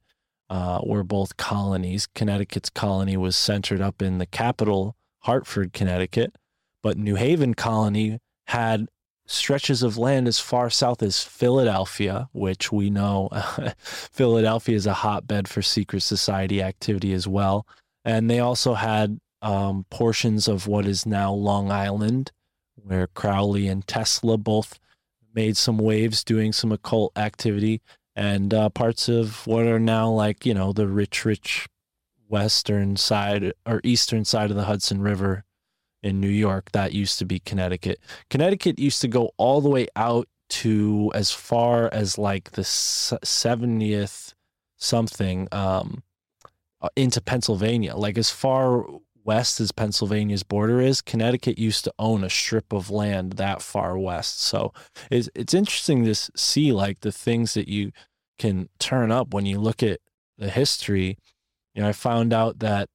uh, 0.49 0.81
were 0.85 1.05
both 1.05 1.37
colonies. 1.37 2.07
Connecticut's 2.15 2.71
colony 2.71 3.17
was 3.17 3.37
centered 3.37 3.81
up 3.81 4.03
in 4.03 4.19
the 4.19 4.27
capital, 4.27 4.97
Hartford, 5.21 5.73
Connecticut, 5.73 6.37
but 6.83 6.99
New 6.99 7.15
Haven 7.17 7.55
colony 7.55 8.19
had 8.47 8.89
stretches 9.31 9.83
of 9.83 9.97
land 9.97 10.27
as 10.27 10.39
far 10.39 10.71
south 10.71 11.03
as 11.03 11.23
Philadelphia, 11.23 12.29
which 12.33 12.73
we 12.73 12.91
know 12.91 13.29
Philadelphia 13.79 14.77
is 14.77 14.87
a 14.87 14.95
hotbed 14.95 15.49
for 15.49 15.63
secret 15.63 16.01
society 16.01 16.63
activity 16.63 17.13
as 17.13 17.29
well. 17.29 17.67
And 18.05 18.29
they 18.29 18.41
also 18.41 18.75
had 18.75 19.21
um, 19.43 19.87
portions 19.91 20.49
of 20.49 20.67
what 20.67 20.87
is 20.87 21.07
now 21.07 21.33
Long 21.33 21.71
Island, 21.71 22.33
where 22.75 23.07
Crowley 23.07 23.69
and 23.69 23.87
Tesla 23.87 24.37
both 24.37 24.79
made 25.35 25.57
some 25.57 25.79
waves 25.79 26.25
doing 26.25 26.53
some 26.53 26.73
occult 26.73 27.17
activity, 27.17 27.81
and 28.17 28.53
uh, 28.53 28.69
parts 28.69 29.09
of 29.09 29.47
what 29.47 29.67
are 29.67 29.79
now 29.79 30.11
like, 30.11 30.45
you 30.45 30.55
know, 30.55 30.73
the 30.73 30.89
rich, 30.89 31.25
rich 31.25 31.69
western 32.29 32.97
side 32.97 33.53
or 33.67 33.81
eastern 33.85 34.25
side 34.25 34.51
of 34.51 34.57
the 34.57 34.65
Hudson 34.65 35.01
River 35.01 35.45
in 36.03 36.21
New 36.21 36.29
York. 36.29 36.73
That 36.73 36.93
used 36.93 37.19
to 37.19 37.25
be 37.25 37.41
Connecticut. 37.41 38.01
Connecticut 38.29 38.79
used 38.79 39.01
to 39.03 39.09
go 39.09 39.31
all 39.37 39.61
the 39.61 39.69
way 39.69 39.87
out 39.97 40.29
to 40.51 41.11
as 41.15 41.31
far 41.31 41.89
as 41.93 42.19
like 42.19 42.53
the 42.53 42.63
70th 42.63 44.35
something 44.77 45.47
um, 45.53 46.03
uh, 46.81 46.89
into 46.97 47.21
Pennsylvania. 47.21 47.95
Like 47.95 48.19
as 48.19 48.31
far 48.31 48.85
west 49.25 49.61
as 49.61 49.71
Pennsylvania's 49.71 50.43
border 50.43 50.81
is, 50.81 51.01
Connecticut 51.01 51.59
used 51.59 51.85
to 51.85 51.93
own 51.99 52.25
a 52.25 52.31
strip 52.31 52.73
of 52.73 52.91
land 52.91 53.35
that 53.35 53.63
far 53.63 53.99
west. 53.99 54.41
So 54.41 54.73
it's, 55.11 55.29
it's 55.35 55.55
interesting 55.55 56.05
to 56.05 56.15
see 56.15 56.73
like 56.73 57.01
the 57.01 57.13
things 57.13 57.55
that 57.55 57.69
you 57.69 57.93
can 58.39 58.69
turn 58.79 59.13
up 59.13 59.33
when 59.35 59.47
you 59.47 59.61
look 59.61 59.83
at 59.83 60.01
the 60.39 60.49
history. 60.49 61.19
You 61.75 61.83
know, 61.83 61.89
I 61.89 61.93
found 61.93 62.33
out 62.33 62.59
that 62.61 62.89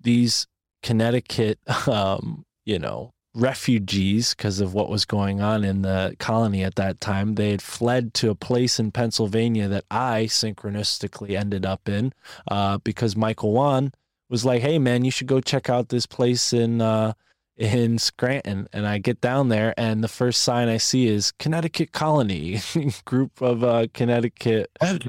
these 0.00 0.46
Connecticut, 0.82 1.58
um, 1.88 2.44
you 2.64 2.78
know, 2.78 3.12
refugees 3.34 4.34
because 4.34 4.60
of 4.60 4.74
what 4.74 4.88
was 4.88 5.04
going 5.04 5.40
on 5.40 5.64
in 5.64 5.82
the 5.82 6.14
colony 6.18 6.64
at 6.64 6.74
that 6.74 7.00
time. 7.00 7.34
They 7.34 7.50
had 7.50 7.62
fled 7.62 8.14
to 8.14 8.30
a 8.30 8.34
place 8.34 8.78
in 8.78 8.90
Pennsylvania 8.90 9.68
that 9.68 9.84
I 9.90 10.24
synchronistically 10.24 11.38
ended 11.38 11.64
up 11.64 11.88
in 11.88 12.12
uh, 12.50 12.78
because 12.78 13.16
Michael 13.16 13.52
Wan 13.52 13.92
was 14.28 14.44
like, 14.44 14.62
"Hey, 14.62 14.78
man, 14.78 15.04
you 15.04 15.10
should 15.10 15.26
go 15.26 15.40
check 15.40 15.70
out 15.70 15.88
this 15.88 16.06
place 16.06 16.52
in 16.52 16.80
uh, 16.80 17.12
in 17.56 17.98
Scranton." 17.98 18.68
And 18.72 18.86
I 18.86 18.98
get 18.98 19.20
down 19.20 19.48
there, 19.48 19.72
and 19.76 20.02
the 20.02 20.08
first 20.08 20.42
sign 20.42 20.68
I 20.68 20.78
see 20.78 21.06
is 21.06 21.32
Connecticut 21.32 21.92
Colony, 21.92 22.60
group 23.04 23.40
of 23.40 23.62
uh, 23.64 23.86
Connecticut. 23.94 24.70
That, 24.80 25.06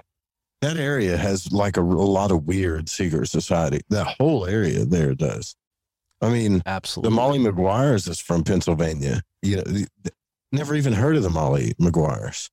that 0.61 0.77
area 0.77 1.17
has 1.17 1.51
like 1.51 1.77
a, 1.77 1.81
a 1.81 1.83
lot 1.83 2.31
of 2.31 2.45
weird 2.45 2.89
secret 2.89 3.27
society. 3.27 3.81
That 3.89 4.15
whole 4.19 4.45
area 4.45 4.85
there 4.85 5.15
does. 5.15 5.55
I 6.21 6.29
mean, 6.29 6.61
absolutely. 6.65 7.09
The 7.09 7.15
Molly 7.15 7.39
Maguires 7.39 8.07
is 8.07 8.19
from 8.19 8.43
Pennsylvania. 8.43 9.21
You 9.41 9.57
know, 9.57 9.63
never 10.51 10.75
even 10.75 10.93
heard 10.93 11.15
of 11.15 11.23
the 11.23 11.29
Molly 11.29 11.73
Maguires. 11.79 12.49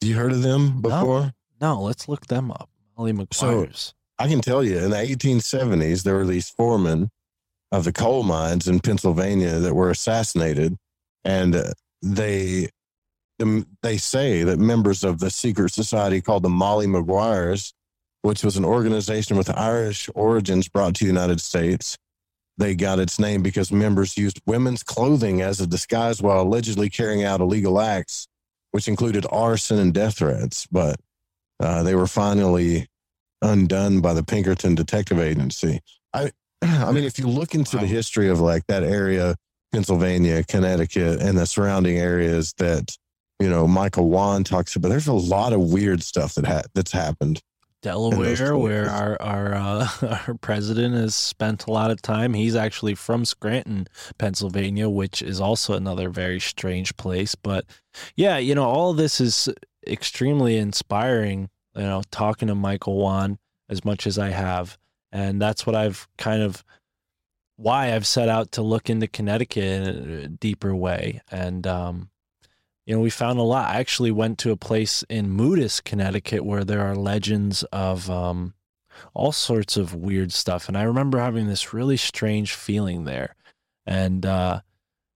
You 0.00 0.16
heard 0.16 0.32
of 0.32 0.42
them 0.42 0.80
before? 0.80 1.32
No, 1.60 1.74
no 1.74 1.82
let's 1.82 2.08
look 2.08 2.26
them 2.26 2.50
up. 2.50 2.70
Molly 2.96 3.12
Maguires. 3.12 3.78
So 3.78 3.92
I 4.18 4.28
can 4.28 4.40
tell 4.40 4.62
you, 4.62 4.78
in 4.78 4.90
the 4.90 4.96
1870s, 4.96 6.02
there 6.02 6.14
were 6.14 6.26
these 6.26 6.50
foremen 6.50 7.10
of 7.72 7.84
the 7.84 7.92
coal 7.92 8.22
mines 8.22 8.68
in 8.68 8.80
Pennsylvania 8.80 9.58
that 9.58 9.74
were 9.74 9.90
assassinated, 9.90 10.76
and 11.24 11.56
uh, 11.56 11.72
they 12.02 12.68
they 13.82 13.96
say 13.96 14.42
that 14.42 14.58
members 14.58 15.02
of 15.02 15.18
the 15.18 15.30
secret 15.30 15.72
society 15.72 16.20
called 16.20 16.42
the 16.42 16.50
Molly 16.50 16.86
Maguires, 16.86 17.72
which 18.22 18.44
was 18.44 18.56
an 18.56 18.64
organization 18.64 19.36
with 19.36 19.48
Irish 19.56 20.10
origins 20.14 20.68
brought 20.68 20.94
to 20.96 21.04
the 21.04 21.10
United 21.10 21.40
States, 21.40 21.96
they 22.58 22.74
got 22.74 22.98
its 22.98 23.18
name 23.18 23.42
because 23.42 23.72
members 23.72 24.16
used 24.16 24.40
women's 24.46 24.82
clothing 24.82 25.40
as 25.40 25.60
a 25.60 25.66
disguise 25.66 26.20
while 26.20 26.42
allegedly 26.42 26.90
carrying 26.90 27.24
out 27.24 27.40
illegal 27.40 27.80
acts, 27.80 28.28
which 28.72 28.88
included 28.88 29.26
arson 29.30 29.78
and 29.78 29.94
death 29.94 30.18
threats. 30.18 30.66
But 30.70 30.96
uh, 31.58 31.82
they 31.82 31.94
were 31.94 32.06
finally 32.06 32.86
undone 33.42 34.00
by 34.00 34.14
the 34.14 34.22
Pinkerton 34.22 34.74
Detective 34.74 35.18
Agency. 35.18 35.80
I, 36.12 36.30
I 36.62 36.92
mean, 36.92 37.04
if 37.04 37.18
you 37.18 37.26
look 37.28 37.54
into 37.54 37.76
wow. 37.76 37.82
the 37.82 37.88
history 37.88 38.28
of 38.28 38.40
like 38.40 38.66
that 38.66 38.82
area, 38.82 39.36
Pennsylvania, 39.72 40.42
Connecticut, 40.44 41.20
and 41.20 41.38
the 41.38 41.46
surrounding 41.46 41.98
areas 41.98 42.54
that 42.58 42.96
you 43.38 43.48
know 43.48 43.66
Michael 43.66 44.10
Wan 44.10 44.44
talks 44.44 44.76
about, 44.76 44.88
there's 44.88 45.06
a 45.06 45.12
lot 45.12 45.52
of 45.52 45.60
weird 45.72 46.02
stuff 46.02 46.34
that 46.34 46.46
ha- 46.46 46.62
that's 46.74 46.92
happened. 46.92 47.40
Delaware, 47.82 48.56
where 48.56 48.88
our 48.90 49.20
our 49.20 49.54
uh, 49.54 49.88
our 50.28 50.34
president 50.34 50.94
has 50.94 51.14
spent 51.14 51.66
a 51.66 51.72
lot 51.72 51.90
of 51.90 52.02
time. 52.02 52.34
He's 52.34 52.56
actually 52.56 52.94
from 52.94 53.24
Scranton, 53.24 53.86
Pennsylvania, 54.18 54.88
which 54.88 55.22
is 55.22 55.40
also 55.40 55.74
another 55.74 56.10
very 56.10 56.40
strange 56.40 56.96
place. 56.96 57.34
But 57.34 57.64
yeah, 58.16 58.38
you 58.38 58.54
know, 58.54 58.64
all 58.64 58.92
this 58.92 59.20
is 59.20 59.48
extremely 59.86 60.56
inspiring. 60.56 61.48
You 61.74 61.82
know, 61.82 62.02
talking 62.10 62.48
to 62.48 62.54
Michael 62.54 62.98
Wan 62.98 63.38
as 63.68 63.84
much 63.84 64.06
as 64.06 64.18
I 64.18 64.30
have, 64.30 64.76
and 65.12 65.40
that's 65.40 65.66
what 65.66 65.74
I've 65.74 66.08
kind 66.18 66.42
of 66.42 66.64
why 67.56 67.94
I've 67.94 68.06
set 68.06 68.28
out 68.28 68.52
to 68.52 68.62
look 68.62 68.88
into 68.88 69.06
Connecticut 69.06 69.62
in 69.62 69.82
a 69.84 70.28
deeper 70.28 70.74
way. 70.74 71.20
And 71.30 71.66
um, 71.66 72.09
you 72.90 72.96
know, 72.96 73.02
we 73.02 73.10
found 73.10 73.38
a 73.38 73.42
lot. 73.42 73.72
I 73.72 73.78
actually 73.78 74.10
went 74.10 74.36
to 74.38 74.50
a 74.50 74.56
place 74.56 75.04
in 75.08 75.30
Moodus, 75.30 75.80
Connecticut, 75.80 76.44
where 76.44 76.64
there 76.64 76.80
are 76.80 76.96
legends 76.96 77.62
of 77.72 78.10
um, 78.10 78.52
all 79.14 79.30
sorts 79.30 79.76
of 79.76 79.94
weird 79.94 80.32
stuff. 80.32 80.66
And 80.66 80.76
I 80.76 80.82
remember 80.82 81.20
having 81.20 81.46
this 81.46 81.72
really 81.72 81.96
strange 81.96 82.52
feeling 82.52 83.04
there, 83.04 83.36
and 83.86 84.26
uh, 84.26 84.62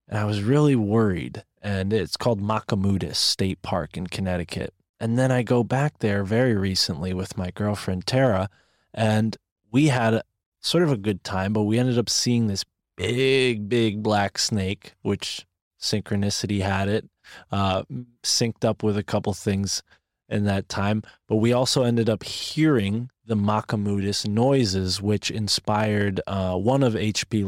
and 0.06 0.16
I 0.16 0.24
was 0.24 0.40
really 0.40 0.76
worried. 0.76 1.42
and 1.60 1.92
it's 1.92 2.16
called 2.16 2.40
Machimoodus 2.40 3.16
State 3.16 3.60
Park 3.60 3.96
in 3.96 4.06
Connecticut. 4.06 4.72
And 5.00 5.18
then 5.18 5.32
I 5.32 5.42
go 5.42 5.64
back 5.64 5.98
there 5.98 6.22
very 6.22 6.54
recently 6.54 7.12
with 7.12 7.36
my 7.36 7.50
girlfriend 7.50 8.06
Tara, 8.06 8.50
and 8.92 9.36
we 9.72 9.88
had 9.88 10.14
a, 10.14 10.22
sort 10.60 10.84
of 10.84 10.92
a 10.92 10.96
good 10.96 11.24
time, 11.24 11.52
but 11.52 11.64
we 11.64 11.80
ended 11.80 11.98
up 11.98 12.08
seeing 12.08 12.46
this 12.46 12.64
big, 12.96 13.68
big 13.68 14.00
black 14.00 14.38
snake, 14.38 14.92
which 15.02 15.44
synchronicity 15.80 16.60
had 16.60 16.88
it, 16.88 17.08
uh, 17.52 17.82
synced 18.22 18.64
up 18.64 18.82
with 18.82 18.96
a 18.96 19.02
couple 19.02 19.32
things 19.32 19.82
in 20.28 20.44
that 20.44 20.68
time. 20.68 21.02
But 21.28 21.36
we 21.36 21.52
also 21.52 21.82
ended 21.84 22.08
up 22.08 22.22
hearing 22.22 23.10
the 23.26 23.36
Machimoodus 23.36 24.26
noises, 24.28 25.00
which 25.00 25.30
inspired 25.30 26.20
uh, 26.26 26.56
one 26.56 26.82
of 26.82 26.96
H.P. 26.96 27.44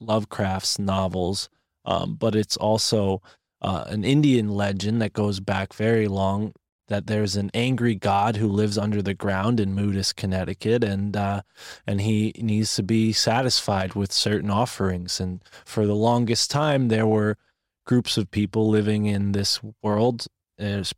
Lovecraft's 0.00 0.78
novels. 0.78 1.48
Um, 1.84 2.14
but 2.14 2.34
it's 2.34 2.56
also 2.56 3.22
uh, 3.62 3.84
an 3.88 4.04
Indian 4.04 4.48
legend 4.48 5.00
that 5.02 5.12
goes 5.12 5.40
back 5.40 5.72
very 5.72 6.08
long. 6.08 6.52
That 6.88 7.08
there's 7.08 7.34
an 7.34 7.50
angry 7.52 7.96
god 7.96 8.36
who 8.36 8.46
lives 8.46 8.78
under 8.78 9.02
the 9.02 9.14
ground 9.14 9.58
in 9.58 9.74
Moodus, 9.74 10.12
Connecticut, 10.12 10.84
and 10.84 11.16
uh, 11.16 11.42
and 11.84 12.00
he 12.00 12.32
needs 12.38 12.76
to 12.76 12.84
be 12.84 13.12
satisfied 13.12 13.94
with 13.94 14.12
certain 14.12 14.50
offerings. 14.50 15.18
And 15.18 15.42
for 15.64 15.84
the 15.84 15.96
longest 15.96 16.48
time, 16.48 16.86
there 16.86 17.06
were 17.06 17.38
groups 17.86 18.16
of 18.16 18.30
people 18.30 18.68
living 18.68 19.06
in 19.06 19.32
this 19.32 19.60
world 19.82 20.26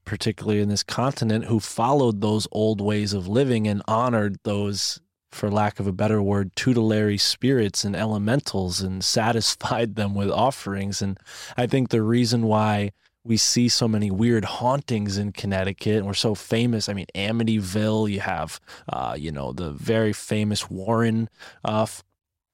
particularly 0.05 0.61
in 0.61 0.69
this 0.69 0.85
continent 0.85 1.47
who 1.47 1.59
followed 1.59 2.21
those 2.21 2.47
old 2.53 2.81
ways 2.81 3.13
of 3.13 3.27
living 3.27 3.67
and 3.67 3.83
honored 3.89 4.37
those 4.45 5.01
for 5.33 5.51
lack 5.51 5.81
of 5.81 5.87
a 5.87 5.93
better 5.93 6.23
word 6.23 6.55
tutelary 6.55 7.19
spirits 7.19 7.85
and 7.85 7.97
elementals 7.97 8.81
and 8.81 9.05
satisfied 9.19 9.97
them 9.97 10.15
with 10.15 10.31
offerings 10.31 11.03
and 11.03 11.19
i 11.57 11.67
think 11.67 11.89
the 11.89 12.03
reason 12.03 12.43
why 12.43 12.91
we 13.25 13.37
see 13.37 13.69
so 13.69 13.87
many 13.87 14.11
weird 14.11 14.45
hauntings 14.45 15.19
in 15.19 15.33
Connecticut, 15.33 15.97
and 15.97 16.07
we're 16.07 16.15
so 16.15 16.35
famous. 16.35 16.89
I 16.89 16.95
mean, 16.95 17.05
Amityville. 17.15 18.11
You 18.11 18.21
have, 18.21 18.59
uh, 18.89 19.17
you 19.19 19.31
know, 19.31 19.53
the 19.53 19.73
very 19.73 20.15
famous 20.15 20.71
Warren 20.71 21.29
uh, 21.63 21.87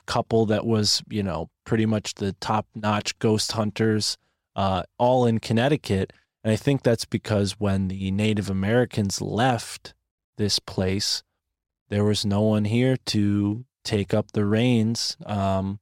couple 0.06 0.46
that 0.46 0.66
was, 0.66 1.02
you 1.08 1.22
know, 1.22 1.48
pretty 1.64 1.86
much 1.86 2.14
the 2.14 2.32
top-notch 2.40 3.18
ghost 3.20 3.52
hunters, 3.52 4.18
uh, 4.56 4.84
all 4.98 5.26
in 5.26 5.38
Connecticut. 5.38 6.12
And 6.42 6.52
I 6.52 6.56
think 6.56 6.82
that's 6.82 7.04
because 7.04 7.52
when 7.58 7.88
the 7.88 8.10
Native 8.10 8.50
Americans 8.50 9.20
left 9.20 9.94
this 10.36 10.58
place, 10.58 11.22
there 11.88 12.04
was 12.04 12.24
no 12.24 12.42
one 12.42 12.64
here 12.64 12.96
to 13.06 13.64
take 13.84 14.12
up 14.12 14.32
the 14.32 14.44
reins. 14.44 15.16
Um, 15.24 15.80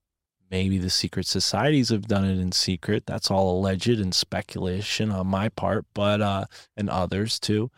maybe 0.51 0.79
the 0.79 0.91
secret 0.91 1.27
societies 1.27 1.89
have 1.89 2.07
done 2.07 2.25
it 2.25 2.39
in 2.39 2.53
secret. 2.53 3.07
That's 3.07 3.31
all 3.31 3.59
alleged 3.59 3.89
and 3.89 4.15
speculation 4.15 5.11
on 5.11 5.27
my 5.27 5.49
part, 5.49 5.87
but 5.95 6.21
uh, 6.21 6.45
and 6.77 6.91
others 6.91 7.41
too. 7.41 7.71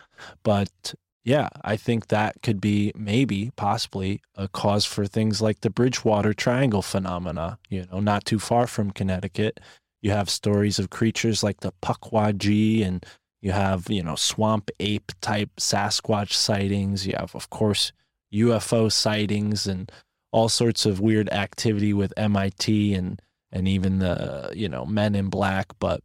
But 0.43 0.95
yeah, 1.25 1.49
I 1.63 1.77
think 1.77 2.09
that 2.09 2.43
could 2.43 2.61
be 2.61 2.93
maybe 2.95 3.51
possibly 3.57 4.21
a 4.35 4.47
cause 4.49 4.85
for 4.85 5.07
things 5.07 5.41
like 5.41 5.61
the 5.61 5.71
Bridgewater 5.71 6.35
Triangle 6.35 6.83
phenomena. 6.83 7.59
You 7.71 7.87
know, 7.91 8.01
not 8.01 8.27
too 8.27 8.39
far 8.39 8.67
from 8.67 8.91
Connecticut 8.91 9.61
you 10.05 10.11
have 10.11 10.29
stories 10.29 10.79
of 10.79 10.91
creatures 10.91 11.43
like 11.43 11.61
the 11.61 11.73
Pukwudgie, 11.83 12.87
and 12.87 13.05
you 13.41 13.53
have, 13.53 13.89
you 13.89 14.03
know, 14.03 14.17
swamp 14.17 14.71
ape 14.79 15.11
type 15.23 15.49
Sasquatch 15.59 16.35
sightings. 16.35 17.07
You 17.07 17.15
have, 17.17 17.35
of 17.35 17.49
course, 17.49 17.91
UFO 18.31 18.93
sightings 18.93 19.67
and 19.67 19.91
all 20.31 20.51
sorts 20.51 20.85
of 20.85 21.01
weird 21.01 21.31
activity 21.31 21.95
with 21.95 22.13
MIT 22.19 22.93
and 22.93 23.23
and 23.51 23.67
even 23.67 24.01
the 24.01 24.53
you 24.55 24.69
know 24.69 24.85
Men 24.85 25.15
in 25.15 25.31
Black. 25.31 25.69
But 25.79 26.03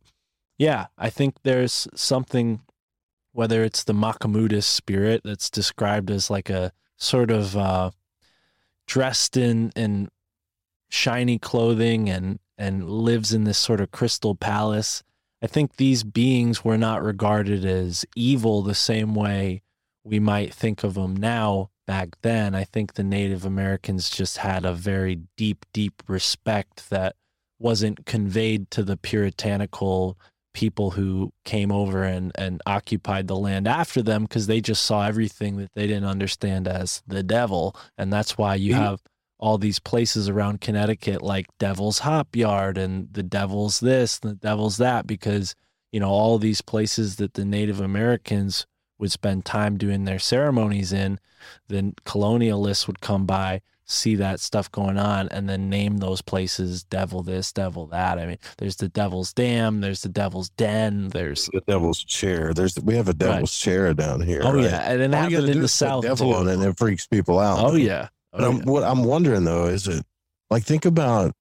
yeah, 0.58 0.86
I 0.98 1.10
think 1.10 1.36
there's 1.44 1.86
something, 1.94 2.62
whether 3.34 3.66
it's 3.66 3.84
the 3.84 3.94
Machimoodus 3.94 4.64
spirit 4.64 5.24
that's 5.26 5.50
described 5.50 6.10
as 6.10 6.30
like 6.30 6.50
a 6.50 6.72
sort 6.96 7.32
of 7.32 7.58
uh, 7.58 7.92
dressed 8.88 9.36
in 9.36 9.74
in 9.76 10.08
shiny 10.88 11.38
clothing 11.38 12.10
and 12.10 12.40
and 12.60 12.88
lives 12.88 13.34
in 13.34 13.46
this 13.46 13.58
sort 13.58 13.82
of 13.82 13.90
crystal 13.90 14.36
palace. 14.36 15.02
I 15.42 15.48
think 15.48 15.78
these 15.78 16.04
beings 16.04 16.64
were 16.64 16.78
not 16.78 17.02
regarded 17.02 17.66
as 17.66 18.06
evil 18.16 18.62
the 18.62 18.76
same 18.76 19.16
way 19.16 19.62
we 20.04 20.20
might 20.20 20.54
think 20.54 20.84
of 20.84 20.96
them 20.96 21.16
now 21.16 21.70
back 21.88 22.10
then. 22.22 22.54
I 22.54 22.66
think 22.66 22.94
the 22.94 23.04
Native 23.04 23.46
Americans 23.46 24.10
just 24.10 24.38
had 24.38 24.66
a 24.66 24.74
very 24.74 25.22
deep, 25.38 25.66
deep 25.74 26.04
respect 26.08 26.90
that 26.90 27.16
wasn't 27.58 28.06
conveyed 28.06 28.70
to 28.72 28.84
the 28.84 28.98
puritanical 28.98 30.18
people 30.54 30.92
who 30.92 31.32
came 31.46 31.72
over 31.72 32.04
and, 32.04 32.32
and 32.36 32.62
occupied 32.66 33.28
the 33.28 33.36
land 33.36 33.68
after 33.68 34.02
them 34.02 34.24
because 34.24 34.48
they 34.48 34.60
just 34.60 34.84
saw 34.84 35.06
everything 35.06 35.58
that 35.58 35.72
they 35.76 35.88
didn't 35.88 36.06
understand 36.06 36.68
as 36.68 37.02
the 37.08 37.24
devil. 37.24 37.76
And 37.98 38.12
that's 38.12 38.38
why 38.38 38.56
you 38.56 38.74
have 38.74 39.02
all 39.40 39.58
these 39.58 39.80
places 39.80 40.28
around 40.30 40.62
Connecticut 40.62 41.22
like 41.22 41.48
Devil's 41.58 42.00
Hop 42.00 42.36
Yard 42.36 42.78
and 42.78 43.12
the 43.14 43.24
Devil's 43.24 43.80
this 43.80 44.20
and 44.22 44.32
the 44.32 44.36
Devil's 44.36 44.78
that 44.78 45.08
because 45.08 45.56
you 45.92 46.00
know 46.00 46.10
all 46.10 46.38
these 46.38 46.62
places 46.62 47.16
that 47.16 47.34
the 47.36 47.46
Native 47.46 47.80
Americans 47.80 48.68
would 49.00 49.12
spend 49.12 49.46
time 49.46 49.78
doing 49.78 50.04
their 50.04 50.20
ceremonies 50.20 50.92
in, 50.92 51.20
then 51.70 51.94
colonialists 52.06 52.86
would 52.86 53.00
come 53.00 53.26
by, 53.26 53.62
see 53.86 54.14
that 54.16 54.42
stuff 54.42 54.70
going 54.74 54.98
on, 54.98 55.30
and 55.30 55.48
then 55.48 55.70
name 55.70 55.98
those 56.00 56.22
places 56.22 56.84
Devil 56.84 57.24
this, 57.24 57.54
Devil 57.54 57.88
that. 57.88 58.20
I 58.20 58.26
mean, 58.26 58.38
there's 58.58 58.76
the 58.76 58.90
Devil's 58.90 59.32
Dam, 59.34 59.80
there's 59.80 60.02
the 60.02 60.10
Devil's 60.10 60.50
Den, 60.50 61.08
there's 61.10 61.46
the 61.54 61.62
Devil's 61.66 62.04
Chair. 62.04 62.54
There's 62.54 62.78
we 62.78 62.96
have 62.96 63.08
a 63.08 63.14
Devil's 63.14 63.40
Right. 63.66 63.72
Chair 63.72 63.94
down 63.94 64.20
here. 64.20 64.42
oh 64.44 64.52
right? 64.54 64.66
yeah, 64.66 64.92
and 64.92 65.02
it 65.02 65.14
All 65.14 65.22
happened 65.22 65.48
in 65.48 65.62
the 65.62 65.70
South 65.70 66.04
devil 66.04 66.34
too. 66.44 66.50
and 66.50 66.62
it 66.62 66.78
freaks 66.78 67.08
people 67.08 67.40
out. 67.40 67.60
Oh 67.66 67.76
yeah, 67.76 68.10
But 68.32 68.42
oh, 68.42 68.50
I'm, 68.50 68.58
yeah. 68.58 68.64
what 68.66 68.84
I'm 68.84 69.04
wondering 69.04 69.44
though 69.44 69.68
is 69.68 69.88
it 69.88 70.06
like 70.50 70.64
think 70.64 70.86
about 70.86 71.34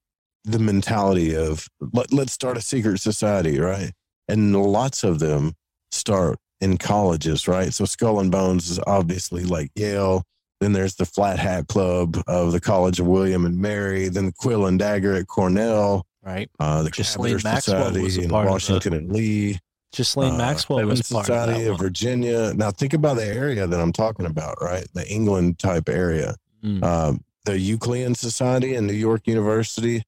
the 0.44 0.58
mentality 0.58 1.36
of 1.36 1.68
let, 1.92 2.12
let's 2.12 2.32
start 2.32 2.56
a 2.56 2.60
secret 2.60 3.00
society, 3.00 3.58
right? 3.60 3.92
And 4.28 4.54
lots 4.54 5.04
of 5.04 5.18
them 5.18 5.54
start 5.90 6.38
in 6.60 6.78
colleges, 6.78 7.48
right? 7.48 7.72
So 7.72 7.84
Skull 7.84 8.20
and 8.20 8.30
Bones 8.30 8.70
is 8.70 8.80
obviously 8.86 9.44
like 9.44 9.70
Yale. 9.74 10.24
Then 10.60 10.72
there's 10.72 10.96
the 10.96 11.06
Flat 11.06 11.38
Hat 11.38 11.68
Club 11.68 12.20
of 12.26 12.52
the 12.52 12.60
College 12.60 12.98
of 12.98 13.06
William 13.06 13.46
and 13.46 13.58
Mary. 13.58 14.08
Then 14.08 14.32
Quill 14.32 14.66
and 14.66 14.78
Dagger 14.78 15.14
at 15.14 15.28
Cornell. 15.28 16.04
right. 16.22 16.50
Uh, 16.58 16.82
the 16.82 16.90
Maxwell 16.90 17.38
Society 17.60 18.02
was 18.02 18.16
in 18.16 18.28
part 18.28 18.46
of 18.46 18.48
the- 18.48 18.52
Washington 18.52 18.92
and 18.94 19.12
Lee. 19.12 19.58
Ghislaine 19.94 20.34
uh, 20.34 20.38
Maxwell 20.38 20.84
was 20.84 21.00
of 21.00 21.06
Society 21.06 21.64
of 21.64 21.76
one. 21.76 21.78
Virginia. 21.78 22.52
Now 22.54 22.70
think 22.70 22.92
about 22.92 23.16
the 23.16 23.24
area 23.24 23.66
that 23.66 23.80
I'm 23.80 23.92
talking 23.92 24.26
about, 24.26 24.60
right? 24.60 24.86
The 24.92 25.10
England 25.10 25.58
type 25.58 25.88
area. 25.88 26.34
Mm. 26.62 26.82
Um, 26.82 27.24
the 27.44 27.58
Euclidean 27.58 28.14
Society 28.14 28.74
in 28.74 28.86
New 28.86 28.92
York 28.92 29.26
University, 29.26 30.04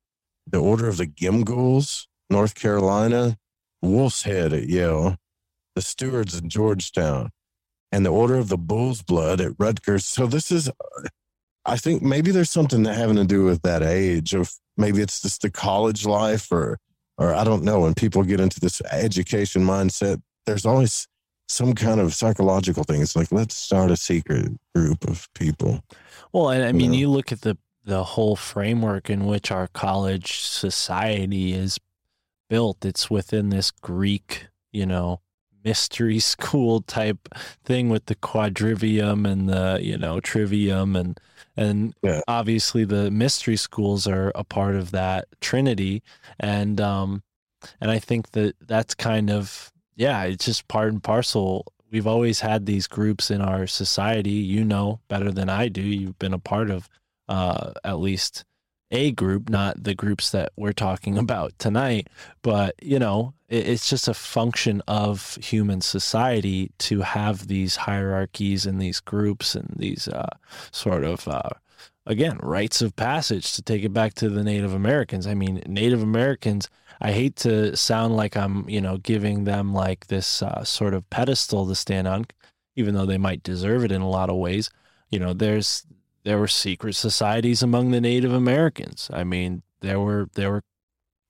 the 0.47 0.59
Order 0.59 0.89
of 0.89 0.97
the 0.97 1.07
Gimghouls, 1.07 2.07
North 2.29 2.55
Carolina, 2.55 3.39
Wolf's 3.83 4.25
Head 4.25 4.53
at 4.53 4.69
Yale, 4.69 5.17
the 5.75 5.83
Stewards 5.83 6.39
in 6.39 6.49
Georgetown, 6.49 7.31
and 7.93 8.05
the 8.05 8.11
Order 8.11 8.37
of 8.37 8.49
the 8.49 8.59
Bull's 8.59 9.03
Blood 9.03 9.41
at 9.41 9.53
Rutgers. 9.59 10.05
So 10.05 10.27
this 10.27 10.51
is, 10.51 10.71
I 11.65 11.77
think 11.77 12.03
maybe 12.03 12.31
there's 12.31 12.51
something 12.51 12.83
that 12.83 12.95
having 12.95 13.17
to 13.17 13.25
do 13.25 13.45
with 13.45 13.63
that 13.63 13.83
age 13.83 14.35
of 14.35 14.53
maybe 14.77 15.01
it's 15.01 15.23
just 15.23 15.43
the 15.43 15.51
college 15.51 16.05
life 16.05 16.51
or, 16.53 16.79
or 17.17 17.35
I 17.35 17.45
don't 17.45 17.65
know. 17.65 17.81
When 17.81 17.95
people 17.95 18.23
get 18.23 18.41
into 18.41 18.61
this 18.61 18.83
education 18.91 19.63
mindset, 19.63 20.21
there's 20.47 20.67
always 20.67 21.07
some 21.51 21.75
kind 21.75 22.01
of 22.01 22.15
psychological 22.15 22.85
thing. 22.85 23.03
It's 23.03 23.17
like, 23.17 23.33
let's 23.33 23.57
start 23.57 23.91
a 23.91 23.97
secret 23.97 24.53
group 24.75 25.09
of 25.09 25.29
people. 25.35 25.83
Well, 26.33 26.51
and 26.51 26.65
I 26.65 26.73
mean, 26.73 26.93
know? 26.93 26.99
you 26.99 27.09
look 27.09 27.33
at 27.33 27.43
the 27.43 27.57
the 27.85 28.05
whole 28.05 28.37
framework 28.37 29.09
in 29.09 29.27
which 29.27 29.51
our 29.51 29.67
college 29.69 30.39
society 30.41 31.53
is 31.53 31.79
built. 32.49 32.85
It's 32.85 33.11
within 33.11 33.51
this 33.51 33.71
Greek, 33.71 34.47
you 34.73 34.87
know, 34.87 35.21
mystery 35.65 36.19
school 36.21 36.83
type 36.83 37.29
thing 37.65 37.89
with 37.89 38.07
the 38.07 38.15
quadrivium 38.17 39.31
and 39.31 39.49
the 39.49 39.79
you 39.83 39.99
know 39.99 40.21
trivium 40.21 40.97
and 40.97 41.19
and 41.57 41.95
Yeah. 42.03 42.21
obviously 42.29 42.85
the 42.85 43.11
mystery 43.11 43.57
schools 43.57 44.07
are 44.07 44.33
a 44.35 44.45
part 44.45 44.77
of 44.77 44.91
that 44.93 45.27
trinity 45.41 46.03
and 46.39 46.81
um 46.81 47.23
and 47.81 47.91
I 47.91 47.99
think 47.99 48.31
that 48.33 48.55
that's 48.67 48.95
kind 48.95 49.31
of 49.31 49.71
yeah, 50.01 50.23
it's 50.23 50.47
just 50.47 50.67
part 50.67 50.91
and 50.91 51.03
parcel. 51.03 51.75
We've 51.93 52.07
always 52.07 52.41
had 52.41 52.65
these 52.65 52.87
groups 52.87 53.31
in 53.31 53.43
our 53.43 53.67
society. 53.67 54.31
You 54.31 54.65
know 54.65 55.01
better 55.09 55.31
than 55.31 55.51
I 55.51 55.69
do. 55.69 55.83
You've 55.83 56.19
been 56.19 56.33
a 56.33 56.39
part 56.39 56.71
of 56.71 56.89
uh, 57.29 57.75
at 57.85 57.99
least 57.99 58.47
a 58.91 59.13
group, 59.13 59.51
not 59.51 59.85
the 59.85 59.95
groups 59.95 60.31
that 60.31 60.53
we're 60.57 60.73
talking 60.73 61.19
about 61.25 61.53
tonight. 61.59 62.09
But 62.41 62.77
you 62.83 62.99
know, 62.99 63.35
it, 63.51 63.69
it's 63.69 63.91
just 63.91 64.09
a 64.09 64.15
function 64.15 64.81
of 64.89 65.37
human 65.43 65.83
society 65.83 66.71
to 66.79 67.03
have 67.03 67.49
these 67.49 67.77
hierarchies 67.77 68.65
and 68.65 68.81
these 68.81 69.01
groups 69.01 69.55
and 69.55 69.71
these 69.77 70.09
uh, 70.09 70.35
sort 70.71 71.05
of 71.05 71.29
uh, 71.29 71.51
again 72.11 72.39
rites 72.43 72.83
of 72.83 72.97
passage 72.97 73.53
to 73.53 73.63
take 73.63 73.85
it 73.85 73.93
back 73.93 74.15
to 74.15 74.29
the 74.29 74.43
Native 74.43 74.75
Americans. 74.75 75.27
I 75.27 75.35
mean, 75.35 75.63
Native 75.67 76.03
Americans. 76.03 76.69
I 77.01 77.13
hate 77.13 77.37
to 77.37 77.77
sound 77.77 78.17
like 78.17 78.37
I'm, 78.37 78.69
you 78.69 78.81
know, 78.81 78.99
giving 78.99 79.45
them 79.45 79.73
like 79.73 80.09
this 80.09 80.43
uh, 80.43 80.65
sort 80.65 80.93
of 80.93 81.09
pedestal 81.09 81.67
to 81.67 81.75
stand 81.75 82.09
on, 82.09 82.27
even 82.77 82.95
though 82.95 83.07
they 83.07 83.17
might 83.17 83.43
deserve 83.43 83.85
it 83.85 83.93
in 83.93 84.03
a 84.03 84.09
lot 84.09 84.29
of 84.29 84.37
ways. 84.37 84.71
You 85.09 85.21
know, 85.21 85.33
there's 85.33 85.87
there 86.25 86.39
were 86.39 86.49
secret 86.49 86.95
societies 86.97 87.63
among 87.63 87.93
the 87.93 88.01
Native 88.01 88.33
Americans. 88.33 89.09
I 89.13 89.25
mean, 89.25 89.63
there 89.81 90.01
were 90.01 90.29
there 90.35 90.51
were 90.51 90.63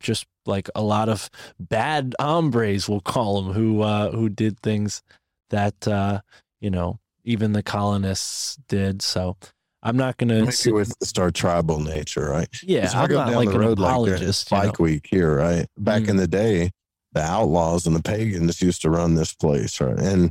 just 0.01 0.27
like 0.47 0.69
a 0.75 0.83
lot 0.83 1.11
of 1.11 1.29
bad 1.61 2.15
hombres, 2.19 2.89
we'll 2.89 3.01
call 3.01 3.43
them, 3.43 3.53
who 3.53 3.83
uh, 3.83 4.11
who 4.13 4.31
did 4.31 4.59
things 4.61 5.03
that 5.51 5.87
uh, 5.87 6.23
you 6.59 6.71
know 6.71 6.99
even 7.23 7.53
the 7.53 7.63
colonists 7.63 8.57
did. 8.67 9.03
So 9.03 9.37
I'm 9.83 9.97
not 9.97 10.17
going 10.19 10.29
to. 10.29 10.45
Maybe 10.45 10.73
with 10.75 10.93
just 11.01 11.19
our 11.19 11.31
tribal 11.31 11.81
nature, 11.81 12.29
right? 12.29 12.49
Yeah, 12.63 12.91
I'm 12.95 13.11
not 13.11 13.33
like 13.33 13.49
an 13.49 13.59
road 13.59 13.79
like 13.79 13.91
apologist. 13.91 14.51
this, 14.51 14.53
you 14.53 14.67
know? 14.67 14.73
Week 14.79 15.07
here, 15.11 15.37
right? 15.37 15.67
Back 15.79 16.03
Mm. 16.03 16.09
in 16.11 16.17
the 16.17 16.27
day, 16.27 16.71
the 17.13 17.23
outlaws 17.23 17.87
and 17.87 17.97
the 17.97 18.03
pagans 18.03 18.61
used 18.61 18.83
to 18.83 18.91
run 18.91 19.15
this 19.15 19.33
place, 19.33 19.81
right? 19.81 19.99
And 19.99 20.31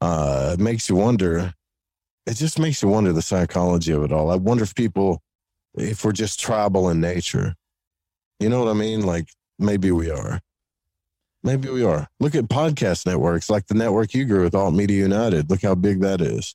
uh, 0.00 0.56
it 0.58 0.60
makes 0.60 0.88
you 0.88 0.96
wonder. 0.96 1.54
It 2.26 2.34
just 2.34 2.58
makes 2.58 2.82
you 2.82 2.88
wonder 2.88 3.12
the 3.12 3.22
psychology 3.22 3.92
of 3.92 4.02
it 4.04 4.12
all. 4.12 4.30
I 4.30 4.36
wonder 4.36 4.64
if 4.64 4.74
people, 4.74 5.22
if 5.74 6.04
we're 6.04 6.12
just 6.12 6.40
tribal 6.40 6.88
in 6.90 7.00
nature, 7.00 7.54
you 8.40 8.48
know 8.48 8.58
what 8.64 8.70
I 8.70 8.74
mean? 8.74 9.02
Like 9.06 9.28
maybe 9.58 9.90
we 9.92 10.10
are. 10.10 10.40
Maybe 11.44 11.68
we 11.68 11.84
are. 11.84 12.08
Look 12.20 12.34
at 12.36 12.44
podcast 12.44 13.06
networks 13.06 13.50
like 13.50 13.66
the 13.66 13.74
network 13.74 14.14
you 14.14 14.24
grew 14.24 14.42
with, 14.44 14.54
Alt 14.54 14.74
Media 14.74 15.02
United. 15.02 15.50
Look 15.50 15.62
how 15.62 15.74
big 15.74 16.00
that 16.00 16.20
is. 16.20 16.54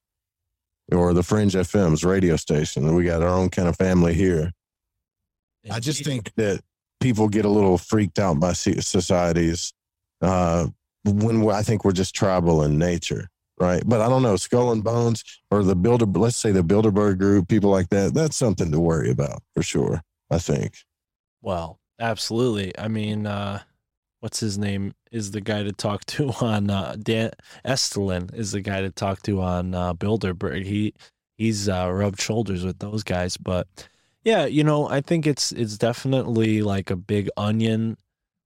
Or 0.92 1.14
the 1.14 1.24
Fringe 1.24 1.54
FM's 1.54 2.04
radio 2.06 2.38
station. 2.38 2.96
We 2.96 3.04
got 3.04 3.22
our 3.22 3.30
own 3.30 3.50
kind 3.50 3.68
of 3.68 3.76
family 3.76 4.14
here. 4.14 4.52
I 5.70 5.80
just 5.82 6.04
think 6.06 6.32
that 6.36 6.62
people 7.02 7.28
get 7.28 7.44
a 7.44 7.50
little 7.50 7.78
freaked 7.78 8.20
out 8.20 8.40
by 8.40 8.54
societies 8.54 9.74
uh, 10.22 10.68
when 11.04 11.42
we- 11.44 11.54
I 11.54 11.62
think 11.62 11.84
we're 11.84 11.92
just 11.92 12.16
tribal 12.16 12.64
in 12.64 12.78
nature, 12.78 13.28
right? 13.60 13.84
But 13.86 14.00
I 14.02 14.08
don't 14.08 14.24
know, 14.24 14.38
Skull 14.38 14.72
and 14.72 14.82
Bones 14.84 15.24
or 15.52 15.64
the 15.64 15.76
Builder, 15.76 16.06
let's 16.06 16.38
say 16.38 16.52
the 16.54 16.64
Bilderberg 16.64 17.18
group, 17.18 17.50
people 17.50 17.70
like 17.70 17.90
that, 17.90 18.14
that's 18.14 18.38
something 18.38 18.72
to 18.72 18.80
worry 18.80 19.12
about 19.12 19.44
for 19.54 19.64
sure, 19.64 20.02
I 20.32 20.40
think. 20.40 20.74
Well, 21.42 21.80
absolutely. 22.00 22.78
I 22.80 22.88
mean, 22.88 23.28
uh, 23.28 23.62
what's 24.22 24.40
his 24.40 24.58
name 24.58 24.94
is 25.18 25.32
the 25.32 25.42
guy 25.42 25.64
to 25.64 25.74
talk 25.74 26.06
to 26.06 26.30
on 26.42 26.70
uh, 26.70 26.96
Dan 27.02 27.32
Estulin 27.66 28.34
is 28.34 28.52
the 28.52 28.62
guy 28.62 28.82
to 28.82 28.92
talk 28.92 29.22
to 29.24 29.42
on 29.42 29.74
uh, 29.74 29.94
Bilderberg. 29.94 30.66
He 30.66 30.94
he's 31.38 31.68
uh, 31.68 31.90
rubbed 31.92 32.22
shoulders 32.22 32.64
with 32.64 32.80
those 32.80 33.04
guys, 33.04 33.36
but 33.36 33.68
yeah, 34.24 34.46
you 34.46 34.64
know, 34.64 34.90
I 34.90 35.02
think 35.02 35.26
it's 35.26 35.52
it's 35.52 35.78
definitely 35.78 36.62
like 36.62 36.90
a 36.90 36.96
big 36.96 37.30
onion 37.38 37.98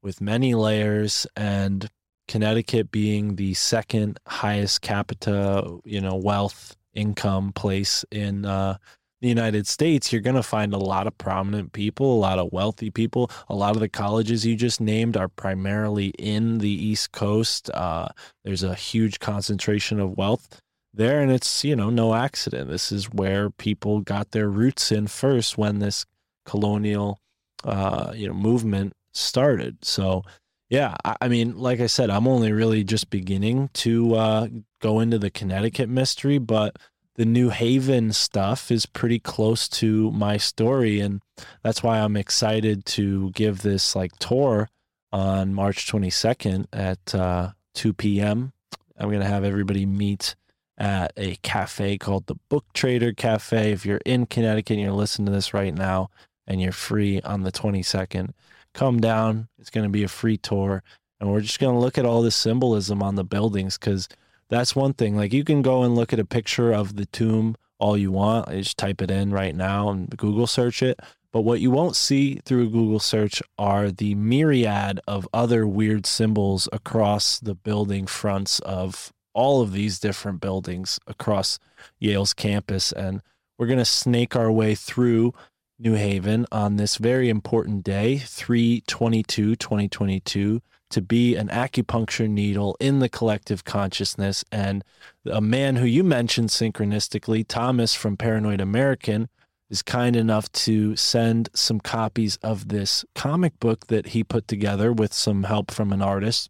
with 0.01 0.21
many 0.21 0.55
layers, 0.55 1.27
and 1.35 1.89
Connecticut 2.27 2.91
being 2.91 3.35
the 3.35 3.53
second 3.53 4.19
highest 4.27 4.81
capita, 4.81 5.79
you 5.83 6.01
know, 6.01 6.15
wealth 6.15 6.75
income 6.93 7.51
place 7.53 8.05
in 8.11 8.45
uh, 8.45 8.77
the 9.21 9.29
United 9.29 9.67
States, 9.67 10.11
you're 10.11 10.21
going 10.21 10.35
to 10.35 10.43
find 10.43 10.73
a 10.73 10.79
lot 10.79 11.05
of 11.05 11.17
prominent 11.17 11.73
people, 11.73 12.13
a 12.13 12.19
lot 12.19 12.39
of 12.39 12.51
wealthy 12.51 12.89
people. 12.89 13.29
A 13.49 13.55
lot 13.55 13.75
of 13.75 13.79
the 13.79 13.89
colleges 13.89 14.45
you 14.45 14.55
just 14.55 14.81
named 14.81 15.15
are 15.15 15.27
primarily 15.27 16.07
in 16.17 16.57
the 16.57 16.69
East 16.69 17.11
Coast. 17.11 17.69
Uh, 17.71 18.07
there's 18.43 18.63
a 18.63 18.73
huge 18.73 19.19
concentration 19.19 19.99
of 19.99 20.17
wealth 20.17 20.59
there, 20.93 21.21
and 21.21 21.31
it's, 21.31 21.63
you 21.63 21.75
know, 21.75 21.91
no 21.91 22.15
accident. 22.15 22.69
This 22.69 22.91
is 22.91 23.11
where 23.11 23.51
people 23.51 24.01
got 24.01 24.31
their 24.31 24.49
roots 24.49 24.91
in 24.91 25.05
first 25.07 25.57
when 25.57 25.79
this 25.79 26.05
colonial, 26.45 27.19
uh, 27.63 28.13
you 28.15 28.27
know, 28.27 28.33
movement 28.33 28.93
started. 29.13 29.85
So, 29.85 30.23
yeah, 30.69 30.95
I, 31.03 31.27
mean, 31.27 31.57
like 31.57 31.79
I 31.79 31.87
said, 31.87 32.09
I'm 32.09 32.27
only 32.27 32.51
really 32.51 32.83
just 32.83 33.09
beginning 33.11 33.69
to 33.73 34.15
uh, 34.15 34.47
go 34.81 34.99
into 34.99 35.19
the 35.19 35.29
Connecticut 35.29 35.89
mystery, 35.89 36.39
but 36.39 36.77
the 37.15 37.25
New 37.25 37.49
Haven 37.49 38.13
stuff 38.13 38.71
is 38.71 38.85
pretty 38.85 39.19
close 39.19 39.67
to 39.69 40.11
my 40.11 40.37
story, 40.37 40.99
and 40.99 41.21
that's 41.63 41.83
why 41.83 41.99
I'm 41.99 42.15
excited 42.15 42.85
to 42.87 43.31
give 43.31 43.61
this 43.61 43.95
like 43.95 44.13
tour 44.17 44.69
on 45.11 45.53
March 45.53 45.91
22nd 45.91 46.65
at 46.71 47.13
uh, 47.13 47.51
2 47.75 47.93
p.m. 47.93 48.53
I'm 48.97 49.11
gonna 49.11 49.25
have 49.25 49.43
everybody 49.43 49.85
meet 49.85 50.35
at 50.77 51.11
a 51.17 51.35
cafe 51.43 51.97
called 51.97 52.27
the 52.27 52.35
Book 52.49 52.65
Trader 52.73 53.13
Cafe. 53.13 53.71
If 53.71 53.85
you're 53.85 54.01
in 54.05 54.25
Connecticut 54.25 54.75
and 54.75 54.81
you're 54.81 54.91
listening 54.93 55.25
to 55.25 55.31
this 55.31 55.53
right 55.53 55.73
now 55.73 56.09
and 56.47 56.61
you're 56.61 56.71
free 56.71 57.21
on 57.21 57.43
the 57.43 57.51
22nd, 57.51 58.31
come 58.73 58.99
down. 59.01 59.49
It's 59.59 59.69
gonna 59.69 59.89
be 59.89 60.03
a 60.03 60.07
free 60.07 60.37
tour, 60.37 60.81
and 61.19 61.29
we're 61.29 61.41
just 61.41 61.59
gonna 61.59 61.79
look 61.79 61.97
at 61.97 62.05
all 62.05 62.21
the 62.21 62.31
symbolism 62.31 63.03
on 63.03 63.15
the 63.15 63.25
buildings 63.25 63.77
because 63.77 64.07
that's 64.51 64.75
one 64.75 64.93
thing. 64.93 65.15
Like 65.15 65.33
you 65.33 65.43
can 65.43 65.61
go 65.61 65.81
and 65.81 65.95
look 65.95 66.13
at 66.13 66.19
a 66.19 66.25
picture 66.25 66.71
of 66.71 66.97
the 66.97 67.07
tomb 67.07 67.55
all 67.79 67.97
you 67.97 68.11
want. 68.11 68.49
Just 68.49 68.77
type 68.77 69.01
it 69.01 69.09
in 69.09 69.31
right 69.31 69.55
now 69.55 69.89
and 69.89 70.09
Google 70.15 70.45
search 70.45 70.83
it. 70.83 70.99
But 71.31 71.41
what 71.41 71.61
you 71.61 71.71
won't 71.71 71.95
see 71.95 72.41
through 72.43 72.69
Google 72.69 72.99
search 72.99 73.41
are 73.57 73.89
the 73.89 74.13
myriad 74.15 74.99
of 75.07 75.27
other 75.33 75.65
weird 75.65 76.05
symbols 76.05 76.67
across 76.73 77.39
the 77.39 77.55
building 77.55 78.05
fronts 78.05 78.59
of 78.59 79.13
all 79.33 79.61
of 79.61 79.71
these 79.71 79.97
different 79.97 80.41
buildings 80.41 80.99
across 81.07 81.57
Yale's 81.97 82.33
campus. 82.33 82.91
And 82.91 83.21
we're 83.57 83.67
going 83.67 83.79
to 83.79 83.85
snake 83.85 84.35
our 84.35 84.51
way 84.51 84.75
through 84.75 85.33
New 85.79 85.93
Haven 85.93 86.45
on 86.51 86.75
this 86.75 86.97
very 86.97 87.29
important 87.29 87.83
day, 87.83 88.17
322 88.17 89.55
2022 89.55 90.61
to 90.91 91.01
be 91.01 91.35
an 91.35 91.47
acupuncture 91.49 92.29
needle 92.29 92.77
in 92.79 92.99
the 92.99 93.09
collective 93.09 93.63
consciousness. 93.63 94.45
And 94.51 94.83
a 95.29 95.41
man 95.41 95.77
who 95.77 95.85
you 95.85 96.03
mentioned 96.03 96.49
synchronistically, 96.49 97.45
Thomas 97.47 97.95
from 97.95 98.17
Paranoid 98.17 98.61
American, 98.61 99.29
is 99.69 99.81
kind 99.81 100.15
enough 100.15 100.51
to 100.51 100.95
send 100.95 101.49
some 101.53 101.79
copies 101.79 102.35
of 102.37 102.67
this 102.67 103.05
comic 103.15 103.57
book 103.59 103.87
that 103.87 104.07
he 104.07 104.23
put 104.23 104.47
together 104.47 104.91
with 104.91 105.13
some 105.13 105.43
help 105.43 105.71
from 105.71 105.93
an 105.93 106.01
artist 106.01 106.49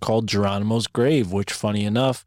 called 0.00 0.26
Geronimo's 0.26 0.86
Grave, 0.86 1.32
which, 1.32 1.52
funny 1.52 1.84
enough, 1.84 2.24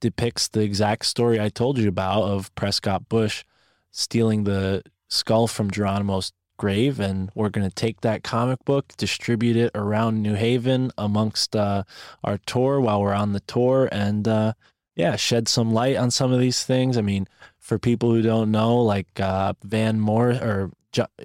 depicts 0.00 0.48
the 0.48 0.62
exact 0.62 1.06
story 1.06 1.40
I 1.40 1.48
told 1.48 1.78
you 1.78 1.88
about 1.88 2.22
of 2.22 2.54
Prescott 2.54 3.08
Bush 3.08 3.44
stealing 3.90 4.44
the 4.44 4.82
skull 5.08 5.46
from 5.48 5.70
Geronimo's 5.70 6.32
grave 6.56 7.00
and 7.00 7.30
we're 7.34 7.48
going 7.48 7.68
to 7.68 7.74
take 7.74 8.00
that 8.00 8.22
comic 8.22 8.64
book 8.64 8.92
distribute 8.96 9.56
it 9.56 9.70
around 9.74 10.22
new 10.22 10.34
haven 10.34 10.90
amongst 10.98 11.54
uh, 11.54 11.82
our 12.24 12.38
tour 12.46 12.80
while 12.80 13.00
we're 13.00 13.12
on 13.12 13.32
the 13.32 13.40
tour 13.40 13.88
and 13.92 14.26
uh, 14.26 14.52
yeah 14.94 15.16
shed 15.16 15.48
some 15.48 15.72
light 15.72 15.96
on 15.96 16.10
some 16.10 16.32
of 16.32 16.40
these 16.40 16.62
things 16.64 16.96
i 16.96 17.02
mean 17.02 17.26
for 17.58 17.78
people 17.78 18.10
who 18.12 18.22
don't 18.22 18.50
know 18.50 18.76
like 18.76 19.20
uh, 19.20 19.52
van 19.64 20.00
moore 20.00 20.30
or 20.30 20.70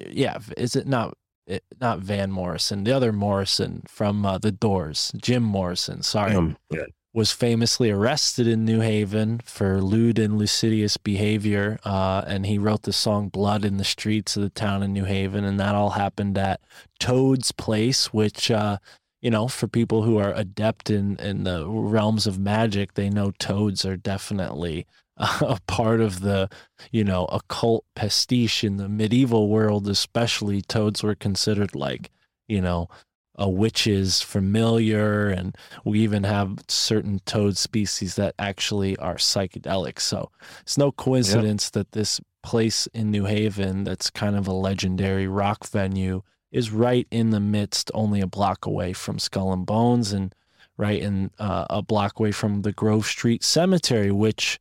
yeah 0.10 0.38
is 0.58 0.76
it 0.76 0.88
not 0.88 1.16
it, 1.48 1.64
not 1.80 2.00
van 2.00 2.30
morrison 2.32 2.84
the 2.84 2.92
other 2.92 3.12
morrison 3.14 3.82
from 3.88 4.26
uh, 4.26 4.38
the 4.38 4.52
doors 4.52 5.12
jim 5.22 5.44
morrison 5.44 6.02
sorry 6.02 6.36
Um, 6.36 6.58
yeah. 6.70 6.84
Was 7.14 7.32
famously 7.32 7.92
arrested 7.92 8.48
in 8.48 8.64
New 8.64 8.80
Haven 8.80 9.42
for 9.44 9.82
lewd 9.82 10.18
and 10.18 10.38
lascivious 10.38 10.96
behavior. 10.96 11.78
Uh, 11.84 12.24
and 12.26 12.46
he 12.46 12.58
wrote 12.58 12.84
the 12.84 12.94
song 12.94 13.28
Blood 13.28 13.66
in 13.66 13.78
the 13.78 13.84
Streets 13.84 14.38
of 14.38 14.44
the 14.44 14.50
town 14.50 14.82
in 14.82 14.94
New 14.94 15.04
Haven. 15.04 15.44
And 15.44 15.60
that 15.60 15.76
all 15.76 15.92
happened 15.92 16.38
at 16.38 16.62
Toad's 17.00 17.52
Place, 17.52 18.14
which, 18.14 18.50
uh, 18.50 18.78
you 19.22 19.30
know, 19.30 19.50
for 19.50 19.68
people 19.68 20.04
who 20.04 20.18
are 20.18 20.34
adept 20.34 20.90
in, 20.90 21.18
in 21.18 21.44
the 21.44 21.68
realms 21.68 22.28
of 22.28 22.40
magic, 22.40 22.94
they 22.94 23.10
know 23.10 23.32
toads 23.32 23.86
are 23.86 23.98
definitely 23.98 24.88
a 25.18 25.60
part 25.68 26.00
of 26.00 26.22
the, 26.22 26.50
you 26.92 27.04
know, 27.04 27.26
occult 27.26 27.84
pastiche 27.94 28.64
in 28.64 28.78
the 28.78 28.88
medieval 28.88 29.50
world, 29.50 29.88
especially. 29.90 30.62
Toads 30.62 31.04
were 31.04 31.16
considered 31.16 31.76
like, 31.76 32.10
you 32.48 32.62
know, 32.62 32.88
a 33.36 33.50
witch's 33.50 34.22
familiar 34.22 35.30
and 35.30 35.56
we 35.86 36.00
even 36.00 36.24
have 36.24 36.60
certain 36.68 37.20
toad 37.26 37.58
species 37.58 38.16
that 38.16 38.36
actually 38.38 38.98
are 38.98 39.16
psychedelic. 39.16 40.00
So 40.00 40.32
it's 40.62 40.78
no 40.78 40.92
coincidence 40.92 41.70
that 41.72 41.94
this 41.94 42.20
place 42.44 42.88
in 42.88 43.12
new 43.12 43.26
haven 43.26 43.84
that's 43.84 44.10
kind 44.10 44.36
of 44.36 44.48
a 44.48 44.54
legendary 44.54 45.28
rock 45.28 45.68
venue 45.68 46.24
is 46.52 46.72
right 46.72 47.08
in 47.12 47.30
the 47.30 47.40
midst 47.40 47.90
only 47.94 48.20
a 48.20 48.28
block 48.28 48.66
away 48.66 48.94
from 48.94 49.20
skull 49.20 49.54
and 49.54 49.66
bones 49.66 50.12
and 50.12 50.36
right 50.78 51.02
in 51.02 51.32
uh, 51.40 51.66
a 51.70 51.82
block 51.82 52.20
away 52.20 52.32
from 52.32 52.64
the 52.64 52.72
grove 52.72 53.06
street 53.06 53.44
cemetery 53.44 54.12
which 54.12 54.60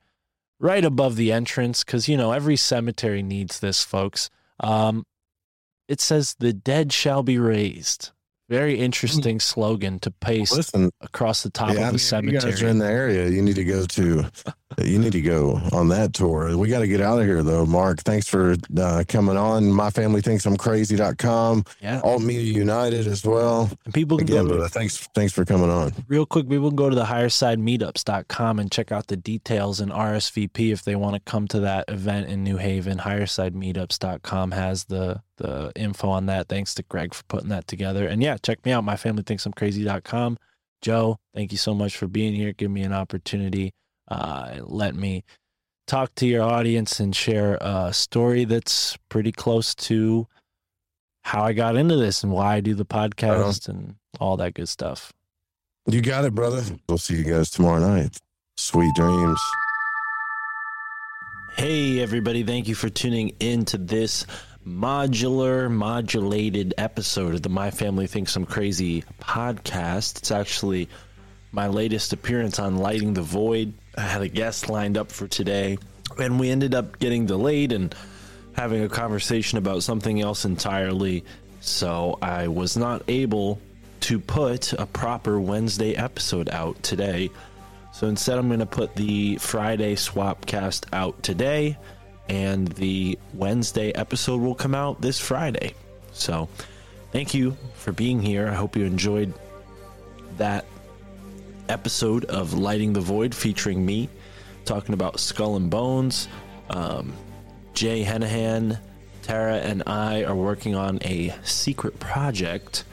right 0.60 0.84
above 0.84 1.16
the 1.16 1.32
entrance 1.32 1.82
because 1.82 2.08
you 2.08 2.16
know 2.16 2.32
every 2.32 2.56
cemetery 2.56 3.22
needs 3.22 3.58
this 3.58 3.82
folks. 3.82 4.30
Um, 4.60 5.06
it 5.88 6.00
says 6.00 6.36
the 6.38 6.52
dead 6.52 6.92
shall 6.92 7.24
be 7.24 7.38
raised 7.38 8.12
very 8.50 8.76
hmm. 8.76 8.82
interesting 8.82 9.40
slogan 9.40 9.98
to 10.00 10.10
paste 10.10 10.54
Listen, 10.54 10.90
across 11.00 11.42
the 11.42 11.50
top 11.50 11.72
yeah, 11.72 11.88
of 11.88 11.92
the 11.92 12.20
mean, 12.20 12.34
if 12.34 12.44
You 12.44 12.50
guys 12.50 12.62
are 12.62 12.68
in 12.68 12.78
the 12.78 12.86
area, 12.86 13.28
you 13.28 13.40
need 13.40 13.54
to 13.54 13.64
go 13.64 13.86
to 13.86 14.30
You 14.78 14.98
need 14.98 15.12
to 15.12 15.20
go 15.20 15.60
on 15.72 15.88
that 15.88 16.14
tour. 16.14 16.56
We 16.56 16.68
got 16.68 16.78
to 16.80 16.86
get 16.86 17.00
out 17.00 17.18
of 17.18 17.26
here 17.26 17.42
though, 17.42 17.66
Mark. 17.66 18.00
Thanks 18.02 18.28
for 18.28 18.54
uh, 18.78 19.04
coming 19.08 19.36
on. 19.36 19.70
My 19.72 19.90
family 19.90 20.20
thinks 20.20 20.46
I'm 20.46 20.56
crazy.com. 20.56 21.64
Yeah. 21.80 22.00
Alt 22.04 22.22
Media 22.22 22.52
United 22.52 23.06
as 23.06 23.24
well. 23.24 23.68
And 23.84 23.92
people 23.92 24.16
can 24.16 24.28
Again, 24.28 24.46
go 24.46 24.58
but 24.58 24.64
uh, 24.64 24.68
thanks 24.68 24.96
thanks 25.14 25.32
for 25.32 25.44
coming 25.44 25.70
on. 25.70 25.92
real 26.08 26.24
quick, 26.24 26.48
people 26.48 26.68
can 26.70 26.76
go 26.76 26.88
to 26.88 26.94
the 26.94 27.04
highersidemeetups.com 27.04 28.58
and 28.58 28.70
check 28.70 28.92
out 28.92 29.08
the 29.08 29.16
details 29.16 29.80
and 29.80 29.90
RSVP 29.90 30.72
if 30.72 30.84
they 30.84 30.94
want 30.96 31.14
to 31.14 31.20
come 31.20 31.48
to 31.48 31.60
that 31.60 31.84
event 31.88 32.28
in 32.28 32.44
New 32.44 32.56
Haven. 32.56 32.98
Highersidemeetups.com 32.98 34.52
has 34.52 34.84
the 34.84 35.20
the 35.36 35.72
info 35.74 36.08
on 36.10 36.26
that. 36.26 36.48
Thanks 36.48 36.74
to 36.74 36.82
Greg 36.84 37.12
for 37.14 37.24
putting 37.24 37.48
that 37.48 37.66
together. 37.66 38.06
And 38.06 38.22
yeah, 38.22 38.36
check 38.42 38.64
me 38.64 38.72
out, 38.72 38.84
myfamilythinksimcrazy.com. 38.84 40.36
Joe, 40.82 41.18
thank 41.34 41.52
you 41.52 41.58
so 41.58 41.74
much 41.74 41.96
for 41.96 42.06
being 42.06 42.34
here. 42.34 42.52
Give 42.52 42.70
me 42.70 42.82
an 42.82 42.92
opportunity. 42.92 43.72
Uh, 44.10 44.58
let 44.62 44.94
me 44.94 45.24
talk 45.86 46.14
to 46.16 46.26
your 46.26 46.42
audience 46.42 47.00
and 47.00 47.14
share 47.14 47.58
a 47.60 47.92
story 47.92 48.44
that's 48.44 48.96
pretty 49.08 49.32
close 49.32 49.74
to 49.74 50.26
how 51.22 51.42
I 51.42 51.52
got 51.52 51.76
into 51.76 51.96
this 51.96 52.22
and 52.22 52.32
why 52.32 52.56
I 52.56 52.60
do 52.60 52.74
the 52.74 52.84
podcast 52.84 53.68
and 53.68 53.96
all 54.18 54.36
that 54.38 54.54
good 54.54 54.68
stuff. 54.68 55.12
You 55.86 56.00
got 56.00 56.24
it, 56.24 56.34
brother. 56.34 56.62
We'll 56.88 56.98
see 56.98 57.16
you 57.16 57.24
guys 57.24 57.50
tomorrow 57.50 57.80
night. 57.80 58.16
Sweet 58.56 58.94
dreams. 58.94 59.40
Hey, 61.56 62.00
everybody, 62.00 62.42
thank 62.42 62.68
you 62.68 62.74
for 62.74 62.88
tuning 62.88 63.34
in 63.40 63.64
to 63.66 63.78
this 63.78 64.24
modular, 64.66 65.70
modulated 65.70 66.74
episode 66.78 67.34
of 67.34 67.42
the 67.42 67.48
My 67.48 67.70
Family 67.70 68.06
Thinks 68.06 68.36
I'm 68.36 68.46
Crazy 68.46 69.04
podcast. 69.20 70.18
It's 70.18 70.30
actually 70.30 70.88
my 71.52 71.66
latest 71.66 72.12
appearance 72.12 72.58
on 72.58 72.76
Lighting 72.78 73.14
the 73.14 73.22
Void. 73.22 73.72
I 74.00 74.04
had 74.04 74.22
a 74.22 74.28
guest 74.28 74.70
lined 74.70 74.96
up 74.96 75.12
for 75.12 75.28
today, 75.28 75.76
and 76.18 76.40
we 76.40 76.48
ended 76.48 76.74
up 76.74 76.98
getting 76.98 77.26
delayed 77.26 77.70
and 77.70 77.94
having 78.54 78.82
a 78.82 78.88
conversation 78.88 79.58
about 79.58 79.82
something 79.82 80.22
else 80.22 80.46
entirely. 80.46 81.22
So 81.60 82.18
I 82.22 82.48
was 82.48 82.78
not 82.78 83.02
able 83.08 83.60
to 84.00 84.18
put 84.18 84.72
a 84.72 84.86
proper 84.86 85.38
Wednesday 85.38 85.94
episode 85.94 86.48
out 86.48 86.82
today. 86.82 87.30
So 87.92 88.06
instead, 88.06 88.38
I'm 88.38 88.48
going 88.48 88.60
to 88.60 88.66
put 88.66 88.96
the 88.96 89.36
Friday 89.36 89.96
swap 89.96 90.46
cast 90.46 90.86
out 90.94 91.22
today, 91.22 91.76
and 92.26 92.68
the 92.68 93.18
Wednesday 93.34 93.92
episode 93.92 94.40
will 94.40 94.54
come 94.54 94.74
out 94.74 95.02
this 95.02 95.20
Friday. 95.20 95.74
So 96.12 96.48
thank 97.12 97.34
you 97.34 97.54
for 97.74 97.92
being 97.92 98.22
here. 98.22 98.48
I 98.48 98.54
hope 98.54 98.76
you 98.76 98.86
enjoyed 98.86 99.34
that 100.38 100.64
episode 101.70 102.24
of 102.26 102.54
Lighting 102.54 102.92
the 102.92 103.00
Void 103.00 103.34
featuring 103.34 103.84
me 103.86 104.08
talking 104.64 104.94
about 104.94 105.18
Skull 105.18 105.56
and 105.56 105.70
Bones. 105.70 106.28
Um, 106.68 107.12
Jay 107.74 108.04
Henahan, 108.04 108.78
Tara, 109.22 109.56
and 109.56 109.82
I 109.86 110.24
are 110.24 110.34
working 110.34 110.74
on 110.74 110.98
a 111.02 111.34
secret 111.42 111.98
project 111.98 112.84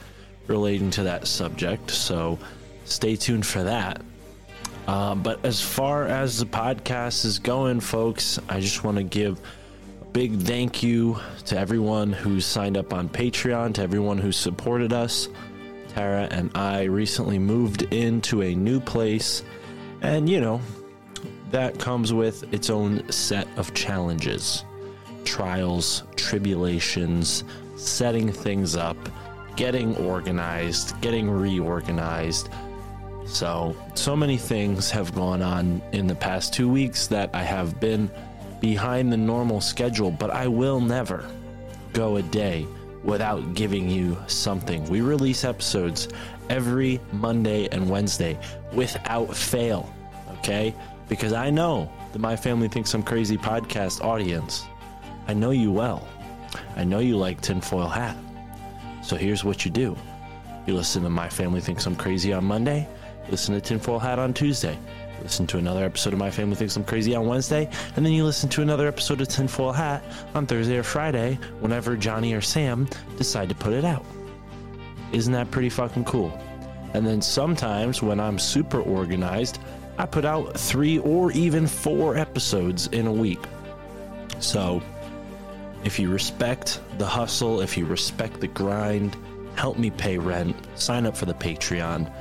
relating 0.46 0.90
to 0.92 1.02
that 1.04 1.26
subject. 1.26 1.90
So 1.90 2.38
stay 2.84 3.16
tuned 3.16 3.46
for 3.46 3.62
that. 3.64 4.02
Um, 4.86 5.22
but 5.22 5.44
as 5.44 5.60
far 5.60 6.06
as 6.06 6.38
the 6.38 6.46
podcast 6.46 7.24
is 7.24 7.38
going, 7.38 7.80
folks, 7.80 8.38
I 8.48 8.60
just 8.60 8.84
want 8.84 8.96
to 8.96 9.02
give 9.02 9.38
a 10.00 10.04
big 10.06 10.40
thank 10.40 10.82
you 10.82 11.18
to 11.46 11.58
everyone 11.58 12.12
who 12.12 12.40
signed 12.40 12.76
up 12.76 12.94
on 12.94 13.08
Patreon, 13.08 13.74
to 13.74 13.82
everyone 13.82 14.18
who 14.18 14.32
supported 14.32 14.92
us. 14.92 15.28
Tara 15.88 16.28
and 16.30 16.50
I 16.54 16.84
recently 16.84 17.38
moved 17.38 17.82
into 17.92 18.42
a 18.42 18.54
new 18.54 18.80
place, 18.80 19.42
and 20.02 20.28
you 20.28 20.40
know, 20.40 20.60
that 21.50 21.78
comes 21.78 22.12
with 22.12 22.52
its 22.52 22.70
own 22.70 23.10
set 23.10 23.48
of 23.56 23.74
challenges, 23.74 24.64
trials, 25.24 26.04
tribulations, 26.16 27.44
setting 27.76 28.30
things 28.30 28.76
up, 28.76 28.96
getting 29.56 29.96
organized, 29.96 31.00
getting 31.00 31.30
reorganized. 31.30 32.48
So, 33.26 33.76
so 33.94 34.16
many 34.16 34.36
things 34.36 34.90
have 34.90 35.14
gone 35.14 35.42
on 35.42 35.82
in 35.92 36.06
the 36.06 36.14
past 36.14 36.54
two 36.54 36.68
weeks 36.68 37.06
that 37.08 37.30
I 37.34 37.42
have 37.42 37.78
been 37.80 38.10
behind 38.60 39.12
the 39.12 39.16
normal 39.16 39.60
schedule, 39.60 40.10
but 40.10 40.30
I 40.30 40.48
will 40.48 40.80
never 40.80 41.28
go 41.92 42.16
a 42.16 42.22
day 42.22 42.66
without 43.08 43.54
giving 43.54 43.88
you 43.88 44.16
something. 44.26 44.84
We 44.90 45.00
release 45.00 45.42
episodes 45.42 46.08
every 46.50 47.00
Monday 47.12 47.66
and 47.72 47.88
Wednesday 47.88 48.38
without 48.72 49.34
fail, 49.34 49.92
okay? 50.38 50.74
Because 51.08 51.32
I 51.32 51.48
know 51.48 51.90
that 52.12 52.18
My 52.18 52.36
Family 52.36 52.68
Thinks 52.68 52.92
I'm 52.92 53.02
Crazy 53.02 53.38
podcast 53.38 54.04
audience. 54.04 54.66
I 55.26 55.32
know 55.32 55.52
you 55.52 55.72
well. 55.72 56.06
I 56.76 56.84
know 56.84 56.98
you 56.98 57.16
like 57.16 57.40
Tinfoil 57.40 57.88
Hat. 57.88 58.16
So 59.02 59.16
here's 59.16 59.42
what 59.42 59.64
you 59.64 59.70
do 59.70 59.96
you 60.66 60.74
listen 60.74 61.02
to 61.02 61.08
My 61.08 61.30
Family 61.30 61.62
Thinks 61.62 61.86
I'm 61.86 61.96
Crazy 61.96 62.34
on 62.34 62.44
Monday, 62.44 62.86
listen 63.30 63.54
to 63.54 63.60
Tinfoil 63.60 63.98
Hat 63.98 64.18
on 64.18 64.32
Tuesday, 64.32 64.78
listen 65.22 65.46
to 65.48 65.58
another 65.58 65.84
episode 65.84 66.12
of 66.12 66.18
My 66.18 66.30
Family 66.30 66.56
Thinks 66.56 66.76
I'm 66.76 66.84
Crazy 66.84 67.14
on 67.14 67.26
Wednesday, 67.26 67.68
and 67.96 68.04
then 68.04 68.12
you 68.12 68.24
listen 68.24 68.48
to 68.50 68.62
another 68.62 68.88
episode 68.88 69.20
of 69.20 69.28
Tinfoil 69.28 69.72
Hat 69.72 70.02
on 70.34 70.46
Thursday 70.46 70.76
or 70.78 70.82
Friday 70.82 71.38
whenever 71.60 71.96
Johnny 71.96 72.32
or 72.34 72.40
Sam 72.40 72.88
decide 73.16 73.48
to 73.48 73.54
put 73.54 73.72
it 73.72 73.84
out. 73.84 74.04
Isn't 75.12 75.32
that 75.32 75.50
pretty 75.50 75.70
fucking 75.70 76.04
cool? 76.04 76.38
And 76.94 77.06
then 77.06 77.20
sometimes 77.20 78.02
when 78.02 78.20
I'm 78.20 78.38
super 78.38 78.80
organized, 78.80 79.58
I 79.98 80.06
put 80.06 80.24
out 80.24 80.58
three 80.58 80.98
or 80.98 81.32
even 81.32 81.66
four 81.66 82.16
episodes 82.16 82.86
in 82.88 83.06
a 83.06 83.12
week. 83.12 83.40
So, 84.38 84.82
if 85.84 85.98
you 85.98 86.10
respect 86.10 86.80
the 86.98 87.06
hustle, 87.06 87.60
if 87.60 87.76
you 87.76 87.84
respect 87.84 88.40
the 88.40 88.48
grind, 88.48 89.16
help 89.56 89.76
me 89.76 89.90
pay 89.90 90.18
rent, 90.18 90.56
sign 90.76 91.04
up 91.04 91.16
for 91.16 91.26
the 91.26 91.34
Patreon, 91.34 92.12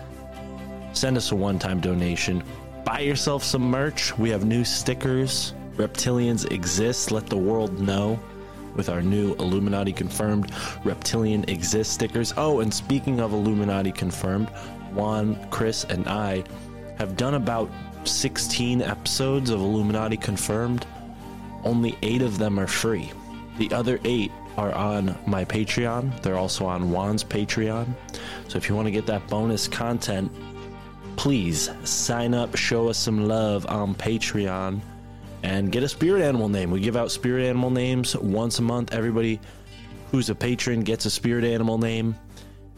send 0.97 1.17
us 1.17 1.31
a 1.31 1.35
one 1.35 1.59
time 1.59 1.79
donation, 1.79 2.43
buy 2.83 2.99
yourself 2.99 3.43
some 3.43 3.63
merch. 3.63 4.17
We 4.17 4.29
have 4.29 4.45
new 4.45 4.63
stickers. 4.63 5.53
Reptilians 5.75 6.51
exist. 6.51 7.11
Let 7.11 7.27
the 7.27 7.37
world 7.37 7.79
know 7.79 8.19
with 8.75 8.89
our 8.89 9.01
new 9.01 9.33
Illuminati 9.35 9.93
confirmed 9.93 10.51
Reptilian 10.83 11.43
exist 11.49 11.93
stickers. 11.93 12.33
Oh, 12.37 12.61
and 12.61 12.73
speaking 12.73 13.19
of 13.19 13.33
Illuminati 13.33 13.91
confirmed, 13.91 14.49
Juan, 14.93 15.47
Chris, 15.49 15.83
and 15.83 16.07
I 16.07 16.43
have 16.97 17.17
done 17.17 17.35
about 17.35 17.69
16 18.05 18.81
episodes 18.81 19.49
of 19.49 19.59
Illuminati 19.59 20.17
confirmed. 20.17 20.85
Only 21.63 21.97
eight 22.01 22.21
of 22.21 22.37
them 22.37 22.59
are 22.59 22.67
free. 22.67 23.11
The 23.57 23.71
other 23.71 23.99
eight 24.03 24.31
are 24.57 24.73
on 24.73 25.15
my 25.27 25.45
Patreon. 25.45 26.21
They're 26.21 26.37
also 26.37 26.65
on 26.65 26.91
Juan's 26.91 27.23
Patreon. 27.23 27.93
So 28.47 28.57
if 28.57 28.69
you 28.69 28.75
want 28.75 28.87
to 28.87 28.91
get 28.91 29.05
that 29.07 29.27
bonus 29.27 29.67
content, 29.67 30.31
please 31.17 31.69
sign 31.83 32.33
up, 32.33 32.55
show 32.55 32.87
us 32.87 32.97
some 32.97 33.27
love 33.27 33.65
on 33.67 33.93
Patreon, 33.95 34.79
and 35.43 35.71
get 35.71 35.83
a 35.83 35.89
spirit 35.89 36.21
animal 36.21 36.47
name. 36.47 36.71
We 36.71 36.79
give 36.79 36.95
out 36.95 37.11
spirit 37.11 37.43
animal 37.43 37.69
names 37.69 38.15
once 38.15 38.59
a 38.59 38.61
month. 38.61 38.93
Everybody 38.93 39.41
who's 40.11 40.29
a 40.29 40.35
patron 40.35 40.81
gets 40.81 41.05
a 41.05 41.09
spirit 41.09 41.43
animal 41.43 41.77
name. 41.77 42.15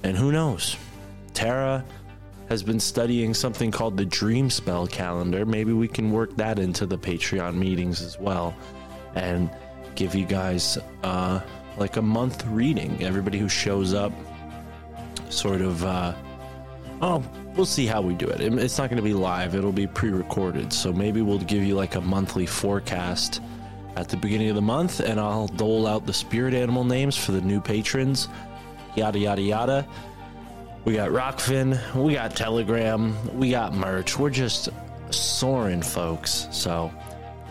And 0.03 0.17
who 0.17 0.31
knows? 0.31 0.77
Tara 1.33 1.85
has 2.47 2.63
been 2.63 2.79
studying 2.79 3.33
something 3.33 3.69
called 3.69 3.97
the 3.97 4.05
Dream 4.05 4.49
Spell 4.49 4.87
Calendar. 4.87 5.45
Maybe 5.45 5.73
we 5.73 5.87
can 5.87 6.11
work 6.11 6.35
that 6.37 6.57
into 6.57 6.85
the 6.85 6.97
Patreon 6.97 7.55
meetings 7.55 8.01
as 8.01 8.17
well 8.17 8.55
and 9.15 9.49
give 9.95 10.15
you 10.15 10.25
guys 10.25 10.77
uh, 11.03 11.41
like 11.77 11.97
a 11.97 12.01
month 12.01 12.45
reading. 12.47 13.03
Everybody 13.03 13.37
who 13.37 13.49
shows 13.49 13.93
up, 13.93 14.13
sort 15.29 15.61
of. 15.61 15.83
Uh, 15.83 16.13
oh, 17.01 17.23
we'll 17.59 17.65
see 17.65 17.85
how 17.85 17.99
we 18.01 18.13
do 18.13 18.25
it. 18.25 18.39
It- 18.39 18.53
It's 18.53 18.77
not 18.77 18.89
going 18.89 18.95
to 18.95 19.03
be 19.03 19.13
live, 19.13 19.53
it'll 19.53 19.73
be 19.73 19.85
pre 19.85 20.11
recorded. 20.11 20.71
So 20.71 20.93
maybe 20.93 21.21
we'll 21.21 21.39
give 21.39 21.61
you 21.61 21.75
like 21.75 21.95
a 21.95 22.01
monthly 22.01 22.45
forecast 22.45 23.41
at 23.97 24.07
the 24.07 24.15
beginning 24.15 24.47
of 24.47 24.55
the 24.55 24.61
month 24.61 25.01
and 25.01 25.19
I'll 25.19 25.47
dole 25.47 25.85
out 25.85 26.05
the 26.05 26.13
spirit 26.13 26.53
animal 26.53 26.85
names 26.85 27.17
for 27.17 27.33
the 27.33 27.41
new 27.41 27.59
patrons. 27.59 28.29
Yada, 28.95 29.19
yada, 29.19 29.41
yada. 29.41 29.85
We 30.85 30.93
got 30.93 31.09
Rokfin, 31.09 31.77
we 32.01 32.13
got 32.13 32.33
Telegram, 32.33 33.13
we 33.37 33.51
got 33.51 33.73
merch. 33.73 34.17
We're 34.17 34.29
just 34.29 34.69
soaring, 35.09 35.81
folks. 35.81 36.47
So 36.51 36.89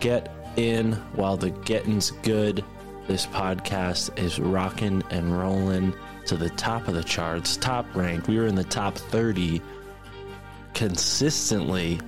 get 0.01 0.33
in 0.57 0.93
while 1.17 1.37
the 1.37 1.51
getting's 1.51 2.13
good. 2.23 2.65
This 3.07 3.27
podcast 3.27 4.19
is 4.19 4.39
rocking 4.41 5.03
and 5.11 5.39
rolling 5.39 5.93
to 6.29 6.37
the 6.39 6.49
top 6.51 6.89
of 6.89 6.95
the 6.95 7.05
charts, 7.05 7.59
top 7.59 7.85
rank. 7.95 8.27
We 8.27 8.39
were 8.39 8.47
in 8.47 8.55
the 8.55 8.65
top 8.65 8.97
30 8.97 9.61
consistently 10.74 12.01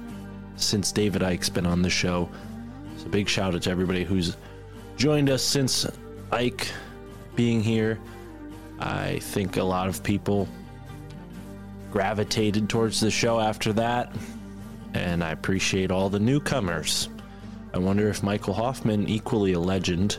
since 0.57 0.93
David 0.93 1.23
Icke's 1.23 1.49
been 1.49 1.67
on 1.67 1.83
the 1.83 1.91
show. 1.91 2.29
So 2.99 3.09
big 3.09 3.29
shout 3.29 3.55
out 3.55 3.63
to 3.63 3.71
everybody 3.71 4.05
who's 4.05 4.37
joined 4.97 5.31
us 5.31 5.43
since 5.43 5.87
Icke 6.31 6.71
being 7.35 7.63
here. 7.63 7.99
I 8.79 9.19
think 9.21 9.57
a 9.57 9.65
lot 9.65 9.89
of 9.89 10.03
people 10.03 10.49
gravitated 11.91 12.69
towards 12.69 13.01
the 13.01 13.11
show 13.11 13.41
after 13.41 13.73
that. 13.75 14.15
and 14.95 15.23
I 15.23 15.31
appreciate 15.31 15.91
all 15.91 16.09
the 16.09 16.21
newcomers. 16.21 17.09
I 17.73 17.79
wonder 17.79 18.09
if 18.09 18.23
Michael 18.23 18.55
Hoffman, 18.55 19.09
equally 19.09 19.53
a 19.53 19.61
legend, 19.61 20.19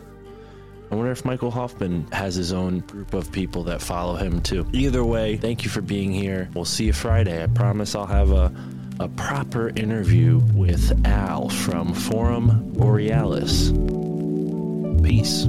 I 0.91 0.95
wonder 0.95 1.11
if 1.11 1.23
Michael 1.23 1.51
Hoffman 1.51 2.05
has 2.11 2.35
his 2.35 2.51
own 2.51 2.80
group 2.80 3.13
of 3.13 3.31
people 3.31 3.63
that 3.63 3.81
follow 3.81 4.15
him 4.15 4.41
too. 4.41 4.68
Either 4.73 5.05
way, 5.05 5.38
thank 5.38 5.63
you 5.63 5.69
for 5.69 5.80
being 5.80 6.11
here. 6.11 6.49
We'll 6.53 6.65
see 6.65 6.85
you 6.85 6.93
Friday. 6.93 7.41
I 7.41 7.47
promise 7.47 7.95
I'll 7.95 8.05
have 8.05 8.31
a, 8.31 8.53
a 8.99 9.07
proper 9.07 9.69
interview 9.69 10.41
with 10.53 11.07
Al 11.07 11.47
from 11.47 11.93
Forum 11.93 12.73
Borealis. 12.73 13.72
Peace. 15.01 15.45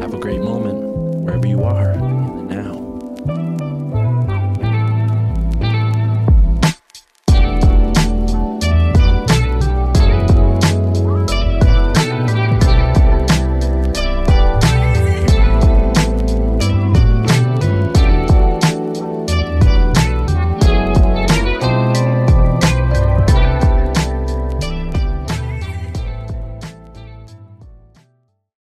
Have 0.00 0.14
a 0.14 0.18
great 0.20 0.40
moment 0.40 0.78
wherever 1.24 1.46
you 1.48 1.64
are 1.64 1.96
now. 1.96 2.76